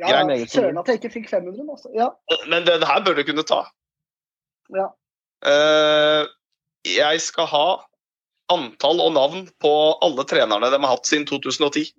Ja, 0.00 0.46
Søren 0.48 0.78
at 0.80 0.86
jeg 0.88 1.00
ikke 1.00 1.10
fikk 1.12 1.28
500, 1.28 1.66
altså. 1.72 1.88
Ja. 1.96 2.06
Men 2.48 2.64
den 2.68 2.82
her 2.88 3.00
bør 3.04 3.14
du 3.18 3.22
kunne 3.28 3.42
ta. 3.44 3.64
Ja. 4.76 4.86
Uh, 5.44 6.26
jeg 6.84 7.20
skal 7.20 7.46
ha 7.50 7.66
antall 8.52 9.00
og 9.02 9.14
navn 9.16 9.46
på 9.62 9.72
alle 10.04 10.26
trenerne 10.28 10.70
de 10.72 10.80
har 10.82 10.92
hatt 10.94 11.08
siden 11.08 11.26
2010. 11.28 11.90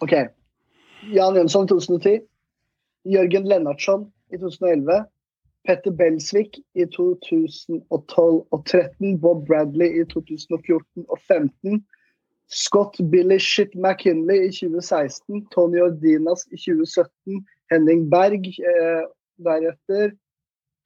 OK. 0.00 0.14
Jan 1.14 1.36
Jønsson 1.36 1.68
2010. 1.68 2.20
Jørgen 3.08 3.48
Lennartson 3.48 4.08
i 4.32 4.38
2011. 4.40 5.06
Petter 5.68 5.92
Belsvik 5.92 6.56
i 6.74 6.86
2012 6.88 7.80
og 8.50 8.66
13. 8.66 9.18
Bob 9.20 9.46
Bradley 9.48 10.00
i 10.00 10.04
2014 10.08 11.04
og 11.08 11.18
15. 11.28 11.82
Scott 12.50 12.96
Billy 13.10 13.38
Shit 13.38 13.76
McKinley 13.76 14.48
i 14.48 14.52
2016. 14.52 15.46
Tony 15.54 15.80
Ordinas 15.84 16.46
i 16.50 16.56
2017. 16.56 17.44
Henning 17.70 18.08
Berg 18.10 18.48
eh, 18.48 19.04
deretter. 19.44 20.16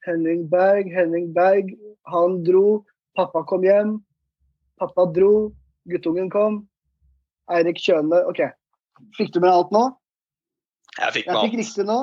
Henning 0.05 0.49
Berg, 0.49 0.91
Henning 0.93 1.33
Berg. 1.33 1.71
Han 2.11 2.43
dro. 2.45 2.83
Pappa 3.15 3.43
kom 3.47 3.63
hjem. 3.63 3.97
Pappa 4.79 5.05
dro. 5.15 5.51
Guttungen 5.89 6.29
kom. 6.33 6.63
Eirik 7.51 7.79
Kjøne. 7.83 8.23
OK. 8.29 8.41
Fikk 9.17 9.33
du 9.35 9.39
med 9.43 9.51
alt 9.51 9.71
nå? 9.75 9.85
Jeg 10.99 11.13
fikk 11.19 11.25
Jeg 11.29 11.41
fikk 11.43 11.57
riktig 11.61 11.85
nå. 11.87 11.97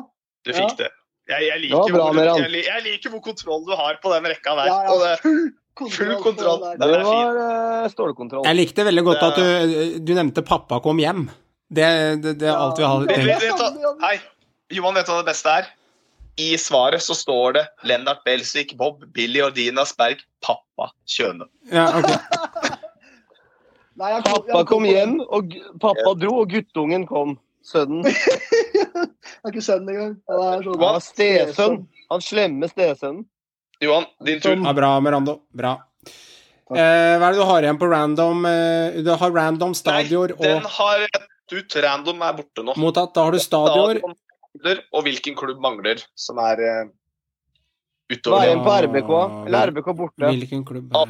Du 0.44 0.52
Ja. 0.52 0.58
fikk 0.62 0.76
det. 0.78 0.90
Jeg, 1.30 1.42
jeg, 1.46 1.54
Det 1.54 1.70
liker 1.70 1.92
bra, 1.94 2.06
hvor, 2.10 2.40
jeg, 2.42 2.64
jeg 2.66 2.82
liker 2.84 3.10
hvor 3.14 3.20
kontroll 3.22 3.62
du 3.64 3.76
har 3.78 3.98
på 4.02 4.10
den 4.12 4.24
rekka 4.32 4.56
der. 4.58 4.66
Ja, 4.66 4.78
Og 4.90 5.04
ja, 5.04 5.12
det, 5.12 5.20
full 5.22 5.52
kontroll. 5.78 5.92
full 5.94 6.22
kontroll. 6.24 6.64
det 6.66 6.80
Det 6.80 7.04
var 7.04 7.38
uh, 7.38 7.88
stålkontroll. 7.92 8.44
Jeg 8.48 8.58
likte 8.58 8.84
veldig 8.88 9.04
godt 9.06 9.22
at 9.28 9.38
du, 9.38 9.98
du 10.02 10.12
nevnte 10.18 10.42
'pappa 10.42 10.80
kom 10.82 10.98
hjem'. 10.98 11.28
Det, 11.72 11.86
det, 12.22 12.34
det 12.40 12.48
er 12.50 12.58
alt 12.58 12.76
vi 12.78 12.84
har 12.84 13.06
tenkt. 13.06 13.62
Hei, 14.02 14.18
Johan, 14.76 14.94
vet 14.98 15.06
du 15.06 15.12
hva 15.14 15.22
det 15.22 15.30
beste 15.30 15.48
er? 15.48 15.70
I 16.36 16.58
svaret 16.58 17.02
så 17.02 17.14
står 17.14 17.52
det 17.52 17.66
Lennart 17.84 18.24
Belsvik, 18.24 18.76
Bob, 18.78 19.04
Billy 19.12 19.42
Ordinas 19.44 19.92
Berg, 19.96 20.22
pappa 20.40 20.88
Kjøne. 21.06 21.48
Ja, 21.72 21.90
okay. 21.98 22.16
Nei, 24.00 24.08
jeg 24.14 24.24
Pappa 24.24 24.56
jeg 24.56 24.68
kom 24.70 24.86
hjem, 24.88 25.18
og 25.28 25.52
pappa 25.82 26.14
dro, 26.16 26.38
og 26.42 26.52
guttungen 26.54 27.04
kom. 27.06 27.36
Sønnen. 27.62 28.02
det 28.08 28.14
er 29.44 29.52
ikke 29.52 29.62
sønn 29.62 29.84
engang. 29.86 30.16
Han 30.30 30.40
er 30.48 30.64
sånn- 30.64 30.78
Han 30.80 30.82
var 30.82 31.04
stesønn. 31.04 31.76
Han 32.10 32.24
slemme 32.24 32.70
stesønnen. 32.72 33.26
Johan, 33.82 34.08
din 34.24 34.40
tur. 34.42 34.56
Ja, 34.56 34.72
bra, 34.74 34.94
Merando. 35.04 35.36
Bra. 35.54 35.76
Eh, 36.72 37.18
hva 37.20 37.28
er 37.28 37.34
det 37.34 37.38
du 37.38 37.44
har 37.44 37.66
igjen 37.66 37.78
på 37.78 37.88
random? 37.92 38.44
Eh, 38.48 38.98
du 39.04 39.12
har 39.20 39.34
random 39.36 39.74
stadior 39.76 40.32
og 40.32 40.42
den 40.46 40.66
har 40.78 41.04
rett 41.04 41.52
ut. 41.52 41.76
Random 41.84 42.22
er 42.24 42.36
borte 42.38 42.64
nå. 42.64 42.74
mottatt. 42.80 43.12
Da 43.14 43.26
har 43.26 43.36
du 43.36 43.42
stadior. 43.42 43.98
Stadion 44.00 44.16
mangler, 44.54 44.82
Og 44.92 45.02
hvilken 45.04 45.36
klubb 45.36 45.60
mangler, 45.60 46.02
som 46.14 46.38
er 46.38 46.56
Hva 46.56 46.90
utover 48.12 48.42
er 48.44 48.54
det. 48.56 48.64
på 48.64 48.74
RBK? 48.86 49.12
Eller 49.46 49.70
RBK 49.70 49.86
borte? 49.96 50.26
Hvilken 50.28 50.64
klubb? 50.64 50.92
er? 50.92 51.06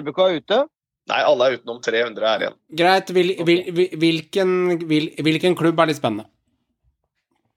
RBK 0.00 0.18
er 0.18 0.36
ute. 0.40 0.68
Nei, 1.08 1.20
alle 1.26 1.44
er 1.50 1.56
utenom 1.58 1.80
300 1.82 2.22
er 2.28 2.38
igjen. 2.44 2.56
Greit. 2.78 3.06
Hvil, 3.10 3.32
hvil, 3.44 3.64
hvil- 3.74 3.96
hvilken, 3.98 4.78
hvil, 4.86 5.08
hvilken 5.18 5.56
klubb 5.58 5.80
er 5.80 5.86
litt 5.86 5.96
spennende? 5.98 6.28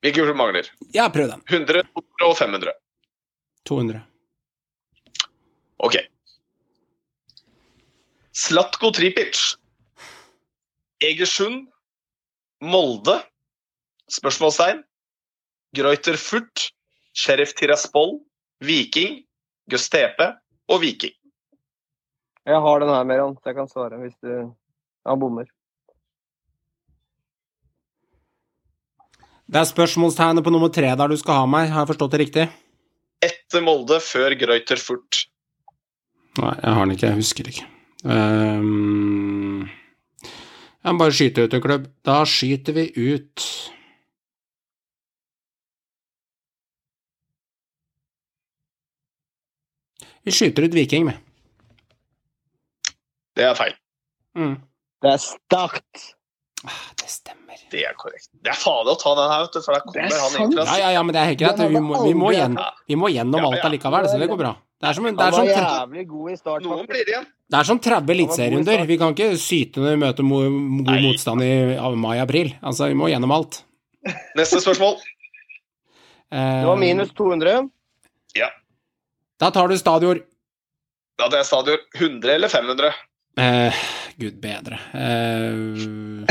Hvilken 0.01 0.25
klubb 0.25 0.37
mangler? 0.37 0.69
Ja, 0.93 1.09
prøv 1.09 1.29
den. 1.29 1.41
100, 1.47 1.83
200 1.93 2.29
og 2.29 2.35
500. 2.37 2.73
200. 3.65 4.01
Ok. 5.79 5.95
Slatko 8.33 8.91
Tripic. 8.91 9.55
Egersund. 11.01 11.67
Molde. 12.61 13.21
Spørsmålstegn. 14.11 14.83
Greuter 15.75 16.17
Furt. 16.17 16.69
Sheriff 17.15 17.53
Tiraspol. 17.57 18.19
Viking. 18.61 19.23
Gustepe. 19.71 20.35
og 20.67 20.81
Viking. 20.81 21.13
Jeg 22.45 22.61
har 22.61 22.79
den 22.81 22.89
her, 22.89 23.03
Meran, 23.03 23.35
så 23.37 23.49
jeg 23.49 23.57
kan 23.57 23.69
svare 23.69 23.99
hvis 24.01 24.15
du 24.21 24.31
ja, 24.31 25.15
bommer. 25.17 25.45
Det 29.45 29.61
er 29.61 29.69
spørsmålstegnet 29.69 30.45
på 30.45 30.53
nummer 30.53 30.71
tre 30.73 30.89
der 30.97 31.09
du 31.09 31.17
skal 31.21 31.41
ha 31.41 31.45
meg, 31.49 31.69
har 31.69 31.83
jeg 31.83 31.91
forstått 31.93 32.15
det 32.15 32.21
riktig? 32.23 32.45
Etter 33.25 33.61
Molde, 33.65 33.99
før 34.01 34.33
Greuter 34.37 34.81
Furt. 34.81 35.25
Nei, 36.41 36.53
jeg 36.61 36.73
har 36.77 36.85
den 36.85 36.95
ikke, 36.95 37.07
jeg 37.07 37.19
husker 37.21 37.49
ikke. 37.49 37.67
Um, 38.05 39.65
jeg 40.81 40.93
må 40.93 41.01
bare 41.01 41.15
skyte 41.17 41.45
ut 41.45 41.55
en 41.57 41.63
klubb. 41.63 41.87
Da 42.05 42.19
skyter 42.29 42.75
vi 42.75 42.89
ut 42.93 43.45
Vi 50.25 50.33
skyter 50.33 50.65
ut 50.65 50.73
Viking, 50.73 51.07
vi. 51.09 51.15
Det 53.35 53.45
er 53.45 53.57
feil. 53.57 53.73
Mm. 54.37 54.55
Det 55.03 55.11
er 55.11 55.21
sterkt. 55.21 56.05
Ah, 56.65 56.85
det 56.97 57.09
stemmer. 57.11 57.59
Det 57.71 57.83
er 57.85 57.93
korrekt. 57.99 58.29
Det 58.41 58.49
er 58.53 58.57
farlig 58.57 58.95
å 58.95 58.99
ta 59.01 59.13
den 59.19 59.29
her, 59.31 59.43
vet 59.45 59.57
du, 59.57 59.61
for 59.61 59.75
der 59.75 59.83
Det 59.85 60.05
er 60.05 60.13
kommer 60.15 60.39
han 60.39 60.51
inn 60.51 60.57
Ja, 60.57 60.77
ja, 60.81 60.91
ja, 60.95 61.03
men 61.05 61.13
det 61.13 61.21
er 61.21 61.29
helt 61.31 61.41
greit. 61.43 61.61
Vi 61.61 61.81
må, 61.83 61.99
vi 62.07 62.13
må, 62.17 62.31
gjennom, 62.33 62.79
vi 62.89 62.97
må 62.97 63.11
gjennom 63.13 63.43
Ja, 63.43 63.51
alt 63.51 63.67
allikevel, 63.69 64.07
så 64.09 64.17
det 64.21 64.29
går 64.31 64.39
bra. 64.41 64.53
Det 64.81 64.89
er 64.89 64.97
som, 64.97 65.05
det 65.07 65.13
er 65.13 65.35
som, 65.35 65.45
det 65.45 65.53
er 65.55 65.65
som, 65.65 67.27
det 67.51 67.59
er 67.59 67.67
som 67.69 67.79
30 67.79 68.05
god 68.05 68.15
eliteserierunder. 68.15 68.85
Vi 68.89 68.97
kan 69.01 69.13
ikke 69.15 69.29
syte 69.39 69.81
når 69.81 69.93
vi 69.93 70.01
møter 70.01 70.27
mo 70.27 70.41
god 70.41 70.89
Nei. 70.89 70.97
motstand 71.05 71.45
i 71.45 71.53
mai-april. 72.01 72.51
Altså, 72.65 72.89
vi 72.91 72.97
må 72.97 73.07
gjennom 73.13 73.33
alt. 73.35 73.61
Neste 74.39 74.63
spørsmål. 74.63 74.97
Eh, 76.33 76.41
Det 76.41 76.65
var 76.65 76.79
minus 76.81 77.11
200. 77.13 77.67
Da 79.41 79.51
tar 79.51 79.67
du 79.67 79.75
stadion. 79.79 80.21
Da 81.19 81.27
tar 81.31 81.41
jeg 81.41 81.47
stadion 81.49 81.81
100 81.95 82.33
eller 82.37 82.51
500? 82.51 82.91
Eh, 83.39 83.81
Gud 84.19 84.37
bedre. 84.43 84.79
Eh, 84.95 86.23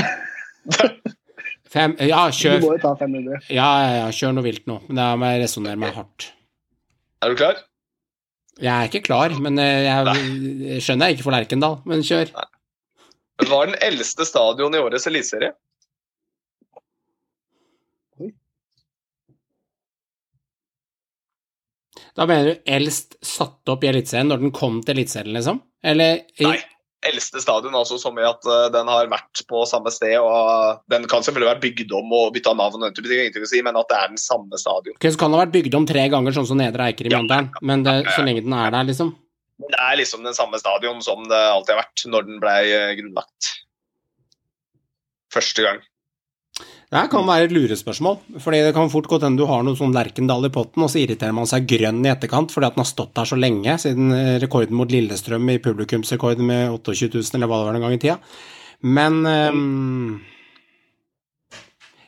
fem 1.74 1.96
Ja, 2.00 2.22
Du 2.30 2.64
må 2.64 2.72
jo 2.76 2.80
ta 2.80 2.94
500. 2.96 3.44
Ja, 3.52 3.68
ja, 3.84 3.92
ja, 4.00 4.08
kjør 4.14 4.36
noe 4.38 4.46
vilt 4.46 4.64
nå. 4.70 4.78
Men 4.88 5.00
da 5.00 5.10
må 5.20 5.28
jeg 5.34 5.44
resonnere 5.44 5.80
meg 5.80 5.92
hardt. 5.96 6.30
Er 7.24 7.32
du 7.32 7.38
klar? 7.40 7.60
Jeg 8.62 8.70
er 8.70 8.88
ikke 8.88 9.02
klar, 9.08 9.34
men 9.42 9.58
eh, 9.58 9.84
jeg, 9.88 10.26
jeg 10.68 10.82
skjønner 10.86 11.10
jeg 11.10 11.18
ikke 11.18 11.26
for 11.26 11.34
Lerkendal. 11.36 11.80
Men 11.90 12.04
kjør. 12.06 12.32
Hva 13.44 13.60
er 13.64 13.72
den 13.72 13.80
eldste 13.82 14.24
stadion 14.28 14.76
i 14.76 14.80
årets 14.80 15.08
eliteserie? 15.10 15.52
Da 22.14 22.26
mener 22.30 22.52
du 22.52 22.70
eldst 22.70 23.16
satt 23.26 23.70
opp 23.72 23.82
i 23.84 23.90
Eliteserien 23.90 24.30
når 24.30 24.44
den 24.44 24.54
kom 24.54 24.78
til 24.84 24.94
Eliteserien, 24.94 25.34
liksom? 25.34 25.60
Eller 25.84 26.22
Nei. 26.44 26.60
Eldste 27.04 27.42
stadion, 27.42 27.74
altså 27.76 27.98
som 28.00 28.16
i 28.16 28.22
at 28.24 28.46
eh, 28.48 28.68
den 28.72 28.88
har 28.88 29.10
vært 29.12 29.42
på 29.50 29.58
samme 29.68 29.90
sted. 29.92 30.14
og 30.16 30.78
Den 30.88 31.04
kan 31.10 31.20
selvfølgelig 31.26 31.50
være 31.50 31.62
bygd 31.66 31.92
om 31.98 32.14
og 32.16 32.30
bytta 32.32 32.54
navn, 32.56 32.86
og 32.86 32.96
den 32.96 33.48
si, 33.50 33.60
men 33.60 33.76
at 33.76 33.90
det 33.90 33.98
er 33.98 34.14
den 34.14 34.20
samme 34.22 34.56
stadion. 34.60 34.96
Okay, 34.96 35.12
Så 35.12 35.20
kan 35.20 35.28
den 35.28 35.36
ha 35.36 35.42
vært 35.42 35.52
bygd 35.58 35.76
om 35.76 35.88
tre 35.90 36.06
ganger, 36.08 36.32
sånn 36.32 36.48
som 36.48 36.56
Nedre 36.62 36.86
Eiker 36.88 37.04
i 37.04 37.12
Ja. 37.12 37.20
Mjøndalen. 37.20 37.50
Men 37.60 37.84
det, 37.84 37.98
så 38.14 38.24
lenge 38.24 38.46
den 38.46 38.56
er 38.56 38.72
der, 38.72 38.88
liksom. 38.88 39.12
Det 39.68 39.76
er 39.78 39.98
liksom 40.00 40.24
den 40.24 40.34
samme 40.34 40.58
stadion 40.58 41.02
som 41.04 41.28
det 41.28 41.42
alltid 41.52 41.76
har 41.76 41.84
vært 41.84 42.06
når 42.08 42.30
den 42.30 42.40
ble 42.40 42.56
eh, 42.72 42.94
grunnlagt. 43.02 43.50
Første 45.34 45.66
gang. 45.66 45.84
Det 46.94 47.08
kan 47.10 47.24
være 47.26 47.48
et 47.48 47.52
lurespørsmål, 47.54 48.20
fordi 48.38 48.60
det 48.62 48.74
kan 48.76 48.90
fort 48.92 49.08
godt 49.10 49.24
hende 49.26 49.40
du 49.40 49.48
har 49.50 49.64
noe 49.66 49.74
sånn 49.74 49.94
Lerkendal 49.96 50.46
i 50.46 50.50
potten, 50.54 50.84
og 50.84 50.92
så 50.92 51.00
irriterer 51.00 51.34
man 51.34 51.48
seg 51.50 51.66
grønn 51.66 52.04
i 52.06 52.10
etterkant 52.12 52.54
fordi 52.54 52.68
at 52.68 52.76
den 52.76 52.84
har 52.84 52.86
stått 52.86 53.16
der 53.18 53.26
så 53.26 53.38
lenge, 53.38 53.74
siden 53.82 54.14
eh, 54.14 54.36
rekorden 54.42 54.78
mot 54.78 54.92
Lillestrøm 54.94 55.50
i 55.50 55.58
publikumsrekord 55.64 56.38
med 56.38 56.68
28 56.76 57.10
000, 57.16 57.34
eller 57.34 57.50
hva 57.50 57.58
det 57.58 57.66
var 57.66 57.80
en 57.80 57.86
gang 57.88 57.96
i 57.96 58.00
tida. 58.04 58.16
Men 58.86 59.18
um, 59.26 60.20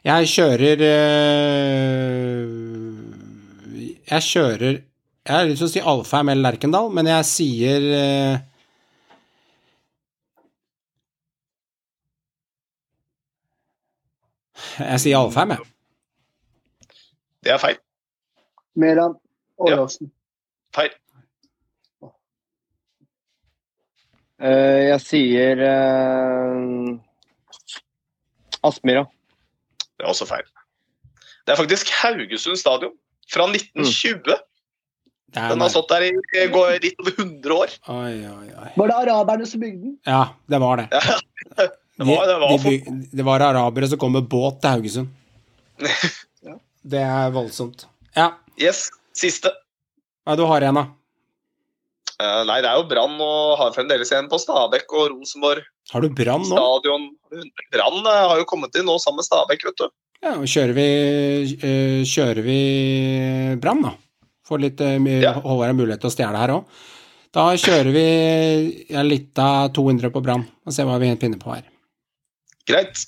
jeg 0.06 0.30
kjører 0.30 0.82
eh, 0.86 2.42
Jeg 4.06 4.22
kjører 4.26 4.74
Jeg 4.76 5.32
har 5.32 5.48
lyst 5.48 5.64
til 5.64 5.66
å 5.66 5.72
si 5.72 5.82
Alfheim 5.94 6.30
eller 6.30 6.52
Lerkendal, 6.52 6.92
men 6.94 7.10
jeg 7.10 7.26
sier 7.32 7.88
Jeg 14.78 15.02
sier 15.02 15.18
Alfheim, 15.18 15.56
jeg. 15.56 15.66
Det 17.46 17.52
er 17.54 17.60
feil. 17.62 17.76
Meran 18.76 19.16
Åråsen. 19.62 20.10
Feil. 20.76 20.92
Eh, 24.36 24.82
jeg 24.90 25.00
sier 25.04 25.62
uh, 25.64 26.96
Aspmyra. 28.66 29.06
Det 29.96 30.04
er 30.04 30.10
også 30.12 30.28
feil. 30.28 30.44
Det 31.46 31.54
er 31.54 31.60
faktisk 31.60 31.92
Haugesund 32.02 32.60
stadion. 32.60 32.92
Fra 33.32 33.46
1920. 33.48 34.36
Det 35.34 35.42
er 35.42 35.48
Den 35.50 35.64
har 35.64 35.72
stått 35.72 35.88
der 35.90 36.04
i 36.06 36.12
litt 36.12 37.00
over 37.00 37.14
100 37.16 37.56
år. 37.56 37.72
Oi, 37.90 38.12
oi, 38.28 38.46
oi. 38.52 38.68
Var 38.76 38.92
det 38.92 38.98
araberne 39.00 39.48
som 39.48 39.62
bygde 39.62 39.82
den? 39.82 39.96
Ja, 40.06 40.22
det 40.50 40.60
var 40.62 40.82
det. 40.82 40.88
Det 41.96 42.04
var, 42.04 42.26
det 42.28 42.36
var 42.42 42.58
for... 42.60 42.70
de, 42.70 42.96
det 43.16 43.24
var 43.24 43.44
arabere 43.46 43.88
som 43.88 44.00
kom 44.00 44.12
med 44.16 44.28
båt 44.28 44.60
til 44.60 44.76
Haugesund. 44.76 45.08
Det 46.86 47.00
er 47.02 47.32
voldsomt. 47.34 47.88
Ja, 48.14 48.30
Yes. 48.60 48.86
Siste. 49.16 49.50
hva 50.24 50.32
er 50.32 50.38
det 50.38 50.44
du 50.44 50.48
har 50.48 50.64
igjen, 50.64 50.78
da? 50.78 50.84
Uh, 52.16 52.42
nei, 52.48 52.60
det 52.64 52.70
er 52.70 52.78
jo 52.78 52.86
Brann 52.88 53.18
og 53.20 53.58
har 53.60 53.74
fremdeles 53.74 54.08
igjen 54.08 54.28
på 54.30 54.38
Stabekk 54.40 54.88
og 54.96 55.10
Rosenborg 55.12 55.66
Har 55.92 56.00
du 56.04 56.08
Brann 56.16 56.46
nå? 56.46 56.54
stadion. 56.54 57.10
Brann 57.74 57.98
uh, 58.06 58.12
har 58.30 58.40
jo 58.40 58.46
kommet 58.48 58.76
inn 58.78 58.86
nå 58.88 58.94
sammen 59.02 59.20
med 59.20 59.28
Stabekk, 59.28 59.66
vet 59.68 59.82
du. 59.82 59.92
Ja, 60.24 60.32
og 60.38 60.46
kjører 60.48 60.72
vi, 60.78 60.86
uh, 61.60 62.00
kjører 62.08 62.40
vi 62.46 62.58
Brann, 63.60 63.84
da? 63.84 63.92
Får 64.48 64.62
litt 64.64 64.80
uh, 64.80 64.96
Ja. 65.12 65.34
Har 65.44 65.76
mulighet 65.76 66.00
til 66.06 66.12
å 66.12 66.14
stjele 66.14 66.40
her 66.40 66.54
òg. 66.56 66.80
Da 67.36 67.50
kjører 67.60 67.92
vi 67.92 68.06
ja, 68.94 69.02
litt 69.04 69.36
av 69.42 69.74
200 69.76 70.08
på 70.14 70.22
Brann, 70.24 70.46
og 70.64 70.72
ser 70.72 70.88
hva 70.88 70.96
vi 71.02 71.12
pinner 71.20 71.40
på 71.42 71.52
her. 71.52 71.66
Greit. 72.66 73.06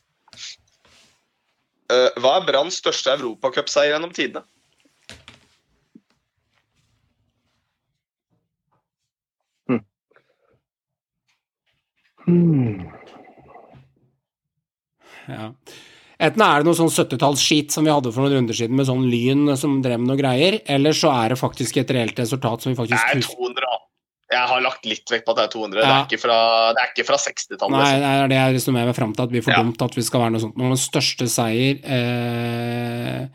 Eh, 1.88 2.20
hva 2.20 2.36
er 2.38 2.46
Branns 2.46 2.78
største 2.82 3.14
europacupseier 3.16 3.94
gjennom 3.94 4.12
tidene? 4.14 4.44
Ja. 15.28 15.52
Enten 16.18 16.42
er 16.42 16.60
det 16.60 16.66
noe 16.66 16.76
sånn 16.76 16.90
70-tallsskit 16.90 17.70
som 17.72 17.86
vi 17.86 17.92
hadde 17.94 18.10
for 18.10 18.24
noen 18.24 18.40
runder 18.40 18.56
siden, 18.58 18.74
med 18.78 18.88
sånn 18.88 19.04
lyn 19.06 19.52
som 19.60 19.76
drev 19.84 20.00
med 20.02 20.10
noe 20.10 20.18
greier, 20.18 20.58
eller 20.66 20.96
så 20.96 21.12
er 21.14 21.26
det 21.32 21.38
faktisk 21.38 21.78
et 21.78 21.92
reelt 21.94 22.18
resultat 22.18 22.64
som 22.64 22.72
vi 22.72 22.78
faktisk 22.80 22.98
Det 22.98 23.12
er 23.14 23.20
husker. 23.20 23.36
200, 23.38 23.62
da. 23.62 23.67
Jeg 24.28 24.44
har 24.50 24.60
lagt 24.60 24.84
litt 24.84 25.08
vekt 25.08 25.24
på 25.24 25.32
at 25.32 25.38
det 25.38 25.44
er 25.46 25.52
200. 25.54 25.80
Det 25.80 25.88
Ja. 25.88 26.18
fra, 26.20 26.38
det 26.76 26.82
er 26.82 26.90
ikke 26.92 27.06
fra 27.08 27.16
60-tallet. 27.16 27.72
Nei, 27.72 27.80
liksom. 27.80 28.00
det 28.02 28.10
er 28.12 28.28
det 28.28 28.36
jeg 28.36 28.54
resonnerer 28.58 28.86
meg 28.90 28.96
fram 28.98 29.14
til, 29.14 29.22
at 29.24 29.30
vi 29.32 29.40
får 29.40 29.52
Ja. 29.54 29.62
dumt 29.62 29.82
at 29.82 29.94
vi 29.96 30.02
skal 30.02 30.20
være 30.20 30.32
noe 30.32 30.40
sånt. 30.40 30.56
Noen 30.56 30.76
største 30.76 31.28
seier 31.28 31.80
eh, 31.84 33.28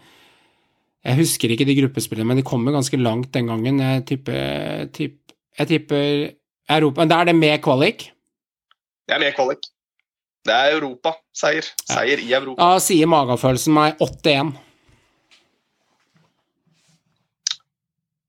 Jeg 1.03 1.17
husker 1.17 1.49
ikke 1.51 1.65
de 1.65 1.75
gruppespillene, 1.81 2.25
men 2.27 2.37
de 2.37 2.43
kommer 2.43 2.71
ganske 2.71 2.95
langt 3.01 3.31
den 3.33 3.47
gangen. 3.47 3.79
Jeg 3.79 4.05
tipper, 4.05 4.85
tipp, 4.93 5.17
jeg 5.57 5.67
tipper 5.67 6.33
Europa 6.69 7.01
Men 7.01 7.09
da 7.09 7.19
er 7.21 7.25
det 7.25 7.35
med 7.35 7.61
kvalik? 7.61 8.11
Det 9.07 9.15
er 9.15 9.19
med 9.19 9.33
kvalik. 9.35 9.59
Det 10.45 10.53
er 10.53 10.77
Europa-seier. 10.77 11.63
Ja. 11.89 11.95
Seier 11.95 12.19
i 12.19 12.31
Europa. 12.33 12.61
Da 12.61 12.79
sier 12.79 13.07
magefølelsen 13.07 13.73
meg 13.73 13.97
8-1. 13.99 14.53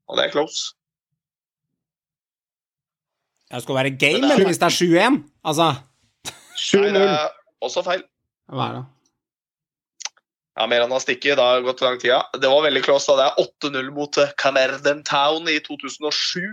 Og 0.09 0.17
det 0.17 0.25
er 0.27 0.31
close. 0.35 0.75
Det 3.55 3.62
skal 3.62 3.76
være 3.78 3.90
game, 3.94 4.18
Men 4.20 4.22
det 4.22 4.30
er- 4.30 4.34
eller 4.34 4.48
hvis 4.50 4.59
det 4.59 4.66
er 4.66 4.76
7-1? 4.80 5.22
Altså 5.44 5.66
Nei, 6.74 6.90
det 6.92 7.02
er 7.07 7.28
også 7.62 7.82
feil. 7.86 8.02
Hva 8.50 8.66
er 8.68 8.74
det? 8.80 8.84
Ja, 10.55 10.66
mer 10.70 10.84
enn 10.84 10.92
å 10.94 11.00
stikke. 11.02 11.34
Det 11.34 11.42
har 11.42 11.62
gått 11.66 11.80
lang 11.82 11.96
tid. 11.98 12.14
Det 12.40 12.50
var 12.50 12.62
veldig 12.62 12.82
close. 12.86 13.07
da. 13.11 13.16
Det 13.16 13.26
er 13.26 13.80
8-0 13.82 13.90
mot 13.94 14.18
eh, 14.22 14.30
Camerden 14.38 15.02
Town 15.07 15.48
i 15.50 15.59
2007. 15.64 16.44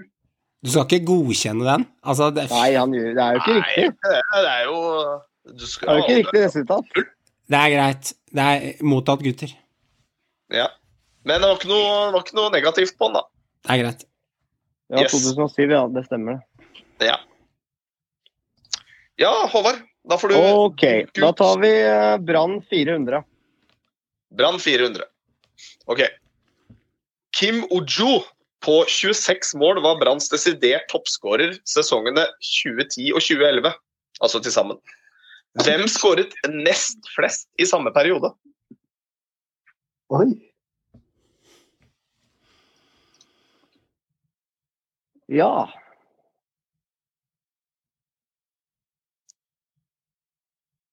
Du 0.64 0.70
skal 0.70 0.86
ikke 0.90 1.06
godkjenne 1.10 1.66
den? 1.66 1.86
Altså, 2.06 2.30
det, 2.34 2.48
Nei, 2.52 2.74
han 2.78 2.92
det 2.94 3.18
er 3.18 3.38
jo 3.38 3.42
ikke 3.42 3.56
Nei, 3.56 3.64
riktig. 3.66 3.98
det 4.06 4.22
det 4.46 4.52
er 4.52 4.64
jo 4.66 4.78
du 5.58 5.66
skal 5.66 5.88
Det 5.88 5.94
er 5.94 5.98
jo 5.98 6.04
ikke 6.06 6.18
riktig 6.22 6.44
resultat. 6.46 6.86
det 7.50 7.60
er 7.62 7.70
greit. 7.76 8.14
Det 8.32 8.46
er 8.46 8.84
mottatt, 8.86 9.24
gutter. 9.26 9.54
Ja. 10.54 10.68
Men 11.26 11.42
det 11.42 11.50
var, 11.50 11.58
ikke 11.58 11.70
noe, 11.70 12.12
var 12.14 12.22
ikke 12.26 12.38
noe 12.38 12.52
negativt 12.54 12.98
på 12.98 13.06
den, 13.10 13.14
da. 13.14 13.24
Det 13.66 13.72
er 13.78 13.84
greit. 13.84 14.06
Ja, 14.92 15.02
Yes. 15.06 15.12
2007, 15.14 15.70
ja. 15.72 15.86
Det 15.88 16.06
stemmer. 16.10 16.34
det. 16.42 16.42
Ja, 17.02 17.18
ja 19.16 19.34
Håvard. 19.54 19.82
Da 20.10 20.18
får 20.18 20.28
du 20.28 20.36
Ok, 20.38 20.84
da 21.14 21.34
tar 21.34 21.60
vi 21.62 21.72
eh, 21.82 22.18
Brann 22.18 22.62
400. 22.70 23.24
Brann 24.38 24.60
400. 24.60 25.04
Ok. 25.86 26.02
Kim 27.40 27.64
Ojo 27.70 28.24
på 28.66 28.86
26 28.88 29.56
mål 29.56 29.82
var 29.84 30.00
Branns 30.00 30.30
desidert 30.30 30.90
toppskårer 30.90 31.58
sesongene 31.70 32.26
2010 32.64 33.12
og 33.14 33.22
2011. 33.22 33.74
Altså 34.22 34.42
til 34.42 34.54
sammen. 34.54 34.82
Hvem 35.66 35.88
skåret 35.92 36.34
nest 36.48 37.10
flest 37.16 37.50
i 37.60 37.66
samme 37.68 37.92
periode? 37.94 38.32
Oi. 40.14 40.30
Ja. 45.32 45.68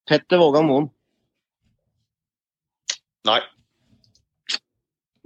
Petter 0.09 0.41
Vågan 0.41 0.67
Moen. 0.69 0.89
Nei. 3.29 3.41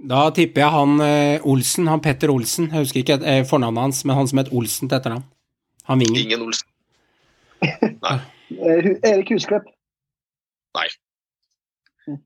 Da 0.03 0.25
tipper 0.35 0.65
jeg 0.65 0.73
han 0.73 0.97
eh, 1.05 1.45
Olsen, 1.47 1.87
han 1.87 2.01
Petter 2.03 2.31
Olsen. 2.33 2.67
Jeg 2.73 2.83
husker 2.83 3.03
ikke 3.03 3.19
eh, 3.23 3.43
fornavnet 3.47 3.85
hans, 3.85 4.01
men 4.05 4.17
han 4.19 4.27
som 4.27 4.41
het 4.41 4.51
Olsen 4.51 4.89
til 4.91 4.97
etternavn. 4.99 5.23
Han 5.87 6.01
vingen. 6.03 6.19
Ingen 6.25 6.43
Olsen. 6.47 6.67
Nei. 8.03 8.17
Hu- 8.53 8.97
Erik 9.07 9.31
Husklepp. 9.31 9.69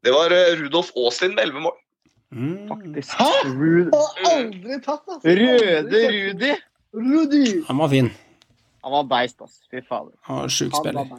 Det 0.02 0.10
var 0.10 0.34
eh, 0.34 0.56
Rudolf 0.58 0.90
Aaslin 0.98 1.36
med 1.38 1.44
11 1.52 1.62
mål. 1.68 1.76
Mm. 2.34 2.56
Faktisk. 2.72 3.12
Hæ? 3.20 3.28
Rud 3.46 3.92
Har 3.94 4.32
aldri 4.34 4.80
tatt, 4.84 5.04
altså. 5.06 5.36
Røde 5.38 6.02
Rudi. 6.16 6.50
Rudi. 6.98 7.44
Han 7.70 7.78
var 7.84 7.92
fin. 7.94 8.10
Han 8.84 8.96
var 8.98 9.06
beist, 9.12 9.38
ass. 9.46 9.60
Fy 9.70 9.84
fader. 9.86 10.16
Han 10.28 10.42
var 10.42 10.50
sjuk 10.58 10.74
spiller. 10.76 11.14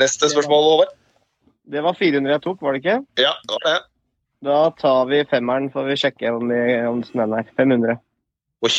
Neste 0.00 0.28
spørsmål, 0.30 0.64
Håvard. 0.70 0.94
Det 1.66 1.82
var 1.82 1.96
400 1.98 2.32
jeg 2.32 2.42
tok, 2.44 2.62
var 2.62 2.76
det 2.76 2.82
ikke? 2.84 2.96
Ja, 3.18 3.32
det 3.42 3.56
var 3.56 3.64
det. 3.66 3.76
Da 4.46 4.58
tar 4.78 5.08
vi 5.10 5.22
femmeren, 5.30 5.70
får 5.72 5.88
vi 5.88 5.96
sjekke 5.98 6.30
om, 6.36 6.50
vi, 6.52 6.60
om 6.86 7.02
den 7.02 7.34
er 7.34 7.48
500. 7.56 7.96
Oi. 8.66 8.72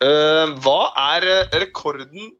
Uh, 0.00 0.56
hva 0.64 0.78
er 1.12 1.26
eh, 1.28 1.58
rekorden 1.60 2.30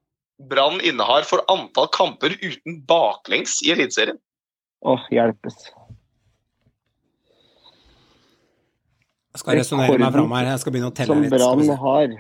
Brann 0.48 0.80
innehar 0.80 1.26
for 1.28 1.44
antall 1.52 1.90
kamper 1.92 2.32
uten 2.40 2.80
baklengs 2.88 3.58
i 3.66 3.74
Eliteserien? 3.74 4.16
Åh, 4.88 5.02
hjelpes. 5.12 5.68
Jeg 9.30 9.42
skal 9.42 9.60
resonnere 9.60 9.98
meg 10.00 10.14
fram 10.16 10.32
her. 10.38 10.48
Jeg 10.54 10.62
skal 10.62 10.74
begynne 10.74 10.88
å 10.88 10.96
telle 10.96 11.12
Som 11.12 11.20
litt. 11.26 11.36
Som 11.36 11.60
Brann 11.60 11.82
har. 11.84 12.16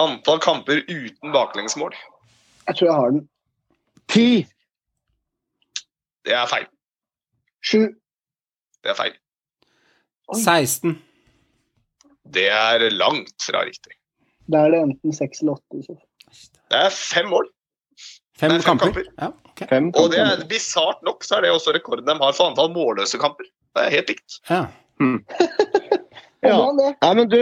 Antall 0.00 0.40
kamper 0.40 0.82
uten 0.88 1.32
baklengsmål. 1.34 1.94
Jeg 2.66 2.76
tror 2.78 2.88
jeg 2.88 2.96
har 2.96 3.14
den. 3.14 3.22
Ti! 4.10 4.26
Det 6.24 6.34
er 6.36 6.46
feil. 6.50 6.66
Sju. 7.64 7.80
Det 8.84 8.92
er 8.92 8.98
feil. 8.98 9.16
16. 10.36 10.96
Det 12.34 12.46
er 12.54 12.84
langt 12.94 13.46
fra 13.48 13.64
riktig. 13.66 13.96
Da 14.50 14.64
er 14.66 14.74
det 14.74 14.82
enten 14.86 15.14
seks 15.14 15.42
eller 15.42 15.58
åtte. 15.58 15.96
Det 16.70 16.78
er 16.78 16.92
fem 16.94 17.28
mål. 17.32 17.48
Fem, 18.38 18.54
fem 18.54 18.62
kamper. 18.64 18.92
kamper. 18.92 19.08
Ja, 19.18 19.30
okay. 19.52 19.66
Fem 19.68 19.90
Og 19.98 20.12
det 20.14 20.20
er 20.22 20.44
bisart 20.48 21.02
nok 21.06 21.24
så 21.26 21.38
er 21.38 21.46
det 21.46 21.50
også 21.52 21.74
rekorden 21.76 22.06
de 22.08 22.14
har 22.22 22.36
for 22.36 22.50
antall 22.50 22.70
målløse 22.72 23.20
kamper. 23.20 23.48
Det 23.76 23.86
er 23.86 23.96
helt 23.98 24.14
likt. 24.14 24.40
Ja. 24.50 24.66
Ja. 26.40 26.56
Nei, 26.72 27.08
men 27.18 27.26
du, 27.28 27.36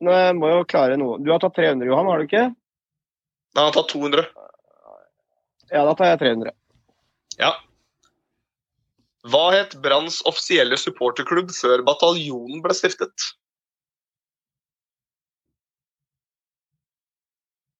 må 0.00 0.52
jo 0.52 0.64
klare 0.68 0.96
noe. 1.00 1.18
Du 1.20 1.30
har 1.32 1.40
tatt 1.42 1.56
300, 1.58 1.86
Johan, 1.88 2.08
har 2.08 2.20
du 2.20 2.28
ikke? 2.28 2.46
Nei, 2.48 3.60
han 3.60 3.68
har 3.68 3.76
tatt 3.76 3.92
200. 3.92 4.24
Ja, 5.70 5.84
da 5.86 5.94
tar 5.94 6.12
jeg 6.12 6.20
300. 6.22 6.54
Ja. 7.38 7.52
Hva 9.30 9.44
het 9.52 9.76
Branns 9.84 10.20
offisielle 10.28 10.78
supporterklubb 10.80 11.52
før 11.52 11.84
bataljonen 11.84 12.62
ble 12.64 12.76
stiftet? 12.76 13.28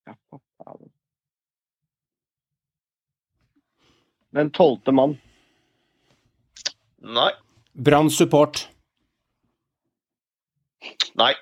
Ja, 0.06 0.14
faen. 0.30 0.90
Den 4.36 4.52
tolvte 4.54 4.92
mann. 4.94 5.16
Nei. 7.00 7.30
Brann 7.74 8.10
support. 8.12 8.68
Nei. 11.18 11.32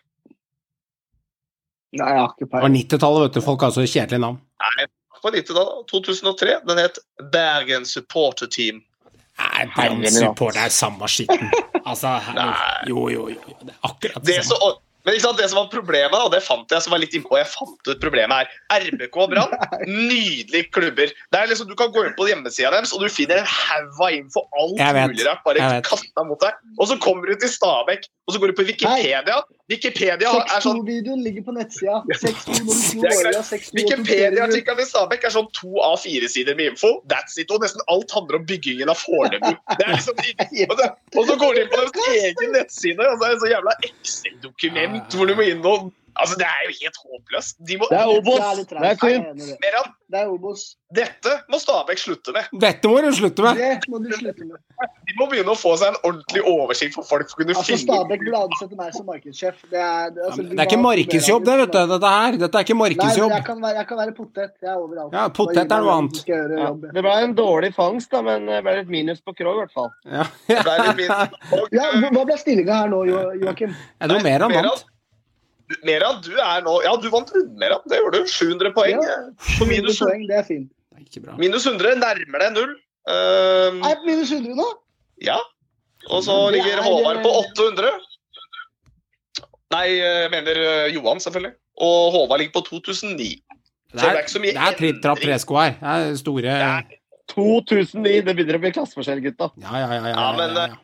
Nei, 1.99 2.11
jeg 2.15 2.23
har 2.25 2.33
ikke 2.35 2.49
Det 2.49 2.63
var 2.65 2.75
90-tallet, 2.77 3.25
vet 3.27 3.39
du. 3.39 3.43
Folk 3.49 3.65
har 3.67 3.75
så 3.75 3.85
kjedelige 3.87 4.23
navn. 4.25 4.41
Nei. 4.65 4.89
På 5.23 5.33
90-tallet, 5.35 5.87
2003. 5.91 6.59
Den 6.69 6.79
het 6.85 6.99
Bergen 7.35 7.87
Supporter 7.89 8.47
Team. 8.55 8.83
Nei, 9.39 9.65
Bergen 9.77 10.05
Supporter 10.11 10.29
support 10.29 10.61
er 10.67 10.75
samme 10.75 11.09
skitten. 11.11 11.51
Altså, 11.89 12.11
Nei. 12.37 12.51
jo, 12.91 13.07
jo, 13.09 13.23
jo. 13.33 13.55
Det 13.65 13.73
er 13.73 13.77
akkurat 13.89 14.19
Det, 14.21 14.35
det 14.35 14.43
så, 14.45 14.59
samme. 14.61 14.75
men 15.07 15.15
ikke 15.17 15.23
sant, 15.25 15.39
det 15.41 15.47
som 15.49 15.57
var 15.63 15.69
problemet, 15.73 16.17
og 16.21 16.35
det 16.35 16.43
fant 16.45 16.69
jeg 16.75 16.85
som 16.85 16.93
var 16.93 17.01
litt 17.01 17.15
innpå, 17.17 17.39
jeg 17.39 17.49
fant 17.49 17.89
ut 17.89 18.03
problemet 18.03 18.43
her. 18.43 18.83
RBK 18.91 19.17
og 19.23 19.31
Brann, 19.33 19.55
nydelige 20.11 20.69
klubber. 20.75 21.15
Det 21.33 21.39
er 21.41 21.49
liksom, 21.49 21.71
Du 21.71 21.73
kan 21.81 21.95
gå 21.95 22.03
inn 22.05 22.13
på 22.19 22.27
hjemmesida 22.29 22.75
deres, 22.75 22.93
og 22.93 23.01
du 23.01 23.09
finner 23.09 23.41
en 23.41 23.49
haug 23.49 24.03
av 24.05 24.19
info. 24.19 24.43
Alt 24.61 24.83
mulig 25.09 25.25
rart. 25.31 25.41
Bare 25.49 25.71
kasta 25.87 26.27
mot 26.29 26.45
deg. 26.45 26.61
Og 26.77 26.91
så 26.93 26.99
kommer 27.01 27.31
du 27.33 27.39
til 27.41 27.55
Stabæk, 27.55 28.05
og 28.29 28.37
så 28.37 28.43
går 28.43 28.53
du 28.53 28.59
på 28.61 28.69
Wikipedia. 28.69 29.41
Wikipedia 29.69 30.31
er 30.33 30.63
sånn 30.65 30.79
6-2-videoen 30.81 31.21
ligger 31.27 31.45
på 31.45 31.53
nettsida. 31.53 31.99
6-2 32.09 32.55
når 32.57 32.69
du 32.69 32.73
slo 32.73 33.03
Det 33.03 33.11
greit. 33.11 33.19
Vålerenga, 33.19 33.43
6-2 33.51 33.77
Wikipedia-artikkelen 33.79 34.81
til 34.81 34.89
Stabæk 34.89 35.27
er 35.29 35.35
sånn 35.35 35.51
to 35.59 35.83
av 35.85 35.99
fire 36.01 36.31
sider 36.33 36.57
med 36.57 36.73
info. 36.73 36.93
That's 37.13 37.37
it. 37.37 37.53
Og 37.53 37.61
nesten 37.67 37.85
alt 37.93 38.15
handler 38.17 38.41
om 38.41 38.49
byggingen 38.49 38.89
av 38.89 38.97
Fornebu. 39.03 39.53
Liksom, 39.83 40.25
og, 40.71 40.75
så, 40.81 40.89
og 41.21 41.29
så 41.29 41.39
går 41.45 41.55
de 41.59 41.65
inn 41.67 41.73
på 41.75 41.83
deres 41.85 42.11
egen 42.17 42.57
nettside, 42.57 43.11
og 43.13 43.21
så 43.21 43.29
er 43.29 43.37
det 43.37 43.43
så 43.45 43.53
jævla 43.53 43.77
Excel-dokument 43.91 45.19
hvor 45.19 45.29
du 45.29 45.37
må 45.39 45.49
inn 45.53 45.65
og 45.69 45.91
Altså, 46.19 46.35
det 46.35 46.47
er 46.51 46.63
jo 46.67 46.73
helt 46.83 46.97
håpløst. 46.99 47.57
De 47.69 47.77
må, 47.79 47.87
Det 47.93 47.99
er 47.99 48.09
Obos! 48.11 48.41
Det 48.67 48.89
er 48.91 48.97
det. 49.39 49.59
Meran, 49.63 49.93
Det 50.11 50.19
er 50.19 50.33
Obos. 50.33 50.65
dette 50.91 51.35
må 51.47 51.61
Stabæk 51.63 52.01
slutte 52.03 52.35
med. 52.35 52.49
Dette 52.59 52.91
må 52.91 52.99
du 53.05 53.13
slutte 53.15 53.45
med! 53.45 53.61
Det 53.61 53.87
må 53.93 54.01
du 54.03 54.11
slutte 54.17 54.49
med. 54.49 54.59
Må 55.19 55.27
begynne 55.31 55.51
å 55.51 55.59
få 55.59 55.73
seg 55.81 55.89
en 55.91 55.97
ordentlig 56.07 56.43
oversikt 56.47 56.95
for 56.95 57.07
folk 57.09 57.31
som 57.31 57.39
kunne 57.41 57.55
Altså, 57.57 57.65
finne 57.67 57.83
Stabæk 57.83 58.21
burde 58.25 58.41
ansette 58.47 58.77
meg 58.79 58.93
som 58.95 59.07
markedssjef. 59.09 59.57
Det 59.73 59.81
er, 59.83 60.11
det, 60.15 60.23
altså, 60.29 60.43
Ja, 60.45 60.49
Det 60.53 60.61
er 60.63 60.69
ikke 60.71 60.81
markedsjobb, 60.85 61.45
det, 61.49 61.57
vet 61.63 61.73
du. 61.75 61.79
Dette 61.95 62.13
her. 62.15 62.37
Dette 62.45 62.61
er 62.61 62.67
ikke 62.69 62.77
Nei, 62.77 62.83
markedsjobb. 62.85 63.33
jeg 63.35 63.45
kan, 63.49 63.63
være, 63.65 63.75
jeg 63.81 63.89
kan 63.89 64.01
være 64.03 64.15
potet. 64.19 64.53
Jeg 64.63 64.71
er 64.71 64.83
overalt. 64.85 65.17
Ja, 65.19 65.25
potet 65.41 65.75
er 65.79 65.83
noe 65.87 65.97
annet. 65.99 66.21
Ja, 66.29 66.71
det 66.99 67.03
ble 67.09 67.17
en 67.25 67.35
dårlig 67.39 67.73
fangst, 67.75 68.11
da, 68.15 68.23
men 68.23 68.47
det 68.47 68.61
ble 68.69 68.77
et 68.85 68.93
minus 68.95 69.21
på 69.25 69.35
Krog, 69.39 69.59
i 69.59 69.65
hvert 69.65 69.75
fall. 69.75 69.91
Ja. 70.07 70.29
Det 70.49 70.79
litt 71.01 71.75
Ja, 71.75 71.91
hva 72.13 72.25
ble 72.29 72.39
stillinga 72.39 72.83
her 72.85 72.89
nå, 72.95 73.03
Jo- 73.11 73.27
Joakim? 73.43 73.75
Er 74.01 74.09
det 74.09 74.17
noe 74.21 74.27
mer 74.31 74.47
han 74.47 74.55
vant? 74.61 74.85
Meran, 75.85 76.21
du 76.25 76.33
er 76.41 76.63
nå 76.65 76.79
Ja, 76.85 76.95
du 76.97 77.09
vant 77.13 77.29
runden, 77.35 77.57
Meran. 77.61 77.83
Det 77.91 77.99
gjorde 78.01 78.23
du. 78.23 78.31
700 78.33 78.71
poeng. 78.77 79.03
Ja, 79.05 79.17
700 79.59 79.69
minus, 79.75 79.99
poeng, 80.01 80.23
det 80.31 80.37
er 80.39 80.47
fint. 80.47 80.69
Det 80.95 81.03
er 81.03 81.05
Ikke 81.11 81.25
bra. 81.27 81.35
minus 81.41 81.67
100, 81.69 81.99
nærmer 82.01 82.45
deg 82.45 82.55
null. 82.57 82.77
Um, 83.09 83.83
Er 83.85 84.01
minus 84.07 84.33
100 84.33 84.55
nå? 84.57 84.69
Ja. 85.25 85.39
Og 86.11 86.23
så 86.25 86.35
ligger 86.55 86.79
er- 86.79 86.85
Håvard 86.87 87.23
på 87.25 87.33
800. 87.43 87.91
Nei, 89.75 89.87
jeg 89.99 90.31
mener 90.33 90.61
eh, 90.65 90.95
Johan, 90.95 91.21
selvfølgelig. 91.21 91.53
Og 91.85 92.13
Håvard 92.15 92.41
ligger 92.41 92.55
på 92.61 92.65
2009. 92.69 93.43
Det 93.93 94.05
er, 94.05 94.17
er 94.21 94.29
så 94.29 94.41
det 94.45 94.55
er 94.57 94.77
tripp 94.77 95.03
trapp 95.05 95.21
tresko 95.23 95.57
her. 95.57 95.75
Det 95.81 96.13
er 96.13 96.17
store 96.21 96.43
Det 96.43 96.55
er 96.69 96.83
2009! 97.33 98.21
Det 98.25 98.35
begynner 98.37 98.57
å 98.59 98.63
bli 98.63 98.71
klasseforskjell, 98.77 99.21
gutta. 99.25 99.51
ja, 99.61 99.73
ja. 99.81 99.89
ja, 99.93 100.01
Ja, 100.09 100.13
ja, 100.13 100.47
ja, 100.49 100.67
ja. 100.73 100.77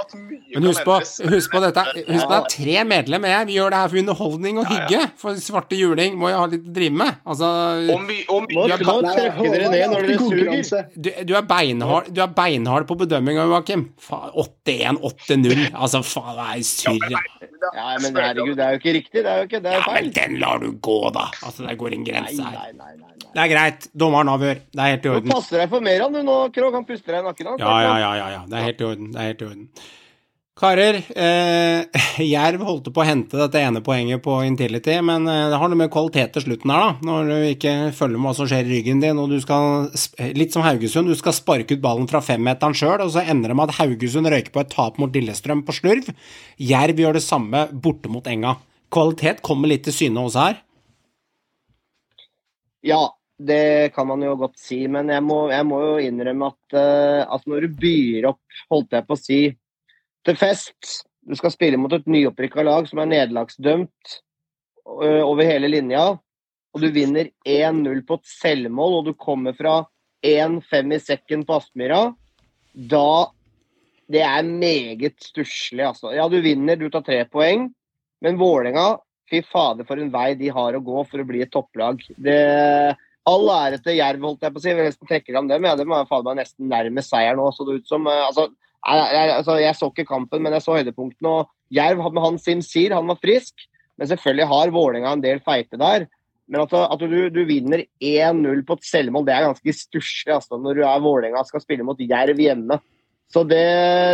At 0.00 0.14
mye 0.14 0.38
Men 0.54 0.54
kan 0.54 0.66
husk 0.68 0.84
på, 0.86 0.96
husk 1.32 1.52
på 1.54 1.60
dette. 1.64 1.84
Husk 2.08 2.24
på 2.26 2.32
det 2.32 2.38
er 2.38 2.48
tre 2.54 2.76
medlemmer. 2.88 3.28
her. 3.36 3.44
Vi 3.48 3.56
gjør 3.58 3.70
det 3.74 3.80
her 3.82 3.88
for 3.92 4.00
underholdning 4.02 4.58
og 4.62 4.64
Ja, 4.64 4.70
ja. 4.70 4.80
hygge. 4.86 5.10
For 5.22 5.40
svarte 5.42 5.78
juling 5.78 6.16
må 6.20 6.30
jo 6.32 6.38
ha 6.42 6.46
litt 6.52 6.66
å 6.68 6.74
drive 6.78 6.96
med. 7.02 7.18
Altså, 7.26 7.50
Og 7.94 8.02
my, 8.06 8.18
og 8.28 8.46
my, 8.48 8.54
Nå, 8.58 8.66
Du 8.68 8.72
er 8.74 8.84
nå 8.84 8.96
Nei, 9.02 9.16
dere 9.18 9.70
ned 9.72 9.90
når 9.94 10.08
dere 10.08 10.18
suger. 10.64 10.88
du, 10.94 11.10
du, 11.30 11.34
er 11.34 11.42
beinhard, 11.50 12.10
du 12.14 12.22
er 12.24 12.32
beinhard 12.38 12.86
på 12.90 12.98
bedømminga, 13.02 13.48
Joakim. 13.52 13.88
Faen, 14.00 14.30
8-1, 14.34 15.02
8-0. 15.02 15.66
Altså, 15.74 16.02
faen, 16.06 16.34
det 16.38 16.48
er 16.56 16.64
surr. 16.68 17.10
Ja. 17.12 17.24
Men 18.00 18.14
herregud, 18.14 18.54
det 18.56 18.64
er 18.64 18.76
jo 18.76 18.78
ikke 18.82 18.92
riktig. 18.96 19.22
Det 19.24 19.30
er 19.32 19.42
jo 19.42 19.48
ikke 19.50 19.60
det 19.64 19.72
er 19.74 19.80
ja, 19.80 19.92
men 19.98 20.10
den 20.14 20.36
lar 20.40 20.60
du 20.62 20.70
gå, 20.84 20.98
da. 21.14 21.26
Altså, 21.42 21.66
det 21.66 21.74
går 21.80 21.96
en 21.98 22.04
grense 22.06 22.42
her. 22.42 22.52
nei. 22.54 22.72
nei, 22.78 22.92
nei. 23.00 23.14
Det 23.28 23.42
er 23.44 23.50
greit. 23.50 23.86
Dommeren 23.98 24.30
avgjør. 24.32 24.60
Det 24.72 24.80
er 24.80 24.92
helt 24.94 25.04
i 25.04 25.10
orden. 25.12 25.28
Du 25.28 25.34
passer 25.34 25.60
deg 25.60 25.68
for 25.74 25.84
mer 25.84 26.00
han 26.00 26.14
du 26.16 26.22
nå, 26.24 26.36
Krog. 26.54 26.72
Han 26.78 26.86
puster 26.88 27.12
deg 27.12 27.20
i 27.20 27.26
nakken. 27.26 27.50
han. 27.50 27.58
Ja, 27.60 27.74
ja, 27.84 27.90
ja, 28.00 28.12
ja, 28.16 28.28
ja. 28.36 28.40
Det 28.48 28.56
er 28.56 28.64
helt 28.70 28.80
i 28.80 28.86
orden. 28.88 29.10
Det 29.12 29.20
er 29.20 29.26
helt 29.28 29.42
i 29.42 29.48
orden. 29.50 29.66
Karer, 30.58 30.96
eh, 31.14 31.84
Jerv 32.34 32.64
holdt 32.66 32.88
på 32.90 33.02
å 33.02 33.06
hente 33.06 33.38
dette 33.38 33.60
ene 33.62 33.78
poenget 33.84 34.22
på 34.24 34.40
Intility, 34.42 34.96
men 35.06 35.28
eh, 35.30 35.44
det 35.52 35.58
har 35.60 35.70
noe 35.70 35.78
med 35.78 35.92
kvalitet 35.94 36.32
til 36.34 36.48
slutten 36.48 36.72
her, 36.74 36.82
da. 36.82 37.06
Når 37.06 37.28
du 37.28 37.34
ikke 37.52 37.74
følger 37.94 38.18
med 38.18 38.26
hva 38.26 38.32
som 38.40 38.48
skjer 38.50 38.66
i 38.66 38.72
ryggen 38.72 39.02
din, 39.04 39.20
og 39.22 39.30
du 39.30 39.38
skal 39.42 39.86
Litt 40.34 40.54
som 40.54 40.64
Haugesund, 40.66 41.10
du 41.10 41.18
skal 41.18 41.36
sparke 41.36 41.76
ut 41.76 41.84
ballen 41.84 42.10
fra 42.10 42.22
femmeteren 42.24 42.74
sjøl, 42.74 43.04
og 43.04 43.12
så 43.14 43.22
ender 43.22 43.52
det 43.52 43.58
med 43.60 43.70
at 43.70 43.78
Haugesund 43.78 44.30
røyker 44.32 44.54
på 44.54 44.64
et 44.64 44.72
tap 44.72 44.98
mot 44.98 45.14
Lillestrøm 45.14 45.62
på 45.66 45.76
slurv. 45.78 46.10
Jerv 46.58 47.04
gjør 47.04 47.20
det 47.20 47.22
samme 47.26 47.68
borte 47.70 48.10
mot 48.10 48.26
Enga. 48.26 48.56
Kvalitet 48.90 49.44
kommer 49.46 49.70
litt 49.70 49.86
til 49.86 49.94
syne 49.94 50.26
også 50.26 50.48
her. 50.48 50.58
Ja, 52.88 53.04
det 53.38 53.94
kan 53.94 54.10
man 54.10 54.26
jo 54.26 54.34
godt 54.42 54.58
si, 54.58 54.80
men 54.90 55.14
jeg 55.14 55.22
må, 55.22 55.44
jeg 55.54 55.70
må 55.70 55.78
jo 55.84 55.96
innrømme 56.02 56.50
at 56.50 56.78
eh, 56.82 57.22
altså 57.22 57.54
når 57.54 57.66
du 57.68 57.80
byr 57.84 58.30
opp, 58.32 58.60
holdt 58.72 58.98
jeg 58.98 59.06
på 59.06 59.14
å 59.14 59.20
si, 59.22 59.40
fest. 60.36 61.06
Du 61.28 61.36
skal 61.36 61.52
spille 61.52 61.78
mot 61.80 61.92
et 61.92 62.06
nyopprykka 62.08 62.64
lag 62.64 62.88
som 62.88 63.00
er 63.00 63.08
nederlagsdømt 63.12 64.18
over 64.88 65.44
hele 65.44 65.70
linja. 65.70 66.10
Og 66.74 66.84
du 66.84 66.90
vinner 66.92 67.30
1-0 67.48 68.02
på 68.06 68.18
et 68.18 68.28
selvmål, 68.28 68.98
og 68.98 69.08
du 69.08 69.14
kommer 69.16 69.56
fra 69.56 69.80
1-5 70.24 70.94
i 70.94 71.00
sekken 71.00 71.44
på 71.48 71.56
Aspmyra. 71.58 72.02
Da 72.74 73.32
Det 74.08 74.22
er 74.24 74.42
meget 74.42 75.18
stusslig, 75.20 75.84
altså. 75.84 76.14
Ja, 76.16 76.28
du 76.32 76.40
vinner, 76.40 76.76
du 76.80 76.88
tar 76.88 77.02
tre 77.04 77.26
poeng, 77.28 77.66
men 78.24 78.38
Vålerenga 78.40 78.96
Fy 79.28 79.42
fader, 79.44 79.84
for 79.84 80.00
en 80.00 80.08
vei 80.08 80.32
de 80.38 80.48
har 80.48 80.72
å 80.72 80.80
gå 80.80 81.02
for 81.10 81.20
å 81.20 81.26
bli 81.28 81.42
et 81.44 81.52
topplag. 81.52 82.00
Det, 82.16 82.38
all 83.28 83.50
ære 83.52 83.80
til 83.84 83.98
Jerv, 83.98 84.24
holdt 84.24 84.46
jeg 84.46 84.54
på 84.54 84.60
å 84.60 84.64
si. 84.64 84.70
Jeg 84.72 84.88
nesten 84.88 85.10
trekker 85.10 85.36
fram 85.36 85.50
dem. 85.50 85.66
Ja, 85.68 85.74
dem 85.76 85.92
er 85.92 86.08
faen 86.08 86.24
meg 86.24 86.38
nesten 86.40 86.70
nærmest 86.70 87.12
seier 87.12 87.36
nå, 87.36 87.50
så 87.52 87.66
det 87.68 87.82
ut 87.82 87.90
som. 87.90 88.08
Altså, 88.08 88.48
jeg, 88.86 89.30
altså, 89.34 89.56
jeg 89.58 89.76
så 89.76 89.88
ikke 89.90 90.08
kampen, 90.08 90.42
men 90.44 90.54
jeg 90.54 90.64
så 90.64 90.76
høydepunktene. 90.78 91.28
og 91.28 91.74
Jerv 91.74 92.04
med 92.12 92.22
han 92.24 92.38
Simsir, 92.40 92.94
han 92.94 93.08
var 93.10 93.18
frisk. 93.20 93.66
Men 93.98 94.08
selvfølgelig 94.10 94.46
har 94.46 94.70
Vålerenga 94.70 95.12
en 95.16 95.24
del 95.24 95.40
feite 95.42 95.80
der. 95.80 96.06
Men 96.48 96.62
at, 96.62 96.72
at 96.72 97.02
du, 97.02 97.18
du 97.34 97.42
vinner 97.44 97.82
1-0 98.00 98.62
på 98.64 98.78
et 98.78 98.86
selvmål, 98.88 99.26
det 99.26 99.34
er 99.34 99.48
ganske 99.50 99.74
stusslig 99.76 100.32
altså, 100.32 100.56
når 100.62 100.78
du 100.78 100.84
er 100.86 101.02
Vålerenga 101.04 101.42
skal 101.44 101.64
spille 101.64 101.84
mot 101.84 101.98
Jerv 102.00 102.40
hjemme. 102.40 102.78
Så 103.28 103.42
det, 103.44 103.64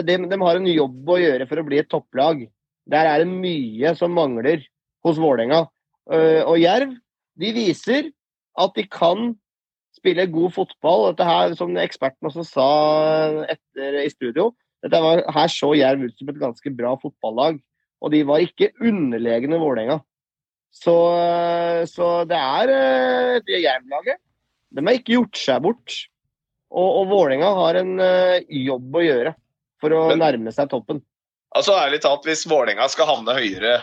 de, 0.09 0.19
de 0.27 0.41
har 0.41 0.59
en 0.59 0.67
jobb 0.73 1.13
å 1.15 1.21
gjøre 1.21 1.47
for 1.47 1.61
å 1.61 1.67
bli 1.69 1.79
et 1.83 1.91
topplag. 1.93 2.43
Der 2.91 3.11
er 3.11 3.23
det 3.23 3.31
mye 3.31 3.95
som 3.99 4.17
mangler 4.17 4.65
hos 5.07 5.21
Vålerenga. 5.21 5.67
Eh, 6.11 6.43
Og 6.43 6.59
Jerv 6.59 6.97
de 7.39 7.53
viser 7.55 8.11
at 8.59 8.75
de 8.75 8.87
kan 8.89 9.33
spille 10.05 10.29
god 10.29 10.53
fotball. 10.53 11.07
Dette 11.15 11.25
her, 11.25 11.55
som 11.57 11.73
eksperten 11.81 12.29
også 12.29 12.45
sa 12.45 12.69
etter 13.49 14.03
i 14.05 14.11
studio, 14.13 14.51
dette 14.85 15.01
var, 15.01 15.25
her 15.33 15.49
så 15.49 15.71
Jerv 15.79 16.05
ut 16.05 16.19
som 16.21 16.29
et 16.29 16.41
ganske 16.43 16.73
bra 16.77 16.93
fotballag. 17.01 17.57
Og 18.05 18.13
de 18.13 18.21
var 18.29 18.43
ikke 18.45 18.69
underlegne 18.85 19.57
Vålerenga. 19.57 20.03
Så, 20.75 20.93
så 21.89 22.09
det 22.29 22.37
er 22.37 22.73
eh, 22.75 23.39
det 23.47 23.63
Jerv-laget. 23.63 24.21
De 24.75 24.83
har 24.85 24.99
ikke 24.99 25.15
gjort 25.17 25.39
seg 25.41 25.63
bort. 25.65 25.97
Og, 26.75 26.89
og 27.01 27.09
Vålerenga 27.13 27.49
har 27.57 27.79
en 27.81 27.95
eh, 28.03 28.45
jobb 28.67 28.99
å 28.99 29.05
gjøre 29.07 29.33
for 29.81 29.95
å 29.95 30.05
Men- 30.13 30.21
nærme 30.25 30.53
seg 30.53 30.69
toppen. 30.73 31.01
Altså 31.55 31.77
ærlig 31.79 32.01
talt, 32.03 32.25
Hvis 32.27 32.43
Vålerenga 32.51 32.89
skal 32.91 33.07
havne 33.07 33.37
høyere 33.39 33.77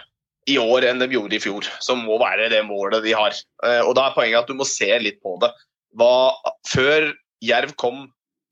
i 0.52 0.58
år 0.60 0.84
enn 0.90 1.00
de 1.00 1.08
gjorde 1.14 1.38
i 1.38 1.40
fjor, 1.40 1.68
så 1.80 1.96
må 1.96 2.18
være 2.20 2.50
det 2.52 2.60
målet 2.68 3.06
de 3.06 3.14
har. 3.16 3.32
Eh, 3.64 3.80
Og 3.88 3.96
da 3.96 4.10
er 4.10 4.18
poenget 4.18 4.44
at 4.44 4.52
du 4.52 4.58
må 4.60 4.68
se 4.68 4.92
litt 5.00 5.22
på 5.24 5.38
det. 5.42 5.50
Hva, 5.98 6.34
før 6.70 7.12
Jerv 7.44 7.74
kom 7.80 8.06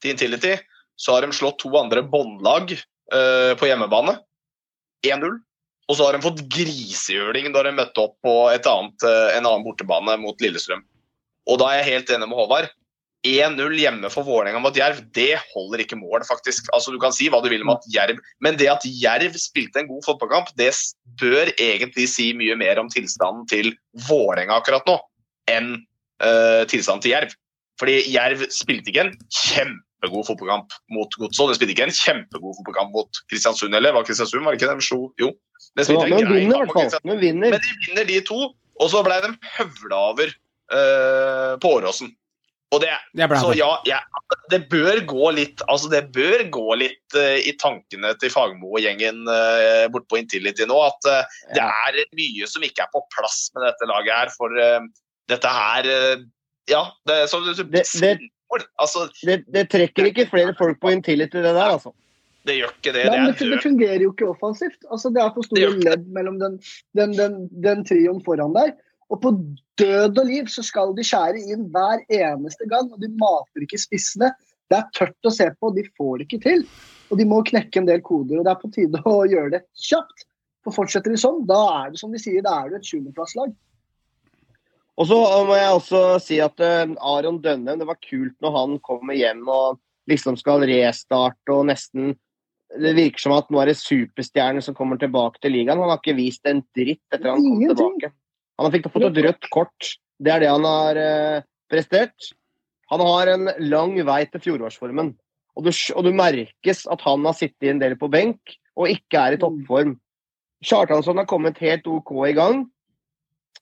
til 0.04 0.16
Intility, 0.16 0.56
så 1.00 1.16
har 1.16 1.26
de 1.26 1.36
slått 1.36 1.62
to 1.62 1.72
andre 1.80 2.04
båndlag 2.04 2.74
eh, 2.76 3.54
på 3.60 3.70
hjemmebane. 3.70 4.18
1-0. 5.08 5.38
Og 5.90 5.98
så 5.98 6.06
har 6.06 6.16
de 6.16 6.22
fått 6.22 6.44
grisehjuling 6.52 7.50
da 7.56 7.64
de 7.66 7.74
møtte 7.78 8.04
opp 8.04 8.18
på 8.26 8.34
et 8.54 8.68
annet, 8.70 9.08
eh, 9.08 9.38
en 9.38 9.46
annen 9.46 9.66
bortebane 9.66 10.18
mot 10.22 10.44
Lillestrøm. 10.44 10.84
Og 11.50 11.62
da 11.62 11.72
er 11.72 11.82
jeg 11.82 11.94
helt 11.94 12.14
enig 12.18 12.30
med 12.30 12.38
Håvard. 12.38 12.70
1-0 13.28 13.74
hjemme 13.76 14.08
for 14.14 14.24
Vålerenga 14.24 14.62
mot 14.64 14.76
Jerv, 14.76 15.02
det 15.12 15.42
holder 15.52 15.82
ikke 15.84 15.98
mål, 16.00 16.24
faktisk. 16.24 16.70
Altså, 16.72 16.94
Du 16.94 17.00
kan 17.00 17.12
si 17.12 17.28
hva 17.28 17.42
du 17.44 17.50
vil 17.52 17.66
om 17.66 17.74
at 17.74 17.84
Jerv 17.92 18.22
Men 18.40 18.56
det 18.56 18.70
at 18.72 18.86
Jerv 18.86 19.36
spilte 19.36 19.82
en 19.82 19.90
god 19.90 20.06
fotballkamp, 20.06 20.54
det 20.56 20.72
bør 21.20 21.52
egentlig 21.60 22.08
si 22.08 22.32
mye 22.34 22.56
mer 22.56 22.80
om 22.80 22.88
tilstanden 22.88 23.46
til 23.52 23.74
Vålerenga 24.08 24.62
akkurat 24.62 24.88
nå, 24.88 24.96
enn 25.52 25.74
eh, 26.24 26.64
tilstanden 26.72 27.06
til 27.06 27.16
Jerv. 27.16 27.36
Fordi 27.80 27.96
Jerv 28.12 28.44
spilte 28.52 28.92
ikke 28.92 29.06
en 29.08 29.14
kjempegod 29.32 30.28
fotballkamp 30.28 30.76
mot 30.96 31.16
Godset. 31.22 31.54
De 31.54 31.58
spilte 31.60 31.76
ikke 31.76 31.88
en 31.88 31.96
kjempegod 31.96 32.58
fotballkamp 32.60 32.96
mot 32.96 33.22
Kristiansund, 33.32 33.76
eller 33.76 33.96
var 33.96 34.08
Kristiansund, 34.08 34.44
var 34.44 34.56
det 34.56 34.62
ikke 34.62 34.72
det? 34.72 34.84
De 34.84 34.90
slo 34.90 35.02
Jo. 35.22 35.34
De 35.78 35.86
spilte 35.86 36.08
ja, 36.08 36.16
men 36.16 36.28
grei 36.28 36.44
vinner 36.44 36.70
kamp 36.72 36.94
mot 36.94 37.08
Men 37.08 37.24
vinner. 37.24 37.56
Men 37.56 37.64
de 37.64 37.76
vinner 37.86 38.08
de 38.10 38.22
to, 38.28 38.40
og 38.80 38.92
så 38.92 39.04
ble 39.06 39.20
de 39.26 39.34
høvla 39.58 40.00
over 40.14 40.32
uh, 40.74 41.54
på 41.62 41.76
Åråsen. 41.80 42.12
Og 42.70 42.84
det, 42.84 42.92
Det 43.18 43.26
så 43.42 43.54
ja, 43.58 43.70
ja, 43.90 43.98
det 44.52 44.60
bør 44.70 45.00
gå 45.10 45.30
litt 45.34 45.62
altså 45.66 45.90
det 45.90 46.04
bør 46.14 46.44
gå 46.54 46.76
litt 46.78 47.18
uh, 47.18 47.40
i 47.42 47.56
tankene 47.58 48.12
til 48.22 48.30
Fagmo 48.34 48.76
og 48.76 48.84
gjengen 48.84 49.24
uh, 49.26 49.88
bortpå 49.90 50.20
Intility 50.22 50.68
nå. 50.70 50.78
At 50.86 51.10
eh, 51.10 51.40
det 51.58 51.66
er 51.66 51.98
mye 52.18 52.50
som 52.50 52.66
ikke 52.66 52.86
er 52.86 52.92
på 52.94 53.02
plass 53.16 53.48
med 53.56 53.66
dette 53.66 53.90
laget 53.90 54.14
her. 54.14 54.34
For 54.38 54.62
eh, 54.62 54.86
dette 55.30 55.54
her 55.60 55.88
eh, 55.94 56.28
Ja, 56.70 56.84
det 57.10 57.16
er 57.24 57.26
som 57.32 57.46
Det- 57.46 57.86
det- 58.02 58.20
Altså, 58.82 59.08
Det, 59.22 59.44
det 59.54 59.70
trekker 59.70 60.08
ikke 60.10 60.30
flere 60.30 60.56
folk 60.58 60.80
på 60.82 60.90
Intility, 60.92 61.38
det 61.38 61.54
der, 61.54 61.70
altså. 61.70 61.92
det 62.46 62.56
gjør 62.58 62.72
ikke 62.74 62.94
det. 62.96 63.06
Nei, 63.06 63.26
Det 63.28 63.38
det, 63.38 63.54
er 63.54 63.62
fungerer 63.62 64.02
jo 64.02 64.12
ikke 64.12 64.30
offensivt. 64.30 64.80
Altså, 64.92 65.12
det 65.14 65.22
er 65.22 65.30
for 65.36 65.46
store 65.46 65.78
ledd 65.86 66.08
mellom 66.08 66.40
den, 66.40 66.56
den, 66.98 67.12
den, 67.14 67.36
den 67.62 67.84
trioen 67.86 68.24
foran 68.26 68.56
der. 68.56 68.74
Og 69.10 69.22
på 69.22 69.32
død 69.78 70.18
og 70.18 70.26
liv 70.26 70.50
så 70.50 70.64
skal 70.66 70.96
de 70.98 71.06
skjære 71.06 71.42
inn 71.54 71.70
hver 71.74 72.02
eneste 72.10 72.66
gang, 72.70 72.90
og 72.94 73.00
de 73.02 73.10
mater 73.22 73.66
ikke 73.66 73.82
spissene. 73.82 74.32
Det 74.70 74.78
er 74.78 74.90
tørt 74.98 75.30
å 75.30 75.34
se 75.34 75.50
på, 75.60 75.72
de 75.76 75.86
får 75.98 76.18
det 76.18 76.28
ikke 76.28 76.42
til. 76.46 76.66
Og 77.10 77.18
de 77.18 77.26
må 77.26 77.42
knekke 77.46 77.82
en 77.82 77.88
del 77.90 78.02
koder, 78.06 78.38
og 78.40 78.46
det 78.46 78.52
er 78.54 78.62
på 78.62 78.74
tide 78.74 79.02
å 79.10 79.24
gjøre 79.30 79.54
det 79.58 79.64
kjapt. 79.78 80.26
For 80.66 80.76
fortsetter 80.76 81.14
de 81.14 81.22
sånn, 81.22 81.46
da 81.50 81.86
er 81.86 81.94
det 81.94 82.02
som 82.02 82.12
de 82.14 82.22
sier, 82.22 82.42
da 82.46 82.64
er 82.64 82.70
du 82.74 82.76
et 82.78 82.86
sjuendeplasslag. 82.90 83.54
Og 85.00 85.08
så 85.08 85.18
må 85.48 85.56
jeg 85.56 85.76
også 85.76 86.00
si 86.24 86.40
at 86.44 86.60
eh, 86.64 86.90
Aron 87.00 87.40
Dønnem, 87.44 87.80
det 87.80 87.88
var 87.88 88.00
kult 88.04 88.36
når 88.44 88.56
han 88.56 88.80
kommer 88.84 89.16
hjem 89.16 89.46
og 89.48 89.80
liksom 90.12 90.36
skal 90.40 90.66
restarte 90.68 91.54
og 91.54 91.70
nesten 91.70 92.18
Det 92.70 92.92
virker 92.98 93.24
som 93.24 93.34
at 93.38 93.48
nå 93.50 93.62
er 93.62 93.72
det 93.72 93.80
superstjerner 93.80 94.62
som 94.62 94.76
kommer 94.78 95.00
tilbake 95.02 95.40
til 95.42 95.56
ligaen. 95.56 95.80
Han 95.82 95.90
har 95.90 96.02
ikke 96.02 96.20
vist 96.20 96.46
en 96.46 96.60
dritt 96.78 97.02
etter 97.10 97.32
han 97.32 97.42
kom 97.42 97.64
tilbake. 97.64 98.12
Han 98.60 98.68
har 98.68 98.76
fikk 98.76 98.92
fått 98.94 99.08
et 99.08 99.22
rødt 99.26 99.48
kort. 99.50 99.88
Det 100.22 100.34
er 100.36 100.44
det 100.44 100.52
han 100.52 100.68
har 100.68 101.00
eh, 101.00 101.48
prestert. 101.72 102.30
Han 102.94 103.02
har 103.02 103.32
en 103.32 103.50
lang 103.72 103.96
vei 104.06 104.20
til 104.30 104.44
fjorårsformen. 104.44 105.16
Og 105.58 105.66
du, 105.66 105.72
og 105.96 106.06
du 106.06 106.12
merkes 106.14 106.84
at 106.94 107.02
han 107.08 107.26
har 107.26 107.38
sittet 107.40 107.72
en 107.72 107.82
del 107.82 107.98
på 107.98 108.12
benk 108.12 108.54
og 108.78 108.92
ikke 108.94 109.24
er 109.24 109.36
i 109.36 109.42
toppform. 109.42 109.96
Kjartansson 110.62 111.18
har 111.18 111.28
kommet 111.30 111.58
helt 111.64 111.88
OK 111.90 112.14
i 112.28 112.36
gang, 112.38 112.68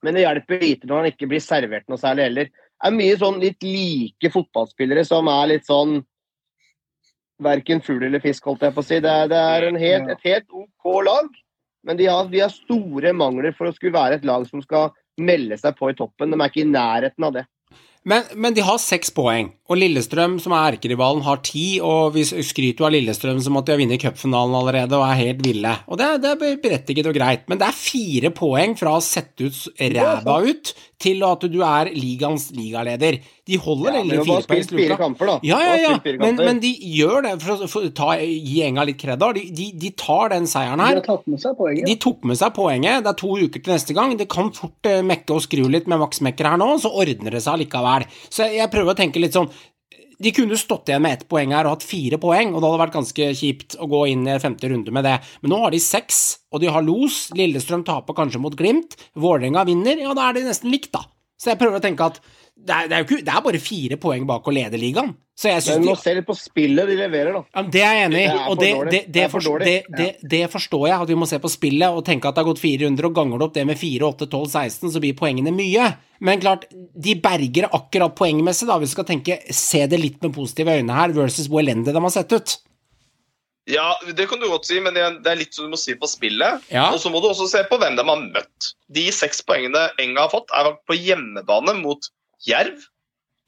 men 0.06 0.18
det 0.18 0.26
hjelper 0.26 0.62
lite 0.62 0.90
når 0.90 1.02
han 1.02 1.10
ikke 1.12 1.30
blir 1.32 1.44
servert 1.44 1.88
noe 1.90 2.02
særlig 2.02 2.28
heller. 2.28 2.52
Det 2.52 2.90
er 2.90 2.96
mye 2.98 3.18
sånn 3.18 3.40
litt 3.42 3.66
like 3.66 4.32
fotballspillere 4.34 5.04
som 5.08 5.30
er 5.32 5.52
litt 5.56 5.68
sånn 5.70 6.00
Verken 7.38 7.84
fugl 7.86 8.02
eller 8.08 8.18
fisk, 8.18 8.48
holdt 8.50 8.64
jeg 8.66 8.74
på 8.74 8.82
å 8.82 8.86
si. 8.86 8.98
Det 8.98 9.10
er, 9.14 9.28
det 9.30 9.38
er 9.38 9.68
en 9.68 9.76
helt, 9.78 10.08
et 10.10 10.24
helt 10.26 10.56
OK 10.58 10.88
lag, 11.06 11.28
men 11.86 12.00
de 12.00 12.08
har, 12.10 12.26
de 12.32 12.40
har 12.42 12.50
store 12.50 13.12
mangler 13.14 13.54
for 13.54 13.70
å 13.70 13.76
skulle 13.76 13.94
være 13.94 14.18
et 14.18 14.26
lag 14.26 14.48
som 14.50 14.64
skal 14.64 14.90
melde 15.22 15.54
seg 15.62 15.78
på 15.78 15.92
i 15.92 15.98
toppen. 16.00 16.34
De 16.34 16.40
er 16.40 16.50
ikke 16.50 16.64
i 16.64 16.72
nærheten 16.72 17.28
av 17.28 17.36
det. 17.36 17.44
Men, 18.08 18.24
men 18.36 18.54
de 18.56 18.62
har 18.64 18.78
seks 18.80 19.10
poeng, 19.12 19.50
og 19.68 19.76
Lillestrøm, 19.82 20.38
som 20.40 20.54
er 20.56 20.78
erkerivalen, 20.78 21.24
har 21.26 21.42
ti. 21.44 21.80
Og 21.84 22.14
vi 22.16 22.24
skryter 22.24 22.80
jo 22.84 22.88
av 22.88 22.94
Lillestrøm 22.96 23.42
som 23.44 23.58
at 23.60 23.68
de 23.68 23.74
har 23.76 23.82
vunnet 23.82 24.00
cupfinalen 24.00 24.56
allerede 24.56 24.96
og 24.96 25.04
er 25.10 25.18
helt 25.26 25.42
ville. 25.44 25.74
Og 25.92 26.00
det, 26.00 26.08
det 26.24 26.32
er 26.38 26.60
berettiget 26.64 27.10
og 27.12 27.18
greit, 27.18 27.44
men 27.52 27.60
det 27.60 27.68
er 27.68 27.76
fire 27.76 28.32
poeng 28.38 28.78
fra 28.80 28.96
å 28.96 29.04
sette 29.04 29.50
ut 29.50 29.66
ræva 29.98 30.38
ut 30.48 30.72
til 31.04 31.20
at 31.28 31.44
du 31.52 31.60
er 31.62 31.92
ligaens 31.94 32.48
ligaleder. 32.56 33.20
De 33.48 33.58
holder 33.62 33.92
Ja, 33.92 34.00
egentlig 34.00 34.18
de 34.18 34.24
fire 34.26 34.48
poeng 34.48 34.64
spilt 34.66 34.82
fire 34.82 34.96
kamper, 35.00 35.30
da. 35.30 35.36
Ja, 35.46 35.60
ja, 35.62 35.76
ja, 35.84 36.16
men, 36.24 36.40
men 36.40 36.62
de 36.64 36.72
gjør 36.96 37.28
det 37.28 37.34
for 37.44 37.66
å 37.68 37.68
for 37.70 37.92
ta, 37.96 38.14
gi 38.24 38.56
Enga 38.66 38.88
litt 38.88 38.98
kred. 39.04 39.20
da. 39.22 39.30
De, 39.36 39.44
de, 39.56 39.68
de 39.84 39.92
tar 40.00 40.32
den 40.34 40.48
seieren 40.50 40.80
De 40.82 40.88
her. 40.88 41.02
har 41.02 41.06
tatt 41.06 41.28
med 41.30 41.44
seg 41.44 41.60
poenget. 41.60 41.86
De 41.92 41.98
tok 42.08 42.24
med 42.32 42.40
seg 42.40 42.56
poenget. 42.56 43.04
Det 43.06 43.12
er 43.14 43.20
to 43.20 43.36
uker 43.44 43.62
til 43.68 43.76
neste 43.76 43.96
gang. 44.00 44.16
Det 44.20 44.30
kan 44.32 44.50
fort 44.56 44.90
eh, 44.90 45.04
mekke 45.06 45.36
og 45.38 45.44
skru 45.46 45.68
litt 45.76 45.92
med 45.92 46.02
Max 46.02 46.24
Mekker 46.24 46.50
her 46.54 46.60
nå, 46.64 46.72
så 46.82 46.92
ordner 47.04 47.36
det 47.38 47.44
seg 47.46 47.60
likevel. 47.66 47.87
Så 48.30 48.48
jeg 48.52 48.72
prøver 48.74 48.94
å 48.94 48.98
tenke 48.98 49.22
litt 49.22 49.36
sånn 49.38 49.50
De 50.18 50.32
kunne 50.34 50.58
stått 50.58 50.90
igjen 50.90 51.04
med 51.06 51.14
ett 51.14 51.28
poeng 51.30 51.52
her 51.54 51.68
og 51.70 51.76
hatt 51.76 51.86
fire 51.86 52.18
poeng, 52.18 52.56
og 52.56 52.62
det 52.62 52.70
hadde 52.70 52.82
vært 52.82 52.96
ganske 52.96 53.28
kjipt 53.38 53.76
å 53.78 53.86
gå 53.92 54.00
inn 54.10 54.24
i 54.26 54.40
femte 54.42 54.72
runde 54.72 54.94
med 54.94 55.06
det. 55.06 55.20
Men 55.44 55.54
nå 55.54 55.60
har 55.62 55.76
de 55.76 55.82
seks, 55.84 56.22
og 56.50 56.64
de 56.64 56.72
har 56.74 56.82
los. 56.82 57.28
Lillestrøm 57.38 57.84
taper 57.86 58.18
kanskje 58.18 58.42
mot 58.42 58.58
Glimt. 58.58 58.98
Vålerenga 59.14 59.62
vinner. 59.70 60.02
Ja, 60.02 60.16
da 60.18 60.26
er 60.26 60.40
de 60.40 60.48
nesten 60.48 60.74
likt, 60.74 60.90
da. 60.96 61.04
Så 61.38 61.52
jeg 61.52 61.60
prøver 61.62 61.78
å 61.78 61.84
tenke 61.86 62.10
at 62.10 62.18
det 62.58 62.74
er, 62.76 62.88
det 62.90 62.96
er 62.98 63.04
jo 63.04 63.08
ikke 63.08 63.26
Det 63.26 63.34
er 63.36 63.42
bare 63.46 63.60
fire 63.62 63.98
poeng 64.02 64.26
bak 64.28 64.48
å 64.48 64.52
lede 64.54 64.80
ligaen. 64.82 65.14
Så 65.38 65.52
jeg 65.52 65.62
Men 65.62 65.62
syns 65.68 65.86
må 65.86 65.94
se 66.02 66.14
litt 66.18 66.26
på 66.26 66.34
spillet 66.34 66.88
de 66.90 66.96
leverer, 66.98 67.36
da. 67.36 67.44
ja, 67.54 67.62
det 67.70 67.82
er 67.86 67.94
jeg 67.94 68.06
enig 68.08 68.22
i, 68.24 68.30
og 68.50 68.58
det, 68.58 68.70
det, 68.74 68.90
Det 68.90 69.02
det, 69.14 69.22
er 69.22 69.30
for 69.30 69.38
forstår, 69.40 69.60
det, 69.68 69.76
det, 69.94 70.08
det 70.34 70.40
forstår 70.50 70.86
jeg, 70.90 70.98
at 71.06 71.12
vi 71.14 71.18
må 71.22 71.28
se 71.30 71.38
på 71.44 71.52
spillet 71.54 71.94
og 71.94 72.02
tenke 72.08 72.26
at 72.28 72.34
det 72.36 72.42
har 72.42 72.48
gått 72.50 72.62
fire 72.64 72.88
runder, 72.88 73.06
og 73.06 73.14
ganger 73.20 73.38
du 73.38 73.46
opp 73.46 73.54
det 73.54 73.66
med 73.70 73.78
4, 73.78 74.02
8, 74.08 74.26
12, 74.34 74.48
16, 74.50 74.92
så 74.96 75.02
blir 75.04 75.14
poengene 75.20 75.54
mye. 75.54 75.92
Men 76.26 76.42
klart, 76.42 76.66
de 76.74 77.14
berger 77.22 77.70
akkurat 77.70 78.16
poengmessig, 78.18 78.66
da, 78.66 78.80
hvis 78.82 78.90
vi 78.90 78.98
skal 78.98 79.10
tenke, 79.14 79.38
se 79.54 79.86
det 79.86 80.02
litt 80.02 80.18
med 80.26 80.34
positive 80.34 80.74
øyne 80.80 80.98
her, 80.98 81.14
versus 81.14 81.46
hvor 81.54 81.62
elendig 81.62 81.94
de 81.94 82.02
har 82.02 82.16
sett 82.18 82.34
ut. 82.34 82.58
Ja, 83.70 83.92
det 84.16 84.30
kan 84.32 84.40
du 84.42 84.48
godt 84.50 84.66
si, 84.66 84.80
men 84.80 84.94
det 84.96 85.04
er- 85.04 85.20
det 85.22 85.32
er 85.32 85.36
litt 85.44 85.54
som 85.54 85.66
du 85.66 85.72
må 85.76 85.78
si 85.78 85.94
på 85.94 86.08
spillet. 86.08 86.64
Ja. 86.72 86.90
Og 86.94 87.00
så 87.04 87.12
må 87.12 87.22
du 87.22 87.28
også 87.30 87.50
se 87.52 87.62
på 87.70 87.78
hvem 87.78 87.98
de 88.00 88.04
har 88.10 88.22
møtt. 88.26 88.74
De 88.90 89.12
seks 89.12 89.42
poengene 89.44 89.90
Enga 90.00 90.22
har 90.26 90.30
fått, 90.32 90.50
er 90.56 90.74
på 90.88 90.96
hjemmebane 90.98 91.76
mot 91.82 92.00
Jerv 92.46 92.82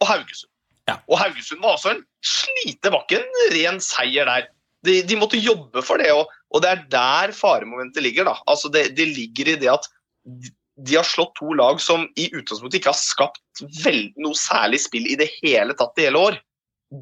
og 0.02 0.08
Haugesund. 0.10 0.52
Ja. 0.90 0.98
Og 1.08 1.20
Haugesund 1.22 1.62
var 1.62 1.76
også 1.78 1.92
en 1.94 2.04
slite, 2.26 2.90
var 2.90 3.04
ikke 3.06 3.20
en 3.22 3.52
ren 3.54 3.82
seier 3.84 4.26
der. 4.30 4.48
De, 4.88 5.02
de 5.04 5.18
måtte 5.20 5.38
jobbe 5.38 5.84
for 5.86 6.00
det, 6.02 6.08
og, 6.16 6.30
og 6.56 6.64
det 6.64 6.70
er 6.72 6.86
der 6.90 7.34
faremomentet 7.36 8.02
ligger. 8.06 8.30
da. 8.32 8.38
Altså 8.48 8.72
det, 8.74 8.96
det 8.98 9.10
ligger 9.12 9.52
i 9.54 9.58
det 9.60 9.70
at 9.74 9.90
de- 10.24 10.56
de 10.80 10.96
har 10.96 11.04
slått 11.04 11.34
to 11.36 11.52
lag 11.60 11.82
som 11.84 12.06
i 12.16 12.30
utgangspunktet 12.32 12.80
ikke 12.80 12.94
har 12.94 12.96
skapt 12.96 13.64
vel, 13.84 14.14
noe 14.16 14.38
særlig 14.40 14.80
spill 14.80 15.10
i 15.12 15.18
det 15.20 15.28
hele 15.42 15.76
tatt 15.76 16.00
i 16.00 16.06
hele 16.08 16.22
år. 16.30 16.38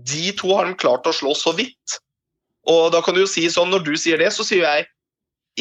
De 0.09 0.31
to 0.39 0.49
har 0.57 0.65
de 0.65 0.73
klart 0.81 1.05
å 1.05 1.13
slå 1.13 1.35
så 1.37 1.53
vidt. 1.53 1.99
Og 2.67 2.89
da 2.91 3.03
kan 3.05 3.13
du 3.13 3.21
jo 3.21 3.29
si 3.29 3.45
sånn, 3.53 3.69
Når 3.69 3.85
du 3.85 3.93
sier 3.95 4.17
det, 4.17 4.31
så 4.33 4.43
sier 4.43 4.65
jeg 4.65 4.87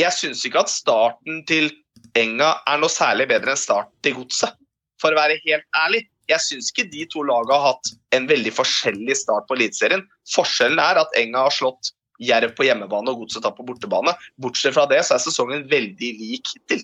jeg 0.00 0.12
syns 0.16 0.42
ikke 0.48 0.60
at 0.64 0.72
starten 0.72 1.44
til 1.48 1.68
Enga 2.16 2.54
er 2.68 2.80
noe 2.80 2.92
særlig 2.92 3.28
bedre 3.28 3.52
enn 3.52 3.60
starten 3.60 3.92
til 4.04 4.16
Godset, 4.18 4.56
for 5.00 5.12
å 5.12 5.20
være 5.20 5.36
helt 5.44 5.64
ærlig. 5.76 6.02
Jeg 6.30 6.42
syns 6.42 6.72
ikke 6.72 6.88
de 6.90 7.04
to 7.12 7.22
lagene 7.26 7.54
har 7.54 7.74
hatt 7.74 7.92
en 8.16 8.26
veldig 8.30 8.52
forskjellig 8.56 9.14
start 9.18 9.46
på 9.46 9.56
Eliteserien. 9.58 10.02
Forskjellen 10.32 10.80
er 10.82 10.98
at 11.02 11.14
Enga 11.18 11.46
har 11.46 11.54
slått 11.54 11.92
Jerv 12.22 12.54
på 12.56 12.64
hjemmebane 12.66 13.12
og 13.12 13.22
Godset 13.22 13.46
på 13.56 13.64
bortebane. 13.68 14.14
Bortsett 14.42 14.74
fra 14.74 14.86
det 14.90 15.02
så 15.06 15.16
er 15.16 15.24
sesongen 15.26 15.66
veldig 15.70 16.12
lik 16.20 16.54
hittil. 16.54 16.82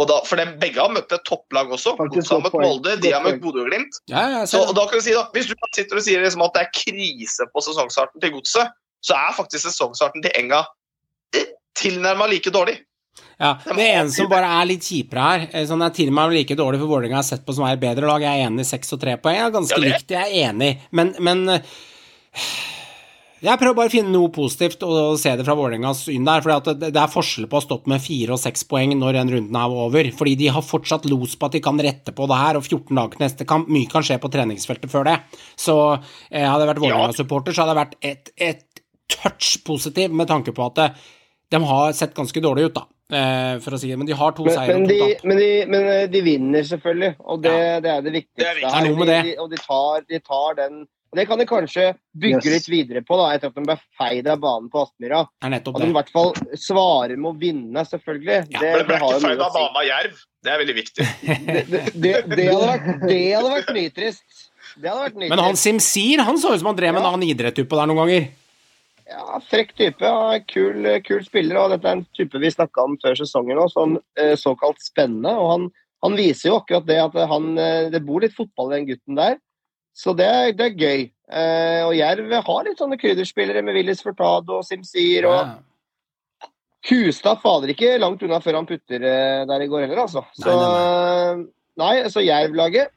Og 0.00 0.08
da, 0.08 0.18
for 0.28 0.40
de, 0.40 0.46
Begge 0.60 0.80
har 0.80 0.92
møtt 0.92 1.12
et 1.12 1.24
topplag 1.28 1.72
også. 1.74 1.94
Godset 2.00 2.34
har 2.34 2.44
møtt. 2.44 2.58
Molde, 2.60 2.94
de 3.02 3.12
har 3.12 3.24
møtt 3.24 3.40
Bodø 3.42 3.64
og 3.64 3.72
Glimt. 3.72 3.98
Ja, 4.12 4.26
ja, 4.36 4.44
Så 4.48 4.62
og 4.64 4.74
da 4.76 4.86
kan 4.88 5.00
du 5.00 5.04
si 5.04 5.16
da, 5.16 5.26
Hvis 5.34 5.50
du 5.50 5.56
sitter 5.74 6.00
og 6.00 6.06
sier 6.06 6.22
liksom 6.24 6.44
at 6.46 6.54
det 6.56 6.64
er 6.66 6.70
krise 6.76 7.48
på 7.52 7.64
sesongstarten 7.64 8.22
til 8.22 8.36
Godset, 8.36 8.72
så 9.02 9.18
er 9.18 9.36
faktisk 9.36 9.66
sesongstarten 9.66 10.24
til 10.24 10.32
Enga 10.38 10.64
tilnærma 11.78 12.28
like 12.28 12.52
dårlig. 12.52 12.78
Ja, 13.42 13.56
det 13.74 13.86
eneste 13.88 14.22
som 14.22 14.30
bare 14.30 14.50
er 14.60 14.68
litt 14.70 14.86
kjipere 14.86 15.22
her, 15.26 15.46
eh, 15.50 15.64
sånn 15.68 15.82
er 15.84 15.94
til 15.94 16.12
og 16.12 16.18
med 16.18 16.36
like 16.36 16.56
dårlig 16.58 16.78
for 16.82 16.92
Vålerenga 16.92 17.18
har 17.18 17.26
sett 17.26 17.46
på 17.46 17.54
som 17.56 17.66
er 17.66 17.76
et 17.76 17.82
bedre 17.82 18.06
lag, 18.06 18.22
jeg 18.22 18.40
er 18.40 18.50
enig 18.50 18.62
i 18.62 18.70
seks 18.70 18.94
og 18.94 19.00
tre 19.02 19.16
poeng, 19.18 19.38
jeg 19.40 19.48
er 19.48 19.56
ganske 19.56 19.78
Ja, 19.80 19.82
likt, 19.82 20.14
jeg 20.14 20.22
er 20.22 20.52
enig, 20.52 20.70
men, 20.94 21.10
men 21.18 21.42
eh, 21.56 21.72
jeg 23.42 23.58
prøver 23.58 23.74
bare 23.74 23.90
å 23.90 23.92
finne 23.92 24.12
noe 24.14 24.30
positivt 24.30 24.84
og 24.86 25.16
se 25.18 25.32
det 25.34 25.42
fra 25.42 25.56
Vålerengas 25.58 26.04
syn 26.06 26.28
der, 26.28 26.44
for 26.44 26.74
det, 26.78 26.92
er 26.94 27.10
forskjell 27.10 27.48
på 27.50 27.58
å 27.58 27.58
ha 27.58 27.64
stått 27.64 27.88
med 27.90 28.04
fire 28.04 28.36
og 28.36 28.38
seks 28.38 28.62
poeng 28.70 28.94
når 29.00 29.16
den 29.18 29.32
runden 29.34 29.58
er 29.58 29.74
over, 29.82 30.10
fordi 30.14 30.36
de 30.38 30.52
har 30.54 30.62
fortsatt 30.62 31.08
los 31.10 31.34
på 31.34 31.48
at 31.48 31.56
de 31.56 31.62
kan 31.64 31.80
rette 31.82 32.14
på 32.14 32.28
det 32.30 32.38
her, 32.38 32.60
og 32.60 32.68
14 32.68 32.94
dager 32.94 33.16
til 33.16 33.24
neste 33.24 33.48
kamp, 33.50 33.72
mye 33.74 33.90
kan 33.90 34.06
skje 34.06 34.20
på 34.22 34.30
treningsfeltet 34.30 34.92
før 34.92 35.10
det. 35.10 35.16
Så 35.58 35.74
eh, 35.90 36.46
hadde 36.46 36.62
jeg 36.62 36.70
vært 36.70 36.84
Vålerenga-supporter, 36.84 37.56
så 37.56 37.64
hadde 37.64 37.74
jeg 37.74 37.82
vært 37.82 37.98
et, 38.12 38.32
et 38.38 38.84
touch 39.10 39.56
positiv 39.66 40.14
med 40.14 40.30
tanke 40.30 40.54
på 40.54 40.70
at 40.70 40.78
eh, 40.84 41.02
de 41.50 41.62
har 41.66 41.98
sett 41.98 42.14
ganske 42.14 42.46
dårlig 42.46 42.70
ut, 42.70 42.78
da, 42.78 42.86
for 43.64 43.76
å 43.76 43.80
si 43.82 43.90
det, 43.90 43.98
men 44.00 44.08
de 44.08 44.16
har 44.16 44.32
to 44.36 44.46
Men, 44.46 44.56
seier 44.56 44.78
men, 44.78 44.88
de, 44.88 44.98
men, 45.28 45.44
men 45.74 45.92
eh, 45.92 46.08
de 46.12 46.24
vinner 46.24 46.66
selvfølgelig, 46.68 47.12
og 47.20 47.44
det, 47.44 47.54
det 47.84 47.92
er 47.92 48.02
det 48.06 48.16
viktigste. 48.16 48.40
Det 48.42 48.48
er 48.48 48.58
viktig. 48.60 48.72
Det 48.72 48.80
er 48.80 48.88
noe 48.88 49.00
med 49.02 49.12
det. 49.12 49.20
De, 49.28 49.36
og 49.44 49.52
de 49.52 49.62
tar, 49.62 50.04
de 50.08 50.20
tar 50.32 50.58
den 50.62 50.82
og 51.12 51.18
Det 51.18 51.26
kan 51.28 51.36
de 51.36 51.44
kanskje 51.44 51.82
bygge 52.16 52.38
Yes. 52.40 52.52
litt 52.54 52.68
videre 52.72 53.00
på 53.04 53.18
da, 53.20 53.26
etter 53.34 53.50
at 53.50 53.56
de 53.58 53.64
ble 53.68 53.74
feid 54.00 54.28
av 54.32 54.38
banen 54.40 54.70
på 54.72 54.80
Aspmyra. 54.80 55.26
er 55.44 55.56
At 55.58 55.66
de 55.68 55.84
i 55.84 55.92
hvert 55.92 56.08
fall 56.08 56.32
svarer 56.56 57.18
med 57.20 57.28
å 57.28 57.36
vinne, 57.36 57.84
selvfølgelig. 57.84 58.38
Ja, 58.48 58.62
det, 58.62 58.70
For 58.70 58.78
det 58.80 58.86
ble 58.88 58.96
ikke 58.96 59.20
feid 59.26 59.42
av 59.44 59.52
banen 59.52 59.76
av 59.76 59.84
Jerv. 59.84 60.22
Det 60.42 60.54
er 60.54 60.62
veldig 60.62 60.76
viktig. 60.78 61.08
Det, 61.52 61.64
det, 61.68 61.82
det, 61.92 62.14
det, 62.32 62.46
hadde 62.48 62.70
vært, 62.70 63.68
vært 63.68 63.76
nytrist. 63.76 64.24
Det 64.80 64.88
hadde 64.88 65.02
vært 65.02 65.18
nitrist. 65.20 65.34
Men 65.34 65.44
han 65.44 65.60
Simsir, 65.60 66.24
han 66.24 66.40
så 66.40 66.54
ut 66.54 66.62
som 66.64 66.72
han 66.72 66.80
drev 66.80 66.96
med 66.96 67.02
en 67.02 67.10
annen 67.12 67.28
idrett 67.28 67.60
utpå 67.60 67.76
der 67.76 67.92
noen 67.92 68.00
ganger. 68.06 68.30
Ja, 69.10 69.38
Frekk 69.50 69.72
type. 69.76 70.04
Ja, 70.04 70.38
kul, 70.48 70.86
kul 71.04 71.24
spiller. 71.26 71.58
og 71.62 71.70
Dette 71.74 71.88
er 71.88 71.96
en 71.98 72.04
type 72.16 72.38
vi 72.40 72.50
snakka 72.54 72.84
om 72.86 72.98
før 73.02 73.16
sesongen 73.18 73.58
òg, 73.58 73.70
som 73.72 73.96
eh, 74.18 74.34
såkalt 74.38 74.80
spennende. 74.84 75.32
og 75.36 75.50
han, 75.50 75.66
han 76.04 76.16
viser 76.18 76.50
jo 76.50 76.58
akkurat 76.60 76.86
det 76.86 77.00
at 77.02 77.16
han, 77.30 77.50
eh, 77.58 77.88
det 77.92 78.04
bor 78.06 78.20
litt 78.24 78.36
fotball 78.36 78.72
i 78.72 78.76
den 78.80 78.86
gutten 78.92 79.18
der. 79.18 79.36
Så 79.94 80.14
det, 80.16 80.26
er- 80.26 80.54
det 80.56 80.70
er 80.70 80.78
gøy. 80.78 81.02
Eh, 81.32 81.82
og 81.86 81.94
Jerv 81.96 82.32
har 82.46 82.64
litt 82.64 82.78
sånne 82.80 82.96
krydderspillere 83.00 83.62
med 83.64 83.74
Willis 83.76 84.00
Furtado 84.04 84.58
og 84.60 84.64
Simsir. 84.68 85.26
og 85.28 85.36
Ja. 85.42 85.58
Hustad 86.90 87.38
fader 87.44 87.70
ikke 87.70 87.92
langt 88.02 88.22
unna 88.26 88.40
før 88.42 88.56
han 88.58 88.66
putter 88.66 89.04
eh, 89.06 89.44
der 89.46 89.62
i 89.62 89.68
går 89.70 89.84
heller, 89.84 90.00
altså. 90.02 90.24
Så 90.34 90.50
Nei, 90.50 91.44
nei, 91.78 92.08
så 92.10 92.20
Jerv-laget 92.24 92.90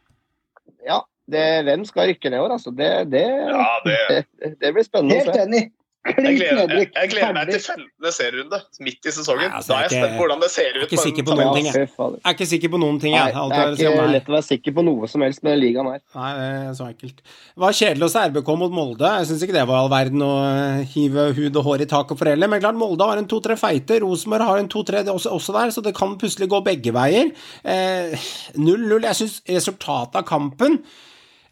Ja, 0.87 1.01
det, 1.29 1.43
hvem 1.67 1.83
skal 1.85 2.09
rykke 2.09 2.31
ned 2.33 2.39
i 2.39 2.41
år, 2.47 2.55
altså? 2.57 2.73
Det, 2.75 2.89
det, 3.13 3.21
Ja, 3.51 3.67
det, 3.85 3.97
det, 4.09 4.49
det 4.63 4.71
blir 4.73 4.87
spennende 4.87 5.19
å 5.19 5.27
Helt 5.27 5.37
enig. 5.43 5.61
Jeg, 6.05 6.35
gleder, 6.37 6.69
jeg, 6.69 6.89
jeg 6.93 7.09
gleder 7.11 7.33
meg 7.33 7.49
til 7.49 7.61
15. 7.61 8.11
serierunde 8.13 8.59
midt 8.85 9.07
i 9.09 9.13
sesongen. 9.15 9.47
Nei, 9.49 9.57
altså, 9.57 9.71
da 9.71 9.77
er 9.77 9.85
jeg 9.85 9.95
jeg 9.95 9.97
er 9.97 10.03
spent 10.03 10.15
på 10.15 10.21
hvordan 10.21 10.43
det 10.43 10.49
ser 10.53 10.77
ut. 10.77 10.83
ikke 10.85 11.01
sikker 11.01 11.25
på 11.25 11.37
noen 11.39 11.55
ting, 11.57 11.69
jeg. 11.69 11.87
Jeg 11.89 12.19
er 12.29 12.35
ikke 12.35 12.47
sikker 12.51 12.73
på 12.75 12.81
noen 12.81 12.99
ting, 13.01 13.15
Nei, 13.15 13.23
jeg. 13.23 13.33
det 13.35 13.57
er 13.57 13.65
jeg 13.65 13.89
ikke 13.89 14.03
det 14.05 14.13
lett 14.15 14.29
å 14.29 14.35
være 14.35 14.47
sikker 14.49 14.75
på 14.77 14.85
noe 14.85 15.09
som 15.11 15.25
helst 15.25 15.41
med 15.45 15.55
den 15.55 15.61
ligaen 15.63 15.89
her. 15.89 16.01
Nei, 16.19 16.31
det 16.37 16.49
er 16.51 16.75
så 16.77 16.89
ekkelt. 16.91 17.23
Det 17.25 17.63
var 17.65 17.77
kjedelig 17.79 18.07
å 18.07 18.11
se 18.13 18.25
RBK 18.31 18.51
mot 18.61 18.75
Molde. 18.79 19.13
Jeg 19.19 19.29
syns 19.31 19.47
ikke 19.47 19.57
det 19.57 19.65
var 19.71 19.81
all 19.81 19.91
verden 19.95 20.25
å 20.25 20.31
eh, 20.49 20.83
hive 20.93 21.27
hud 21.39 21.61
og 21.61 21.69
hår 21.69 21.85
i 21.87 21.89
taket 21.95 22.21
for 22.21 22.31
heller. 22.31 22.51
Men 22.53 22.61
klart, 22.63 22.79
Molde 22.79 23.09
har 23.09 23.21
en 23.21 23.31
to-tre 23.31 23.57
feite. 23.59 23.97
Rosenborg 24.03 24.49
har 24.51 24.61
en 24.61 24.69
to-tre 24.71 25.01
også, 25.05 25.33
også 25.33 25.57
der, 25.57 25.73
så 25.73 25.83
det 25.85 25.95
kan 25.97 26.17
plutselig 26.21 26.51
gå 26.53 26.61
begge 26.65 26.93
veier. 26.95 27.33
Eh, 27.65 28.29
0-0. 28.59 29.01
Jeg 29.09 29.21
syns 29.23 29.41
resultatet 29.49 30.21
av 30.21 30.29
kampen 30.29 30.81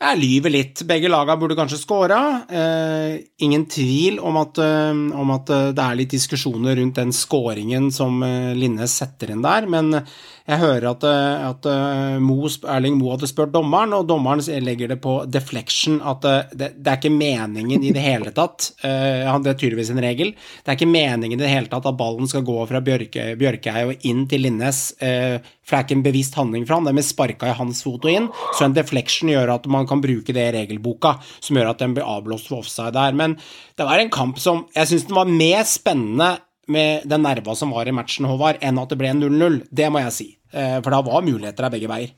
jeg 0.04 0.20
lyver 0.20 0.54
litt. 0.54 0.84
Begge 0.88 1.12
lagene 1.12 1.40
burde 1.40 1.58
kanskje 1.58 1.80
scora. 1.80 2.20
Eh, 2.50 3.16
ingen 3.46 3.66
tvil 3.72 4.20
om 4.20 4.38
at, 4.42 4.60
eh, 4.60 4.92
om 4.92 5.34
at 5.36 5.50
eh, 5.54 5.72
det 5.76 5.86
er 5.86 6.00
litt 6.00 6.14
diskusjoner 6.14 6.78
rundt 6.80 7.00
den 7.00 7.14
scoringen 7.16 7.90
som 7.94 8.22
eh, 8.26 8.52
Linnes 8.58 8.98
setter 9.00 9.34
inn 9.34 9.44
der, 9.46 9.68
men 9.70 9.96
jeg 10.44 10.60
hører 10.60 10.90
at, 10.90 11.04
eh, 11.08 11.44
at 11.48 11.68
eh, 11.72 12.18
Mo, 12.20 12.50
Erling 12.68 12.98
Moe 13.00 13.14
hadde 13.14 13.30
spurt 13.32 13.54
dommeren, 13.54 13.94
og 13.96 14.10
dommeren 14.10 14.42
legger 14.66 14.92
det 14.92 14.98
på 15.04 15.14
deflection, 15.32 16.02
at 16.04 16.28
eh, 16.28 16.52
det, 16.52 16.70
det 16.84 16.92
er 16.92 17.00
ikke 17.00 17.14
meningen 17.16 17.86
i 17.88 17.94
det 17.96 18.04
hele 18.04 18.34
tatt. 18.36 18.72
Det 18.84 19.50
er 19.50 19.58
tydeligvis 19.60 19.90
en 19.92 20.02
regel. 20.04 20.30
Det 20.64 20.72
er 20.72 20.78
ikke 20.78 20.88
meningen 20.90 21.36
i 21.36 21.42
det 21.42 21.50
hele 21.52 21.70
tatt 21.72 21.86
at 21.88 21.98
ballen 22.00 22.28
skal 22.30 22.44
gå 22.48 22.56
fra 22.70 22.80
Bjørke, 22.84 23.34
Bjørkeheie 23.40 23.90
og 23.90 24.06
inn 24.08 24.24
til 24.30 24.44
Linnes, 24.46 24.80
for 25.00 25.74
det 25.74 25.78
er 25.78 25.86
ikke 25.86 25.98
en 25.98 26.06
bevisst 26.06 26.38
handling 26.40 26.68
fra 26.68 26.78
han, 26.78 26.88
det 26.88 26.96
med 26.96 27.08
sparka 27.08 27.50
i 27.50 27.58
hans 27.58 27.82
fot 27.86 28.06
og 28.08 28.14
inn, 28.14 28.30
så 28.56 28.68
en 28.68 28.76
deflection 28.76 29.32
gjør 29.32 29.56
at 29.58 29.68
man 29.72 29.88
kan 29.90 30.04
bruke 30.04 30.36
det 30.36 30.48
i 30.50 30.56
regelboka, 30.56 31.16
som 31.44 31.60
gjør 31.60 31.74
at 31.74 31.84
den 31.84 31.96
blir 31.98 32.08
avblåst 32.08 32.52
for 32.52 32.64
offside 32.64 32.94
der. 32.96 33.18
Men 33.20 33.36
det 33.80 33.88
var 33.90 34.00
en 34.00 34.14
kamp 34.14 34.40
som 34.44 34.66
Jeg 34.76 34.92
syns 34.92 35.08
den 35.10 35.20
var 35.20 35.30
mer 35.30 35.68
spennende 35.68 36.32
med 36.72 37.08
den 37.10 37.24
nerva 37.26 37.56
som 37.56 37.74
var 37.76 37.88
i 37.90 37.96
matchen, 37.96 38.28
Håvard, 38.30 38.62
enn 38.64 38.80
at 38.80 38.92
det 38.92 39.00
ble 39.00 39.12
0-0. 39.18 39.64
Det 39.72 39.90
må 39.92 40.04
jeg 40.06 40.16
si. 40.16 40.28
Eh, 40.54 40.78
For 40.84 40.94
da 40.94 41.02
var 41.06 41.26
muligheter 41.26 41.66
der 41.66 41.74
begge 41.74 41.90
veier. 41.92 42.14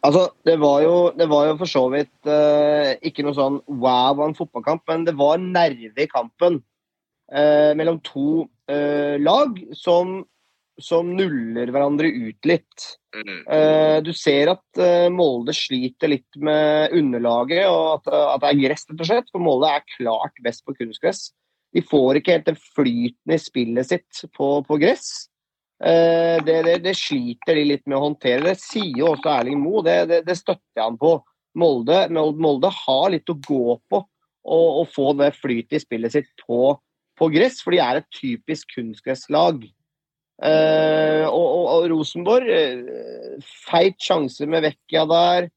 Altså, 0.00 0.30
det 0.48 0.56
var 0.62 0.80
jo, 0.80 0.94
det 1.12 1.26
var 1.28 1.50
jo 1.50 1.58
for 1.60 1.68
så 1.68 1.84
vidt 1.92 2.28
eh, 2.32 2.94
ikke 3.04 3.24
noe 3.26 3.36
sånn 3.36 3.60
wow 3.68 4.14
av 4.14 4.30
en 4.30 4.36
fotballkamp, 4.38 4.86
men 4.88 5.04
det 5.04 5.12
var 5.18 5.42
nerve 5.42 6.06
i 6.06 6.08
kampen 6.08 6.62
eh, 7.28 7.76
mellom 7.76 7.98
to 8.06 8.46
eh, 8.72 9.20
lag 9.20 9.60
som, 9.76 10.22
som 10.80 11.12
nuller 11.18 11.68
hverandre 11.68 12.08
ut 12.08 12.48
litt. 12.48 12.88
Eh, 13.12 13.98
du 14.06 14.14
ser 14.16 14.54
at 14.54 14.80
eh, 14.80 15.10
Molde 15.12 15.52
sliter 15.56 16.14
litt 16.14 16.40
med 16.40 16.96
underlaget, 16.96 17.66
og 17.68 17.98
at, 17.98 18.10
at 18.16 18.40
det 18.40 18.54
er 18.54 18.62
gress, 18.64 18.88
rett 18.88 19.04
og 19.04 19.12
slett. 19.12 19.30
For 19.34 19.44
Molde 19.44 19.68
er 19.68 19.84
klart 19.98 20.40
best 20.46 20.64
på 20.64 20.78
kunstgress. 20.80 21.26
De 21.74 21.82
får 21.86 22.18
ikke 22.18 22.36
helt 22.36 22.48
den 22.48 22.60
flyten 22.60 23.34
i 23.34 23.38
spillet 23.38 23.90
sitt 23.92 24.22
på, 24.36 24.52
på 24.66 24.78
gress. 24.80 25.30
Eh, 25.80 26.36
det, 26.44 26.58
det, 26.66 26.76
det 26.84 26.94
sliter 26.98 27.56
de 27.56 27.66
litt 27.68 27.86
med 27.86 27.98
å 27.98 28.04
håndtere. 28.08 28.50
Det 28.50 28.56
sier 28.60 28.98
jo 29.00 29.12
også 29.14 29.32
Erling 29.32 29.60
Moe, 29.62 29.84
det, 29.86 29.98
det, 30.10 30.22
det 30.26 30.36
støtter 30.38 30.80
jeg 30.80 30.84
han 30.84 30.98
på. 31.00 31.16
Molde, 31.60 32.04
Molde, 32.14 32.70
har 32.84 33.10
litt 33.10 33.30
å 33.30 33.38
gå 33.38 33.76
på 33.90 34.04
og 34.50 34.86
få 34.88 35.10
det 35.18 35.34
flytet 35.36 35.76
i 35.76 35.82
spillet 35.82 36.14
sitt 36.14 36.28
på, 36.46 36.72
på 37.18 37.26
gress, 37.34 37.58
for 37.60 37.74
de 37.74 37.80
er 37.84 38.00
et 38.00 38.06
typisk 38.16 38.70
kunstgresslag. 38.72 39.66
Eh, 40.40 41.26
og, 41.26 41.44
og, 41.44 41.66
og 41.74 41.88
Rosenborg, 41.92 42.48
eh, 42.48 43.50
feit 43.68 43.98
sjanse 44.00 44.48
med 44.48 44.64
Vecchia 44.64 45.04
der. 45.10 45.50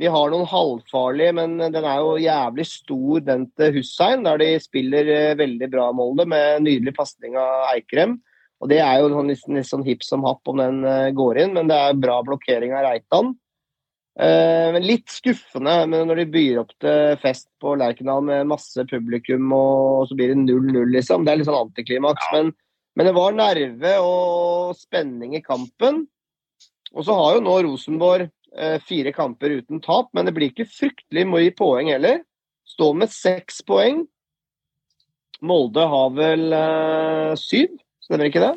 De 0.00 0.08
har 0.08 0.30
noen 0.32 0.48
halvfarlige, 0.48 1.34
men 1.36 1.58
den 1.60 1.84
er 1.84 2.00
jo 2.00 2.16
jævlig 2.22 2.64
stor, 2.70 3.20
den 3.26 3.44
til 3.60 3.74
Hussein, 3.74 4.24
der 4.24 4.40
de 4.40 4.54
spiller 4.62 5.10
eh, 5.12 5.36
veldig 5.36 5.68
bra 5.72 5.90
Molde, 5.92 6.24
med 6.30 6.64
nydelig 6.64 6.94
pasning 6.96 7.36
av 7.36 7.68
Eikrem. 7.74 8.16
Og 8.60 8.68
Det 8.72 8.78
er 8.80 9.00
jo 9.00 9.10
sånn, 9.12 9.28
litt, 9.28 9.44
litt 9.52 9.68
sånn 9.68 9.84
hipp 9.84 10.04
som 10.04 10.24
happ 10.24 10.48
om 10.48 10.60
den 10.60 10.80
eh, 10.88 11.12
går 11.16 11.42
inn, 11.44 11.52
men 11.56 11.68
det 11.68 11.76
er 11.76 12.00
bra 12.00 12.18
blokkering 12.24 12.72
av 12.76 12.86
Reitan. 12.86 13.34
Eh, 14.20 14.72
men 14.74 14.84
litt 14.84 15.08
skuffende 15.08 15.76
men 15.88 16.08
når 16.08 16.22
de 16.22 16.26
byr 16.32 16.62
opp 16.64 16.72
til 16.82 17.20
fest 17.22 17.46
på 17.62 17.76
Lerkendal 17.78 18.24
med 18.24 18.48
masse 18.50 18.84
publikum, 18.88 19.52
og 19.56 20.08
så 20.08 20.16
blir 20.16 20.32
det 20.32 20.40
0-0, 20.42 20.80
liksom. 20.96 21.24
Det 21.24 21.34
er 21.34 21.42
litt 21.42 21.48
sånn 21.48 21.60
antiklimaks. 21.60 22.32
Men, 22.32 22.54
men 22.96 23.08
det 23.08 23.16
var 23.20 23.36
nerve 23.36 23.94
og 24.00 24.76
spenning 24.80 25.36
i 25.36 25.44
kampen. 25.44 26.06
Og 26.96 27.06
så 27.06 27.14
har 27.14 27.36
jo 27.36 27.44
nå 27.44 27.60
Rosenborg 27.68 28.30
fire 28.82 29.12
kamper 29.14 29.60
uten 29.60 29.78
tap, 29.84 30.08
men 30.16 30.26
det 30.26 30.34
blir 30.34 30.50
ikke 30.50 30.66
fryktelig 30.66 31.22
mye 31.28 31.52
poeng 31.54 31.92
heller. 31.92 32.24
Står 32.66 32.96
med 32.98 33.12
seks 33.14 33.60
poeng. 33.66 34.04
Molde 35.40 35.84
har 35.88 36.10
vel 36.16 36.52
eh, 36.52 37.36
syv, 37.40 37.78
stemmer 38.04 38.28
ikke 38.28 38.42
det? 38.42 38.52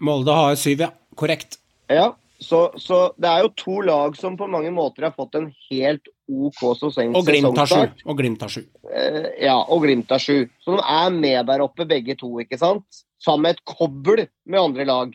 Molde 0.00 0.34
har 0.34 0.56
syv, 0.58 0.86
ja. 0.86 0.90
Korrekt. 1.18 1.60
Ja. 1.90 2.10
Så, 2.40 2.70
så 2.80 3.10
det 3.20 3.28
er 3.28 3.42
jo 3.44 3.50
to 3.52 3.82
lag 3.84 4.14
som 4.16 4.38
på 4.40 4.46
mange 4.48 4.70
måter 4.72 5.04
har 5.04 5.12
fått 5.12 5.36
en 5.36 5.50
helt 5.68 6.08
OK 6.30 6.62
sesongstart. 6.80 7.18
Og 7.18 7.26
Glimt 7.28 7.58
har 7.60 7.68
sju. 7.68 8.04
Og 8.06 8.16
Glimt 8.16 8.44
har 8.46 8.52
sju. 8.54 8.62
Eh, 8.88 9.26
ja, 9.44 9.58
og 9.60 9.84
Glimt 9.84 10.10
har 10.10 10.22
sju. 10.22 10.46
Så 10.64 10.78
de 10.78 10.80
er 10.80 11.10
med 11.12 11.50
der 11.50 11.64
oppe 11.66 11.84
begge 11.90 12.16
to, 12.18 12.32
ikke 12.40 12.58
sant? 12.58 13.02
Sammen 13.20 13.44
med 13.44 13.58
et 13.58 13.64
kobbel 13.68 14.24
med 14.48 14.62
andre 14.62 14.88
lag. 14.88 15.12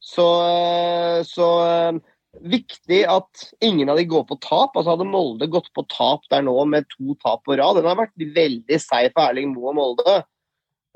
Så, 0.00 0.26
eh, 0.48 1.20
så 1.28 1.48
eh, 1.66 2.00
viktig 2.40 3.00
at 3.10 3.46
ingen 3.60 3.90
av 3.92 4.00
de 4.00 4.06
går 4.08 4.24
på 4.28 4.38
tap. 4.40 4.74
Altså 4.74 4.94
Hadde 4.94 5.08
Molde 5.08 5.50
gått 5.52 5.70
på 5.76 5.84
tap 5.92 6.24
der 6.32 6.44
nå 6.46 6.56
med 6.68 6.88
to 6.92 7.16
tap 7.20 7.44
på 7.46 7.58
rad, 7.60 7.78
den 7.78 7.88
har 7.90 7.98
vært 8.00 8.28
veldig 8.40 8.80
seig 8.80 9.12
for 9.12 9.28
Erling 9.28 9.52
Moe 9.54 9.72
og 9.72 9.78
Molde. 9.78 10.20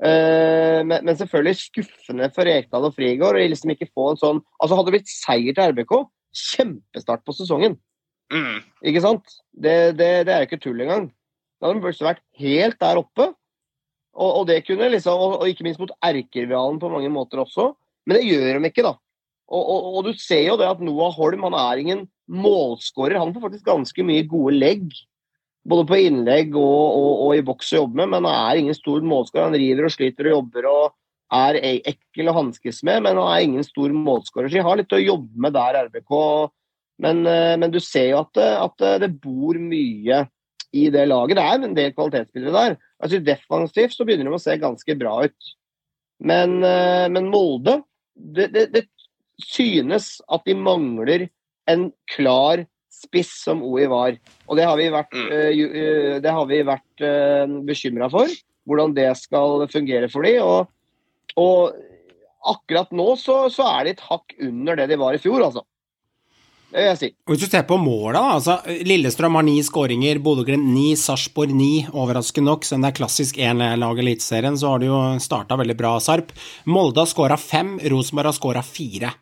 Eh, 0.03 0.81
men, 0.83 0.99
men 1.05 1.15
selvfølgelig 1.15 1.61
skuffende 1.61 2.31
for 2.35 2.49
Rekdal 2.49 2.89
og 2.89 2.97
Frigård. 2.97 3.37
Og 3.37 3.53
Liksom 3.53 3.75
ikke 3.75 3.91
få 3.93 4.11
en 4.11 4.21
sånn, 4.21 4.43
altså 4.59 4.79
Hadde 4.79 4.91
det 4.91 4.97
blitt 4.99 5.13
seier 5.13 5.55
til 5.55 5.75
RBK, 5.75 5.95
kjempestart 6.55 7.23
på 7.27 7.37
sesongen. 7.37 7.77
Mm. 8.33 8.59
Ikke 8.89 9.05
sant? 9.05 9.37
Det, 9.53 9.95
det, 9.99 10.11
det 10.27 10.33
er 10.33 10.43
jo 10.43 10.49
ikke 10.49 10.63
tull 10.63 10.81
engang. 10.81 11.09
Da 11.61 11.69
hadde 11.69 11.79
de 11.79 12.07
vært 12.09 12.23
helt 12.41 12.79
der 12.81 12.99
oppe. 12.99 13.31
Og, 14.15 14.29
og 14.41 14.43
det 14.49 14.61
kunne 14.65 14.87
liksom, 14.91 15.19
og, 15.19 15.41
og 15.43 15.51
ikke 15.51 15.65
minst 15.67 15.81
mot 15.81 15.91
erkerivalen 16.03 16.79
på 16.81 16.91
mange 16.91 17.11
måter 17.11 17.43
også. 17.43 17.73
Men 18.05 18.19
det 18.19 18.27
gjør 18.29 18.59
de 18.59 18.69
ikke, 18.69 18.85
da. 18.85 18.93
Og, 19.45 19.61
og, 19.61 19.89
og 19.97 20.07
du 20.07 20.13
ser 20.17 20.47
jo 20.47 20.57
det 20.57 20.67
at 20.69 20.81
Noah 20.81 21.13
Holm 21.13 21.45
han 21.45 21.57
er 21.57 21.81
ingen 21.81 22.05
målskårer. 22.31 23.19
Han 23.21 23.33
får 23.35 23.45
faktisk 23.47 23.67
ganske 23.67 24.05
mye 24.05 24.25
gode 24.29 24.55
legg. 24.57 24.89
Både 25.65 25.85
på 25.89 25.97
innlegg 25.97 26.53
og, 26.57 26.97
og, 27.25 27.31
i 27.37 27.45
boks 27.45 27.71
å 27.73 27.81
jobbe 27.83 27.97
med, 28.03 28.11
men 28.13 28.27
han 28.29 28.51
er 28.51 28.61
ingen 28.61 28.77
stor 28.77 29.01
målskårer. 29.05 29.47
Han 29.47 29.57
river 29.57 29.87
og 29.87 29.93
sliter 29.93 30.29
og 30.29 30.37
jobber 30.39 30.69
og 30.69 30.83
er 31.33 31.57
e- 31.57 31.81
ekkel 31.89 32.29
å 32.29 32.35
hanskes 32.37 32.83
med, 32.85 33.01
men 33.05 33.17
han 33.17 33.31
er 33.33 33.45
ingen 33.47 33.65
stor 33.65 33.93
målskårer. 33.93 34.49
Så 34.49 34.59
de 34.59 34.65
har 34.67 34.77
litt 34.77 34.93
å 34.93 35.01
jobbe 35.01 35.41
med 35.41 35.55
der, 35.57 35.79
RBK. 35.87 36.13
Men, 37.01 37.25
eh, 37.27 37.55
men 37.57 37.73
du 37.73 37.79
ser 37.81 38.11
jo 38.11 38.21
at, 38.21 38.33
det- 38.37 38.57
at 38.61 38.85
det 39.01 39.11
bor 39.21 39.57
mye 39.57 40.21
i 40.75 40.85
det 40.93 41.07
laget. 41.09 41.37
Det 41.39 41.45
er 41.45 41.65
en 41.65 41.77
del 41.77 41.93
kvalitetsspillere 41.97 42.53
der. 42.53 42.77
Altså 43.01 43.23
Defensivt 43.25 43.97
så 43.97 44.05
begynner 44.05 44.29
de 44.29 44.37
å 44.37 44.41
se 44.41 44.55
ganske 44.61 44.97
bra 44.99 45.17
ut. 45.25 45.51
Men, 46.21 46.61
eh, 46.63 47.09
men 47.09 47.29
Molde 47.31 47.81
det, 48.15 48.47
det, 48.53 48.65
det 48.73 48.85
synes 49.43 50.21
at 50.31 50.45
de 50.47 50.55
mangler 50.57 51.27
en 51.69 51.89
klar 52.13 52.63
spiss 52.93 53.31
som 53.43 53.63
OI 53.65 53.87
var. 53.91 54.17
Og 54.47 54.57
det 54.57 54.67
har 54.67 54.77
vi 54.79 54.89
vært, 54.93 55.13
Mm. 55.15 55.27
uh, 55.31 56.21
eh, 56.21 56.31
har 56.31 56.45
vi 56.47 56.61
vært 56.63 57.03
uh, 57.03 57.59
bekymra 57.67 58.09
for. 58.11 58.31
Hvordan 58.65 58.95
det 58.95 59.11
skal 59.19 59.67
fungere 59.69 60.09
for 60.09 60.25
dem. 60.25 60.41
Og, 60.41 60.67
og 61.37 61.75
akkurat 62.45 62.91
nå 62.95 63.11
så, 63.19 63.45
så 63.53 63.67
er 63.75 63.85
de 63.85 63.95
et 63.95 64.05
hakk 64.07 64.35
under 64.41 64.79
det 64.79 64.89
de 64.89 64.97
var 65.01 65.13
i 65.13 65.21
fjor, 65.21 65.43
altså. 65.43 65.65
Det 66.75 66.83
vil 66.83 66.89
jeg 66.89 66.99
si. 66.99 67.07
Hvis 67.31 67.39
du 67.39 67.47
ser 67.47 67.61
på 67.69 67.77
måla, 67.79 68.19
altså 68.35 68.57
Lillestrøm 68.83 69.37
har 69.39 69.45
ni 69.47 69.61
skåringer, 69.63 70.19
Bodø-Glimt 70.19 70.67
ni, 70.67 70.89
Sarpsborg 70.99 71.53
ni. 71.55 71.85
Overraskende 71.95 72.51
nok, 72.51 72.67
siden 72.67 72.83
det 72.83 72.89
er 72.89 72.97
klassisk 72.97 73.39
én 73.39 73.63
lag 73.79 73.95
i 73.95 74.03
Eliteserien, 74.03 74.59
så 74.59 74.73
har 74.73 74.83
de 74.83 74.89
jo 74.89 74.97
starta 75.23 75.55
veldig 75.55 75.77
bra, 75.79 75.93
Sarp. 76.03 76.33
Molde 76.67 76.99
har 76.99 77.07
skåra 77.07 77.39
fem, 77.39 77.77
Rosenborg 77.79 78.33
har 78.33 78.35
skåra 78.35 78.65
fire. 78.67 79.13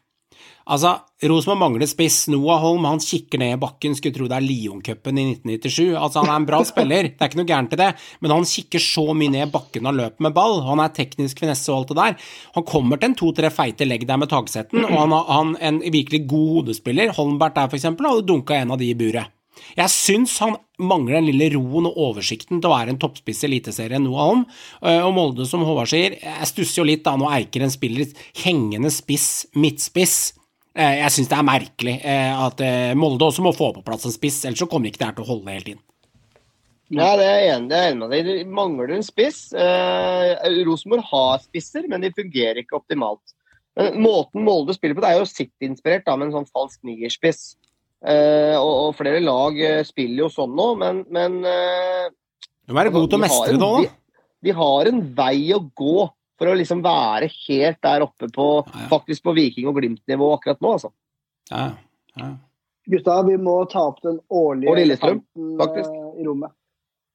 Altså, 0.72 0.94
Rosenborg 1.28 1.60
mangler 1.60 1.90
spiss. 1.92 2.28
Noah 2.32 2.62
Holm 2.64 2.86
han 2.88 3.02
kikker 3.04 3.42
ned 3.42 3.56
i 3.58 3.60
bakken, 3.60 3.96
skulle 3.98 4.16
tro 4.16 4.28
det 4.32 4.38
er 4.38 4.46
Lioncupen 4.46 5.20
i 5.20 5.26
1997. 5.34 5.92
Altså, 6.00 6.24
Han 6.24 6.32
er 6.32 6.40
en 6.40 6.48
bra 6.48 6.62
spiller, 6.72 7.10
det 7.10 7.20
er 7.20 7.32
ikke 7.32 7.42
noe 7.42 7.50
gærent 7.52 7.76
i 7.76 7.82
det, 7.84 7.90
men 8.24 8.32
han 8.36 8.48
kikker 8.48 8.84
så 8.84 9.06
mye 9.18 9.34
ned 9.36 9.48
i 9.48 9.52
bakken 9.52 9.90
og 9.92 9.98
løper 10.00 10.28
med 10.28 10.36
ball. 10.38 10.62
Han 10.70 10.80
er 10.84 10.96
teknisk 10.96 11.44
finesse 11.44 11.68
og 11.74 11.82
alt 11.82 11.94
det 11.94 12.00
der. 12.00 12.34
Han 12.56 12.68
kommer 12.70 13.02
til 13.02 13.12
en 13.12 13.20
to-tre 13.20 13.52
feite 13.54 13.88
legg 13.88 14.08
der 14.08 14.20
med 14.24 14.32
taksetten, 14.32 14.86
og 14.88 14.98
han 15.04 15.16
har 15.20 15.54
en 15.70 15.80
virkelig 15.84 16.24
god 16.32 16.50
hodespiller. 16.60 17.12
Holmbert 17.18 17.56
der, 17.60 17.68
for 17.72 17.80
eksempel, 17.80 18.08
hadde 18.10 18.28
dunka 18.32 18.60
en 18.62 18.72
av 18.76 18.80
de 18.80 18.92
i 18.94 18.98
buret. 19.00 19.32
Jeg 19.78 19.92
syns 19.94 20.32
han 20.42 20.56
mangler 20.82 21.20
den 21.20 21.28
lille 21.30 21.52
roen 21.54 21.86
og 21.88 21.98
oversikten 22.10 22.58
til 22.60 22.68
å 22.72 22.74
være 22.74 22.90
en 22.96 22.98
toppspiss 23.00 23.44
i 23.44 23.48
Eliteserien, 23.52 24.02
Noah 24.04 24.26
Holm. 24.28 24.42
Eh, 24.82 25.00
Og 25.06 25.14
Molde, 25.14 25.46
som 25.48 25.62
Håvard 25.64 25.92
sier, 25.92 26.16
jeg 26.20 26.50
stusser 26.50 26.82
jo 26.82 26.88
litt 26.90 27.04
da 27.06 27.14
når 27.18 27.36
Eiker 27.38 27.64
en 27.64 27.72
spiller 27.72 28.10
hengende 28.44 28.90
spiss, 28.92 29.46
midtspiss. 29.56 30.34
Eh, 30.74 31.00
Jeg 31.04 31.14
syns 31.14 31.30
det 31.30 31.38
er 31.38 31.46
merkelig 31.46 31.96
eh, 32.02 32.32
at 32.34 32.62
eh, 32.66 32.94
Molde 32.98 33.28
også 33.28 33.44
må 33.46 33.52
få 33.54 33.72
på 33.76 33.84
plass 33.86 34.08
en 34.10 34.14
spiss, 34.16 34.40
ellers 34.48 34.64
så 34.64 34.68
kommer 34.70 34.90
ikke 34.90 35.04
det 35.04 35.10
her 35.12 35.18
til 35.20 35.26
å 35.26 35.30
holde 35.30 35.54
hele 35.54 35.68
tiden. 35.68 35.84
Ja, 36.94 37.12
det 37.18 37.26
er 37.26 37.38
jeg 37.42 37.52
enig, 37.56 37.78
er 37.78 37.96
med 37.98 38.12
deg. 38.14 38.28
i. 38.28 38.34
De 38.44 38.50
mangler 38.54 38.92
en 38.94 39.06
spiss. 39.06 39.48
Eh, 39.58 40.34
Rosenborg 40.68 41.06
har 41.10 41.40
spisser, 41.46 41.86
men 41.90 42.04
de 42.06 42.12
fungerer 42.14 42.60
ikke 42.62 42.78
optimalt. 42.78 43.22
Men 43.78 43.96
måten 44.04 44.44
Molde 44.46 44.76
spiller 44.76 44.98
på, 44.98 45.02
det 45.02 45.14
er 45.14 45.22
jo 45.22 45.30
City-inspirert 45.30 46.10
med 46.12 46.28
en 46.28 46.36
sånn 46.36 46.50
falsk 46.54 46.82
nierspiss. 46.86 47.56
Eh, 48.06 48.54
og, 48.60 48.74
og 48.90 48.98
flere 49.00 49.22
lag 49.24 49.58
spiller 49.88 50.26
jo 50.26 50.30
sånn 50.34 50.54
nå, 50.58 50.68
men, 50.82 51.02
men 51.14 51.40
eh, 51.48 52.10
Du 52.68 52.74
må 52.76 52.82
være 52.82 52.94
god 52.94 53.08
til 53.10 53.18
å 53.18 53.24
mestre 53.24 53.56
det 53.56 53.70
òg, 53.70 53.88
da. 53.88 53.94
De, 53.94 54.50
de 54.50 54.56
har 54.60 54.90
en 54.92 55.02
vei 55.18 55.38
å 55.56 55.62
gå 55.64 56.10
for 56.44 56.52
å 56.52 56.58
liksom 56.60 56.82
være 56.84 57.30
helt 57.48 57.80
der 57.86 58.04
oppe 58.06 58.28
på 58.34 58.48
Ja, 58.60 58.74
ja. 58.84 58.88
faktisk 58.92 59.24
på 59.24 59.36
Viking- 59.38 59.70
og 59.72 59.80
Glimt-nivå 59.80 60.34
akkurat 60.36 60.60
nå, 60.64 60.76
altså. 60.78 60.92
Ja, 61.52 61.70
ja. 62.20 62.34
Gutta, 62.86 63.22
vi 63.24 63.38
må 63.40 63.56
ta 63.72 63.86
opp 63.94 64.02
den 64.04 64.20
årlige 64.28 64.76
elefanten 64.82 65.54
faktisk. 65.60 65.90
eh, 65.90 66.22
i 66.22 66.26
rommet. 66.28 66.52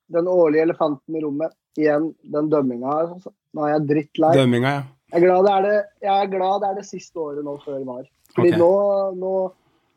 Den 0.09 0.29
årlige 0.33 0.65
elefanten 0.65 1.17
i 1.17 1.21
rommet. 1.21 1.53
Igjen, 1.77 2.15
den 2.25 2.49
dømminga 2.49 2.95
her. 2.95 3.11
altså. 3.13 3.33
Nå 3.55 3.67
er 3.67 3.75
jeg 3.75 3.89
drittlei. 3.91 4.33
Dømminga, 4.39 4.73
ja. 4.79 4.87
Jeg 5.13 5.23
er 5.23 5.25
glad 5.25 5.45
det 5.45 5.53
er 5.53 5.63
det, 5.65 5.77
jeg 6.05 6.23
er 6.23 6.31
glad 6.33 6.61
det, 6.61 6.69
er 6.69 6.75
det 6.81 6.85
siste 6.89 7.21
året 7.21 7.45
nå 7.45 7.55
før 7.65 7.85
VAR. 7.89 8.09
Fordi 8.37 8.51
okay. 8.51 8.61
nå, 8.61 8.73
nå, 9.17 9.33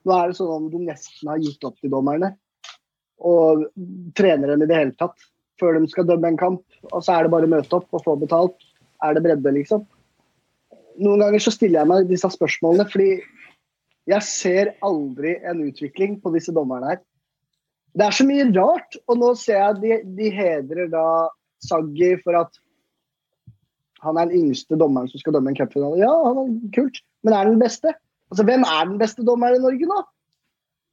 nå 0.08 0.16
er 0.16 0.32
det 0.32 0.38
sånn 0.38 0.54
om 0.56 0.70
du 0.72 0.78
nesten 0.80 1.32
har 1.32 1.42
gitt 1.44 1.68
opp 1.68 1.80
til 1.84 1.92
dommerne. 1.92 2.34
Og 3.28 3.66
trener 4.18 4.54
dem 4.54 4.64
i 4.64 4.70
det 4.70 4.78
hele 4.78 4.96
tatt. 5.00 5.28
Før 5.60 5.78
de 5.78 5.90
skal 5.92 6.08
dømme 6.08 6.32
en 6.32 6.40
kamp. 6.40 6.64
Og 6.92 7.04
så 7.04 7.18
er 7.18 7.28
det 7.28 7.34
bare 7.34 7.50
å 7.50 7.52
møte 7.52 7.76
opp 7.78 7.92
og 7.92 8.06
få 8.06 8.16
betalt. 8.22 8.56
Er 9.02 9.18
det 9.18 9.24
bredde, 9.26 9.54
liksom? 9.56 9.86
Noen 11.02 11.24
ganger 11.24 11.42
så 11.42 11.54
stiller 11.54 11.82
jeg 11.82 11.90
meg 11.90 12.10
disse 12.10 12.30
spørsmålene 12.34 12.86
fordi 12.92 13.12
jeg 14.10 14.26
ser 14.26 14.74
aldri 14.86 15.36
en 15.48 15.62
utvikling 15.68 16.18
på 16.22 16.34
disse 16.36 16.54
dommerne 16.54 16.94
her. 16.94 17.02
Det 17.98 18.06
er 18.06 18.16
så 18.16 18.26
mye 18.26 18.48
rart, 18.56 18.98
og 19.10 19.20
nå 19.20 19.32
ser 19.40 19.60
jeg 19.60 19.80
de, 19.82 19.98
de 20.18 20.30
hedrer 20.34 20.92
da 20.92 21.06
Saggi 21.62 22.16
for 22.24 22.38
at 22.40 22.56
han 24.02 24.18
er 24.18 24.32
den 24.32 24.48
yngste 24.48 24.78
dommeren 24.80 25.10
som 25.12 25.22
skal 25.22 25.36
dømme 25.36 25.52
en 25.52 25.58
cupfinale. 25.60 26.00
Ja, 26.02 26.10
han 26.26 26.40
er 26.42 26.72
kult, 26.74 27.02
men 27.22 27.36
er 27.38 27.50
den 27.50 27.60
beste? 27.62 27.94
Altså, 28.32 28.46
Hvem 28.48 28.66
er 28.66 28.88
den 28.90 28.98
beste 29.02 29.26
dommeren 29.28 29.60
i 29.60 29.62
Norge 29.62 29.90
nå? 29.90 30.00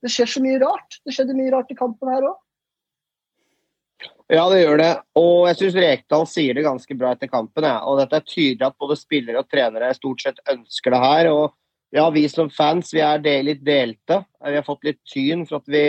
Det 0.05 0.13
skjer 0.13 0.31
så 0.31 0.43
mye 0.45 0.61
rart. 0.63 0.99
Det 1.07 1.15
skjedde 1.15 1.37
mye 1.39 1.55
rart 1.55 1.73
i 1.73 1.79
kampen 1.79 2.11
her 2.13 2.27
òg. 2.29 2.37
Ja, 4.29 4.45
det 4.53 4.61
gjør 4.61 4.81
det. 4.81 4.91
Og 5.17 5.47
jeg 5.49 5.59
syns 5.59 5.79
Rekdal 5.81 6.27
sier 6.29 6.57
det 6.57 6.67
ganske 6.67 6.97
bra 7.01 7.15
etter 7.15 7.31
kampen. 7.33 7.65
Ja. 7.65 7.79
Og 7.89 8.01
dette 8.01 8.19
er 8.19 8.27
tydelig 8.27 8.67
at 8.67 8.77
både 8.81 8.99
spillere 9.01 9.41
og 9.41 9.49
trenere 9.49 9.89
stort 9.97 10.25
sett 10.25 10.43
ønsker 10.53 10.93
det 10.95 11.01
her. 11.01 11.31
Og 11.33 11.97
ja, 11.97 12.05
vi 12.13 12.27
som 12.29 12.51
fans 12.53 12.93
vi 12.93 13.01
er 13.05 13.23
del, 13.25 13.49
litt 13.49 13.65
delte. 13.65 14.21
Vi 14.45 14.59
har 14.59 14.67
fått 14.67 14.85
litt 14.85 15.01
tyn 15.09 15.47
for 15.49 15.63
at 15.63 15.73
vi 15.73 15.87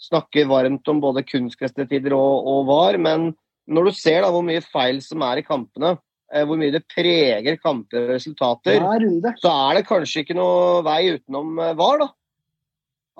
snakker 0.00 0.46
varmt 0.48 0.86
om 0.88 1.00
både 1.02 1.24
kunstgressetider 1.26 2.14
og, 2.16 2.46
og 2.52 2.70
VAR. 2.70 3.00
Men 3.02 3.32
når 3.70 3.90
du 3.90 3.98
ser 3.98 4.22
da 4.24 4.30
hvor 4.32 4.46
mye 4.46 4.62
feil 4.64 5.02
som 5.04 5.26
er 5.26 5.42
i 5.42 5.46
kampene, 5.46 5.96
eh, 6.32 6.46
hvor 6.46 6.60
mye 6.60 6.72
det 6.74 6.86
preger 6.90 7.58
kamper 7.60 8.06
og 8.06 8.14
resultater, 8.14 8.78
Hver 8.86 9.34
så 9.42 9.52
er 9.66 9.80
det 9.80 9.88
kanskje 9.90 10.24
ikke 10.24 10.38
noe 10.38 10.80
vei 10.86 11.02
utenom 11.16 11.58
eh, 11.58 11.74
VAR, 11.78 12.06
da. 12.06 12.08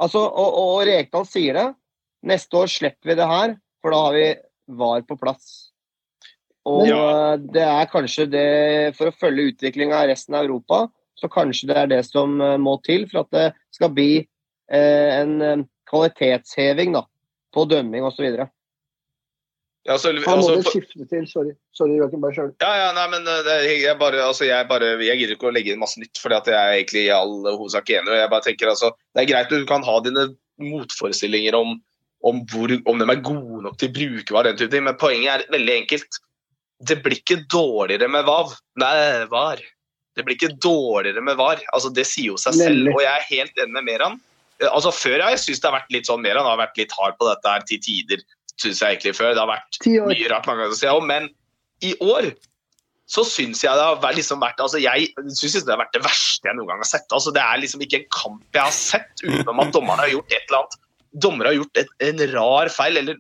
Altså, 0.01 0.23
og, 0.23 0.55
og 0.63 0.87
Rekdal 0.89 1.27
sier 1.29 1.59
det. 1.59 1.67
Neste 2.31 2.57
år 2.57 2.71
slipper 2.71 3.11
vi 3.11 3.17
det 3.19 3.27
her, 3.29 3.59
for 3.83 3.95
da 3.95 4.05
har 4.07 4.17
vi 4.17 4.29
VAR 4.81 5.03
på 5.09 5.19
plass. 5.21 5.71
Og 6.69 6.87
Ja. 6.87 7.33
eh, 7.33 7.37
det 7.41 7.63
er 7.65 7.87
kanskje 7.89 8.27
det 8.31 8.97
For 8.99 9.09
å 9.09 9.17
følge 9.17 9.55
utviklinga 9.55 10.05
i 10.05 10.11
resten 10.13 10.35
av 10.37 10.45
Europa, 10.45 10.91
så 11.17 11.29
kanskje 11.29 11.69
det 11.69 11.77
er 11.77 11.87
det 11.87 12.05
som 12.07 12.41
eh, 12.41 12.57
må 12.61 12.77
til 12.85 13.09
for 13.09 13.25
at 13.25 13.31
det 13.33 13.47
skal 13.73 13.93
bli 13.97 14.13
eh, 14.71 15.11
en 15.21 15.43
eh, 15.43 15.65
kvalitetsheving 15.91 16.93
da, 16.95 17.05
på 17.55 17.65
dømming 17.69 18.05
osv. 18.07 18.47
Ja, 19.89 19.97
så, 19.99 20.13
Han 20.13 20.21
må 20.43 20.51
altså, 20.51 20.57
det 20.61 20.69
skifte 20.69 21.07
til. 21.09 21.27
Sorry, 21.27 21.55
Sorry 21.73 21.97
Joakim, 21.97 22.21
bare 22.21 22.37
sjøl. 22.37 22.51
Ja, 22.61 22.71
ja, 22.77 22.89
nei, 22.97 23.07
men 23.15 23.25
det, 23.25 23.57
jeg 23.81 23.97
bare, 23.99 24.21
altså, 24.27 24.45
jeg 24.45 24.69
bare, 24.69 24.93
jeg 25.01 25.23
gidder 25.23 25.39
ikke 25.39 25.49
å 25.49 25.55
legge 25.57 25.73
inn 25.73 25.81
masse 25.81 26.01
nytt, 26.01 26.21
for 26.21 26.35
jeg 26.37 26.53
er 26.53 26.75
egentlig 26.77 27.07
i 27.07 27.15
all 27.17 27.39
hovedsak 27.49 27.89
enig. 27.97 28.13
og 28.13 28.21
jeg 28.21 28.33
bare 28.33 28.45
tenker 28.45 28.73
altså, 28.75 28.93
Det 29.15 29.25
er 29.25 29.31
greit 29.33 29.49
at 29.49 29.57
du 29.65 29.65
kan 29.69 29.87
ha 29.87 29.97
dine 30.05 30.27
motforestillinger 30.61 31.57
om, 31.57 31.79
om, 32.27 32.41
hvor, 32.53 32.73
om 32.91 33.01
de 33.01 33.07
er 33.09 33.23
gode 33.25 33.63
nok 33.65 33.77
til 33.81 33.91
å 33.91 33.97
bruke 33.97 34.35
VAR, 34.35 34.49
den 34.51 34.59
type 34.61 34.73
ting, 34.75 34.87
men 34.87 34.99
poenget 35.01 35.33
er 35.33 35.53
veldig 35.55 35.77
enkelt. 35.83 36.19
Det 36.89 36.97
blir 37.05 37.21
ikke 37.21 37.43
dårligere 37.53 38.09
med 38.13 38.27
VAV. 38.29 38.57
Nei, 38.81 38.97
VAR. 39.33 39.63
Det 40.17 40.25
blir 40.27 40.37
ikke 40.37 40.57
dårligere 40.61 41.23
med 41.25 41.39
VAR. 41.41 41.63
Altså, 41.75 41.93
det 41.95 42.05
sier 42.09 42.33
jo 42.33 42.41
seg 42.41 42.59
selv, 42.59 42.91
og 42.93 43.01
jeg 43.05 43.13
er 43.13 43.31
helt 43.31 43.63
enig 43.63 43.77
med 43.79 43.89
Meran. 43.89 44.21
Altså, 44.69 44.93
før 44.93 45.23
har 45.25 45.33
jeg 45.33 45.45
syntes 45.47 45.63
det 45.63 45.71
har 45.71 45.79
vært 45.79 45.95
litt 45.95 46.11
sånn 46.11 46.21
Meran 46.25 46.49
har 46.49 46.61
vært 46.61 46.77
litt 46.81 46.93
hard 46.99 47.17
på 47.21 47.29
dette 47.31 47.57
her 47.57 47.67
til 47.69 47.83
tider, 47.85 48.25
Synes 48.61 48.83
jeg 48.83 48.93
egentlig 48.93 49.15
før. 49.17 49.31
Det 49.33 49.41
har 49.41 49.49
vært 49.49 49.79
mye 49.89 50.27
rart 50.29 50.45
mange 50.45 50.61
ganger 50.61 50.75
å 50.75 50.77
si, 50.77 50.85
ja, 50.85 50.97
men 51.01 51.31
i 51.81 51.95
år 52.05 52.27
så 53.11 53.25
syns 53.27 53.63
jeg 53.65 53.75
det 53.75 53.87
har 53.87 53.97
vært, 54.03 54.19
liksom 54.21 54.43
vært 54.43 54.61
altså 54.63 54.79
Jeg 54.79 55.09
synes 55.35 55.65
det 55.65 55.73
har 55.73 55.81
vært 55.81 55.97
det 55.97 56.03
verste 56.05 56.47
jeg 56.47 56.59
noen 56.59 56.69
gang 56.71 56.83
har 56.85 56.91
sett. 56.91 57.09
altså 57.11 57.33
Det 57.35 57.43
er 57.43 57.63
liksom 57.63 57.83
ikke 57.83 58.03
en 58.03 58.11
kamp 58.15 58.59
jeg 58.59 58.63
har 58.63 58.77
sett 58.77 59.25
utenom 59.25 59.65
at 59.65 59.73
dommerne 59.75 60.05
har 60.05 60.13
gjort 60.13 60.37
et 60.37 60.45
eller 60.45 60.61
annet 60.61 60.77
Dommere 61.13 61.53
har 61.53 61.59
gjort 61.61 61.83
et, 61.83 61.93
en 62.07 62.25
rar 62.35 62.71
feil, 62.73 63.01
eller 63.01 63.19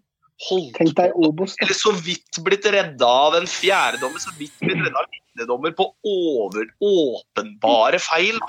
holdt 0.48 0.78
Tenk 0.78 0.94
deg 0.96 1.16
Obos, 1.20 1.56
da. 1.56 1.66
eller 1.66 1.76
så 1.76 1.92
vidt 2.00 2.40
blitt 2.44 2.66
redda 2.72 3.10
av 3.26 3.36
en 3.40 3.48
fjerdedommer, 3.50 4.22
så 4.22 4.32
vidt 4.38 4.54
blitt 4.62 4.80
redda 4.80 5.02
av 5.02 5.06
en 5.06 5.14
midtdommer 5.18 5.76
på 5.76 5.90
over, 6.06 6.70
åpenbare 6.80 8.00
feil. 8.02 8.40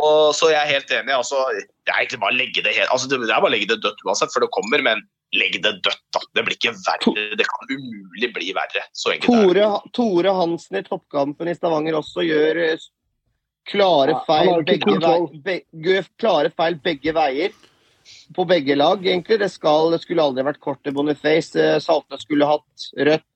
Og 0.00 0.32
så 0.36 0.48
jeg 0.52 0.60
er 0.60 0.70
helt 0.72 0.92
enig. 0.96 1.12
altså, 1.12 1.40
Det 1.84 1.92
er 1.92 2.02
egentlig 2.02 2.22
bare 2.22 2.34
å 2.34 2.40
legge 2.40 2.64
det 2.64 2.76
helt, 2.76 2.92
altså 2.92 3.08
det 3.10 3.18
er 3.20 3.26
bare 3.32 3.50
å 3.50 3.54
legge 3.54 3.72
det 3.74 3.82
dødt 3.84 4.06
uansett, 4.06 4.32
for 4.32 4.44
det 4.44 4.52
kommer, 4.56 4.84
men 4.84 5.04
legg 5.36 5.56
det 5.64 5.74
dødt, 5.84 6.02
da. 6.12 6.20
Det 6.36 6.44
blir 6.46 6.56
ikke 6.58 6.74
verre. 6.76 7.28
Det 7.38 7.46
kan 7.48 7.70
umulig 7.70 8.32
bli 8.34 8.52
verre. 8.56 8.84
Så 8.92 9.14
enkelt 9.14 9.32
er 9.32 9.46
det. 9.56 9.62
Tore, 9.62 9.92
Tore 9.96 10.34
Hansen 10.36 10.80
i 10.80 10.84
toppkampen 10.86 11.48
i 11.48 11.56
Stavanger 11.56 11.96
også 12.00 12.24
gjør 12.26 12.60
eh, 12.66 12.88
klare 13.70 14.18
feil, 14.26 14.50
ja, 14.50 14.64
begge, 14.68 14.96
vei, 15.00 15.60
be, 15.72 16.00
klare 16.20 16.52
feil 16.56 16.76
begge 16.84 17.14
veier. 17.16 17.54
På 18.34 18.44
begge 18.48 18.76
lag, 18.78 19.02
egentlig. 19.06 19.38
Det, 19.40 19.50
skal, 19.50 19.90
det 19.92 20.00
skulle 20.04 20.22
aldri 20.24 20.44
vært 20.46 20.60
kort 20.62 20.82
til 20.84 20.94
Boniface. 20.96 21.52
Saltnes 21.84 22.22
skulle 22.26 22.46
hatt 22.48 22.86
rødt. 22.96 23.28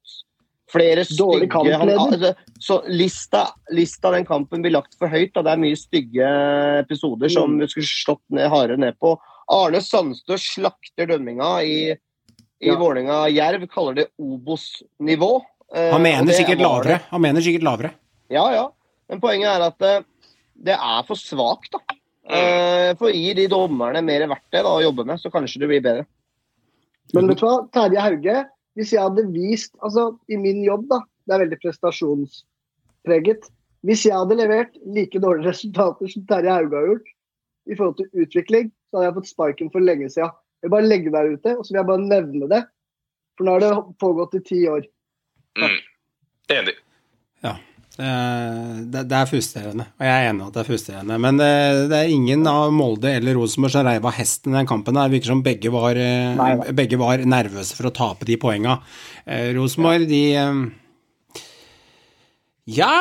Flere 0.73 1.05
stygge 1.07 1.47
han, 1.47 1.49
kampleder. 1.53 1.99
altså, 2.01 2.31
Så 2.59 2.77
lista, 2.91 3.45
lista 3.71 4.11
den 4.11 4.25
kampen 4.27 4.63
blir 4.65 4.73
lagt 4.75 4.97
for 4.99 5.07
høyt. 5.13 5.31
Da. 5.37 5.43
Det 5.47 5.53
er 5.53 5.61
mye 5.63 5.77
stygge 5.79 6.31
episoder 6.81 7.31
som 7.31 7.53
Mm. 7.55 7.61
vi 7.61 7.69
skulle 7.69 7.87
slått 7.87 8.23
ned, 8.31 8.49
hardere 8.51 8.77
ned 8.77 8.97
på. 8.99 9.13
Arne 9.49 9.79
Sandstø 9.81 10.35
slakter 10.43 11.07
dømminga 11.07 11.63
i, 11.63 11.77
i 11.95 12.67
Ja. 12.67 12.75
Vålerenga-Jerv. 12.81 13.69
Kaller 13.71 13.95
det 13.95 14.09
Obos-nivå. 14.19 15.43
Eh, 15.75 15.93
Han 15.93 16.03
mener 16.03 16.33
sikkert 16.33 16.59
lavere. 16.59 17.01
Han 17.11 17.21
mener 17.23 17.41
sikkert 17.41 17.63
lavere. 17.63 17.93
Ja, 18.31 18.51
ja. 18.53 18.67
Men 19.09 19.21
poenget 19.21 19.47
er 19.55 19.67
at 19.69 19.83
eh, 19.83 20.03
det 20.67 20.75
er 20.75 21.03
for 21.07 21.15
svakt, 21.15 21.71
da. 21.71 21.79
Eh, 22.27 22.91
for 22.99 23.15
gi 23.15 23.35
de 23.39 23.47
dommerne 23.51 24.03
mer 24.03 24.27
verktøy 24.33 24.59
da, 24.59 24.71
å 24.73 24.83
jobbe 24.83 25.05
med, 25.07 25.21
så 25.23 25.31
kanskje 25.31 25.63
det 25.63 25.71
blir 25.71 25.83
bedre. 25.85 26.07
Men 27.15 27.31
vet 27.31 27.39
du 27.39 27.47
hva, 27.47 27.59
Terje 27.75 28.03
Hauge, 28.03 28.39
hvis 28.77 28.93
jeg 28.93 29.05
hadde 29.05 29.29
vist 29.31 29.77
Altså, 29.79 30.09
i 30.27 30.39
min 30.41 30.65
jobb, 30.67 30.89
da, 30.91 31.05
det 31.27 31.37
er 31.37 31.45
veldig 31.45 31.59
prestasjonspreget. 31.63 33.47
Hvis 33.87 34.03
jeg 34.09 34.17
hadde 34.17 34.39
levert 34.41 34.75
like 34.97 35.21
dårlige 35.23 35.53
resultater 35.53 36.11
som 36.11 36.25
Terje 36.27 36.57
Hauge 36.57 36.81
har 36.81 36.91
gjort, 36.91 37.13
i 37.67 37.75
forhold 37.75 37.97
til 37.99 38.23
utvikling, 38.23 38.73
så 38.91 38.99
hadde 38.99 39.09
jeg 39.09 39.17
fått 39.17 39.31
sparken 39.31 39.71
for 39.75 39.83
lenge 39.83 40.11
siden. 40.13 40.35
Jeg 40.63 40.69
vil 40.69 40.75
bare 40.77 40.91
legge 40.91 41.13
der 41.15 41.31
ute, 41.35 41.55
og 41.55 41.67
så 41.67 41.73
vil 41.73 41.81
jeg 41.81 41.89
bare 41.91 42.09
nevne 42.11 42.51
det. 42.51 42.61
For 43.37 43.47
nå 43.47 43.57
har 43.57 43.65
det 43.65 43.73
pågått 44.03 44.37
i 44.39 44.43
ti 44.47 44.61
år. 44.71 44.87
Mm. 45.59 45.81
Enig. 46.57 46.77
Eh, 47.43 47.59
Det, 47.97 49.03
det 49.09 49.17
er 49.17 49.29
frustrerende, 49.31 49.87
og 49.97 50.05
jeg 50.05 50.13
er 50.13 50.27
enig 50.29 50.43
i 50.43 50.47
at 50.51 50.57
det 50.57 50.61
er 50.61 50.69
frustrerende. 50.69 51.17
Men 51.25 51.39
det, 51.41 51.53
det 51.89 52.01
er 52.03 52.13
ingen 52.13 52.43
av 52.51 52.75
Molde 52.77 53.15
eller 53.17 53.39
Rosenborg 53.39 53.73
som 53.73 53.87
reiv 53.89 54.09
av 54.09 54.17
hesten 54.19 54.53
i 54.53 54.59
den 54.59 54.69
kampen. 54.69 54.99
Det 54.99 55.15
virker 55.15 55.33
som 55.33 55.41
begge 55.47 55.73
var, 55.73 55.97
eh, 55.97 56.35
Nei, 56.37 56.51
begge 56.77 56.99
var 57.01 57.25
nervøse 57.25 57.79
for 57.79 57.89
å 57.89 57.95
tape 57.97 58.29
de 58.29 58.37
poenga. 58.43 58.77
Eh, 59.25 59.49
Rosenborg, 59.57 60.05
de 60.11 60.21
eh, 60.37 60.61
Ja, 62.77 62.93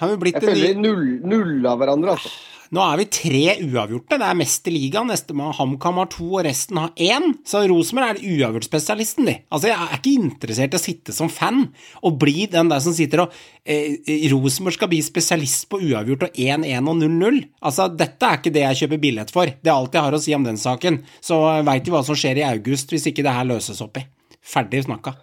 har 0.00 0.14
jo 0.14 0.18
blitt 0.22 0.40
Jeg 0.40 0.48
føler 0.48 0.72
de 0.72 0.82
null, 0.86 1.06
nulla 1.28 1.76
hverandre, 1.80 2.16
altså. 2.16 2.32
Nå 2.74 2.82
er 2.82 2.98
vi 2.98 3.04
tre 3.12 3.42
uavgjorte. 3.62 4.16
Det 4.18 4.26
er 4.26 4.38
mest 4.38 4.66
i 4.66 4.72
ligaen. 4.74 5.06
Nestemann 5.10 5.54
HamKam 5.54 6.00
har 6.00 6.08
to, 6.10 6.26
og 6.32 6.42
resten 6.46 6.80
har 6.80 6.90
én. 6.98 7.36
Så 7.46 7.62
Rosenborg 7.70 8.16
er 8.16 8.22
uavgjortspesialisten, 8.32 9.28
de. 9.28 9.34
Altså, 9.54 9.68
jeg 9.70 9.78
er 9.78 10.00
ikke 10.00 10.14
interessert 10.16 10.74
i 10.74 10.80
å 10.80 10.82
sitte 10.82 11.14
som 11.14 11.30
fan 11.30 11.68
og 12.02 12.16
bli 12.22 12.48
den 12.50 12.72
der 12.72 12.82
som 12.82 12.96
sitter 12.96 13.26
og 13.26 13.36
eh, 13.62 14.00
Rosenborg 14.32 14.74
skal 14.78 14.90
bli 14.90 14.98
spesialist 15.06 15.68
på 15.70 15.78
uavgjort 15.84 16.26
og 16.26 16.40
1-1 16.48 16.90
og 16.90 16.98
0-0. 17.04 17.38
Altså, 17.62 17.86
dette 17.94 18.30
er 18.30 18.40
ikke 18.40 18.54
det 18.56 18.66
jeg 18.66 18.80
kjøper 18.82 19.04
billett 19.06 19.34
for. 19.34 19.54
Det 19.54 19.70
er 19.70 19.76
alt 19.76 19.94
jeg 19.94 20.08
har 20.08 20.18
å 20.18 20.22
si 20.24 20.34
om 20.34 20.48
den 20.48 20.58
saken. 20.58 21.04
Så 21.22 21.38
veit 21.68 21.86
vi 21.86 21.94
hva 21.94 22.02
som 22.06 22.18
skjer 22.18 22.42
i 22.42 22.48
august 22.48 22.90
hvis 22.96 23.06
ikke 23.12 23.26
det 23.26 23.36
her 23.38 23.46
løses 23.54 23.84
opp 23.84 24.02
i. 24.02 24.08
Ferdig 24.44 24.82
snakka. 24.88 25.14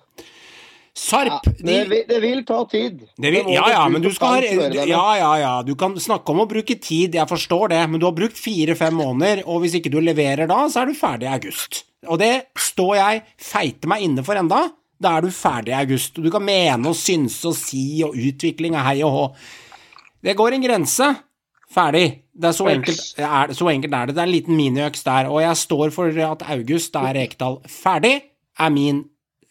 Sarp, 0.97 1.45
Ja, 1.47 1.53
det, 1.57 1.75
vil, 1.87 2.03
det 2.07 2.17
vil 2.19 2.41
ta 2.45 2.65
tid. 2.67 3.05
vil, 3.17 3.45
ja, 3.53 3.63
ja, 3.71 3.83
men 3.89 4.03
du 4.03 4.09
skal 4.11 4.41
ha. 4.43 4.65
Ja, 4.75 5.05
ja, 5.15 5.29
ja. 5.39 5.53
Du 5.63 5.71
kan 5.79 5.95
snakke 5.95 6.33
om 6.33 6.41
å 6.43 6.47
bruke 6.49 6.75
tid, 6.83 7.15
jeg 7.15 7.29
forstår 7.29 7.71
det, 7.71 7.79
men 7.89 8.01
du 8.01 8.09
har 8.09 8.15
brukt 8.17 8.35
fire-fem 8.39 8.97
måneder, 8.99 9.45
og 9.47 9.63
hvis 9.63 9.77
ikke 9.79 9.93
du 9.93 10.01
leverer 10.03 10.51
da, 10.51 10.65
så 10.67 10.83
er 10.83 10.91
du 10.91 10.97
ferdig 10.99 11.29
i 11.29 11.33
august. 11.37 11.85
Og 12.11 12.19
det 12.19 12.33
står 12.59 12.95
jeg 12.97 13.23
feite 13.39 13.87
meg 13.87 14.03
inne 14.03 14.25
for 14.25 14.35
enda. 14.35 14.65
Da 15.01 15.15
er 15.17 15.25
du 15.25 15.31
ferdig 15.33 15.71
i 15.73 15.79
august. 15.79 16.17
Og 16.19 16.27
du 16.27 16.31
kan 16.33 16.43
mene 16.45 16.91
og 16.91 16.97
synse 16.97 17.47
og 17.49 17.55
si 17.57 18.01
og 18.05 18.17
utvikling 18.17 18.75
og 18.75 18.85
hei 18.85 18.97
og 19.05 19.15
hå. 19.15 19.25
Det 20.27 20.35
går 20.37 20.57
en 20.57 20.65
grense. 20.65 21.07
Ferdig. 21.71 22.07
Det 22.35 22.49
er 22.49 22.55
så 22.57 22.67
enkelt, 22.67 22.99
er, 23.21 23.53
så 23.55 23.69
enkelt 23.71 23.95
er 23.95 24.09
det. 24.09 24.15
Det 24.17 24.21
er 24.21 24.27
en 24.27 24.33
liten 24.35 24.57
miniøks 24.59 25.05
der, 25.07 25.29
og 25.31 25.39
jeg 25.43 25.55
står 25.61 25.93
for 25.95 26.19
at 26.25 26.43
august 26.51 26.95
er 26.99 27.15
Rekdal 27.15 27.61
ferdig, 27.69 28.17
er 28.59 28.73
min 28.75 29.05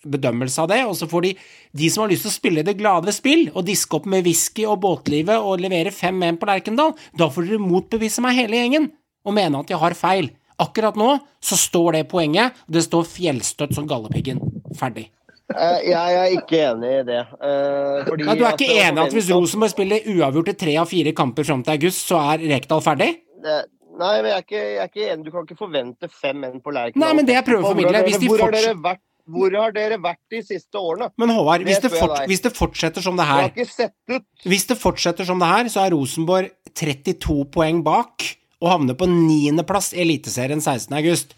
bedømmelse 0.07 0.63
av 0.63 0.69
det, 0.73 0.81
og 0.89 0.95
så 0.97 1.09
får 1.11 1.23
de, 1.29 1.35
de 1.77 1.91
som 1.93 2.05
har 2.05 2.11
lyst 2.13 2.23
til 2.27 2.33
å 2.33 2.37
spille 2.39 2.65
det 2.67 2.77
glade 2.79 3.13
spill, 3.13 3.51
og 3.55 3.67
diske 3.69 3.97
opp 3.99 4.07
med 4.07 4.25
whisky 4.25 4.65
og 4.67 4.81
båtlivet 4.81 5.37
og 5.39 5.61
levere 5.61 5.93
5-1 5.93 6.39
på 6.41 6.49
Lerkendal, 6.49 6.95
da 7.19 7.29
får 7.31 7.49
dere 7.51 7.59
motbevise 7.63 8.23
meg 8.25 8.39
hele 8.41 8.61
gjengen, 8.63 8.91
og 9.27 9.35
mene 9.37 9.61
at 9.61 9.69
jeg 9.69 9.79
har 9.83 9.97
feil. 9.99 10.31
Akkurat 10.61 10.97
nå 10.97 11.15
så 11.41 11.57
står 11.57 11.93
det 11.99 12.09
poenget, 12.11 12.53
og 12.69 12.77
det 12.77 12.85
står 12.85 13.07
fjellstøtt 13.09 13.73
som 13.77 13.87
gallepiggen. 13.89 14.41
Ferdig. 14.77 15.07
Eh, 15.51 15.81
Jeg 15.91 16.15
er 16.15 16.35
ikke 16.37 16.59
enig 16.71 16.91
i 17.01 17.03
det. 17.09 17.21
eh, 17.43 18.05
fordi 18.07 18.25
Ja, 18.29 18.35
du 18.39 18.45
er 18.45 18.53
ikke 18.55 18.69
enig 18.71 19.03
at 19.03 19.13
hvis 19.13 19.27
forventet- 19.27 19.35
Rosenborg 19.41 19.71
spiller 19.71 20.01
uavgjort 20.07 20.49
i 20.49 20.53
tre 20.53 20.77
av 20.77 20.87
fire 20.89 21.13
kamper 21.13 21.45
fram 21.45 21.63
til 21.65 21.73
august, 21.73 22.07
så 22.09 22.21
er 22.35 22.39
Rekdal 22.47 22.81
ferdig? 22.81 23.17
Det- 23.43 23.65
Nei, 24.01 24.23
men 24.23 24.31
jeg 24.31 24.37
er, 24.39 24.43
ikke, 24.43 24.61
jeg 24.61 24.79
er 24.79 24.89
ikke 24.89 25.13
enig. 25.13 25.25
Du 25.25 25.31
kan 25.31 25.45
ikke 25.45 25.59
forvente 25.59 26.09
fem 26.11 26.37
menn 26.41 26.61
på 26.63 26.73
Lerkendal. 26.73 27.01
Nei, 27.03 27.13
men 27.15 27.27
det 27.27 27.35
jeg 27.35 27.45
prøver 27.45 27.65
å 27.65 27.73
formidle, 27.75 28.05
hvis 28.07 28.19
de 28.21 28.29
hvor, 28.29 28.39
har 28.41 28.51
dere 28.53 28.75
vært, 28.81 29.01
hvor 29.33 29.55
har 29.57 29.73
dere 29.77 29.99
vært 30.03 30.21
de 30.31 30.43
siste 30.43 30.75
årene? 30.81 31.11
Men 31.19 31.31
Håvard, 31.35 31.63
hvis 31.67 31.81
Det 31.85 31.91
fort, 31.93 32.19
hvis 32.31 32.43
det 32.45 32.53
fortsetter 32.57 33.03
som 33.05 33.17
det 33.17 33.27
her 33.27 33.49
ikke 33.51 33.67
sett 33.69 33.95
ut. 34.11 34.25
Hvis 34.45 34.67
det 34.67 34.77
fortsetter 34.79 35.25
som 35.29 35.39
det 35.43 35.49
her, 35.49 35.69
så 35.73 35.87
er 35.87 35.95
Rosenborg 35.95 36.51
32 36.75 37.45
poeng 37.55 37.83
bak 37.87 38.27
og 38.61 38.69
havner 38.75 38.95
på 38.99 39.07
niendeplass 39.09 39.93
i 39.95 40.03
Eliteserien 40.05 40.61
16. 40.61 40.93
august. 40.99 41.35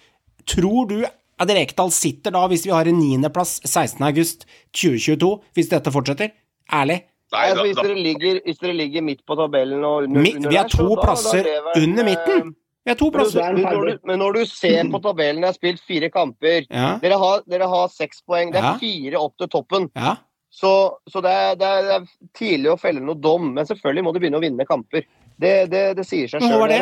Tror 0.46 0.88
du 0.90 1.04
at 1.42 1.48
Rekdal 1.48 1.90
sitter 1.94 2.30
da, 2.34 2.46
hvis 2.50 2.64
vi 2.66 2.70
har 2.74 2.86
en 2.90 2.98
niendeplass 2.98 3.60
16. 3.64 4.02
august 4.06 4.44
2022, 4.74 5.30
hvis 5.54 5.68
dette 5.70 5.90
fortsetter? 5.94 6.32
Ærlig. 6.72 7.00
Nei, 7.32 7.46
da, 7.48 7.54
da, 7.56 7.62
hvis, 7.64 7.78
dere 7.80 7.94
ligger, 7.96 8.40
hvis 8.44 8.58
dere 8.60 8.74
ligger 8.76 9.02
midt 9.06 9.22
på 9.26 9.36
tabellen 9.38 9.84
og 9.88 10.02
under, 10.04 10.20
Mi- 10.20 10.34
under 10.36 10.50
vi 10.52 10.56
er 10.60 10.66
der, 10.66 10.74
så 10.74 10.82
to 10.82 10.94
da- 10.96 11.02
plasser 11.06 11.42
da 11.42 11.48
lever- 11.48 11.76
eh, 11.78 11.82
under 11.86 12.04
midten. 12.04 12.54
Vi 12.84 12.90
har 12.90 12.96
to 12.98 13.10
Men, 13.10 13.12
plasser. 13.20 13.40
er 13.40 13.52
men, 13.54 13.62
når 13.62 13.84
du, 13.86 13.98
men 14.10 14.18
når 14.18 14.32
du 14.34 14.44
ser 14.50 14.88
på 14.90 14.98
tabellen, 15.04 15.42
jeg 15.44 15.46
har 15.52 15.54
spilt 15.54 15.80
fire 15.86 16.08
kamper 16.10 16.64
Ja, 16.68 16.98
Dere 17.02 17.18
har, 17.20 17.42
dere 17.46 17.68
har 17.70 17.88
seks 17.94 18.22
poeng. 18.26 18.50
Det 18.52 18.58
er 18.58 18.72
Ja. 18.72 18.76
fire 18.80 19.20
opp 19.22 19.36
til 19.38 19.48
toppen. 19.48 19.90
ja. 19.96 20.16
Så, 20.52 20.98
så 21.08 21.22
det, 21.24 21.30
er, 21.32 21.54
det, 21.56 21.64
er, 21.64 21.82
det 21.82 21.92
er 21.94 22.02
tidlig 22.36 22.68
å 22.68 22.76
felle 22.76 23.00
noe 23.00 23.14
dom, 23.16 23.54
men 23.54 23.64
selvfølgelig 23.64 24.02
må 24.04 24.10
du 24.12 24.18
begynne 24.20 24.36
å 24.36 24.42
vinne 24.42 24.66
kamper. 24.68 25.06
Det, 25.40 25.52
det, 25.72 25.80
det 25.96 26.04
sier 26.04 26.28
seg 26.28 26.42
sjøl. 26.44 26.68
Det 26.68 26.76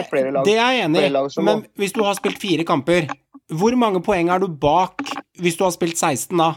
det, 0.44 0.56
er 0.58 0.72
jeg 0.74 0.84
enig 0.88 1.04
i, 1.06 1.10
men 1.38 1.60
må- 1.60 1.66
hvis 1.78 1.92
du 1.94 2.00
har 2.02 2.16
spilt 2.18 2.40
fire 2.42 2.64
kamper, 2.66 3.06
hvor 3.46 3.76
mange 3.78 4.02
poeng 4.02 4.28
er 4.34 4.42
du 4.42 4.48
bak 4.48 4.98
hvis 5.38 5.54
du 5.56 5.62
har 5.62 5.70
spilt 5.70 5.94
16 5.94 6.34
da? 6.36 6.48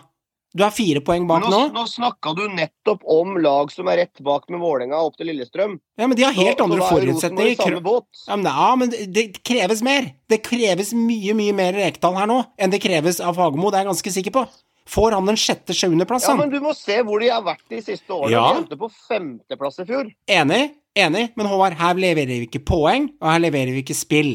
Du 0.55 0.61
er 0.63 0.69
fire 0.69 1.01
poeng 1.01 1.23
bak 1.25 1.41
nå? 1.41 1.49
nå, 1.49 1.61
nå 1.73 1.83
snakka 1.89 2.35
du 2.37 2.43
nettopp 2.53 3.01
om 3.09 3.37
lag 3.41 3.71
som 3.73 3.87
er 3.89 4.03
rett 4.03 4.19
bak 4.21 4.43
med 4.53 4.61
Vålerenga 4.61 4.99
opp 5.01 5.15
til 5.17 5.25
Lillestrøm. 5.31 5.79
Ja, 5.97 6.05
men 6.05 6.15
de 6.15 6.23
har 6.27 6.31
helt 6.37 6.57
Så- 6.57 6.61
så 6.61 6.63
andre 6.67 6.77
i 6.77 6.89
forutsetninger. 6.91 7.55
samme 7.57 7.81
båt. 7.81 8.05
Ja, 8.27 8.35
men, 8.35 8.45
ja, 8.45 8.75
men 8.75 8.89
det, 8.91 9.13
det 9.13 9.43
kreves 9.43 9.81
mer. 9.81 10.11
Det 10.29 10.43
kreves 10.43 10.93
mye, 10.93 11.33
mye 11.33 11.53
mer 11.57 11.73
Rekdal 11.73 12.13
her 12.15 12.27
nå 12.27 12.45
enn 12.59 12.69
det 12.69 12.81
kreves 12.81 13.19
av 13.19 13.35
Fagermo, 13.35 13.71
det 13.71 13.79
er 13.81 13.83
jeg 13.85 13.91
ganske 13.93 14.13
sikker 14.13 14.31
på. 14.31 14.47
Får 14.85 15.11
han 15.15 15.25
den 15.25 15.35
sjette-sjuendeplass, 15.39 16.27
Ja, 16.27 16.35
men 16.35 16.49
du 16.51 16.59
må 16.59 16.75
se 16.75 17.01
hvor 17.01 17.19
de 17.19 17.29
har 17.29 17.41
vært 17.41 17.63
de 17.69 17.81
siste 17.81 18.09
årene. 18.09 18.31
Ja. 18.31 18.53
De 18.53 18.59
endte 18.61 18.77
på 18.77 18.91
femteplass 19.09 19.79
i 19.79 19.85
fjor. 19.85 20.11
Enig, 20.27 20.71
enig, 20.95 21.29
men 21.35 21.47
Håvard, 21.47 21.73
her 21.79 21.95
leverer 21.95 22.27
vi 22.27 22.47
ikke 22.47 22.65
poeng, 22.65 23.09
og 23.21 23.31
her 23.31 23.39
leverer 23.39 23.71
vi 23.73 23.81
ikke 23.81 23.95
spill. 23.95 24.33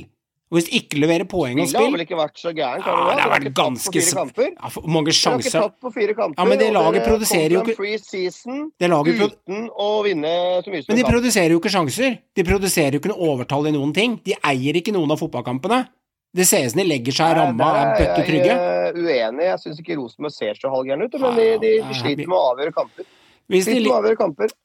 Og 0.49 0.57
hvis 0.57 0.69
ikke 0.73 0.97
leverer 0.97 1.27
poeng 1.29 1.59
og 1.61 1.66
spill 1.69 1.75
Spillet 1.75 1.85
har 1.85 1.93
vel 1.93 2.05
ikke 2.07 2.19
vært 2.19 2.39
så 2.41 2.53
gærent? 2.57 2.87
Ja, 2.89 2.93
det 3.12 3.20
har 3.20 3.33
vært 3.35 3.51
ganske 3.59 4.01
ja, 4.01 4.23
Mange 4.25 4.49
Dere 4.49 4.89
har 4.89 5.03
ikke 5.05 5.16
sjanser 5.19 5.57
tatt 5.59 5.75
på 5.85 5.93
fire 5.93 6.15
kamper. 6.16 6.39
Ja, 6.41 6.47
men 6.49 6.62
det 6.62 6.69
laget 6.73 7.05
produserer 7.05 7.53
jo 7.53 7.61
ikke- 7.66 7.99
season 8.01 8.73
Det 8.81 8.89
laget 8.89 9.20
uten 9.20 9.69
å 9.69 9.89
vinne 10.07 10.33
så 10.65 10.73
mye 10.73 10.83
som 10.87 10.95
Men 10.95 10.97
de 11.03 11.05
produserer 11.11 11.53
jo 11.53 11.61
ikke 11.61 11.75
sjanser. 11.75 12.19
De 12.35 12.45
produserer 12.49 12.97
jo 12.97 13.01
ikke 13.03 13.12
noe 13.12 13.29
overtall 13.29 13.69
i 13.69 13.75
noen 13.77 13.93
ting. 13.93 14.16
De 14.25 14.35
eier 14.43 14.81
ikke 14.81 14.93
noen 14.97 15.12
av 15.12 15.20
fotballkampene. 15.20 15.87
Det 16.35 16.47
ser 16.47 16.65
ut 16.65 16.73
som 16.73 16.81
de 16.81 16.89
legger 16.89 17.12
seg 17.12 17.31
i 17.33 17.39
ramma 17.41 17.69
og 17.69 17.77
er 17.77 17.93
bøtte 18.01 18.25
trygge. 18.25 18.53
Jeg 18.53 18.89
er 18.89 18.97
uenig. 18.97 19.45
Jeg 19.49 19.59
syns 19.61 19.81
ikke 19.81 19.97
Rosenborg 20.01 20.33
ser 20.33 20.55
så 20.55 20.73
halvgæren 20.73 21.05
ut, 21.05 21.20
men 21.20 21.37
de, 21.37 21.47
de, 21.61 21.70
de 21.83 21.95
sliter 21.97 22.29
med 22.29 22.37
å 22.37 22.43
avgjøre 22.55 22.75
kamper. 22.77 23.05
Hvis 23.49 23.65
de, 23.65 23.79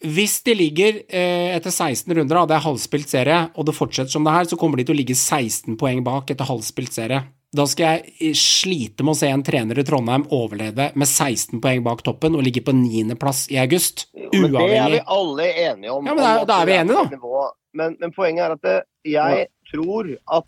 hvis 0.03 0.33
de 0.43 0.53
ligger 0.59 0.97
eh, 1.07 1.55
etter 1.55 1.71
16 1.71 2.11
runder, 2.17 2.35
da, 2.35 2.45
det 2.51 2.55
er 2.57 2.65
halvspilt 2.65 3.07
serie, 3.07 3.37
og 3.55 3.65
det 3.69 3.75
fortsetter 3.77 4.11
som 4.11 4.23
det 4.27 4.33
her, 4.35 4.43
så 4.51 4.57
kommer 4.59 4.77
de 4.77 4.83
til 4.89 4.95
å 4.95 4.99
ligge 4.99 5.15
16 5.15 5.77
poeng 5.79 6.03
bak 6.03 6.29
etter 6.33 6.45
halvspilt 6.49 6.91
serie. 6.91 7.21
da 7.53 7.65
skal 7.69 7.99
jeg 8.01 8.33
slite 8.35 9.03
med 9.05 9.13
å 9.13 9.17
se 9.19 9.27
en 9.29 9.43
trener 9.45 9.77
i 9.77 9.83
Trondheim 9.85 10.23
overleve 10.33 10.87
med 10.97 11.07
16 11.07 11.61
poeng 11.61 11.83
bak 11.85 12.01
toppen 12.03 12.33
og 12.35 12.41
ligge 12.43 12.63
på 12.65 12.73
niendeplass 12.73 13.43
i 13.53 13.59
august. 13.61 14.07
Men 14.33 14.49
det 14.51 14.63
er 14.79 14.89
vi 14.89 15.01
alle 15.05 15.45
enige 15.69 15.91
om. 15.93 16.05
Ja, 16.07 16.15
men 16.15 16.23
da 16.23 16.31
er- 16.41 16.45
da 16.49 16.61
er 16.61 16.65
vi 16.65 16.73
enige, 16.81 16.95
da. 16.97 17.51
Men, 17.75 17.95
men 18.01 18.11
poenget 18.11 18.43
er 18.45 18.51
at 18.57 18.61
det, 18.61 18.79
jeg 19.05 19.47
tror 19.71 20.09
at, 20.39 20.45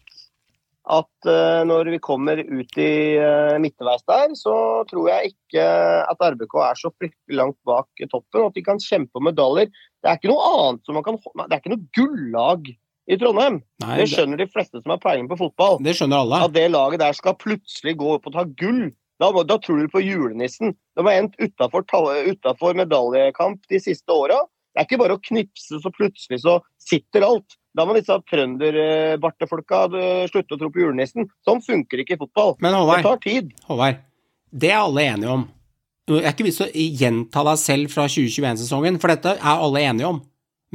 at 0.85 1.27
eh, 1.29 1.63
når 1.65 1.89
vi 1.95 1.99
kommer 2.03 2.37
ut 2.37 2.77
i 2.77 3.17
uh, 3.17 3.57
midtveis 3.61 4.03
der, 4.05 4.33
så 4.37 4.55
tror 4.89 5.09
jeg 5.09 5.31
ikke 5.31 5.65
at 6.05 6.25
RBK 6.35 6.57
er 6.61 6.77
så 6.77 6.91
fryktelig 6.93 7.39
langt 7.39 7.57
bak 7.65 7.89
toppen, 8.11 8.43
og 8.43 8.51
at 8.51 8.59
de 8.59 8.65
kan 8.65 8.81
kjempe 8.81 9.17
om 9.17 9.25
medaljer. 9.25 9.71
Det 10.03 10.11
er 10.11 10.19
ikke 10.19 10.29
noe 10.29 10.51
annet 10.51 10.85
som 10.85 10.97
man 10.97 11.05
kan 11.07 11.17
Det 11.17 11.47
er 11.47 11.63
ikke 11.63 11.73
noe 11.73 11.87
gullag 11.97 12.69
i 13.05 13.17
Trondheim. 13.21 13.59
Nei, 13.81 13.97
Det 14.01 14.09
skjønner 14.13 14.41
de 14.41 14.49
fleste 14.49 14.81
som 14.81 14.93
har 14.93 15.01
peiling 15.01 15.29
på 15.31 15.39
fotball. 15.41 15.79
det 15.81 15.95
skjønner 15.97 16.21
alle. 16.21 16.43
At 16.45 16.53
det 16.53 16.69
laget 16.69 17.01
der 17.01 17.17
skal 17.17 17.37
plutselig 17.41 17.97
gå 17.97 18.15
opp 18.17 18.29
og 18.29 18.37
ta 18.37 18.45
gull. 18.61 18.87
Da, 19.21 19.31
da 19.31 19.57
tror 19.63 19.79
du 19.79 19.89
på 19.89 20.03
julenissen. 20.03 20.75
De 20.97 21.05
har 21.07 21.21
endt 21.21 21.37
utafor 21.39 22.77
medaljekamp 22.77 23.63
de 23.71 23.79
siste 23.79 24.11
åra. 24.11 24.41
Det 24.75 24.83
er 24.83 24.89
ikke 24.89 24.99
bare 24.99 25.15
å 25.15 25.23
knipse, 25.23 25.79
så 25.79 25.91
plutselig 25.93 26.41
så 26.43 26.59
sitter 26.83 27.23
alt. 27.23 27.55
Da 27.75 27.83
må 27.83 27.95
disse 27.97 28.15
trønderbartefolka 28.31 29.81
eh, 29.99 30.27
slutte 30.31 30.55
å 30.55 30.59
tro 30.61 30.69
på 30.71 30.79
julenissen. 30.79 31.27
Sånn 31.47 31.59
funker 31.63 32.03
ikke 32.03 32.15
i 32.15 32.21
fotball. 32.21 32.55
Men 32.63 32.77
Det 32.77 33.01
tar 33.03 33.19
tid. 33.23 33.51
Håvard, 33.67 33.99
det 34.55 34.71
er 34.71 34.79
alle 34.79 35.03
enige 35.11 35.33
om. 35.33 35.43
Det 36.05 36.21
er 36.21 36.31
ikke 36.31 36.45
vits 36.45 36.61
å 36.61 36.69
gjenta 36.69 37.43
deg 37.47 37.59
selv 37.59 37.91
fra 37.91 38.05
2021-sesongen, 38.05 38.99
for 39.01 39.11
dette 39.11 39.35
er 39.35 39.65
alle 39.67 39.83
enige 39.89 40.11
om. 40.13 40.21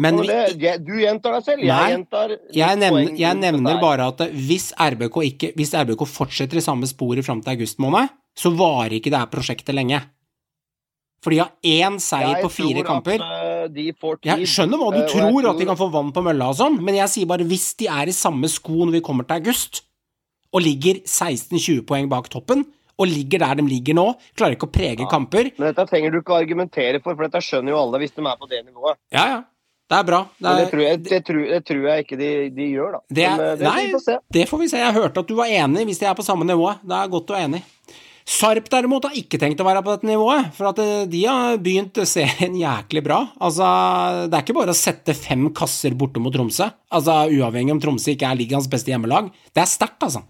Men 0.01 0.21
vi, 0.21 0.29
det, 0.61 0.77
du 0.87 0.95
gjentar 1.01 1.37
deg 1.37 1.47
selv. 1.47 1.65
Jeg 1.65 1.71
Nei, 1.71 1.91
gjentar 1.93 2.33
jeg 2.57 2.81
nevner, 2.81 3.11
jeg 3.21 3.39
nevner 3.41 3.81
bare 3.83 4.07
at 4.13 4.23
hvis 4.33 4.71
RBK, 4.81 5.19
ikke, 5.29 5.51
hvis 5.59 5.75
RBK 5.77 6.07
fortsetter 6.09 6.61
i 6.61 6.65
samme 6.65 6.89
sporet 6.89 7.27
fram 7.27 7.43
til 7.45 7.55
august 7.55 7.81
måned, 7.83 8.13
så 8.39 8.53
varer 8.57 8.97
ikke 8.99 9.13
det 9.13 9.21
her 9.21 9.31
prosjektet 9.33 9.77
lenge. 9.77 10.01
For 11.21 11.35
de 11.35 11.43
har 11.43 11.51
én 11.67 11.99
seier 12.01 12.39
Jeg 12.39 12.45
på 12.47 12.51
fire 12.55 12.83
kamper. 12.87 13.21
Eh. 13.21 13.93
Jeg 14.25 14.49
skjønner 14.49 14.81
hva 14.81 14.89
du 14.95 15.03
tror, 15.05 15.29
tror, 15.29 15.51
at 15.53 15.61
de 15.61 15.69
kan 15.69 15.79
få 15.79 15.91
vann 15.93 16.13
på 16.17 16.25
mølla 16.25 16.49
og 16.49 16.57
sånn, 16.57 16.79
men 16.81 16.97
jeg 16.97 17.13
sier 17.13 17.29
bare 17.29 17.45
hvis 17.49 17.75
de 17.81 17.91
er 17.93 18.09
i 18.09 18.17
samme 18.17 18.49
sko 18.49 18.87
når 18.87 18.99
vi 18.99 19.03
kommer 19.05 19.29
til 19.29 19.43
august, 19.43 19.83
og 20.51 20.65
ligger 20.65 21.03
16-20 21.05 21.85
poeng 21.87 22.09
bak 22.11 22.31
toppen, 22.33 22.65
og 23.01 23.09
ligger 23.09 23.45
der 23.45 23.61
de 23.61 23.69
ligger 23.69 23.97
nå, 23.97 24.07
klarer 24.37 24.57
ikke 24.57 24.69
å 24.69 24.73
prege 24.73 25.07
kamper 25.09 25.53
Men 25.57 25.71
dette 25.71 25.87
trenger 25.89 26.13
du 26.13 26.19
ikke 26.21 26.35
å 26.35 26.41
argumentere 26.41 27.01
for, 27.01 27.17
for 27.17 27.29
dette 27.29 27.41
skjønner 27.45 27.73
jo 27.73 27.81
alle 27.81 28.01
hvis 28.03 28.13
de 28.17 28.25
er 28.25 28.41
på 28.41 28.51
det 28.51 28.65
nivået. 28.67 29.01
Ja, 29.15 29.25
ja. 29.37 29.41
Det 29.91 29.99
er 29.99 30.05
bra. 30.07 30.19
Det, 30.39 30.47
er, 30.47 30.59
det 30.61 30.67
tror 30.71 30.83
jeg, 30.85 30.99
det 31.03 31.19
tror, 31.27 31.39
det 31.51 31.61
tror 31.67 31.87
jeg 31.89 32.05
ikke 32.05 32.17
de, 32.21 32.27
de 32.55 32.67
gjør, 32.71 32.93
da. 32.95 33.01
Det 33.11 33.25
Men, 33.27 33.41
eh, 33.43 33.57
det 33.59 33.67
nei. 33.67 33.73
får 33.81 33.89
vi 33.97 34.03
se. 34.05 34.19
det 34.37 34.45
får 34.47 34.61
vi 34.61 34.69
se. 34.71 34.83
Jeg 34.85 34.95
hørte 34.95 35.25
at 35.25 35.33
du 35.33 35.35
var 35.35 35.51
enig 35.51 35.83
hvis 35.89 35.99
de 35.99 36.07
er 36.07 36.15
på 36.15 36.27
samme 36.27 36.47
nivå. 36.47 36.69
Det 36.79 36.95
er 36.95 37.11
godt 37.11 37.27
du 37.27 37.35
er 37.35 37.49
enig. 37.49 37.63
Sarp 38.31 38.69
derimot 38.71 39.09
har 39.09 39.17
ikke 39.19 39.41
tenkt 39.43 39.61
å 39.61 39.67
være 39.67 39.81
på 39.83 39.91
dette 39.91 40.07
nivået, 40.07 40.51
for 40.55 40.71
at 40.71 40.81
eh, 40.83 41.07
de 41.11 41.23
har 41.27 41.57
begynt 41.63 41.99
serien 42.07 42.55
jæklig 42.59 43.03
bra. 43.03 43.25
Altså, 43.43 43.67
Det 44.31 44.37
er 44.39 44.45
ikke 44.45 44.59
bare 44.61 44.75
å 44.75 44.79
sette 44.79 45.17
fem 45.19 45.49
kasser 45.57 45.97
borte 45.99 46.23
mot 46.23 46.35
Tromsø, 46.35 46.69
altså 46.95 47.25
uavhengig 47.35 47.75
om 47.75 47.81
Tromsø 47.83 48.15
ikke 48.15 48.29
er 48.31 48.39
ligaens 48.39 48.69
beste 48.71 48.93
hjemmelag. 48.93 49.33
Det 49.51 49.65
er 49.65 49.71
sterkt, 49.71 49.99
altså. 50.07 50.23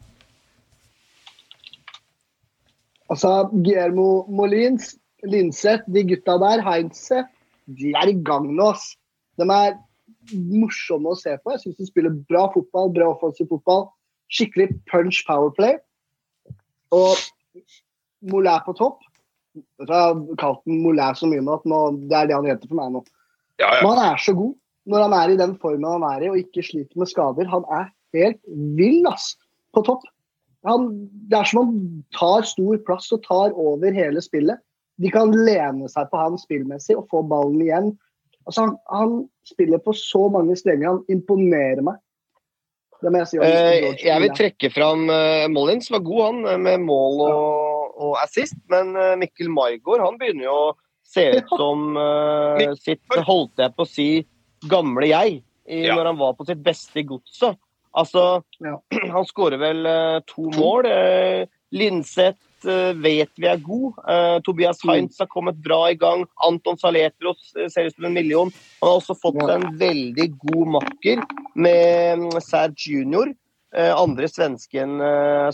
Altså, 3.11 3.35
Guillermo 3.53 4.25
Molins, 4.33 4.95
Linseth, 5.27 5.85
de 5.91 6.05
gutta 6.09 6.39
der, 6.41 6.63
Heinze, 6.65 7.25
de 7.69 7.93
er 7.93 8.13
i 8.15 8.17
gang 8.25 8.49
nå. 8.55 8.71
ass. 8.73 8.95
De 9.37 9.45
er 9.45 9.77
morsomme 10.31 11.13
å 11.13 11.19
se 11.19 11.35
på. 11.43 11.53
Jeg 11.53 11.65
syns 11.65 11.81
de 11.81 11.89
spiller 11.89 12.15
bra 12.31 12.47
fotball, 12.55 12.93
bra 12.95 13.11
offensiv 13.13 13.51
fotball. 13.51 13.89
Skikkelig 14.33 14.71
punch 14.91 15.21
powerplay. 15.27 15.77
Og 16.95 17.19
Molær 18.29 18.65
på 18.67 18.75
topp. 18.79 19.05
Jeg 19.57 19.89
har 19.91 20.19
kalt 20.41 20.63
den 20.69 20.83
Molær 20.85 21.17
så 21.19 21.29
mye 21.31 21.43
nå 21.43 21.57
at 21.59 21.67
nå, 21.69 21.81
det 22.11 22.17
er 22.17 22.31
det 22.31 22.37
han 22.37 22.49
heter 22.49 22.71
for 22.71 22.79
meg 22.79 22.95
nå. 22.95 23.05
Ja, 23.61 23.69
ja. 23.77 23.81
Men 23.83 23.97
han 23.97 24.13
er 24.13 24.23
så 24.23 24.35
god 24.37 24.57
når 24.91 25.05
han 25.05 25.15
er 25.15 25.33
i 25.33 25.39
den 25.39 25.53
formen 25.61 25.87
han 25.87 26.07
er 26.09 26.25
i 26.25 26.31
og 26.33 26.39
ikke 26.41 26.65
sliter 26.65 27.01
med 27.01 27.11
skader. 27.11 27.49
Han 27.51 27.67
er 27.77 27.91
helt 28.17 28.41
vill 28.79 29.07
ass, 29.11 29.35
på 29.77 29.85
topp. 29.87 30.07
Han, 30.67 30.89
det 31.31 31.39
er 31.39 31.49
som 31.49 31.63
han 31.63 32.05
tar 32.17 32.47
stor 32.49 32.81
plass 32.87 33.11
og 33.15 33.23
tar 33.27 33.55
over 33.57 33.95
hele 33.97 34.23
spillet. 34.25 34.61
De 35.01 35.13
kan 35.13 35.33
lene 35.33 35.89
seg 35.89 36.09
på 36.11 36.21
han 36.21 36.37
spillmessig 36.41 36.97
og 36.99 37.07
få 37.13 37.23
ballen 37.29 37.61
igjen. 37.65 37.93
Altså, 38.49 38.67
han, 38.67 38.75
han 38.91 39.15
spiller 39.49 39.81
på 39.81 39.95
så 39.97 40.27
mange 40.33 40.57
strenger. 40.59 40.97
Han 40.97 41.13
imponerer 41.13 41.85
meg. 41.87 42.01
Det 43.01 43.13
må 43.13 43.23
jeg 43.23 43.31
si. 43.31 43.39
Eh, 43.41 44.03
jeg 44.05 44.21
vil 44.25 44.33
trekke 44.37 44.71
fram 44.75 45.07
uh, 45.09 45.47
Mollins, 45.53 45.89
var 45.93 46.03
god 46.05 46.21
han 46.27 46.41
eh, 46.53 46.59
med 46.61 46.83
mål 46.85 47.23
og, 47.25 47.70
og 48.01 48.17
assist. 48.23 48.57
Men 48.73 48.95
eh, 48.97 49.17
Mikkel 49.21 49.51
Maigård 49.53 50.03
han 50.05 50.19
begynner 50.21 50.49
jo 50.49 50.57
å 50.71 50.71
se 51.11 51.25
ut 51.41 51.49
som 51.59 51.97
uh, 51.99 52.61
sitt, 52.79 53.01
holdt 53.27 53.59
jeg 53.59 53.75
på 53.75 53.83
å 53.83 53.89
si, 53.89 54.11
gamle 54.71 55.09
jeg. 55.11 55.41
I, 55.71 55.81
Ja. 55.87 55.95
Når 55.99 56.07
han 56.13 56.19
var 56.19 56.33
på 56.39 56.47
sitt 56.49 56.61
beste 56.67 57.01
i 57.03 57.07
godset. 57.07 57.59
Altså, 57.99 58.43
Ja. 58.63 58.77
han 59.17 59.27
skårer 59.27 59.59
vel 59.59 59.87
uh, 59.87 60.21
to 60.31 60.49
mål. 60.57 60.87
Uh, 60.87 61.51
Linseth 61.75 62.39
vet 63.01 63.31
vi 63.41 63.47
er 63.49 63.61
god. 63.65 63.97
Tobias 64.45 64.83
Mm. 64.85 64.91
Heinz 64.91 65.19
har 65.23 65.29
kommet 65.33 65.57
bra 65.65 65.79
i 65.89 65.95
gang. 65.97 66.27
Anton 66.45 66.77
Saletros 66.77 67.55
ser 67.73 67.87
ut 67.89 67.95
som 67.95 68.05
en 68.05 68.13
million. 68.13 68.51
Han 68.83 68.91
har 68.91 68.99
også 68.99 69.17
fått 69.17 69.39
Ja. 69.41 69.55
en 69.55 69.79
veldig 69.81 70.27
god 70.43 70.67
makker 70.75 71.23
med 71.55 72.19
mm, 72.21 72.41
Serge 72.45 72.91
Junior. 72.93 73.33
andre 73.73 74.29
svensken 74.29 74.99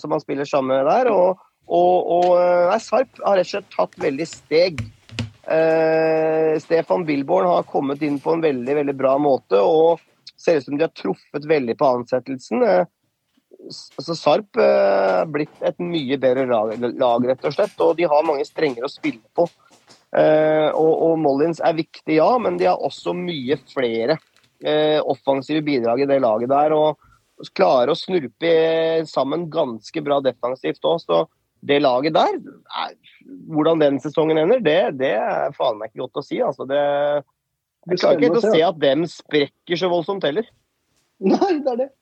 som 0.00 0.10
han 0.16 0.24
spiller 0.24 0.48
sammen 0.50 0.72
med 0.80 0.88
der. 0.90 1.12
Og, 1.12 1.38
og, 1.66 2.10
og 2.16 2.28
eh, 2.38 2.66
nei, 2.70 2.80
Sarp 2.82 3.22
har 3.24 3.38
rett 3.38 3.48
og 3.48 3.52
slett 3.54 3.72
tatt 3.74 3.96
veldig 4.02 4.26
steg. 4.30 4.82
Eh, 5.46 6.52
Stefan 6.62 7.06
Billborn 7.06 7.48
har 7.50 7.66
kommet 7.70 8.02
inn 8.06 8.18
på 8.22 8.34
en 8.34 8.44
veldig 8.44 8.76
veldig 8.80 8.96
bra 8.98 9.14
måte 9.22 9.60
og 9.62 10.02
ser 10.36 10.58
ut 10.58 10.66
som 10.66 10.76
de 10.76 10.86
har 10.86 10.94
truffet 10.94 11.48
veldig 11.48 11.76
på 11.78 11.90
ansettelsen. 11.98 12.62
Eh, 12.66 12.84
altså 13.66 14.16
Sarp 14.18 14.60
eh, 14.62 15.22
er 15.22 15.30
blitt 15.32 15.62
et 15.66 15.78
mye 15.82 16.18
bedre 16.22 16.46
lag, 16.50 16.74
lag, 16.86 17.26
rett 17.30 17.46
og 17.46 17.56
slett, 17.56 17.74
og 17.82 17.96
de 17.98 18.06
har 18.10 18.26
mange 18.26 18.46
strenger 18.46 18.86
å 18.86 18.92
spille 18.92 19.24
på. 19.34 19.48
Eh, 20.16 20.70
og, 20.70 20.92
og 21.08 21.18
Mollins 21.20 21.60
er 21.64 21.76
viktig, 21.78 22.18
ja, 22.20 22.30
men 22.42 22.60
de 22.60 22.68
har 22.70 22.82
også 22.82 23.14
mye 23.16 23.58
flere 23.72 24.18
eh, 24.62 25.00
offensive 25.02 25.64
bidrag 25.66 26.04
i 26.04 26.08
det 26.08 26.20
laget 26.22 26.52
der. 26.52 26.76
Og 26.76 27.50
klarer 27.56 27.92
å 27.92 27.98
snurpe 27.98 28.52
sammen 29.08 29.48
ganske 29.52 30.02
bra 30.04 30.22
defensivt 30.24 30.84
òg. 30.88 31.02
Så 31.02 31.24
det 31.66 31.80
laget 31.82 32.14
der, 32.14 32.38
er, 32.82 32.94
hvordan 33.50 33.82
den 33.82 34.00
sesongen 34.02 34.38
ender, 34.38 34.62
det, 34.62 34.78
det 35.00 35.12
er 35.18 35.54
faen 35.56 35.80
meg 35.80 35.90
ikke 35.90 36.04
godt 36.06 36.22
å 36.22 36.26
si. 36.26 36.40
Altså, 36.44 36.66
det, 36.70 36.80
jeg 37.86 38.00
klarer 38.00 38.18
ikke 38.18 38.30
helt 38.30 38.40
å 38.40 38.54
se 38.54 38.64
at 38.68 38.82
dem 38.82 39.06
sprekker 39.10 39.80
så 39.80 39.90
voldsomt 39.92 40.26
heller. 40.26 40.48
Nei, 41.22 41.54
det 41.62 41.72
er 41.72 41.80
det. 41.84 41.92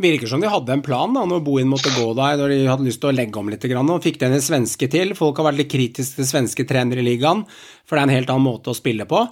Virker 0.00 0.30
som 0.30 0.40
de 0.40 0.48
hadde 0.48 0.72
en 0.72 0.82
plan 0.84 1.12
da, 1.12 1.26
når 1.28 1.42
Bohin 1.44 1.68
måtte 1.68 1.92
gå 1.92 2.06
der, 2.16 2.38
når 2.40 2.54
de 2.54 2.60
hadde 2.70 2.86
lyst 2.86 3.02
til 3.02 3.10
å 3.10 3.16
legge 3.16 3.36
om 3.36 3.50
litt, 3.52 3.66
og 3.68 4.04
fikk 4.04 4.20
den 4.22 4.36
en 4.36 4.44
svenske 4.44 4.88
til. 4.88 5.12
Folk 5.18 5.40
har 5.40 5.50
vært 5.50 5.60
litt 5.60 5.72
kritiske 5.72 6.22
til 6.22 6.28
svenske 6.28 6.64
trenere 6.68 7.02
i 7.02 7.08
ligaen, 7.10 7.44
for 7.84 7.96
det 7.96 8.04
er 8.04 8.08
en 8.08 8.16
helt 8.16 8.32
annen 8.32 8.48
måte 8.48 8.72
å 8.72 8.78
spille 8.78 9.04
på. 9.08 9.26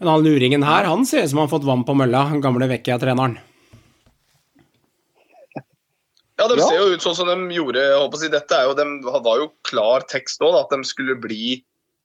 Men 0.00 0.10
han 0.10 0.24
luringen 0.24 0.66
her, 0.66 0.88
han 0.90 1.06
ser 1.06 1.22
ut 1.22 1.30
som 1.30 1.42
han 1.42 1.46
har 1.46 1.54
fått 1.54 1.68
vann 1.68 1.86
på 1.86 1.94
mølla, 1.94 2.24
den 2.32 2.42
gamle 2.42 2.66
Vecchia-treneren. 2.72 3.38
Ja, 6.40 6.46
de 6.48 6.56
ser 6.62 6.78
jo 6.78 6.94
ut 6.94 7.04
sånn 7.04 7.18
som 7.18 7.28
de 7.28 7.54
gjorde. 7.54 7.82
Jeg 7.84 7.98
håper 8.00 8.16
å 8.16 8.20
si, 8.22 8.30
dette 8.32 8.60
jo, 8.64 8.76
De 8.78 8.86
var 9.06 9.42
jo 9.42 9.50
klar 9.68 10.06
tekst 10.08 10.40
nå, 10.40 10.52
da, 10.54 10.64
at 10.64 10.72
de 10.72 10.88
skulle 10.88 11.18
bli 11.20 11.58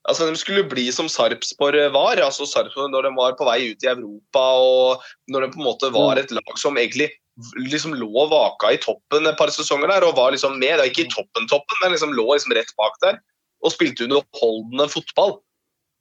altså 0.06 0.28
de 0.30 0.38
skulle 0.38 0.62
bli 0.70 0.84
som 0.94 1.08
Sarpsborg 1.10 1.88
var. 1.96 2.20
altså 2.22 2.46
Sarpsborg 2.46 2.92
Når 2.94 3.08
de 3.08 3.12
var 3.18 3.38
på 3.40 3.48
vei 3.48 3.72
ut 3.72 3.86
i 3.86 3.90
Europa 3.90 4.44
og 4.62 5.06
når 5.34 5.46
de 5.46 5.54
på 5.56 5.62
en 5.62 5.70
måte 5.70 5.90
var 5.96 6.22
et 6.22 6.34
lag 6.36 6.60
som 6.62 6.78
egentlig 6.78 7.10
liksom 7.58 7.96
lå 7.98 8.12
og 8.12 8.30
vaka 8.32 8.76
i 8.76 8.82
toppen 8.82 9.28
et 9.28 9.40
par 9.40 9.52
sesonger 9.52 9.92
der 9.92 10.06
og 10.08 10.16
var 10.20 10.32
liksom 10.32 10.60
med. 10.62 10.84
Ikke 10.86 11.04
i 11.04 11.12
toppen-toppen, 11.12 11.82
men 11.82 11.96
liksom 11.96 12.14
lå 12.16 12.28
liksom 12.32 12.54
rett 12.56 12.72
bak 12.80 12.96
der 13.04 13.20
og 13.66 13.74
spilte 13.74 14.06
underholdende 14.06 14.88
fotball. 14.92 15.40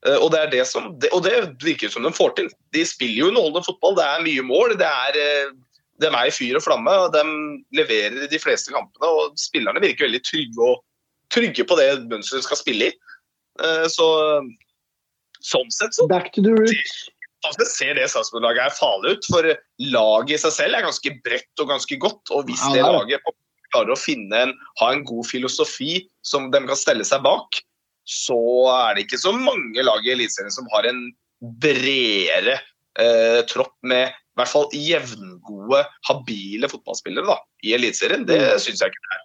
Eh, 0.06 0.18
Og 0.20 0.30
det 0.34 0.40
er 0.40 0.50
det 0.52 0.66
som, 0.68 0.92
det, 1.00 1.10
og 1.16 1.24
det 1.24 1.56
virker 1.64 1.90
som 1.90 2.04
de 2.04 2.12
får 2.12 2.36
til. 2.36 2.50
De 2.76 2.84
spiller 2.86 3.24
jo 3.24 3.30
underholdende 3.32 3.66
fotball. 3.66 3.96
Det 3.98 4.04
er 4.04 4.26
mye 4.26 4.44
mål. 4.46 4.76
det 4.78 4.90
er 4.90 5.20
eh, 5.20 5.54
de 6.02 6.10
er 6.10 6.28
i 6.28 6.34
fyr 6.34 6.58
og 6.58 6.64
flamme, 6.64 6.90
og 7.04 7.14
de 7.14 7.22
leverer 7.76 8.24
i 8.24 8.30
de 8.30 8.40
fleste 8.42 8.72
kampene. 8.74 9.06
og 9.08 9.38
Spillerne 9.40 9.82
virker 9.82 10.08
veldig 10.08 10.22
trygge, 10.26 10.70
og, 10.70 10.82
trygge 11.34 11.66
på 11.66 11.78
det 11.78 11.88
mønsteret 12.10 12.42
de 12.42 12.48
skal 12.48 12.60
spille 12.60 12.90
i. 12.90 12.94
Eh, 13.62 13.86
Så 13.90 14.06
sånn 15.44 15.70
sett 15.70 15.94
så 15.94 16.08
Back 16.08 16.32
to 16.34 16.42
the 16.42 16.54
roots. 16.56 16.96
sånn 17.44 17.66
ser 17.68 17.94
det 17.98 18.08
Sarpsborg-laget 18.10 18.64
er 18.64 18.76
farlig 18.78 19.16
ut. 19.18 19.30
For 19.30 19.50
laget 19.92 20.38
i 20.38 20.42
seg 20.46 20.56
selv 20.56 20.78
er 20.78 20.86
ganske 20.86 21.14
bredt 21.26 21.62
og 21.62 21.70
ganske 21.74 21.98
godt. 22.00 22.22
Og 22.32 22.46
hvis 22.48 22.62
det 22.64 22.80
det 22.80 22.86
det. 22.86 22.94
laget 22.96 23.34
klarer 23.74 23.92
å 23.92 23.98
finne 23.98 24.40
en, 24.46 24.54
ha 24.80 24.90
en 24.94 25.04
god 25.04 25.26
filosofi 25.28 26.06
som 26.24 26.50
de 26.54 26.62
kan 26.64 26.78
stelle 26.78 27.04
seg 27.04 27.22
bak, 27.26 27.60
så 28.08 28.38
er 28.70 28.94
det 28.94 29.06
ikke 29.06 29.20
så 29.20 29.32
mange 29.36 29.82
lag 29.82 30.04
i 30.04 30.12
Eliteserien 30.12 30.52
som 30.52 30.68
har 30.72 30.86
en 30.88 31.06
bredere 31.60 32.58
eh, 33.00 33.40
tropp 33.50 33.74
med 33.82 34.12
i 34.34 34.40
hvert 34.40 34.50
fall 34.50 34.66
jevngode, 34.74 35.84
habile 36.08 36.70
fotballspillere 36.70 37.28
da, 37.28 37.38
i 37.62 37.76
Eliteserien. 37.76 38.26
Det 38.26 38.40
Mm. 38.40 38.58
syns 38.58 38.82
jeg 38.82 38.90
ikke 38.90 39.04
det 39.06 39.14
er. 39.14 39.22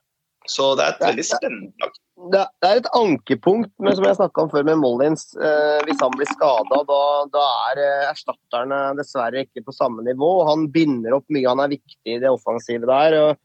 Så 0.49 0.75
det 0.77 0.85
er 0.85 0.93
et 0.93 1.01
veldig 1.03 1.25
spennende 1.25 1.83
lag. 1.83 1.97
det, 2.33 2.43
er 2.67 2.79
et 2.79 2.89
ankepunkt, 2.97 3.71
men 3.79 3.95
som 3.95 4.05
jeg 4.05 4.17
snakka 4.17 4.43
om 4.43 4.49
før 4.49 4.65
med 4.65 4.79
Mollins. 4.81 5.35
Eh, 5.37 5.79
hvis 5.85 6.01
han 6.01 6.11
blir 6.15 6.29
skada, 6.29 6.81
da, 6.89 7.01
da 7.31 7.43
er 7.69 7.81
eh, 7.83 8.07
erstatterne 8.09 8.79
dessverre 8.97 9.45
ikke 9.45 9.63
på 9.65 9.75
samme 9.75 10.03
nivå. 10.03 10.31
Han 10.49 10.67
binder 10.73 11.15
opp 11.17 11.25
mye, 11.29 11.47
han 11.47 11.61
er 11.63 11.73
viktig 11.75 12.17
i 12.17 12.19
det 12.21 12.29
offensive 12.29 12.89
der. 12.89 13.17
Og, 13.21 13.39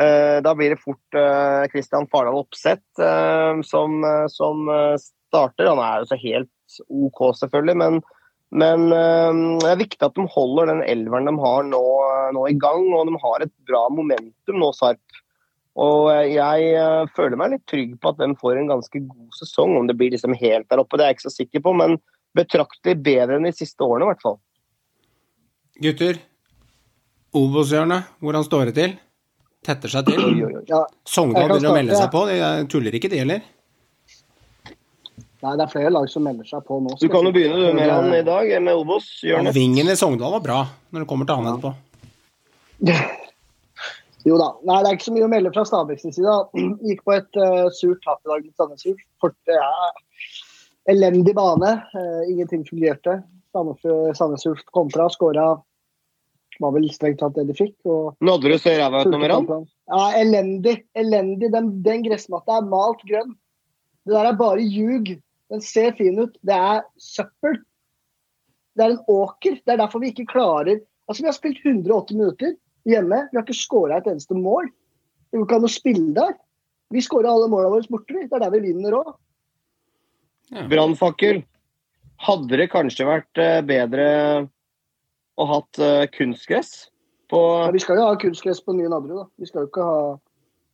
eh, 0.00 0.40
da 0.44 0.54
blir 0.54 0.74
det 0.74 0.82
fort 0.82 1.20
Christian 1.72 2.08
Fardal 2.12 2.40
Opseth 2.40 3.04
som, 3.68 4.02
som 4.32 4.68
starter. 5.28 5.70
Han 5.70 5.80
er 5.80 6.02
jo 6.02 6.10
så 6.12 6.20
helt 6.20 6.80
OK, 6.90 7.20
selvfølgelig, 7.38 7.76
men, 7.76 8.00
men 8.54 8.86
eh, 8.94 9.38
det 9.62 9.70
er 9.70 9.80
viktig 9.80 10.02
at 10.06 10.16
de 10.16 10.26
holder 10.30 10.70
den 10.70 10.82
elveren 10.86 11.26
de 11.26 11.34
har 11.42 11.64
nå, 11.66 11.84
nå 12.36 12.44
i 12.50 12.56
gang. 12.60 12.84
Og 12.94 13.08
de 13.10 13.22
har 13.22 13.44
et 13.44 13.54
bra 13.68 13.86
momentum 13.92 14.60
nå, 14.62 14.70
Sarp. 14.76 15.22
Og 15.76 16.08
jeg 16.30 16.68
eh, 16.72 17.08
føler 17.16 17.36
meg 17.40 17.56
litt 17.56 17.66
trygg 17.68 17.96
på 18.00 18.12
at 18.12 18.20
de 18.22 18.30
får 18.40 18.60
en 18.60 18.70
ganske 18.70 19.02
god 19.02 19.40
sesong. 19.40 19.74
Om 19.80 19.90
det 19.90 19.98
blir 19.98 20.14
liksom 20.14 20.36
helt 20.38 20.68
der 20.70 20.82
oppe, 20.82 20.96
det 20.96 21.06
er 21.06 21.12
jeg 21.12 21.18
ikke 21.18 21.28
så 21.28 21.34
sikker 21.34 21.64
på, 21.66 21.74
men 21.82 21.98
betraktelig 22.36 22.96
bedre 23.04 23.40
enn 23.40 23.48
de 23.48 23.52
siste 23.56 23.84
årene, 23.84 24.06
i 24.06 24.12
hvert 24.12 24.24
fall. 24.24 24.38
Gutter, 25.82 26.22
Obos-hjørnet, 27.36 28.14
hvordan 28.24 28.46
står 28.46 28.70
det 28.70 28.76
til? 28.78 28.96
Tetter 29.66 29.92
seg 29.92 30.08
til. 30.08 30.22
Sogndal 31.08 31.50
begynner 31.50 31.72
å 31.72 31.76
melde 31.76 31.98
seg 31.98 32.08
på, 32.12 32.24
de 32.30 32.38
tuller 32.72 32.96
ikke 32.96 33.10
de 33.12 33.20
heller. 33.20 33.44
Nei, 35.46 35.54
det 35.58 35.66
er 35.66 35.72
flere 35.72 35.92
lag 35.94 36.08
som 36.10 36.26
melder 36.26 36.48
seg 36.48 36.64
på 36.66 36.78
nå. 36.82 36.96
Du 37.00 37.06
kan 37.12 37.26
jo 37.26 37.32
begynne 37.34 37.60
du 37.60 37.76
med 37.76 37.90
han 37.90 38.10
i 38.14 38.24
dag, 38.26 38.50
med 38.62 38.82
Obos. 38.82 39.08
Ja, 39.22 39.36
Hjørnet. 39.36 39.54
Vingen 39.56 39.92
i 39.92 39.96
Sogndal 39.98 40.34
var 40.38 40.44
bra, 40.44 40.58
når 40.90 41.04
det 41.04 41.10
kommer 41.12 41.28
til 41.28 41.40
han 41.40 41.52
etterpå. 41.54 41.76
Jo 44.26 44.34
da. 44.40 44.48
Nei, 44.66 44.80
det 44.82 44.88
er 44.88 44.96
ikke 44.96 45.06
så 45.06 45.12
mye 45.14 45.26
å 45.28 45.30
melde 45.30 45.50
fra 45.54 45.62
Stabæks 45.68 46.02
side. 46.02 46.32
Gikk 46.88 47.04
på 47.06 47.14
et 47.14 47.38
uh, 47.38 47.68
surt 47.70 48.00
tap 48.02 48.18
i 48.26 48.32
dag 48.32 48.42
mot 48.42 48.58
Sandnes 48.58 48.82
er 49.54 50.90
Elendig 50.90 51.34
bane. 51.38 51.76
Uh, 51.94 52.24
ingenting 52.26 52.64
fungerte. 52.66 53.20
Sandnes 53.54 54.18
Sandnes 54.18 54.48
Ulf 54.50 54.64
kontra, 54.74 55.06
skåra 55.14 55.52
var 56.62 56.72
vel 56.76 56.88
strengt 56.92 57.20
tatt 57.20 57.36
det 57.36 57.46
de 57.50 57.56
fikk. 57.56 57.74
og 57.84 58.16
Nådde 58.24 58.52
du 58.52 58.58
så 58.60 58.74
ræva 58.78 59.02
ut 59.04 59.12
nummer 59.12 59.34
én? 59.34 59.66
Ja, 59.90 60.02
elendig. 60.20 60.78
Elendig. 60.96 61.50
Den, 61.52 61.70
den 61.84 62.04
gressmatta 62.06 62.60
er 62.60 62.70
malt 62.70 63.02
grønn. 63.08 63.34
Det 64.06 64.14
der 64.14 64.30
er 64.30 64.38
bare 64.38 64.64
ljug. 64.64 65.16
Den 65.52 65.62
ser 65.62 65.94
fin 65.98 66.18
ut. 66.18 66.36
Det 66.42 66.54
er 66.56 66.84
søppel. 67.00 67.60
Det 68.76 68.84
er 68.84 68.94
en 68.96 69.04
åker. 69.08 69.60
Det 69.62 69.74
er 69.74 69.80
derfor 69.80 70.02
vi 70.02 70.12
ikke 70.14 70.30
klarer 70.34 70.80
Altså, 71.06 71.22
Vi 71.22 71.28
har 71.28 71.36
spilt 71.36 71.60
180 71.62 72.16
minutter 72.18 72.56
hjemme. 72.82 73.20
Vi 73.30 73.38
har 73.38 73.44
ikke 73.44 73.54
skåra 73.54 74.00
et 74.00 74.08
eneste 74.10 74.34
mål. 74.34 74.66
Det 75.30 75.38
går 75.38 75.46
ikke 75.46 75.58
an 75.60 75.68
å 75.68 75.70
spille 75.70 76.08
der. 76.16 76.32
Vi 76.90 77.02
skårer 77.02 77.28
alle 77.30 77.46
målene 77.50 77.70
våre 77.76 77.90
borte. 77.90 78.14
vi. 78.14 78.26
Det 78.26 78.34
er 78.34 78.42
der 78.42 78.54
vi 78.54 78.64
vinner 78.64 78.98
òg. 78.98 79.12
Brannfakkel. 80.70 81.44
Hadde 82.26 82.58
det 82.58 82.70
kanskje 82.72 83.06
vært 83.06 83.38
eh, 83.42 83.62
bedre 83.66 84.06
å 85.36 85.46
hatt 85.50 85.78
eh, 85.78 86.06
kunstgress 86.14 86.88
på 87.30 87.40
Vi 87.74 87.82
skal 87.82 87.98
jo 88.00 88.06
ha 88.06 88.18
kunstgress 88.20 88.62
på 88.64 88.74
nye 88.76 88.88
Nadderud, 88.88 89.18
da. 89.20 89.26
Vi 89.36 89.48
skal 89.50 89.64
jo 89.64 89.70
ikke 89.70 89.86
ha 89.86 89.98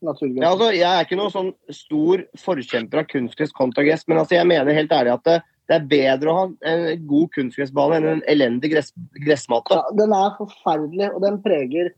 naturgress. 0.07 0.43
ja, 0.43 0.51
altså, 0.51 0.69
Jeg 0.75 0.89
er 0.89 1.07
ikke 1.07 1.19
noen 1.19 1.35
sånn 1.35 1.51
stor 1.75 2.23
forkjemper 2.43 3.03
av 3.03 3.09
kunstgress 3.11 3.55
kontra 3.57 3.85
gress, 3.87 4.07
men 4.09 4.21
altså, 4.23 4.37
jeg 4.39 4.49
mener 4.51 4.77
helt 4.77 4.95
ærlig 4.95 5.15
at 5.15 5.27
det, 5.29 5.37
det 5.71 5.77
er 5.79 5.91
bedre 5.91 6.33
å 6.33 6.39
ha 6.39 6.47
en 6.73 7.05
god 7.11 7.31
kunstgressbane 7.37 7.99
enn 8.01 8.09
en 8.17 8.25
elendig 8.31 8.73
gress, 8.75 8.91
gressmatte. 9.25 9.79
Ja, 9.79 9.95
den 9.99 10.15
er 10.17 10.35
forferdelig, 10.39 11.13
og 11.13 11.23
den 11.25 11.39
preger, 11.45 11.93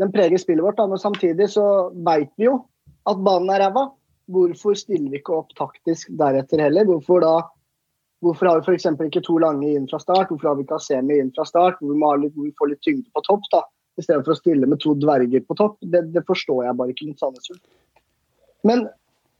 den 0.00 0.14
preger 0.14 0.42
spillet 0.42 0.64
vårt. 0.64 0.78
Da. 0.80 0.88
Men 0.90 1.02
samtidig 1.02 1.50
så 1.52 1.66
veit 2.06 2.32
vi 2.40 2.48
jo 2.48 2.58
at 3.06 3.20
banen 3.22 3.52
er 3.54 3.66
ræva. 3.66 3.90
Hvorfor 4.32 4.74
stiller 4.74 5.12
vi 5.12 5.20
ikke 5.20 5.36
opp 5.36 5.52
taktisk 5.58 6.10
deretter 6.18 6.64
heller? 6.66 6.88
Hvorfor 6.88 7.22
da 7.22 7.36
Hvorfor 8.24 8.48
har 8.48 8.62
vi 8.64 8.72
f.eks. 8.72 8.86
ikke 9.04 9.20
to 9.26 9.36
lange 9.42 9.68
inn 9.76 9.84
fra 9.90 9.98
start? 10.00 10.30
Hvorfor 10.30 10.48
har 10.48 10.54
vi 10.56 10.64
ikke 10.64 10.78
Asemi 10.80 11.18
inn 11.20 11.34
fra 11.36 11.44
start? 11.44 11.76
Hvor 11.78 11.92
vi, 11.92 11.98
må 12.00 12.14
litt, 12.16 12.32
hvor 12.34 12.46
vi 12.46 12.54
får 12.58 12.70
litt 12.72 12.80
tyngde 12.86 13.12
på 13.12 13.22
topp, 13.26 13.44
da. 13.52 13.60
Istedenfor 13.96 14.34
å 14.34 14.38
stille 14.38 14.68
med 14.68 14.80
to 14.82 14.94
dverger 15.00 15.44
på 15.46 15.56
topp. 15.58 15.78
Det, 15.80 16.02
det 16.14 16.24
forstår 16.28 16.66
jeg 16.66 16.78
bare 16.78 16.92
ikke 16.94 17.10
mot 17.10 17.22
Sandnes 17.22 17.52
Ulf. 17.54 17.62
Men 18.66 18.86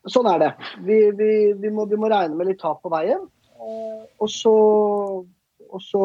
sånn 0.08 0.28
er 0.30 0.42
det. 0.44 0.52
Vi, 0.86 1.00
vi, 1.18 1.32
vi, 1.58 1.72
må, 1.74 1.84
vi 1.90 1.98
må 2.00 2.08
regne 2.12 2.38
med 2.38 2.48
litt 2.50 2.62
tap 2.62 2.80
på 2.84 2.92
veien. 2.92 3.26
Eh, 3.56 4.00
og 4.20 4.30
så 4.32 4.56
Og 5.66 5.80
så 5.82 6.00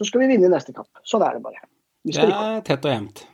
så 0.00 0.06
skal 0.08 0.22
vi 0.22 0.30
vinne 0.30 0.48
i 0.48 0.52
neste 0.52 0.72
kamp. 0.72 0.88
Sånn 1.04 1.20
er 1.26 1.34
det 1.36 1.42
bare. 1.44 1.58
Vi 2.08 2.14
Det 2.16 2.24
er 2.24 2.62
tett 2.64 2.86
og 2.88 2.94
jevnt. 2.94 3.26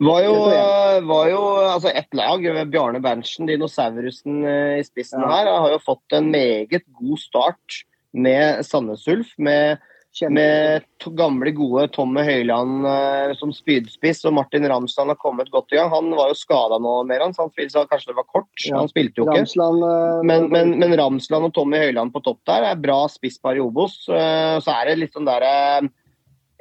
Var 0.00 0.22
jo, 0.24 0.36
Det 0.48 1.02
var 1.06 1.26
jo 1.28 1.42
altså 1.60 1.90
ett 1.92 2.16
lag, 2.16 2.46
Bjarne 2.72 3.02
Berntsen, 3.04 3.46
dinosaurusen 3.46 4.46
eh, 4.48 4.78
i 4.80 4.86
spissen 4.86 5.20
her, 5.20 5.50
har 5.52 5.74
jo 5.74 5.82
fått 5.84 6.16
en 6.16 6.30
meget 6.32 6.88
god 6.88 7.20
start 7.20 7.84
med 8.16 8.64
Sandnes 8.64 9.04
Ulf. 9.12 9.34
Med, 9.36 9.84
med 10.30 10.84
to 11.02 11.10
gamle, 11.16 11.50
gode 11.56 11.88
Tomme 11.94 12.22
Høiland 12.26 12.86
eh, 12.86 13.32
som 13.38 13.52
spydspiss, 13.54 14.22
og 14.28 14.36
Martin 14.38 14.66
Ramsland 14.70 15.10
har 15.10 15.18
kommet 15.20 15.50
godt 15.52 15.74
i 15.74 15.78
gang. 15.80 15.90
Han 15.92 16.12
var 16.14 16.30
jo 16.30 16.38
skada 16.38 16.78
nå, 16.82 16.94
Meran, 17.08 17.34
så 17.34 17.48
han 17.48 17.70
så 17.72 17.84
kanskje 17.90 18.12
det 18.12 18.18
var 18.20 18.28
kort. 18.30 18.52
Ja. 18.62 18.78
Han 18.78 18.90
spilte 18.90 19.20
jo 19.20 19.26
ikke. 19.26 19.42
Ramsland 19.42 19.86
eh, 19.88 20.22
Men, 20.30 20.48
men, 20.52 20.74
men 20.80 20.96
Ramsland 21.00 21.50
og 21.50 21.54
Tommy 21.56 21.82
Høiland 21.82 22.14
på 22.14 22.22
topp 22.24 22.42
der 22.46 22.70
er 22.70 22.80
bra 22.80 23.04
spisspar 23.10 23.58
i 23.58 23.62
Obos. 23.64 24.04
Eh, 24.08 24.56
Så 24.64 24.74
er 24.74 24.90
det 24.90 24.98
litt 25.02 25.16
sånn 25.16 25.28
derre 25.28 25.54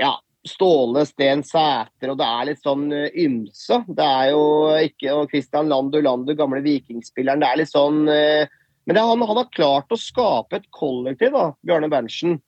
Ja, 0.02 0.16
Ståle, 0.48 1.06
Sten 1.08 1.44
Sæter, 1.48 2.12
og 2.12 2.18
det 2.20 2.28
er 2.28 2.48
litt 2.50 2.64
sånn 2.64 2.88
eh, 2.92 3.20
ymse. 3.24 3.84
Det 3.88 4.08
er 4.08 4.32
jo 4.34 4.46
ikke 4.82 5.14
Og 5.20 5.30
Christian 5.32 5.70
Landu 5.72 6.02
Landu, 6.04 6.34
gamle 6.40 6.64
vikingspilleren. 6.66 7.44
Det 7.44 7.52
er 7.52 7.62
litt 7.62 7.72
sånn 7.72 8.08
eh, 8.12 8.50
Men 8.84 8.98
det, 8.98 9.00
er 9.00 9.14
han, 9.14 9.24
han 9.30 9.40
har 9.40 9.54
klart 9.54 9.94
å 9.94 10.00
skape 10.00 10.60
et 10.60 10.68
kollektiv, 10.76 11.32
da, 11.38 11.54
Bjarne 11.64 11.92
Berntsen. 11.92 12.42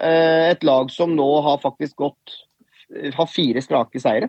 Eh, 0.00 0.50
Et 0.52 0.62
lag 0.64 0.90
som 0.90 1.12
nå 1.16 1.28
har 1.44 1.58
faktisk 1.60 1.96
gått 1.96 2.38
har 3.16 3.26
fire 3.26 3.60
strake 3.64 4.00
seire. 4.00 4.28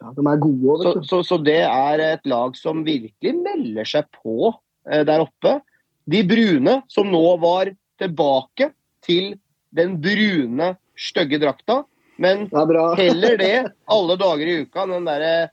ja, 0.00 0.12
de 0.16 0.24
er 0.26 0.38
gode 0.40 0.82
Så, 0.82 0.92
så, 1.04 1.18
så 1.24 1.36
det 1.44 1.58
er 1.66 2.00
et 2.14 2.26
lag 2.26 2.56
som 2.56 2.84
virkelig 2.84 3.34
melder 3.36 3.84
seg 3.84 4.06
på 4.22 4.54
eh, 4.90 5.04
der 5.04 5.20
oppe. 5.20 5.60
De 6.08 6.22
brune 6.24 6.82
som 6.88 7.10
nå 7.12 7.36
var 7.42 7.70
tilbake 8.00 8.70
til 9.04 9.34
den 9.76 9.98
brune, 10.00 10.74
stygge 10.96 11.38
drakta. 11.40 11.82
Men 12.18 12.48
Det 12.48 12.76
er 12.76 12.96
heller 13.04 13.36
det 13.40 13.54
alle 13.88 14.16
dager 14.20 14.46
i 14.48 14.58
uka. 14.64 14.86
Den 14.88 15.04
derre 15.08 15.50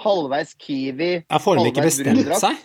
halvveis 0.00 0.54
Kiwi 0.60 1.24
Er 1.24 1.40
Får 1.40 1.60
ikke 1.66 1.84
bestemt 1.88 2.12
brun 2.12 2.24
drakt. 2.28 2.44
seg? 2.44 2.64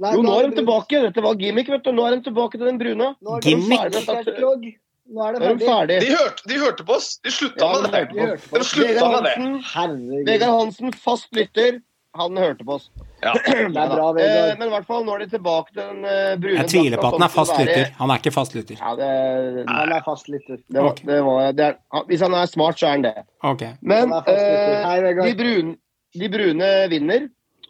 Nei, 0.00 0.14
Jo, 0.16 0.22
nå 0.24 0.32
er 0.40 0.48
de 0.48 0.56
tilbake. 0.62 1.00
Dette 1.04 1.20
var 1.24 1.36
gimmick, 1.36 1.68
vet 1.68 1.84
du. 1.84 1.92
Nå 1.92 2.06
er 2.08 2.16
de 2.16 2.24
tilbake 2.30 2.56
til 2.56 2.64
den 2.70 2.78
brune. 2.80 3.10
Nå 3.20 3.36
er 3.36 3.44
Gimmick? 3.44 4.80
Det 5.10 5.18
ferdig. 5.18 5.18
Nå 5.18 5.26
er 5.26 5.32
det 5.32 5.42
er 5.42 5.54
de 5.54 5.66
ferdig. 5.66 5.68
ferdig. 5.68 6.00
De 6.06 6.16
hørte, 6.16 6.48
de 6.48 6.58
hørte 6.62 6.84
på 6.88 6.96
oss. 6.96 7.08
De 7.24 7.30
slutta 7.34 7.66
Ja, 7.66 7.80
med 7.82 7.92
det. 7.92 8.40
på 8.50 8.58
De 8.58 8.64
slutta 8.64 8.92
Vegard 8.94 9.12
med 9.12 9.22
det. 9.24 9.62
Hansen, 9.74 10.24
Vegard 10.26 10.58
Hansen, 10.60 10.92
fast 10.92 11.28
lytter. 11.36 11.80
Han 12.18 12.36
hørte 12.36 12.64
på 12.66 12.72
oss. 12.74 12.88
Ja. 13.22 13.32
Det 13.46 13.54
er 13.54 13.70
bra, 13.70 14.08
Eh, 14.10 14.14
Vegard. 14.18 14.58
men 14.58 14.66
i 14.66 14.70
hvert 14.72 14.86
fall, 14.86 15.04
nå 15.06 15.14
er 15.14 15.18
de 15.22 15.28
tilbake 15.30 15.70
til 15.74 15.82
den 15.82 16.00
uh, 16.04 16.36
brune 16.42 16.56
Jeg 16.58 16.70
tviler 16.72 16.98
på 16.98 17.06
at 17.06 17.12
han 17.18 17.22
er 17.22 17.30
fast 17.34 17.54
lytter. 17.60 17.92
Han 18.00 18.10
er 18.10 18.18
ikke 18.22 18.32
fast 18.34 18.54
lytter. 18.56 18.80
Ja, 18.80 18.94
det, 18.98 19.64
Han 19.68 19.92
er 19.94 20.02
fastlytter. 20.06 20.58
det 20.66 20.80
var, 20.82 20.90
Ok. 20.90 21.02
det 21.06 21.20
var, 21.28 21.52
det 21.52 21.66
er, 21.68 21.76
hvis 22.08 22.20
han 22.26 22.34
er 22.34 22.46
smart, 22.50 22.78
så 22.80 22.86
er 22.88 22.90
han 22.96 23.02
det. 23.06 23.14
Okay. 23.52 23.72
Men 23.82 24.10
Han 24.10 24.24
eh, 24.26 24.88
Hei, 24.88 25.14
de, 25.20 25.34
brune, 25.38 25.76
de 26.18 26.28
brune 26.34 26.70
vinner, 26.90 27.28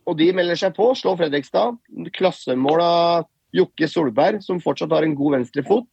og 0.08 0.16
de 0.16 0.30
melder 0.32 0.56
seg 0.56 0.72
på. 0.74 0.88
Slår 0.96 1.16
Fredrikstad. 1.20 1.76
Klassemål 2.16 2.80
av 2.80 3.26
Jokke 3.52 3.88
Solberg, 3.92 4.40
som 4.46 4.60
fortsatt 4.64 4.92
har 4.96 5.04
en 5.04 5.14
god 5.18 5.36
venstrefot. 5.36 5.84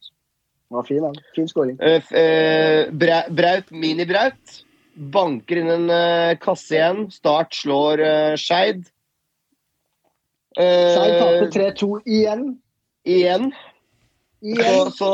Ja, 0.70 0.82
fin, 0.84 1.02
han. 1.04 1.14
fin 1.34 1.48
skåring. 1.48 1.78
Eh, 1.80 2.12
eh, 2.12 2.90
Bra- 2.92 3.28
Braut 3.30 3.70
Mini-Braut 3.70 4.58
banker 4.94 5.56
inn 5.62 5.70
en 5.72 5.90
eh, 5.90 6.34
kasse 6.42 6.74
igjen. 6.76 7.06
Start 7.14 7.54
slår 7.56 8.02
uh, 8.04 8.34
Skeid. 8.36 8.82
Eh, 10.58 10.94
Skeid 10.94 11.18
taper 11.22 11.50
3-2 11.54 12.00
igjen. 12.04 12.44
igjen. 13.08 13.50
Så, 14.40 14.48
Igjen. 14.48 14.90
så 14.94 15.10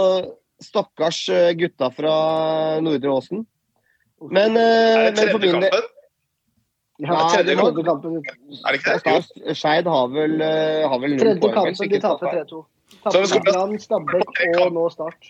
stakkars 0.61 1.29
eh, 1.33 1.53
gutta 1.57 1.91
fra 1.95 2.15
Nordre 2.85 3.11
Åsen. 3.15 3.47
Men, 4.31 4.57
eh, 4.57 4.63
Er 4.65 5.11
det 5.13 5.17
tredje 5.23 5.39
del 5.39 5.53
kampen? 5.61 5.91
Ja, 6.99 7.17
tredje 7.31 7.45
det 7.47 7.57
var- 7.57 7.71
tredje 7.73 7.85
kampen. 7.85 8.19
Er 8.19 8.73
det 8.73 8.81
ikke 8.81 8.99
det? 9.47 9.57
Skeid 9.57 9.87
har 9.87 10.09
vel, 10.13 10.41
eh, 10.41 10.89
har 10.89 10.99
vel 11.01 11.11
null 11.15 11.21
Tredje 11.23 11.41
poeng. 11.41 11.55
vel, 11.55 11.55
kampen, 11.55 11.75
så 11.79 11.89
de 11.95 12.01
taper 12.01 12.27
3-2. 12.43 12.65
Brann, 13.03 13.79
Stabæk 13.79 14.41
og 14.61 14.73
nå 14.75 14.85
Start. 14.93 15.29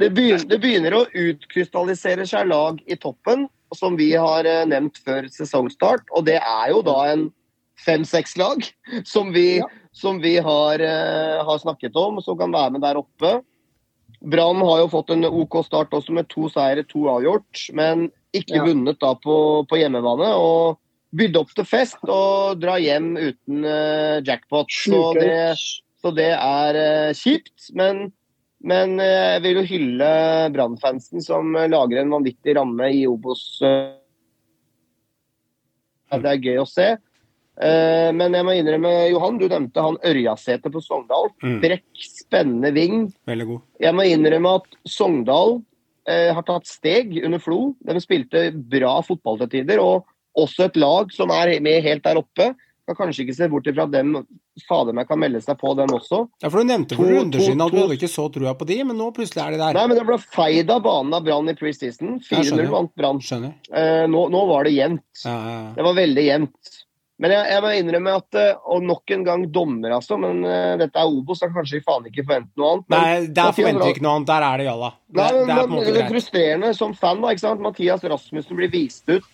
Det 0.00 0.10
begynner, 0.14 0.44
det 0.48 0.58
begynner 0.62 0.96
å 0.98 1.06
utkrystallisere 1.10 2.26
seg 2.28 2.48
lag 2.50 2.80
i 2.86 2.96
toppen, 2.96 3.48
som 3.74 3.96
vi 3.98 4.12
har 4.14 4.46
eh, 4.46 4.64
nevnt 4.68 4.98
før 5.04 5.28
sesongstart. 5.32 6.06
Og 6.14 6.26
det 6.28 6.38
er 6.40 6.70
jo 6.70 6.82
da 6.86 6.96
en 7.12 7.26
fem-seks 7.82 8.36
lag 8.40 8.62
som 9.04 9.32
vi, 9.34 9.58
Ja. 9.58 9.66
som 9.92 10.20
vi 10.20 10.36
har, 10.38 10.80
eh, 10.80 11.44
har 11.44 11.58
snakket 11.58 11.96
om, 11.96 12.20
som 12.22 12.38
kan 12.38 12.52
være 12.52 12.72
med 12.72 12.80
der 12.82 12.96
oppe. 13.02 13.42
Brann 14.22 14.56
har 14.64 14.78
jo 14.84 14.88
fått 14.88 15.10
en 15.10 15.24
OK 15.24 15.62
start 15.64 15.90
også 15.90 16.10
med 16.12 16.28
to 16.28 16.48
seire, 16.48 16.82
to 16.82 17.04
avgjort, 17.08 17.68
men 17.74 18.10
ikke 18.34 18.56
Ja. 18.56 18.64
vunnet 18.64 18.98
da 18.98 19.14
på, 19.14 19.66
på 19.68 19.76
hjemmebane. 19.76 20.32
og 20.34 20.78
bydde 21.16 21.38
opp 21.40 21.52
til 21.54 21.64
fest 21.64 21.96
og 22.10 22.58
dra 22.60 22.76
hjem 22.82 23.14
uten 23.16 23.64
eh, 23.64 24.20
jackpot. 24.26 24.68
Så 24.68 25.14
det, 25.14 25.56
så 26.02 26.12
det 26.14 26.30
er 26.34 26.78
eh, 26.80 27.16
kjipt. 27.16 27.70
Men, 27.78 28.10
men 28.66 29.00
eh, 29.02 29.36
jeg 29.36 29.42
vil 29.46 29.60
jo 29.60 29.66
hylle 29.70 30.10
Brann-fansen 30.54 31.24
som 31.24 31.56
eh, 31.56 31.70
lager 31.72 32.02
en 32.02 32.14
vanvittig 32.18 32.56
ramme 32.58 32.90
i 32.92 33.06
Obos. 33.08 33.44
Det 36.16 36.30
er 36.32 36.42
gøy 36.42 36.58
å 36.62 36.68
se. 36.70 36.94
Men 37.56 38.34
jeg 38.36 38.44
må 38.44 38.52
innrømme, 38.52 38.90
Johan, 39.08 39.38
du 39.40 39.46
nevnte 39.48 39.80
han 39.80 39.96
Ørjasæter 40.04 40.68
på 40.74 40.80
Sogndal. 40.84 41.30
Mm. 41.40 41.54
Brekk, 41.62 42.02
spennende 42.04 42.70
ving. 42.76 43.06
Veldig 43.26 43.46
god. 43.48 43.62
Jeg 43.80 43.96
må 43.96 44.04
innrømme 44.04 44.52
at 44.58 44.76
Sogndal 44.84 45.56
eh, 46.08 46.30
har 46.36 46.44
tatt 46.46 46.68
steg 46.68 47.16
under 47.24 47.40
Flo. 47.42 47.72
De 47.80 48.02
spilte 48.04 48.50
bra 48.54 48.98
fotball 49.06 49.40
til 49.40 49.52
tider. 49.54 49.80
Og 49.82 50.04
også 50.36 50.68
et 50.68 50.76
lag 50.80 51.12
som 51.16 51.32
er 51.32 51.56
med 51.64 51.80
helt 51.86 52.04
der 52.04 52.20
oppe. 52.20 52.52
Kan 52.86 52.94
kanskje 52.94 53.24
ikke 53.24 53.34
se 53.34 53.48
bort 53.50 53.66
ifra 53.66 53.82
at 53.88 53.94
dem 53.96 54.12
fader 54.68 54.94
meg 54.94 55.08
kan 55.08 55.18
melde 55.18 55.40
seg 55.42 55.58
på, 55.58 55.72
dem 55.78 55.90
også. 55.96 56.22
Ja, 56.42 56.50
for 56.52 56.62
du 56.62 56.68
nevnte 56.68 56.94
for 56.94 57.02
undersynet 57.02 57.18
runder 57.18 57.42
siden 57.42 57.64
at 57.64 57.74
du 57.74 57.80
hadde 57.80 57.98
ikke 57.98 58.12
så 58.12 58.28
trua 58.30 58.54
på 58.58 58.68
de, 58.70 58.78
men 58.86 59.00
nå 59.00 59.10
plutselig 59.16 59.42
er 59.42 59.56
de 59.56 59.60
der. 59.64 59.74
Nei, 59.74 59.84
men 59.90 59.98
det 59.98 60.06
ble 60.06 60.20
feid 60.22 60.70
av 60.70 60.84
banen 60.86 61.18
av 61.18 61.26
Brann 61.26 61.50
i 61.50 61.56
preseason. 61.58 62.20
Jeg 62.22 62.46
4-0 62.52 62.70
vant 62.70 62.94
Brann. 62.94 63.22
Eh, 63.26 64.06
nå, 64.10 64.26
nå 64.30 64.42
var 64.52 64.68
det 64.68 64.76
jevnt. 64.76 65.06
Ja, 65.24 65.34
ja, 65.34 65.56
ja. 65.66 65.70
Det 65.76 65.88
var 65.88 65.98
veldig 65.98 66.26
jevnt. 66.28 66.74
Men 67.22 67.32
jeg, 67.32 67.48
jeg 67.48 67.62
må 67.64 67.68
innrømme 67.72 68.14
at 68.18 68.36
eh, 68.36 68.58
Og 68.74 68.82
nok 68.84 69.12
en 69.16 69.22
gang 69.24 69.44
dommer, 69.52 69.94
altså. 69.96 70.18
Men 70.20 70.42
uh, 70.44 70.74
dette 70.80 71.00
er 71.00 71.08
Obos, 71.08 71.40
da 71.40 71.48
kanskje 71.52 71.78
vi 71.78 71.86
faen 71.86 72.08
ikke 72.10 72.26
forventer 72.26 72.60
noe 72.60 72.72
annet. 72.74 72.88
Men 72.92 73.04
Nei, 73.06 73.30
der 73.38 73.54
forventer 73.56 73.88
vi 73.88 73.94
ikke 73.96 74.04
noe 74.04 74.18
annet. 74.18 74.28
Der 74.30 74.46
er 74.46 74.60
det 74.60 74.66
jalla. 74.68 74.90
Det, 75.06 75.16
Nei, 75.16 75.30
det 75.32 75.56
er 75.56 75.70
men 75.72 75.86
det 75.86 76.02
er 76.02 76.10
frustrerende 76.12 76.72
som 76.76 76.92
fan. 76.98 77.22
da, 77.24 77.32
ikke 77.32 77.44
sant? 77.46 77.64
Mathias 77.64 78.04
Rasmussen 78.04 78.60
blir 78.60 78.72
vist 78.72 79.08
ut 79.08 79.24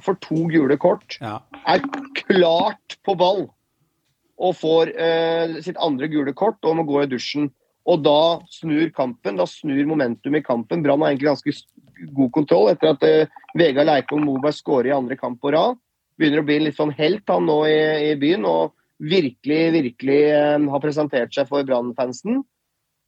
for 0.00 0.18
to 0.24 0.46
gule 0.50 0.76
kort. 0.80 1.18
Ja. 1.20 1.40
Er 1.68 1.82
klart 2.22 2.96
på 3.04 3.16
ball 3.18 3.46
og 4.42 4.56
får 4.58 4.92
eh, 4.96 5.58
sitt 5.62 5.78
andre 5.82 6.08
gule 6.10 6.32
kort 6.34 6.62
og 6.66 6.78
må 6.78 6.86
gå 6.88 7.02
i 7.02 7.10
dusjen. 7.10 7.50
Og 7.86 8.02
da 8.04 8.40
snur 8.50 8.90
kampen, 8.94 9.38
da 9.38 9.46
snur 9.46 9.82
momentum 9.90 10.36
i 10.38 10.42
kampen. 10.44 10.84
Brann 10.84 11.02
har 11.02 11.12
egentlig 11.12 11.32
ganske 11.32 12.10
god 12.14 12.30
kontroll 12.34 12.70
etter 12.72 12.94
at 12.94 13.06
eh, 13.06 13.40
Vegard 13.58 13.90
Leikvoll 13.90 14.24
Moberg 14.24 14.56
skårer 14.56 14.92
i 14.92 14.96
andre 14.96 15.18
kamp 15.18 15.40
på 15.42 15.52
rad. 15.54 15.78
Begynner 16.18 16.42
å 16.42 16.46
bli 16.46 16.60
en 16.60 16.66
litt 16.68 16.78
sånn 16.78 16.94
helt 16.94 17.28
han 17.30 17.46
nå 17.48 17.58
i, 17.68 17.82
i 18.12 18.14
byen 18.20 18.46
og 18.48 18.74
virkelig, 19.02 19.60
virkelig 19.74 20.20
eh, 20.30 20.70
har 20.74 20.82
presentert 20.82 21.34
seg 21.34 21.50
for 21.50 21.66
Brann-fansen. 21.66 22.42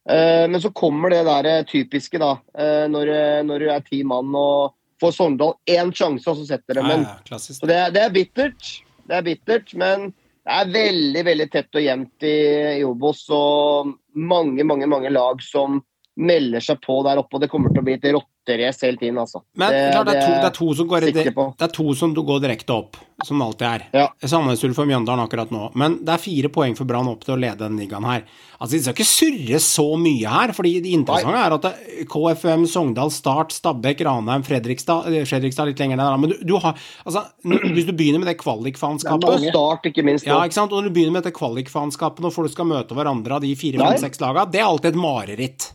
Eh, 0.09 0.45
men 0.49 0.61
så 0.61 0.71
kommer 0.75 1.09
det 1.09 1.23
der 1.25 1.49
eh, 1.49 1.67
typiske, 1.67 2.19
da. 2.21 2.35
Eh, 2.53 2.85
når, 2.91 3.11
når 3.47 3.63
du 3.63 3.69
er 3.73 3.85
ti 3.85 4.03
mann 4.07 4.35
og 4.37 4.75
får 5.01 5.15
Sogndal 5.15 5.55
én 5.69 5.91
sjanse, 5.95 6.27
og 6.29 6.39
så 6.39 6.45
setter 6.49 6.79
de 6.79 6.85
Ja, 6.85 6.99
ja. 7.29 7.39
Så 7.39 7.65
det, 7.65 7.79
det 7.95 8.03
er 8.03 8.13
bittert. 8.13 8.69
Det 9.05 9.17
er 9.17 9.25
bittert, 9.25 9.73
men 9.77 10.09
det 10.45 10.55
er 10.59 10.71
veldig 10.73 11.23
veldig 11.25 11.47
tett 11.53 11.77
og 11.77 11.83
jevnt 11.85 12.25
i, 12.25 12.37
i 12.79 12.85
Obos. 12.85 13.25
Og 13.33 13.91
mange, 14.13 14.63
mange 14.63 14.89
mange 14.89 15.11
lag 15.13 15.41
som 15.45 15.81
melder 16.15 16.63
seg 16.63 16.81
på 16.83 17.01
der 17.05 17.19
oppe. 17.21 17.37
Og 17.37 17.43
det 17.43 17.51
kommer 17.51 17.73
til 17.73 17.83
å 17.83 17.85
bli 17.85 17.97
et 17.97 18.07
rotterace 18.15 18.87
hele 18.87 18.99
tiden, 19.01 19.17
altså. 19.19 19.41
Men 19.59 19.73
det, 19.73 19.81
er 19.89 19.97
to, 19.97 20.05
det, 20.11 20.47
er 20.47 20.55
to 20.55 20.69
som 20.77 20.87
går, 20.89 21.09
det, 21.09 21.25
det 21.33 21.67
er 21.67 21.75
to 21.75 21.85
som 21.97 22.13
går 22.15 22.41
direkte 22.43 22.75
opp, 22.75 22.99
som 23.25 23.39
det 23.39 23.47
alltid 23.49 23.67
er. 23.67 23.85
Ja. 23.95 24.05
Sandnes 24.23 24.63
Ulf 24.67 24.79
og 24.83 24.89
Mjøndalen 24.89 25.25
akkurat 25.25 25.51
nå. 25.53 25.69
Men 25.79 25.99
det 26.05 26.15
er 26.15 26.23
fire 26.23 26.51
poeng 26.53 26.77
for 26.77 26.87
Brann 26.87 27.09
opp 27.11 27.25
til 27.27 27.35
å 27.35 27.39
lede 27.41 27.65
den 27.65 27.79
ligaen 27.81 28.07
her. 28.07 28.25
Altså, 28.55 28.77
De 28.77 28.81
skal 28.85 28.95
ikke 28.95 29.07
surre 29.09 29.61
så 29.63 29.85
mye 29.99 30.31
her, 30.37 30.55
fordi 30.55 30.73
det 30.85 30.93
interessante 30.95 31.41
er 31.41 31.57
at 31.57 31.67
det, 31.67 32.07
KFM, 32.11 32.65
Sogndal, 32.71 33.11
Start, 33.13 33.55
Stabæk, 33.55 34.05
Ranheim, 34.07 34.45
Fredrikstad 34.47 35.09
eh, 35.11 35.25
Fredrikstad 35.27 35.67
litt 35.67 35.81
lenger 35.81 35.99
ned, 35.99 36.19
men 36.21 36.31
du, 36.31 36.37
du 36.47 36.55
har 36.61 36.77
altså, 37.03 37.25
Hvis 37.43 37.87
du 37.87 37.91
begynner 37.95 38.21
med 38.21 38.29
det 38.29 38.37
Og 38.37 38.45
kvalikfaenskapet 38.45 39.49
Start, 39.49 39.89
ikke 39.91 40.05
minst. 40.05 40.27
ja, 40.27 40.39
ikke 40.45 40.55
sant? 40.55 40.71
Og 40.71 40.79
når 40.79 40.89
du 40.89 40.95
begynner 40.95 41.17
med 41.17 41.25
dette 41.25 41.35
kvalikfaenskapet 41.35 42.23
når 42.23 42.35
folk 42.35 42.53
skal 42.53 42.69
møte 42.69 42.95
hverandre 42.95 43.39
av 43.39 43.43
de 43.43 43.51
fire, 43.59 43.81
Nei. 43.81 43.95
fem, 43.95 44.05
seks 44.07 44.23
laga, 44.23 44.45
det 44.47 44.61
er 44.61 44.69
alltid 44.69 44.93
et 44.93 45.01
mareritt. 45.01 45.67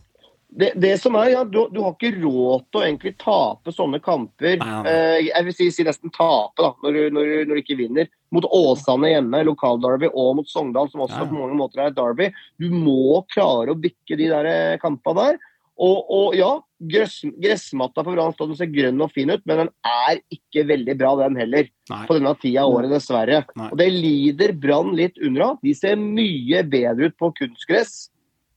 Det, 0.51 0.71
det 0.75 0.97
som 0.99 1.15
er, 1.15 1.29
ja, 1.31 1.43
du, 1.47 1.61
du 1.71 1.79
har 1.79 1.93
ikke 1.95 2.17
råd 2.19 2.65
til 2.67 2.81
å 2.81 2.83
egentlig 2.83 3.13
tape 3.21 3.71
sånne 3.71 4.01
kamper. 4.03 4.57
Eh, 4.59 5.29
jeg 5.29 5.47
vil 5.47 5.55
si, 5.55 5.69
si 5.71 5.85
nesten 5.87 6.11
tape, 6.11 6.59
da, 6.59 6.73
når 6.83 6.97
du, 6.97 6.99
når, 7.15 7.29
du, 7.29 7.45
når 7.47 7.55
du 7.55 7.61
ikke 7.63 7.77
vinner. 7.79 8.09
Mot 8.35 8.47
Åsane 8.47 9.13
hjemme, 9.13 9.43
lokalderby, 9.47 10.09
og 10.11 10.41
mot 10.41 10.51
Sogndal, 10.51 10.91
som 10.91 11.05
også 11.05 11.21
Ja, 11.21 11.23
ja. 11.23 11.29
på 11.31 11.39
mange 11.39 11.55
måter 11.59 11.83
er 11.83 11.93
et 11.93 11.97
derby. 11.97 12.27
Du 12.59 12.67
må 12.73 13.23
klare 13.31 13.71
å 13.71 13.79
bikke 13.79 14.19
de 14.19 14.27
der 14.31 14.51
eh, 14.51 14.75
kampene 14.83 15.31
der. 15.31 15.41
Og, 15.81 16.11
og 16.13 16.35
ja, 16.37 16.51
gress, 16.91 17.21
gressmatta 17.41 18.03
på 18.05 18.13
Brann 18.13 18.35
stadion 18.35 18.57
ser 18.59 18.69
grønn 18.69 19.01
og 19.01 19.15
fin 19.15 19.31
ut, 19.31 19.41
men 19.49 19.63
den 19.63 19.71
er 19.87 20.19
ikke 20.35 20.67
veldig 20.69 20.97
bra, 20.99 21.15
den 21.23 21.39
heller. 21.39 21.71
Nei. 21.89 22.03
På 22.09 22.19
denne 22.19 22.35
tida 22.43 22.67
av 22.67 22.75
året, 22.75 22.91
dessverre. 22.91 23.41
Nei. 23.57 23.71
Og 23.71 23.79
det 23.79 23.87
lider 23.95 24.53
Brann 24.59 24.91
litt 24.99 25.17
under 25.23 25.47
av. 25.47 25.61
De 25.63 25.73
ser 25.77 25.95
mye 25.99 26.61
bedre 26.67 27.09
ut 27.09 27.17
på 27.17 27.31
kunstgress. 27.39 28.11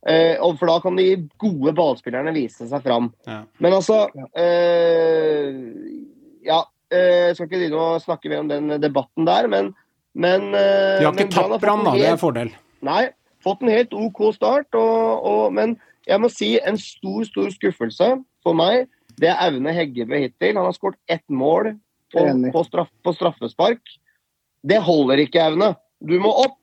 Eh, 0.05 0.35
og 0.43 0.59
for 0.59 0.69
da 0.69 0.77
kan 0.83 0.97
de 0.99 1.07
gode 1.41 1.73
ballspillerne 1.77 2.33
vise 2.35 2.67
seg 2.69 2.83
fram. 2.85 3.09
Ja. 3.25 3.39
Men 3.63 3.73
altså 3.73 4.03
eh, 4.37 5.49
Ja, 6.45 6.61
jeg 6.93 7.33
skal 7.33 7.47
ikke 7.47 7.57
begynne 7.57 7.81
å 7.81 8.01
snakke 8.03 8.29
mer 8.29 8.43
om 8.43 8.51
den 8.51 8.75
debatten 8.83 9.25
der, 9.25 9.49
men, 9.49 9.71
men 10.13 10.51
eh, 10.53 11.01
De 11.01 11.07
har 11.07 11.15
ikke 11.15 11.33
tapt 11.33 11.57
Brann, 11.63 11.81
da. 11.87 11.95
Det 11.97 12.05
er 12.05 12.13
en 12.13 12.21
fordel. 12.21 12.53
Nei, 12.85 13.07
fått 13.43 13.65
en 13.65 13.73
helt 13.73 13.95
OK 13.97 14.21
start. 14.35 14.69
Og, 14.77 15.25
og, 15.25 15.43
men 15.57 15.77
jeg 16.05 16.21
må 16.21 16.29
si 16.29 16.53
en 16.61 16.77
stor, 16.77 17.25
stor 17.25 17.49
skuffelse 17.55 18.11
for 18.45 18.57
meg. 18.57 18.85
Det 19.17 19.31
er 19.31 19.41
Aune 19.47 19.73
Heggebø 19.73 20.19
hittil. 20.21 20.57
Han 20.59 20.67
har 20.67 20.77
skåret 20.77 20.99
ett 21.09 21.25
mål 21.33 21.73
på, 22.13 22.25
på, 22.53 22.65
straff, 22.67 22.91
på 23.01 23.13
straffespark. 23.15 23.81
Det 24.65 24.81
holder 24.85 25.23
ikke, 25.25 25.49
Aune. 25.49 25.73
Du 26.05 26.17
må 26.21 26.31
opp. 26.45 26.59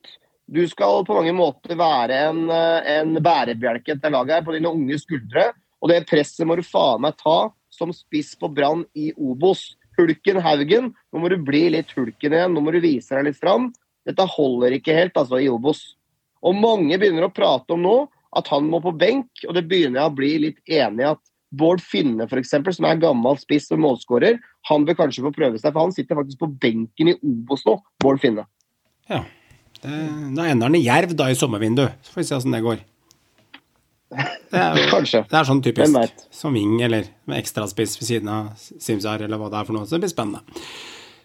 Du 0.53 0.61
skal 0.69 1.01
på 1.07 1.15
mange 1.17 1.33
måter 1.33 1.73
være 1.79 2.17
en, 2.29 2.43
eh, 2.53 2.89
en 2.99 3.15
bærebjelke 3.17 3.95
etter 3.95 4.11
laget 4.13 4.35
her 4.37 4.43
på 4.45 4.53
dine 4.53 4.69
unge 4.69 4.99
skuldre. 5.01 5.47
Og 5.81 5.89
det 5.89 6.05
presset 6.05 6.45
må 6.45 6.55
du 6.55 6.63
faen 6.63 7.01
meg 7.01 7.17
ta 7.17 7.49
som 7.73 7.93
spiss 7.95 8.35
på 8.37 8.51
Brann 8.53 8.85
i 8.93 9.11
Obos. 9.17 9.73
Hulken 9.97 10.39
Haugen, 10.41 10.93
nå 10.93 11.21
må 11.21 11.29
du 11.29 11.37
bli 11.41 11.67
litt 11.73 11.91
hulken 11.97 12.33
igjen. 12.33 12.53
Nå 12.53 12.61
må 12.61 12.73
du 12.73 12.79
vise 12.83 13.15
deg 13.15 13.31
litt 13.31 13.41
fram. 13.41 13.71
Dette 14.05 14.25
holder 14.29 14.77
ikke 14.77 14.95
helt 14.95 15.17
altså 15.17 15.41
i 15.41 15.49
Obos. 15.49 15.81
Og 16.43 16.55
mange 16.55 16.97
begynner 17.01 17.27
å 17.27 17.33
prate 17.33 17.73
om 17.73 17.81
nå 17.81 17.97
at 18.37 18.49
han 18.49 18.69
må 18.69 18.79
på 18.81 18.93
benk, 18.97 19.29
og 19.47 19.53
det 19.57 19.67
begynner 19.69 20.01
jeg 20.01 20.09
å 20.09 20.17
bli 20.17 20.31
litt 20.47 20.59
enig 20.65 21.05
i 21.05 21.11
at 21.11 21.21
Bård 21.53 21.83
Finne, 21.85 22.25
eksempel, 22.25 22.73
som 22.73 22.87
er 22.89 23.01
gammel 23.01 23.37
spiss 23.37 23.69
og 23.73 23.81
målskårer, 23.83 24.39
han 24.69 24.87
bør 24.87 24.97
kanskje 25.03 25.21
få 25.27 25.33
prøve 25.35 25.59
seg, 25.61 25.69
for 25.69 25.85
han 25.85 25.93
sitter 25.93 26.17
faktisk 26.17 26.41
på 26.41 26.49
benken 26.61 27.11
i 27.13 27.19
Obos 27.21 27.61
nå, 27.67 27.77
Bård 28.01 28.21
Finne. 28.23 28.47
Ja. 29.11 29.21
Det, 29.83 29.99
da 30.37 30.47
ender 30.47 30.69
den 30.71 30.79
i 30.79 30.85
Jerv 30.85 31.13
da 31.19 31.27
i 31.31 31.35
sommervinduet. 31.37 31.99
Så 32.05 32.13
får 32.15 32.21
vi 32.23 32.27
se 32.29 32.35
åssen 32.39 32.55
det 32.55 32.63
går. 32.63 32.81
Det 34.53 34.59
er, 34.61 34.77
Kanskje. 34.91 35.23
det 35.25 35.37
er 35.39 35.47
sånn 35.47 35.61
typisk 35.65 36.25
som 36.37 36.53
ving 36.53 36.75
eller 36.85 37.07
med 37.25 37.39
ekstraspiss 37.41 37.95
ved 37.97 38.05
siden 38.11 38.29
av 38.29 38.51
Simsar 38.61 39.23
eller 39.25 39.39
hva 39.41 39.49
det 39.49 39.57
er 39.63 39.65
for 39.69 39.73
noe. 39.77 39.87
Så 39.89 39.97
det 39.97 40.03
blir 40.05 40.11
spennende. 40.13 40.43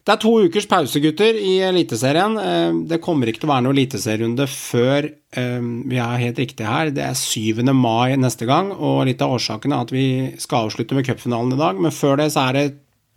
Det 0.09 0.15
er 0.15 0.21
to 0.23 0.31
ukers 0.41 0.65
pause, 0.71 1.03
gutter, 1.05 1.37
i 1.37 1.59
Eliteserien. 1.67 2.39
Eh, 2.41 2.79
Det 2.89 2.97
kommer 3.05 3.29
ikke 3.29 3.43
til 3.43 3.51
å 3.51 3.53
være 3.53 3.65
noe 3.67 3.75
eliteserierunde 3.77 4.47
før 4.49 5.11
eh, 5.37 5.67
vi 5.93 5.99
er 6.01 6.23
helt 6.25 6.41
riktige 6.41 6.65
her. 6.71 6.89
Det 6.97 7.05
er 7.05 7.13
7. 7.13 7.61
mai 7.77 8.17
neste 8.17 8.49
gang, 8.49 8.71
og 8.73 9.03
litt 9.11 9.21
av 9.21 9.35
årsaken 9.37 9.75
er 9.77 9.85
at 9.85 9.93
vi 9.93 10.07
skal 10.41 10.71
avslutte 10.71 10.97
med 10.97 11.05
cupfinalen 11.11 11.53
i 11.53 11.61
dag. 11.61 11.77
Men 11.85 11.93
før 11.93 12.17
det 12.23 12.31
så 12.33 12.47
er 12.49 12.57
det 12.57 12.65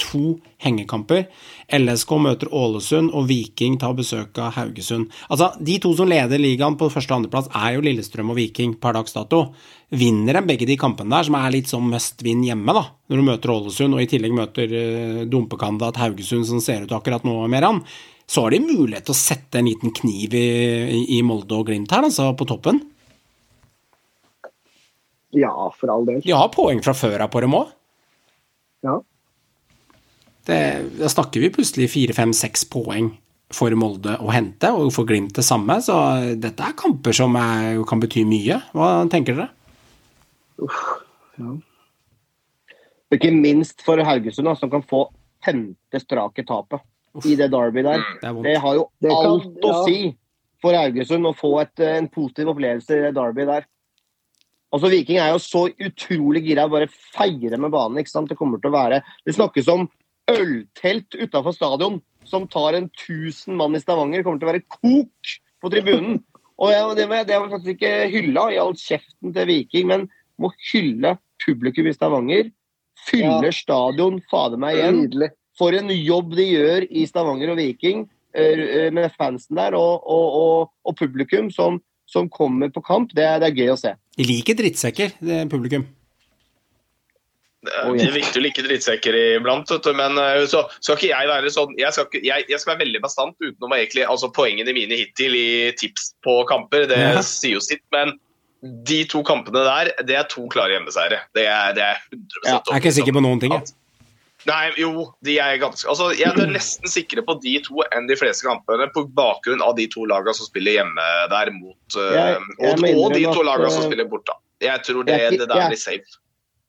to 0.01 0.35
hengekamper. 0.61 1.27
LSK 1.71 2.11
møter 2.21 2.51
Ålesund, 2.51 3.13
og 3.15 3.27
Viking 3.29 3.77
tar 3.81 3.95
besøk 3.97 4.37
av 4.41 4.55
Haugesund. 4.57 5.11
Altså, 5.29 5.51
De 5.61 5.77
to 5.79 5.93
som 5.97 6.09
leder 6.09 6.41
ligaen 6.41 6.77
på 6.77 6.89
første- 6.91 7.13
og 7.13 7.21
andreplass, 7.21 7.49
er 7.53 7.75
jo 7.75 7.85
Lillestrøm 7.85 8.33
og 8.33 8.39
Viking 8.39 8.75
per 8.81 8.93
dags 8.97 9.13
dato. 9.13 9.53
Vinner 9.91 10.33
de 10.39 10.45
begge 10.47 10.67
de 10.67 10.77
kampene 10.77 11.09
der, 11.09 11.23
som 11.23 11.35
er 11.35 11.51
litt 11.51 11.67
sånn 11.67 11.89
must 11.89 12.21
win 12.23 12.43
hjemme, 12.43 12.73
da, 12.73 12.85
når 13.09 13.17
du 13.17 13.27
møter 13.27 13.55
Ålesund 13.55 13.93
og 13.93 14.01
i 14.01 14.07
tillegg 14.07 14.33
møter 14.35 14.71
uh, 14.71 15.25
dumpekandidat 15.25 15.97
Haugesund, 15.97 16.47
som 16.47 16.61
ser 16.63 16.83
ut 16.83 16.95
akkurat 16.95 17.23
nå, 17.23 17.35
Meran, 17.47 17.83
så 18.27 18.45
har 18.45 18.51
de 18.51 18.61
mulighet 18.63 19.05
til 19.05 19.15
å 19.15 19.19
sette 19.19 19.59
en 19.59 19.67
liten 19.67 19.91
kniv 19.91 20.33
i, 20.33 20.47
i, 20.95 21.01
i 21.17 21.21
Molde 21.21 21.57
og 21.57 21.67
Glimt 21.67 21.91
her, 21.91 22.05
altså, 22.07 22.29
på 22.37 22.47
toppen. 22.47 22.79
Ja, 25.35 25.51
for 25.79 25.91
all 25.91 26.07
del. 26.07 26.21
De 26.23 26.33
har 26.35 26.49
poeng 26.51 26.81
fra 26.83 26.93
før 26.95 27.25
av 27.25 27.31
på 27.31 27.41
dem 27.43 27.55
òg. 27.55 27.71
Ja. 28.85 28.97
Da 30.47 31.09
snakker 31.11 31.43
vi 31.43 31.51
plutselig 31.53 31.89
fire, 31.93 32.13
fem, 32.17 32.31
seks 32.33 32.63
poeng 32.71 33.11
for 33.53 33.73
Molde 33.77 34.15
å 34.23 34.31
hente, 34.31 34.69
og 34.73 34.91
for 34.95 35.05
Glimt 35.09 35.35
det 35.37 35.43
samme. 35.45 35.75
Så 35.83 35.93
dette 36.41 36.63
er 36.65 36.77
kamper 36.79 37.13
som 37.15 37.35
er, 37.39 37.81
kan 37.89 37.99
bety 38.01 38.23
mye. 38.27 38.61
Hva 38.73 38.91
tenker 39.11 39.35
dere? 39.37 39.49
Uff, 40.61 40.79
ja. 41.41 41.57
Ikke 43.11 43.31
minst 43.35 43.83
for 43.83 43.99
Haugesund, 44.07 44.47
da, 44.47 44.55
som 44.55 44.71
kan 44.71 44.85
få 44.87 45.03
femte 45.43 45.99
strake 45.99 46.45
tapet 46.47 46.79
i 47.27 47.35
det 47.35 47.49
derby 47.51 47.83
der. 47.83 47.99
Det. 48.21 48.31
Det 48.45 48.55
har 48.63 48.75
jo 48.77 48.85
Det 49.01 49.09
kan- 49.11 49.31
alt 49.33 49.65
å 49.67 49.71
ja. 49.73 49.83
si 49.83 50.17
for 50.61 50.73
Haugesund 50.77 51.25
å 51.27 51.35
få 51.35 51.59
et, 51.61 51.79
en 51.81 52.07
positiv 52.07 52.47
opplevelse 52.53 52.89
i 52.95 53.01
det 53.09 53.13
derby 53.17 53.45
der. 53.45 53.65
Altså 54.71 54.87
Viking 54.89 55.17
er 55.19 55.33
jo 55.33 55.39
så 55.43 55.65
utrolig 55.75 56.45
gira 56.45 56.69
bare 56.71 56.87
feire 56.87 57.57
med 57.59 57.71
banen. 57.71 57.97
ikke 57.99 58.07
sant? 58.13 58.29
Det 58.29 58.37
kommer 58.37 58.61
til 58.61 58.71
å 58.71 58.77
være 58.77 59.01
Det 59.25 59.35
snakkes 59.35 59.67
om 59.67 59.89
øltelt 60.39 61.15
utafor 61.17 61.55
stadion 61.55 61.99
som 62.27 62.47
tar 62.47 62.77
en 62.77 62.89
1000 62.89 63.55
mann 63.57 63.75
i 63.75 63.81
Stavanger, 63.81 64.23
kommer 64.23 64.39
til 64.41 64.47
å 64.47 64.51
være 64.51 64.65
kok 64.69 65.33
på 65.61 65.71
tribunen. 65.73 66.21
Og 66.61 66.95
det, 66.95 67.07
må 67.09 67.17
jeg, 67.17 67.27
faktisk 67.27 67.73
ikke 67.73 67.93
hylla 68.13 68.47
i 68.53 68.59
all 68.61 68.75
kjeften 68.77 69.33
til 69.33 69.47
Viking, 69.49 69.87
men 69.89 70.07
må 70.41 70.51
hylle 70.71 71.15
publikum 71.41 71.89
i 71.89 71.95
Stavanger. 71.95 72.51
Fyller 73.07 73.49
Ja. 73.49 73.55
stadion 73.55 74.21
fader 74.29 74.61
meg 74.61 74.77
igjen. 74.77 74.99
Nydelig. 75.01 75.31
For 75.57 75.73
en 75.73 75.89
jobb 75.89 76.35
de 76.37 76.45
gjør 76.45 76.85
i 76.89 77.05
Stavanger 77.09 77.53
og 77.53 77.57
Viking 77.57 78.05
med 78.93 79.11
fansen 79.17 79.57
der 79.57 79.75
og, 79.75 80.05
og, 80.07 80.27
og, 80.41 80.69
og 80.85 80.95
publikum 80.95 81.49
som, 81.51 81.81
som 82.07 82.29
kommer 82.29 82.69
på 82.71 82.83
kamp. 82.85 83.09
Det, 83.17 83.25
det 83.41 83.49
er 83.49 83.57
gøy 83.57 83.73
å 83.73 83.79
se. 83.79 83.95
De 84.17 84.27
liker 84.27 84.55
drittsekker, 84.61 85.17
det 85.19 85.49
publikum. 85.51 85.87
Det 87.61 87.73
er 87.77 87.91
det 87.93 88.05
er 88.07 88.13
viktig 88.15 88.39
å 88.39 88.41
like 88.41 88.63
drittsekker 88.65 89.15
iblant, 89.37 89.69
men 89.93 90.17
eh, 90.17 90.45
så 90.49 90.63
skal 90.79 90.95
ikke 90.97 91.11
jeg 91.11 91.27
være 91.29 91.51
sånn 91.53 91.75
Jeg 91.77 91.93
skal, 91.93 92.07
ikke, 92.09 92.21
jeg, 92.25 92.45
jeg 92.49 92.59
skal 92.59 92.71
være 92.73 92.81
veldig 92.87 93.01
bastant 93.03 93.35
utenom 93.37 93.75
egentlig, 93.77 94.05
altså 94.09 94.31
poengene 94.33 94.73
mine 94.73 94.97
hittil 94.97 95.35
i 95.37 95.49
tips 95.77 96.15
på 96.25 96.39
kamper. 96.49 96.87
Det 96.89 96.97
Ja. 96.97 97.21
sier 97.21 97.59
jo 97.59 97.61
sitt. 97.61 97.83
Men 97.93 98.15
de 98.61 99.03
to 99.09 99.21
kampene 99.25 99.61
der, 99.65 99.91
det 100.05 100.15
er 100.17 100.25
to 100.29 100.47
klare 100.49 100.73
hjemmeseiere. 100.73 101.21
Det 101.37 101.45
er, 101.45 101.75
det 101.77 101.85
er 101.85 102.01
100 102.09 102.41
Ja, 102.45 102.57
jeg 102.57 102.73
er 102.73 102.81
ikke 102.81 102.95
sikker 102.97 103.13
på 103.19 103.23
noen 103.25 103.39
ting, 103.41 103.53
jeg. 103.53 103.75
Nei, 104.49 104.71
jo, 104.81 105.11
de 105.21 105.35
er 105.37 105.59
ganske 105.61 105.85
Altså, 105.85 106.07
Jeg 106.17 106.33
er 106.33 106.49
nesten 106.49 106.89
sikre 106.89 107.21
på 107.21 107.35
de 107.43 107.59
to 107.61 107.83
enn 107.93 108.07
de 108.09 108.15
fleste 108.17 108.41
kampene, 108.47 108.87
på 108.89 109.03
bakgrunn 109.13 109.61
av 109.61 109.75
de 109.77 109.85
to 109.93 110.07
lagene 110.09 110.33
som 110.33 110.47
spiller 110.49 110.79
hjemme 110.79 111.05
der 111.29 111.51
mot 111.53 111.97
eh, 111.97 112.15
Jeg- 112.17 112.41
jeg 112.57 112.73
og, 112.73 113.03
og 113.05 113.13
de 113.13 113.23
to 113.29 113.43
lagene 113.45 113.69
som 113.69 113.83
eh, 113.83 113.89
spiller 113.91 114.09
borte. 114.09 114.33
Jeg 114.61 114.81
tror 114.87 115.05
det, 115.05 115.13
jeg 115.19 115.27
er 115.29 115.37
det 115.37 115.47
der 115.49 115.67
blir 115.69 115.77
safe. 115.77 116.17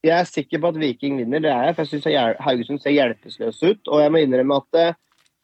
Jeg 0.02 0.16
er 0.18 0.26
sikker 0.26 0.58
på 0.62 0.72
at 0.72 0.78
Viking 0.82 1.20
vinner, 1.20 1.42
det 1.42 1.50
er 1.52 1.68
jeg. 1.68 1.76
For 1.76 1.86
jeg 1.86 2.02
syns 2.02 2.42
Haugesund 2.42 2.82
ser 2.82 2.96
hjelpeløs 2.96 3.60
ut. 3.62 3.82
Og 3.86 4.02
jeg 4.02 4.12
må 4.12 4.22
innrømme 4.22 4.58
at 4.58 4.78
jeg 4.80 4.94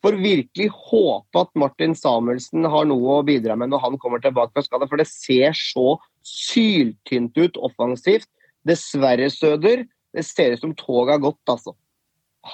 får 0.05 0.19
virkelig 0.19 0.69
håpe 0.75 1.43
at 1.43 1.51
Martin 1.59 1.95
Samuelsen 1.99 2.67
har 2.71 2.89
noe 2.91 3.19
å 3.19 3.27
bidra 3.27 3.57
med 3.59 3.73
når 3.73 3.85
han 3.87 3.99
kommer 4.03 4.23
tilbake 4.23 4.55
fra 4.55 4.65
skade, 4.67 4.89
for 4.91 5.01
det 5.01 5.09
ser 5.11 5.55
så 5.59 5.97
syltynt 6.27 7.39
ut 7.39 7.59
offensivt. 7.69 8.29
Dessverre, 8.67 9.31
Søder, 9.33 9.85
det 10.15 10.25
ser 10.27 10.55
ut 10.55 10.65
som 10.65 10.75
toget 10.79 11.17
har 11.17 11.25
gått, 11.29 11.43
altså. 11.51 11.75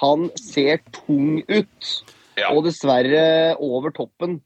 Han 0.01 0.29
ser 0.39 0.81
tung 0.93 1.41
ut. 1.49 1.91
Ja. 2.35 2.51
Og 2.51 2.65
dessverre 2.67 3.55
over 3.63 3.93
toppen. 3.95 4.39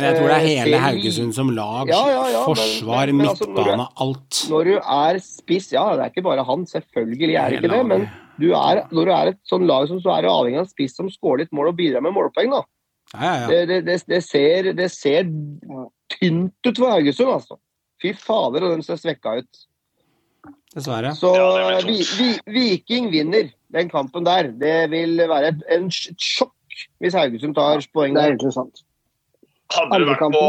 Men 0.00 0.06
jeg 0.08 0.16
tror 0.18 0.28
det 0.28 0.36
er 0.36 0.40
Eh, 0.40 0.48
hele 0.48 0.70
ser- 0.72 0.84
Haugesund 0.86 1.34
som 1.36 1.50
lag. 1.56 1.88
Ja, 1.92 2.00
ja, 2.08 2.22
ja, 2.32 2.44
forsvar, 2.46 3.06
men- 3.06 3.16
men 3.16 3.26
altså, 3.28 3.46
når 3.46 3.54
du- 3.54 3.60
midtbane, 3.60 3.86
alt. 4.06 4.40
Når 4.50 4.64
du 4.64 4.74
er 4.78 5.18
spiss 5.20 5.70
Ja, 5.72 5.84
det 5.96 6.00
er 6.04 6.10
ikke 6.10 6.22
bare 6.24 6.44
han, 6.44 6.66
selvfølgelig 6.66 7.34
er 7.36 7.50
det 7.50 7.62
ikke 7.62 7.70
det. 7.76 7.86
Men 7.86 8.08
du 8.40 8.50
er, 8.52 8.82
når 8.90 9.04
du 9.04 9.12
er 9.12 9.26
et 9.34 9.38
sånn 9.50 9.66
lag 9.66 9.88
som 9.88 10.00
så 10.00 10.16
er 10.18 10.22
du 10.22 10.28
avhengig 10.28 10.58
av 10.58 10.66
en 10.66 10.72
spiss 10.74 10.96
som 10.96 11.08
skårer 11.10 11.38
litt 11.44 11.52
mål 11.52 11.68
og 11.68 11.76
bidrar 11.76 12.00
med 12.02 12.12
målpoeng, 12.14 12.50
da. 12.50 12.62
Ja, 13.14 13.20
ja, 13.20 13.40
ja. 13.40 13.46
Det, 13.48 13.68
det, 13.68 13.84
det, 13.86 14.04
det, 14.08 14.22
ser, 14.24 14.72
det 14.72 14.90
ser 14.90 15.24
tynt 16.08 16.52
ut 16.66 16.76
for 16.78 16.90
Haugesund, 16.90 17.28
altså. 17.32 17.58
Fy 18.00 18.12
fader, 18.14 18.64
og 18.64 18.76
de 18.76 18.82
ser 18.82 18.96
svekka 18.96 19.38
ut. 19.42 19.66
Dessverre. 20.74 21.10
Så 21.18 21.34
Ja, 21.34 21.80
vi, 21.84 21.98
vi, 22.16 22.38
Viking 22.46 23.10
vinner 23.10 23.50
den 23.72 23.88
kampen 23.90 24.24
der. 24.24 24.52
Det 24.56 24.90
vil 24.92 25.16
være 25.28 25.48
et, 25.48 25.62
en, 25.68 25.86
et 25.86 26.16
sjokk 26.22 26.52
hvis 27.02 27.12
Haugesund 27.18 27.54
tar 27.56 27.82
poeng 27.92 28.14
der. 28.14 28.36
Det 28.38 28.46
er 28.46 28.62
der. 28.62 28.84
Hadde 29.70 30.00
du 30.02 30.06
vært 30.08 30.22
på, 30.34 30.44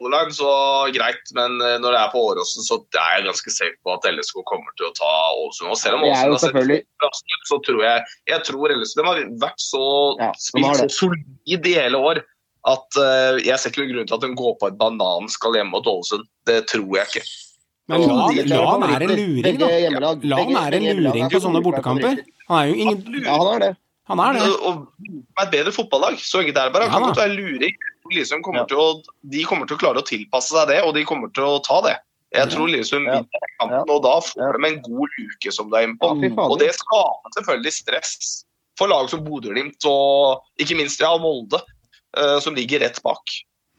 på 0.00 0.08
så 0.32 0.52
greit. 0.94 1.32
Men 1.36 1.58
eh, 1.60 1.76
når 1.82 1.92
det 1.94 2.00
er 2.00 2.12
på 2.12 2.22
Åråsen, 2.30 2.64
så 2.64 2.78
er 2.96 3.18
jeg 3.18 3.26
ganske 3.28 3.52
safe 3.52 3.76
på 3.84 3.94
at 3.96 4.08
LSK 4.08 4.40
kommer 4.48 4.72
til 4.78 4.88
å 4.88 4.94
ta 4.96 5.12
Ålesund. 5.36 5.72
Og 5.74 5.78
selv 5.80 5.98
om 5.98 6.06
Ålesund 6.06 6.32
har 6.32 6.38
sett 6.38 6.48
selvfølgelig 6.48 6.80
ut, 6.84 7.50
så 7.50 7.60
tror 7.66 7.84
jeg 7.84 8.06
jeg 8.32 8.44
tror 8.48 8.74
LSK 8.76 9.00
de 9.00 9.06
har 9.08 9.22
vært 9.44 9.62
så 9.62 9.84
Ja, 10.20 10.30
spilt 10.40 10.80
så 10.80 10.88
solid 11.00 11.68
i 11.68 11.76
hele 11.76 12.00
år 12.00 12.22
at 12.68 12.98
uh, 13.00 13.38
jeg 13.40 13.56
ser 13.60 13.70
ikke 13.70 13.84
noen 13.84 13.92
grunn 13.94 14.08
til 14.08 14.16
at 14.18 14.24
de 14.24 14.30
går 14.36 14.56
på 14.60 14.68
et 14.68 14.78
bananskall 14.80 15.54
hjemme 15.56 15.72
mot 15.72 15.86
Ålesund. 15.88 16.24
Det 16.48 16.62
tror 16.68 16.88
jeg 16.98 17.12
ikke. 17.12 17.26
Men 17.88 18.02
la, 18.04 18.16
Lan, 18.18 18.82
de 18.84 18.88
er 18.92 19.02
er 19.02 19.04
en 19.06 19.12
luring, 19.16 19.60
da. 19.60 19.68
La 19.96 20.10
Lan 20.34 20.50
være 20.52 20.76
er 20.76 20.90
en 20.92 20.98
luring 21.00 21.24
er 21.24 21.32
på 21.32 21.40
sånne 21.40 21.62
bortekamper. 21.64 22.18
Han 22.50 22.58
er 22.58 22.72
jo 22.72 22.80
ingen 22.84 23.22
Ja, 23.24 23.36
han 23.40 23.52
er 23.54 23.62
det. 23.64 23.70
Han 24.08 24.20
er 24.24 24.36
det. 24.36 24.42
Og, 24.48 24.66
og 24.68 25.06
med 25.08 25.46
et 25.46 25.54
bedre 25.54 25.72
fotballag. 25.72 26.18
Så 26.20 26.42
enkelt 26.42 26.60
er 26.60 26.68
det 26.68 26.74
bare. 26.76 26.88
Ja 26.88 26.92
Han 26.92 27.06
kan 27.06 27.14
godt 27.14 27.22
være 27.22 27.36
luring. 27.36 27.80
Lillestrøm 28.12 28.42
kommer 28.42 28.60
Ja. 28.64 28.66
til 28.70 28.78
å, 28.78 28.88
de 29.30 29.44
kommer 29.44 29.66
til 29.66 29.76
å 29.76 29.80
klare 29.80 30.02
å 30.02 30.06
tilpasse 30.06 30.54
seg 30.54 30.68
det, 30.68 30.82
og 30.84 30.94
de 30.94 31.04
kommer 31.04 31.32
til 31.34 31.44
å 31.44 31.62
ta 31.64 31.80
det. 31.84 31.96
Jeg 32.34 32.50
tror 32.52 32.68
Lillestrøm 32.68 33.06
Ja. 33.06 33.22
vinner 33.22 33.54
kampen, 33.60 33.90
og 33.94 34.02
da 34.04 34.20
får 34.20 34.36
Ja. 34.36 34.52
de 34.52 34.68
en 34.74 34.82
god 34.82 35.08
luke 35.18 35.52
som 35.52 35.70
du 35.70 35.76
er 35.76 35.86
inne 35.86 35.98
på. 35.98 36.10
Og 36.50 36.58
det 36.58 36.74
skaper 36.74 37.28
selvfølgelig 37.36 37.72
stress 37.72 38.44
for 38.76 38.88
lag 38.88 39.08
som 39.08 39.24
Bodø-Glimt 39.24 39.84
og 39.86 40.40
ikke 40.60 40.76
minst 40.76 41.00
ja, 41.00 41.16
Molde, 41.18 41.60
eh, 42.16 42.38
som 42.40 42.54
ligger 42.54 42.80
rett 42.80 43.02
bak. 43.02 43.24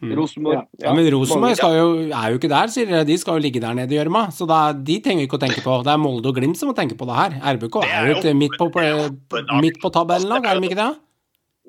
Mm. 0.02 0.16
Rosenborg. 0.16 0.68
Ja, 0.80 0.94
men 0.96 1.10
Rosenborg 1.12 1.58
skal 1.60 1.74
jo, 1.76 1.88
er 2.16 2.32
jo 2.32 2.38
ikke 2.40 2.48
der, 2.48 2.68
sier 2.72 2.86
dere. 2.88 3.06
De 3.06 3.18
skal 3.20 3.36
jo 3.36 3.44
ligge 3.44 3.60
der 3.60 3.74
nede 3.76 3.92
i 3.92 3.98
gjørma. 4.00 4.32
Så 4.32 4.48
da, 4.48 4.72
de 4.72 5.00
trenger 5.04 5.26
vi 5.26 5.28
ikke 5.28 5.40
å 5.40 5.44
tenke 5.44 5.62
på. 5.62 5.84
Det 5.84 5.92
er 5.92 6.00
Molde 6.00 6.32
og 6.32 6.36
Glimt 6.40 6.56
som 6.56 6.70
må 6.70 6.76
tenke 6.76 6.96
på 6.96 7.06
det 7.10 7.18
her. 7.20 7.36
RBK 7.58 7.84
er 7.84 8.08
er 8.08 8.14
jo 8.14 8.20
et 8.22 8.36
midt 8.40 8.56
på, 8.58 8.70
midt 9.60 9.82
på 9.82 9.92
tabellen-lag, 9.92 10.46
er 10.46 10.60
de 10.60 10.70
ikke 10.70 10.80
det? 10.80 10.96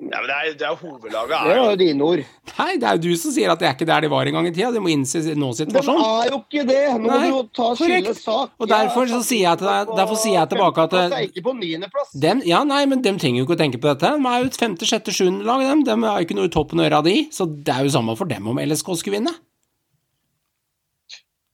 Ja, 0.01 0.17
men 0.17 0.27
det 0.31 0.35
er, 0.35 0.53
det 0.57 0.65
er 0.65 0.75
hovedlaget. 0.81 1.29
Det 1.45 1.51
Er, 1.51 1.57
jo- 1.61 1.75
dine 1.77 2.01
ord. 2.03 2.21
Nei, 2.57 2.71
det 2.81 2.87
er 2.89 2.95
jo 2.97 3.01
du 3.03 3.11
som 3.21 3.31
sier 3.35 3.51
at 3.53 3.59
det 3.61 3.67
er 3.69 3.75
ikke 3.75 3.85
der 3.85 4.01
de 4.01 4.09
var 4.09 4.25
en 4.25 4.33
gang 4.33 4.47
i 4.49 4.51
tida. 4.55 4.71
De 4.73 4.81
må 4.81 4.89
innse 4.89 5.21
nå-situasjonen. 5.37 6.01
Det 6.01 6.25
er 6.25 6.31
jo 6.31 6.39
ikke 6.41 6.63
det! 6.71 6.79
Nå 7.03 7.19
må 7.21 7.41
du 7.43 7.51
ta 7.53 7.67
skille 7.77 8.15
sak. 8.17 8.55
Og 8.57 8.67
derfor 8.71 9.05
så 9.11 9.19
sier 9.27 9.45
jeg 9.51 9.61
til 9.61 9.67
deg- 9.69 9.93
derfor 10.01 10.17
sier 10.23 10.39
jeg 10.39 10.49
tilbake 10.55 10.87
at 10.87 10.97
er 10.97 11.27
ikke 11.27 11.45
på 11.45 11.53
niendeplass. 11.59 12.11
Dem, 12.25 12.41
ja, 12.49 12.63
nei, 12.63 12.81
men 12.89 13.01
de 13.05 13.13
trenger 13.21 13.43
jo 13.43 13.45
ikke 13.45 13.57
å 13.59 13.61
tenke 13.61 13.77
på 13.83 13.91
dette. 13.93 14.09
De 14.17 14.33
er 14.33 14.41
jo 14.41 14.49
et 14.49 14.57
femte, 14.63 14.89
sjette, 14.89 15.13
sjuende 15.13 15.45
lag, 15.45 15.61
dem. 15.61 15.83
De 15.85 15.99
har 16.09 16.17
jo 16.19 16.25
ikke 16.25 16.39
noe 16.41 16.49
i 16.49 16.55
toppen 16.57 16.81
av 16.81 16.89
øra 16.89 17.03
de, 17.05 17.15
så 17.31 17.45
det 17.45 17.69
er 17.77 17.85
jo 17.85 17.93
samme 17.93 18.17
for 18.17 18.25
dem 18.25 18.47
om 18.47 18.57
LSK 18.57 18.95
skulle 18.97 19.19
vinne. 19.21 19.35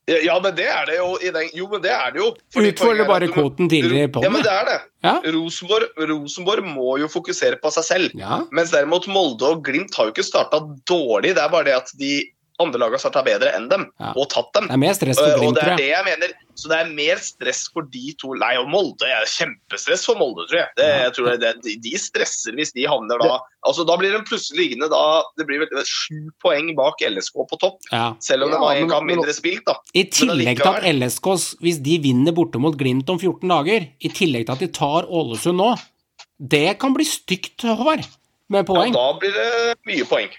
Ja, 0.08 0.38
men 0.40 0.54
det 0.56 0.68
er 0.72 0.86
det 0.88 0.98
jo. 1.02 1.08
I 1.20 1.32
den, 1.36 1.50
jo, 1.58 1.66
men 1.72 1.82
det 1.84 1.92
er 1.92 2.14
det 2.16 2.22
jo. 2.22 2.30
Er 2.56 3.04
bare 3.10 3.28
kvoten 3.28 3.68
tidligere 3.68 4.12
på 4.16 4.24
Ja, 4.24 4.30
men 4.32 4.46
det 4.46 4.54
er 4.54 4.70
det. 4.70 4.78
Ja. 5.04 5.18
Rosenborg, 5.36 5.90
Rosenborg 6.10 6.64
må 6.64 6.96
jo 7.02 7.10
fokusere 7.12 7.60
på 7.60 7.72
seg 7.76 7.86
selv. 7.86 8.16
Ja. 8.16 8.40
Mens 8.56 8.72
derimot 8.72 9.10
Molde 9.12 9.52
og 9.52 9.66
Glimt 9.68 9.96
har 10.00 10.08
jo 10.08 10.16
ikke 10.16 10.26
starta 10.26 10.62
dårlig. 10.88 11.36
Det 11.36 11.44
er 11.44 11.52
bare 11.52 11.68
det 11.68 11.76
at 11.76 11.92
de 12.00 12.14
andre 12.60 12.80
lagene 12.82 12.98
starta 13.00 13.22
bedre 13.26 13.52
enn 13.56 13.68
dem, 13.70 13.84
Ja. 14.00 14.14
og 14.18 14.30
tatt 14.34 14.52
dem. 14.54 14.66
Det 14.68 14.74
er 14.74 14.82
mer 14.82 14.94
stress 14.98 15.18
for 15.20 15.28
Uh, 15.30 15.40
Glimt, 15.40 15.58
tror 15.60 15.78
jeg. 15.78 16.34
Så 16.58 16.70
det 16.72 16.78
er 16.80 16.88
mer 16.90 17.18
stress 17.22 17.60
for 17.70 17.84
de 17.86 18.14
to 18.18 18.34
Nei, 18.34 18.56
og 18.58 18.66
Molde 18.74 19.06
er 19.06 19.28
kjempestress 19.30 20.06
for 20.10 20.18
Molde, 20.18 20.48
tror 20.50 20.58
jeg. 20.64 20.70
Det, 20.80 20.88
jeg 21.04 21.12
tror 21.14 21.38
det, 21.38 21.52
de, 21.62 21.76
de 21.86 21.92
stresser 22.02 22.56
hvis 22.58 22.74
de 22.74 22.88
havner 22.90 23.20
da 23.22 23.40
Altså, 23.68 23.86
Da 23.86 23.98
blir 24.00 24.12
de 24.16 24.24
plutselig 24.26 24.58
liggende 24.72 24.90
da 24.90 25.22
Det 25.38 25.46
blir 25.46 25.60
vel 25.60 25.84
sju 25.86 26.32
poeng 26.42 26.72
bak 26.76 27.04
LSK 27.06 27.36
på 27.52 27.60
topp, 27.62 27.78
Ja. 27.92 28.16
selv 28.20 28.48
om 28.48 28.52
det 28.56 28.58
Ja, 28.62 28.72
en 28.82 28.90
kamp 28.90 29.06
mindre 29.06 29.34
spilt, 29.38 29.66
da. 29.66 29.76
I 29.94 30.06
tillegg 30.10 30.58
til 30.58 30.72
at. 30.72 30.84
LSK, 30.96 31.30
hvis 31.62 31.78
de 31.84 32.00
vinner 32.02 32.34
borte 32.34 32.58
mot 32.58 32.74
Glimt 32.76 33.08
om 33.10 33.20
14 33.20 33.48
dager, 33.48 33.88
i 34.02 34.10
tillegg 34.10 34.48
til 34.48 34.54
at 34.58 34.60
de 34.66 34.68
tar 34.74 35.06
Ålesund 35.06 35.58
nå, 35.62 35.76
det 36.42 36.80
kan 36.80 36.94
bli 36.94 37.06
stygt, 37.06 37.62
Håvard, 37.62 38.06
med 38.50 38.66
poeng. 38.66 38.94
Ja, 38.94 39.12
da 39.14 39.20
blir 39.20 39.34
det 39.34 39.78
mye 39.86 40.06
poeng. 40.10 40.30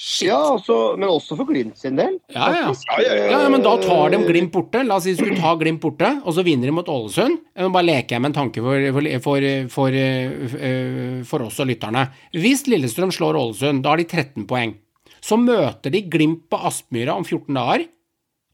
Shit. 0.00 0.30
Ja, 0.30 0.38
også, 0.54 0.74
men 0.96 1.10
også 1.12 1.36
for 1.36 1.44
Glimt 1.50 1.76
sin 1.76 1.98
del. 1.98 2.14
Ja, 2.32 2.46
ja. 2.54 2.68
Ja, 2.72 2.94
ja, 3.04 3.16
ja. 3.18 3.24
Ja, 3.34 3.40
ja, 3.44 3.48
men 3.52 3.60
da 3.60 3.74
tar 3.82 4.14
de 4.14 4.22
Glimt 4.24 4.48
borte. 4.54 4.80
La 4.86 4.96
oss 4.96 5.04
si 5.04 5.12
de 5.12 5.20
skulle 5.20 5.36
ta 5.36 5.52
Glimt 5.60 5.82
borte, 5.82 6.08
og 6.24 6.32
så 6.32 6.44
vinner 6.46 6.70
de 6.70 6.72
mot 6.78 6.88
Ålesund. 6.88 7.36
Nå 7.60 7.68
bare 7.74 7.84
leker 7.84 8.16
jeg 8.16 8.24
med 8.24 8.32
en 8.32 8.38
tanke 8.38 8.64
for, 8.64 8.86
for, 8.96 9.10
for, 9.26 9.48
for, 9.76 9.98
eh, 10.00 11.20
for 11.28 11.44
oss 11.50 11.60
og 11.60 11.68
lytterne. 11.68 12.06
Hvis 12.32 12.64
Lillestrøm 12.72 13.12
slår 13.12 13.42
Ålesund, 13.42 13.84
da 13.84 13.92
har 13.92 14.00
de 14.00 14.08
13 14.08 14.48
poeng. 14.48 14.74
Så 15.20 15.36
møter 15.36 15.92
de 15.92 16.06
Glimt 16.08 16.46
på 16.48 16.64
Aspmyra 16.64 17.20
om 17.20 17.28
14 17.28 17.60
dager, 17.60 17.88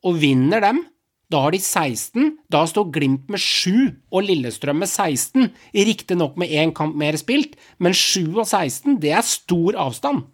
og 0.03 0.19
vinner 0.27 0.67
dem. 0.67 0.83
Da 1.31 1.47
har 1.47 1.55
de 1.55 1.63
16. 1.63 2.41
Da 2.51 2.67
står 2.67 2.91
Glimt 2.99 3.31
med 3.31 3.39
7 3.39 3.71
og 4.11 4.27
Lillestrøm 4.27 4.83
med 4.83 4.91
16. 4.91 5.53
Riktignok 5.79 6.35
med 6.43 6.51
én 6.51 6.75
kamp 6.75 6.99
mer 6.99 7.15
spilt, 7.23 7.55
men 7.79 7.95
7 7.95 8.35
og 8.35 8.49
16, 8.49 8.99
det 8.99 9.15
er 9.15 9.27
stor 9.27 9.79
avstand. 9.87 10.27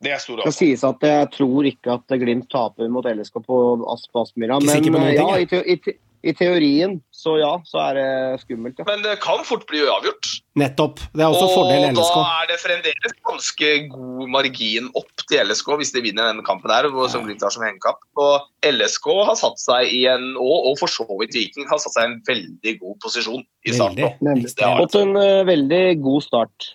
Det 0.00 0.14
er 0.14 0.20
stor 0.22 0.40
Det 0.40 0.48
skal 0.48 0.56
sies 0.56 0.84
at 0.86 1.02
jeg 1.04 1.32
tror 1.34 1.66
ikke 1.68 1.96
at 1.98 2.20
Glimt 2.20 2.48
taper 2.52 2.88
mot 2.92 3.04
LSK 3.04 3.42
på 3.44 3.56
Asp 3.92 4.16
Aspmyra. 4.16 4.60
Men 4.64 4.86
noen 4.88 5.10
ja, 5.12 5.26
i, 5.36 5.48
te 5.48 5.60
i, 5.64 5.76
te 5.80 5.98
i 6.20 6.34
teorien 6.36 6.98
så 7.16 7.38
ja, 7.40 7.54
så 7.64 7.78
er 7.80 7.96
det 7.96 8.40
skummelt. 8.42 8.80
Ja. 8.80 8.84
Men 8.88 9.04
det 9.04 9.14
kan 9.24 9.40
fort 9.48 9.62
bli 9.68 9.80
uavgjort. 9.86 10.28
Nettopp. 10.60 11.00
Det 11.16 11.24
er 11.24 11.32
også 11.32 11.46
fordel 11.54 11.86
og 11.86 11.94
LSK. 11.94 12.16
da 12.18 12.24
er 12.42 12.50
det 12.50 12.58
fremdeles 12.60 13.14
ganske 13.30 13.70
god 13.94 14.26
margin 14.34 14.90
opp 15.00 15.24
til 15.24 15.48
LSK 15.48 15.70
hvis 15.80 15.94
de 15.94 16.02
vinner 16.04 16.28
denne 16.28 16.44
kampen 16.44 16.72
her, 16.74 16.90
som 17.12 17.24
Glimt 17.24 17.44
har 17.44 17.54
som 17.54 17.64
hengekamp. 17.64 18.04
Og 18.20 18.68
LSK 18.68 19.08
har 19.30 19.38
satt 19.40 19.62
seg 19.62 19.94
i 19.96 20.02
en, 20.12 20.34
og, 20.36 20.68
og 20.72 20.76
for 20.82 20.92
så 20.92 21.08
vidt 21.22 21.38
Viking, 21.38 21.68
har 21.72 21.80
satt 21.80 21.96
seg 21.96 22.04
i 22.04 22.10
en 22.10 22.20
veldig 22.28 22.76
god 22.82 23.00
posisjon 23.06 23.46
i 23.64 23.76
starten. 23.76 24.12
Veldig. 24.20 24.52
Det 24.52 24.68
har 24.68 24.84
Fått 24.84 25.00
en 25.00 25.16
uh, 25.16 25.40
veldig 25.48 25.84
god 26.04 26.28
start. 26.28 26.74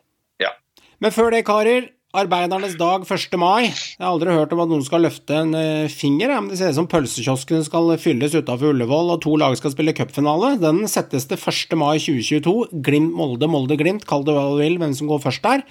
Men 1.04 1.14
før 1.14 1.34
det, 1.36 1.44
karer. 1.48 1.90
Arbeidernes 2.16 2.78
dag 2.80 3.04
1. 3.04 3.34
mai. 3.36 3.66
Jeg 3.68 4.00
har 4.00 4.14
aldri 4.14 4.32
hørt 4.32 4.54
om 4.56 4.62
at 4.64 4.70
noen 4.72 4.84
skal 4.88 5.04
løfte 5.04 5.36
en 5.36 5.52
eh, 5.60 5.92
finger, 5.92 6.32
men 6.38 6.48
det 6.48 6.60
ser 6.62 6.72
ut 6.72 6.78
som 6.78 6.88
pølsekioskene 6.88 7.66
skal 7.68 7.92
fylles 8.00 8.38
utafor 8.38 8.72
Ullevål, 8.72 9.12
og 9.18 9.20
to 9.26 9.34
lag 9.42 9.58
skal 9.60 9.74
spille 9.74 9.94
cupfinale. 9.98 10.54
Den 10.62 10.86
settes 10.92 11.28
til 11.28 11.36
1. 11.36 11.76
mai 11.82 11.98
2022. 12.00 12.56
Glimt-Molde, 12.88 13.50
Molde-Glimt, 13.52 14.08
kall 14.08 14.24
det 14.28 14.38
hva 14.38 14.48
du 14.54 14.64
vil, 14.64 14.80
hvem 14.80 14.96
som 14.96 15.12
går 15.12 15.22
først 15.28 15.44
der. 15.44 15.68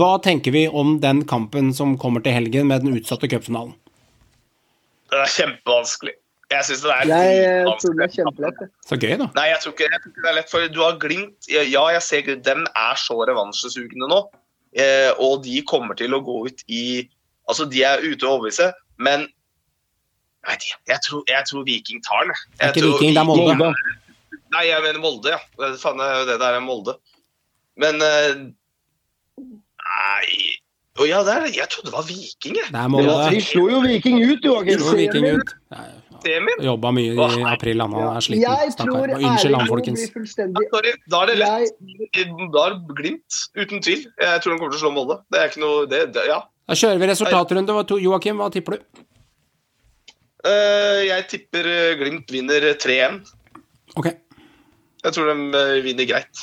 Hva 0.00 0.10
tenker 0.24 0.56
vi 0.56 0.66
om 0.66 0.98
den 1.04 1.22
kampen 1.30 1.70
som 1.76 1.94
kommer 2.00 2.26
til 2.26 2.34
helgen 2.40 2.74
med 2.74 2.82
den 2.82 2.98
utsatte 2.98 3.30
cupfinalen? 3.30 3.76
Det 5.14 5.22
er 5.22 5.34
kjempevanskelig. 5.38 6.18
Jeg 6.50 6.66
syns 6.68 6.82
det 6.84 6.92
er 6.92 7.08
Jeg 7.08 7.42
eh, 7.46 7.74
tror 7.80 8.00
det 8.00 8.08
er 8.08 8.16
kjempelett. 8.18 8.64
Så 8.82 8.98
gøy, 8.98 9.12
da. 9.22 9.30
Nei, 9.38 9.50
jeg 9.52 9.62
tror, 9.62 9.78
ikke, 9.78 9.92
jeg 9.92 10.02
tror 10.02 10.12
ikke 10.12 10.24
det 10.24 10.32
er 10.32 10.40
lett, 10.42 10.50
for 10.50 10.72
du 10.74 10.80
har 10.82 10.98
Glimt 11.02 11.54
Ja, 11.54 11.84
jeg 11.94 12.02
ser 12.02 12.26
Glimt, 12.26 12.48
dem 12.50 12.66
er 12.66 12.98
så 12.98 13.22
revansjesugne 13.30 14.10
nå. 14.10 14.26
Eh, 14.74 15.10
og 15.22 15.44
de 15.44 15.60
kommer 15.70 15.94
til 15.98 16.14
å 16.16 16.22
gå 16.24 16.40
ut 16.48 16.64
i 16.66 17.08
Altså, 17.44 17.66
de 17.68 17.82
er 17.84 18.00
ute 18.00 18.24
og 18.24 18.38
overbevise, 18.38 18.70
men 19.04 19.26
jeg, 19.28 20.48
vet 20.48 20.62
ikke, 20.64 20.78
jeg, 20.88 21.00
tror, 21.04 21.24
jeg 21.28 21.44
tror 21.50 21.64
Viking 21.68 22.00
tar 22.06 22.22
den. 22.24 22.30
jeg. 22.32 22.54
Er 22.56 22.70
ikke 22.72 22.84
Viking, 22.86 23.10
det 23.12 23.20
er 23.20 23.26
Molde. 23.28 23.66
Nei, 24.54 24.62
jeg 24.70 24.80
mener 24.86 25.00
Molde, 25.02 25.34
ja. 25.34 25.40
Det 25.60 25.76
Faen, 25.82 26.00
det 26.00 26.06
er 26.08 26.16
jo 26.22 26.24
det 26.30 26.38
der 26.40 26.56
er 26.56 26.64
Molde. 26.64 26.94
Men 27.76 28.00
eh, 28.00 28.32
Nei 29.84 30.28
Å 30.94 31.08
ja, 31.10 31.20
er, 31.26 31.48
jeg 31.50 31.66
trodde 31.72 31.90
det 31.90 31.94
var 31.98 32.06
Viking, 32.08 32.56
jeg. 32.62 32.68
Det 32.70 32.80
er 32.80 32.88
De 32.88 32.94
Molde. 32.94 33.40
slo 33.44 33.66
jo 33.74 33.80
Viking 33.84 34.20
ut, 34.22 34.44
Joakim. 34.46 34.80
Slo 34.80 34.96
Viking 35.02 35.26
ut. 35.34 35.54
Semien. 36.24 36.64
Jobba 36.64 36.92
mye 36.96 37.12
i 37.14 37.44
april, 37.52 37.84
han 37.84 37.94
er 38.00 38.24
sliten. 38.24 38.44
Jeg 38.44 38.74
tror 38.80 39.14
Unnskyld 39.18 39.58
han, 39.58 39.68
folkens. 39.70 40.08
blir 40.14 40.90
da 41.12 41.22
er 41.22 41.30
det 41.30 41.38
lett. 41.40 41.78
Da 42.54 42.66
er 42.66 42.76
det 42.78 42.98
Glimt, 42.98 43.40
uten 43.58 43.82
tvil. 43.84 44.06
Jeg 44.20 44.42
tror 44.42 44.54
de 44.54 44.58
kommer 44.58 44.74
til 44.74 44.80
å 44.80 44.84
slå 44.86 44.92
Molde. 44.96 45.20
Det 45.32 45.40
er 45.40 45.52
ikke 45.52 45.64
noe 45.64 45.86
det, 45.90 46.06
det, 46.16 46.28
Ja. 46.30 46.42
Da 46.64 46.76
kjører 46.80 47.02
vi 47.02 47.10
resultatrunde. 47.10 47.74
Joakim, 48.00 48.40
hva 48.40 48.48
tipper 48.52 48.78
du? 48.78 49.04
Eh, 50.44 51.04
jeg 51.08 51.24
tipper 51.30 51.68
eh, 51.68 51.94
Glimt 52.00 52.32
vinner 52.32 52.66
3-1. 52.80 53.22
Ok. 53.96 54.10
Jeg 55.04 55.16
tror 55.16 55.30
de 55.30 55.60
eh, 55.60 55.78
vinner 55.84 56.08
greit. 56.08 56.42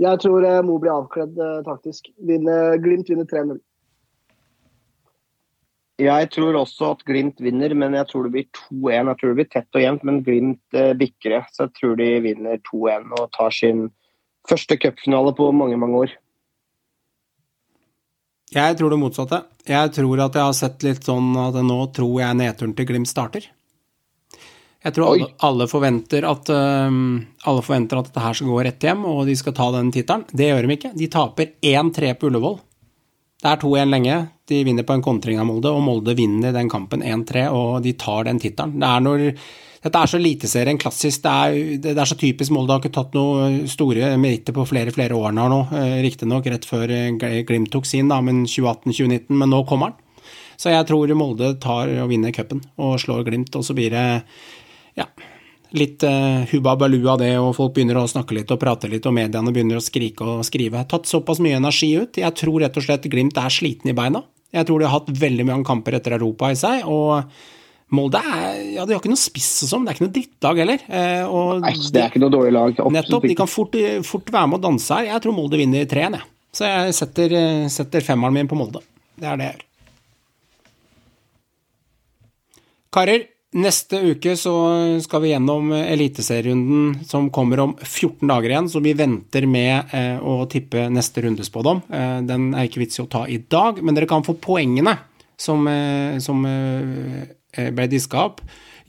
Jeg 0.00 0.22
tror 0.22 0.46
Mo 0.64 0.78
blir 0.80 0.94
avkledd 0.94 1.38
taktisk. 1.66 2.08
Vinner, 2.24 2.78
Glimt 2.80 3.10
vinner 3.10 3.26
3-0. 3.28 3.58
Jeg 6.00 6.30
tror 6.32 6.56
også 6.56 6.94
at 6.94 7.04
Glimt 7.04 7.40
vinner, 7.44 7.74
men 7.76 7.94
jeg 7.98 8.08
tror 8.08 8.26
det 8.26 8.32
blir 8.34 8.46
2-1. 8.56 9.10
Jeg 9.10 9.20
tror 9.20 9.30
det 9.30 9.38
blir 9.40 9.50
tett 9.52 9.76
og 9.76 9.84
jevnt, 9.84 10.06
men 10.08 10.22
Glimt 10.24 10.76
eh, 10.76 10.92
bikker 10.96 11.36
det. 11.36 11.42
Så 11.52 11.66
jeg 11.66 11.76
tror 11.76 12.00
de 12.00 12.08
vinner 12.24 12.60
2-1 12.70 13.14
og 13.18 13.30
tar 13.36 13.54
sin 13.54 13.86
første 14.48 14.78
cupfinale 14.80 15.34
på 15.36 15.50
mange, 15.52 15.76
mange 15.80 16.04
år. 16.06 16.16
Jeg 18.50 18.78
tror 18.78 18.90
det 18.90 18.98
motsatte. 18.98 19.44
Jeg 19.68 19.92
tror 19.94 20.24
at 20.24 20.36
jeg 20.38 20.48
har 20.48 20.56
sett 20.58 20.86
litt 20.86 21.06
sånn 21.06 21.34
at 21.38 21.58
nå 21.62 21.80
tror 21.94 22.16
jeg 22.22 22.38
nedturen 22.40 22.74
til 22.78 22.88
Glimt 22.88 23.10
starter. 23.10 23.46
Jeg 24.80 24.96
tror 24.96 25.10
alle, 25.10 25.28
alle, 25.44 25.66
forventer 25.68 26.24
at, 26.24 26.48
øhm, 26.48 27.18
alle 27.44 27.62
forventer 27.62 28.00
at 28.00 28.08
dette 28.08 28.22
her 28.24 28.36
skal 28.38 28.48
gå 28.48 28.62
rett 28.64 28.86
hjem, 28.88 29.04
og 29.04 29.26
de 29.28 29.36
skal 29.36 29.54
ta 29.54 29.68
den 29.76 29.92
tittelen. 29.92 30.24
Det 30.32 30.48
gjør 30.48 30.66
de 30.66 30.76
ikke. 30.78 30.92
De 30.96 31.08
taper 31.12 31.50
1-3 31.60 32.14
på 32.16 32.30
Ullevål. 32.30 32.56
Det 33.40 33.48
er 33.48 33.60
2-1 33.62 33.94
lenge. 33.94 34.20
De 34.50 34.60
vinner 34.66 34.84
på 34.84 34.92
en 34.96 35.04
kontring 35.04 35.40
av 35.40 35.48
Molde, 35.48 35.72
og 35.72 35.82
Molde 35.84 36.14
vinner 36.18 36.52
den 36.52 36.68
kampen 36.68 37.02
1-3, 37.06 37.46
og 37.56 37.80
de 37.84 37.94
tar 37.96 38.28
den 38.28 38.40
tittelen. 38.42 38.76
Det 38.82 38.88
er 38.90 39.04
når 39.06 39.26
dette 39.80 39.96
er 39.96 40.10
så 40.12 40.18
Eliteserien 40.18 40.78
klassisk. 40.80 41.22
Det 41.24 41.30
er, 41.32 41.78
det 41.80 41.94
er 41.96 42.08
så 42.08 42.18
typisk 42.20 42.52
Molde 42.52 42.74
har 42.74 42.82
ikke 42.82 42.92
tatt 42.92 43.16
noen 43.16 43.62
store 43.70 44.12
meritter 44.20 44.52
på 44.56 44.66
flere 44.68 44.92
flere 44.92 45.16
år 45.16 45.32
nå. 45.32 45.62
Eh, 45.72 45.96
Riktignok 46.04 46.50
rett 46.52 46.68
før 46.68 46.92
eh, 46.92 47.40
Glimt 47.48 47.72
tok 47.72 47.88
sin, 47.88 48.10
da, 48.12 48.20
men 48.24 48.44
2018-2019. 48.44 49.32
Men 49.40 49.54
nå 49.54 49.62
kommer 49.68 49.94
han. 49.94 50.26
Så 50.60 50.74
jeg 50.74 50.84
tror 50.90 51.14
Molde 51.16 51.54
tar 51.62 51.88
og 52.02 52.10
vinner 52.12 52.34
cupen 52.36 52.60
og 52.76 52.98
slår 53.00 53.24
Glimt, 53.30 53.56
og 53.56 53.64
så 53.64 53.76
blir 53.76 53.96
det 53.96 54.04
ja, 55.00 55.08
litt 55.76 56.02
uh, 56.06 56.42
hubba 56.50 56.74
balu 56.80 56.98
av 57.08 57.20
det, 57.22 57.32
og 57.38 57.54
folk 57.56 57.74
begynner 57.76 58.00
å 58.00 58.08
snakke 58.10 58.36
litt 58.36 58.50
og 58.50 58.60
prate 58.62 58.90
litt, 58.90 59.06
og 59.06 59.14
mediene 59.16 59.52
begynner 59.54 59.78
å 59.78 59.84
skrike 59.84 60.26
og 60.26 60.44
skrive. 60.46 60.82
Tatt 60.90 61.08
såpass 61.10 61.42
mye 61.44 61.60
energi 61.60 61.92
ut. 62.00 62.20
Jeg 62.20 62.36
tror 62.38 62.60
rett 62.64 62.76
og 62.76 62.86
slett 62.86 63.08
Glimt 63.10 63.38
er 63.40 63.54
sliten 63.54 63.92
i 63.92 63.96
beina. 63.96 64.24
Jeg 64.54 64.66
tror 64.66 64.80
de 64.80 64.88
har 64.88 64.98
hatt 64.98 65.10
veldig 65.14 65.46
mange 65.46 65.66
kamper 65.68 65.96
etter 65.98 66.16
Europa 66.18 66.50
i 66.50 66.58
seg, 66.58 66.86
og 66.90 67.30
Molde 67.90 68.20
er 68.22 68.58
Ja, 68.76 68.84
de 68.86 68.94
har 68.94 69.00
ikke 69.00 69.10
noe 69.10 69.18
spiss 69.18 69.64
og 69.66 69.70
sånn, 69.72 69.86
det 69.86 69.92
er 69.92 69.96
ikke 69.98 70.06
noe 70.06 70.14
drittdag 70.14 70.60
heller. 70.62 70.84
Eh, 70.86 71.22
og 71.26 71.64
Nei, 71.64 71.72
det 71.90 72.02
er 72.02 72.12
ikke 72.12 72.22
noe 72.22 72.34
dårlig 72.34 72.52
lag. 72.54 72.74
Absolutt 72.76 72.96
Nettopp. 72.98 73.26
De 73.26 73.38
kan 73.38 73.50
fort, 73.50 73.80
fort 74.06 74.30
være 74.30 74.50
med 74.52 74.60
å 74.60 74.64
danse 74.68 74.94
her. 74.94 75.08
Jeg 75.10 75.24
tror 75.24 75.34
Molde 75.34 75.58
vinner 75.58 75.88
3-1, 75.90 76.18
jeg. 76.20 76.30
Så 76.54 76.70
jeg 76.70 76.94
setter, 76.98 77.34
eh, 77.40 77.66
setter 77.70 78.06
femmeren 78.06 78.36
min 78.38 78.50
på 78.50 78.58
Molde. 78.58 78.82
Det 79.18 79.26
er 79.26 79.40
det 79.40 79.48
jeg 79.48 79.56
gjør. 79.56 79.66
Karer, 82.90 83.26
neste 83.56 83.98
uke 84.12 84.36
så 84.38 84.54
skal 85.02 85.24
vi 85.24 85.32
gjennom 85.32 85.72
eliteserierunden 85.74 87.04
som 87.08 87.30
kommer 87.34 87.62
om 87.64 87.74
14 87.82 88.28
dager 88.30 88.52
igjen, 88.52 88.70
så 88.70 88.82
vi 88.84 88.94
venter 88.98 89.46
med 89.50 89.94
eh, 89.96 90.18
å 90.22 90.44
tippe 90.50 90.86
neste 90.92 91.24
rundespådom. 91.24 91.82
Eh, 91.90 92.16
den 92.28 92.50
er 92.54 92.68
ikke 92.68 92.84
vits 92.84 93.00
i 93.00 93.04
å 93.04 93.10
ta 93.10 93.24
i 93.26 93.40
dag, 93.42 93.82
men 93.82 93.98
dere 93.98 94.10
kan 94.10 94.26
få 94.26 94.36
poengene 94.38 94.96
som, 95.40 95.66
eh, 95.68 96.18
som 96.22 96.46
eh, 96.46 97.70
ble 97.74 97.90
diska 97.90 98.26
opp. 98.30 98.40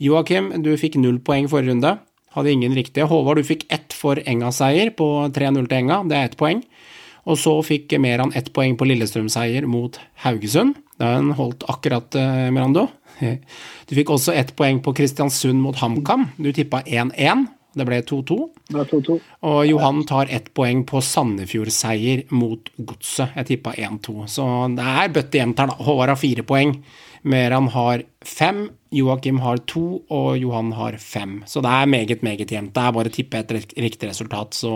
Joakim, 0.02 0.52
du 0.62 0.72
fikk 0.78 0.98
null 1.00 1.20
poeng 1.24 1.48
forrige 1.50 1.72
runde. 1.72 1.96
Hadde 2.32 2.52
ingen 2.54 2.74
riktige. 2.74 3.06
Håvard, 3.10 3.42
du 3.42 3.46
fikk 3.46 3.66
ett 3.72 3.92
for 3.94 4.18
Enga-seier 4.18 4.94
på 4.96 5.08
3-0 5.34 5.68
til 5.68 5.82
Enga. 5.82 6.00
Det 6.08 6.16
er 6.16 6.30
ett 6.30 6.38
poeng. 6.40 6.62
Og 7.28 7.38
så 7.38 7.52
fikk 7.62 7.92
Meran 8.02 8.32
ett 8.34 8.50
poeng 8.54 8.74
på 8.78 8.86
Lillestrøm-seier 8.88 9.66
mot 9.70 9.98
Haugesund. 10.24 10.78
Den 10.98 11.30
holdt 11.38 11.62
akkurat, 11.70 12.14
eh, 12.14 12.50
Merando. 12.50 12.88
Du 13.22 13.96
fikk 13.96 14.12
også 14.12 14.34
ett 14.36 14.54
poeng 14.58 14.82
på 14.84 14.94
Kristiansund 14.96 15.62
mot 15.62 15.78
HamKam. 15.80 16.30
Du 16.36 16.52
tippa 16.54 16.82
1-1. 16.82 17.46
Det 17.72 17.86
ble 17.88 18.02
2-2. 18.04 18.36
Det 18.68 18.80
er 18.82 18.88
2-2. 18.90 19.14
Og 19.48 19.60
Johan 19.64 20.02
tar 20.08 20.28
ett 20.28 20.50
poeng 20.56 20.82
på 20.88 21.00
Sandefjord-seier 21.00 22.26
mot 22.36 22.68
Godset. 22.76 23.32
Jeg 23.38 23.48
tippa 23.48 23.72
1-2. 23.78 24.26
Så 24.28 24.48
det 24.76 24.88
er 24.92 25.14
bøtte 25.14 25.40
jevnt 25.40 25.62
her, 25.62 25.72
da. 25.72 25.78
Håvard 25.86 26.12
har 26.12 26.20
fire 26.20 26.44
poeng. 26.44 26.76
Meran 27.22 27.70
har 27.72 28.04
fem. 28.26 28.66
Joakim 28.92 29.40
har 29.40 29.62
to, 29.70 30.02
og 30.12 30.36
Johan 30.36 30.74
har 30.76 30.98
fem. 31.00 31.40
Så 31.48 31.62
det 31.64 31.72
er 31.72 31.88
meget, 31.88 32.22
meget 32.26 32.52
jevnt. 32.52 32.74
Det 32.76 32.84
er 32.84 32.98
bare 32.98 33.08
å 33.08 33.14
tippe 33.14 33.40
et 33.40 33.56
riktig 33.56 34.10
resultat, 34.10 34.52
så, 34.58 34.74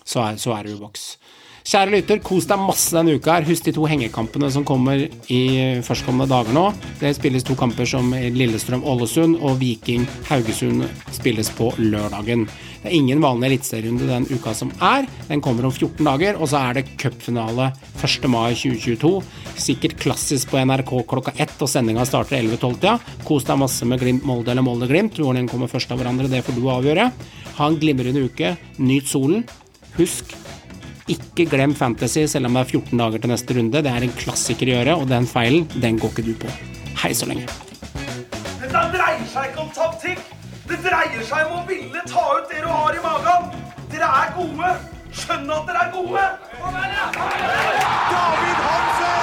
så, 0.00 0.22
er, 0.30 0.40
så 0.40 0.56
er 0.56 0.64
det 0.64 0.78
uboks. 0.78 1.04
boks. 1.18 1.29
Kjære 1.60 1.92
lytter, 1.92 2.20
kos 2.24 2.46
deg 2.48 2.60
masse 2.62 2.94
denne 2.96 3.18
uka. 3.18 3.34
her. 3.36 3.44
Husk 3.44 3.66
de 3.66 3.74
to 3.76 3.84
hengekampene 3.84 4.48
som 4.50 4.64
kommer 4.64 5.02
i 5.28 5.42
førstkommende 5.84 6.30
dager 6.30 6.56
nå. 6.56 6.72
Det 7.00 7.12
spilles 7.16 7.44
to 7.44 7.54
kamper 7.54 7.84
som 7.86 8.14
Lillestrøm-Ålesund 8.14 9.36
og 9.42 9.58
Viking-Haugesund 9.60 10.86
spilles 11.12 11.50
på 11.56 11.72
lørdagen. 11.78 12.46
Det 12.80 12.88
er 12.88 12.96
ingen 12.96 13.20
vanlig 13.20 13.50
eliteserierunde 13.50 14.08
den 14.08 14.26
uka 14.32 14.54
som 14.56 14.70
er. 14.80 15.04
Den 15.28 15.42
kommer 15.44 15.66
om 15.68 15.72
14 15.72 16.00
dager, 16.06 16.38
og 16.40 16.48
så 16.48 16.62
er 16.64 16.78
det 16.78 16.86
cupfinale 16.96 17.74
1. 18.00 18.28
mai 18.32 18.54
2022. 18.56 19.10
Sikkert 19.60 19.98
klassisk 20.00 20.48
på 20.54 20.62
NRK 20.64 20.94
klokka 21.10 21.34
ett, 21.36 21.52
og 21.60 21.68
sendinga 21.68 22.06
starter 22.08 22.40
11.12-tida. 22.40 22.96
Kos 23.28 23.44
deg 23.44 23.60
masse 23.60 23.84
med 23.84 24.00
Glimt 24.00 24.24
Molde 24.24 24.54
eller 24.54 24.64
Molde 24.64 24.88
Glimt. 24.88 25.20
Hvor 25.20 25.36
den 25.36 25.50
kommer 25.50 25.68
først 25.68 25.92
av 25.92 26.00
hverandre, 26.00 26.30
det 26.32 26.40
får 26.46 26.56
du 26.56 26.64
avgjøre. 26.72 27.10
Ha 27.60 27.68
en 27.68 27.76
glimrende 27.82 28.24
uke. 28.24 28.56
Nyt 28.80 29.12
solen. 29.12 29.44
Husk 29.98 30.32
ikke 31.14 31.46
glem 31.50 31.74
Fantasy, 31.76 32.24
selv 32.30 32.48
om 32.48 32.56
det 32.56 32.62
er 32.64 32.70
14 32.78 33.00
dager 33.00 33.22
til 33.22 33.32
neste 33.32 33.56
runde. 33.56 33.82
Det 33.84 33.92
er 33.92 34.06
en 34.06 34.18
klassiker 34.18 34.70
å 34.70 34.76
gjøre, 34.76 34.96
og 35.02 35.08
den 35.10 35.26
feilen, 35.28 35.66
den 35.82 35.98
går 36.00 36.14
ikke 36.14 36.26
du 36.28 36.34
på. 36.44 36.52
Hei 37.02 37.12
så 37.16 37.28
lenge. 37.30 37.46
Dette 38.60 38.84
dreier 38.94 39.26
seg 39.32 39.50
ikke 39.50 39.64
om 39.64 39.72
taktikk. 39.76 40.22
Det 40.70 40.78
dreier 40.84 41.24
seg 41.26 41.48
om 41.48 41.62
å 41.62 41.66
ville 41.68 42.04
ta 42.06 42.26
ut 42.36 42.52
det 42.52 42.62
du 42.62 42.70
har 42.70 42.94
i 42.94 43.02
magen. 43.04 43.50
Dere 43.90 44.12
er 44.20 44.34
gode. 44.36 44.74
Skjønn 45.10 45.50
at 45.50 45.66
dere 45.66 45.86
er 45.86 45.90
gode. 45.96 46.26
David 48.10 48.62
Hansen! 48.68 49.19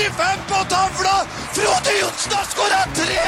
88-55 0.00 0.36
på 0.48 0.64
tavla! 0.64 1.26
Frode 1.52 1.90
Johnsen 2.00 2.32
har 2.32 2.44
skåra 2.44 2.86
tre! 2.94 3.20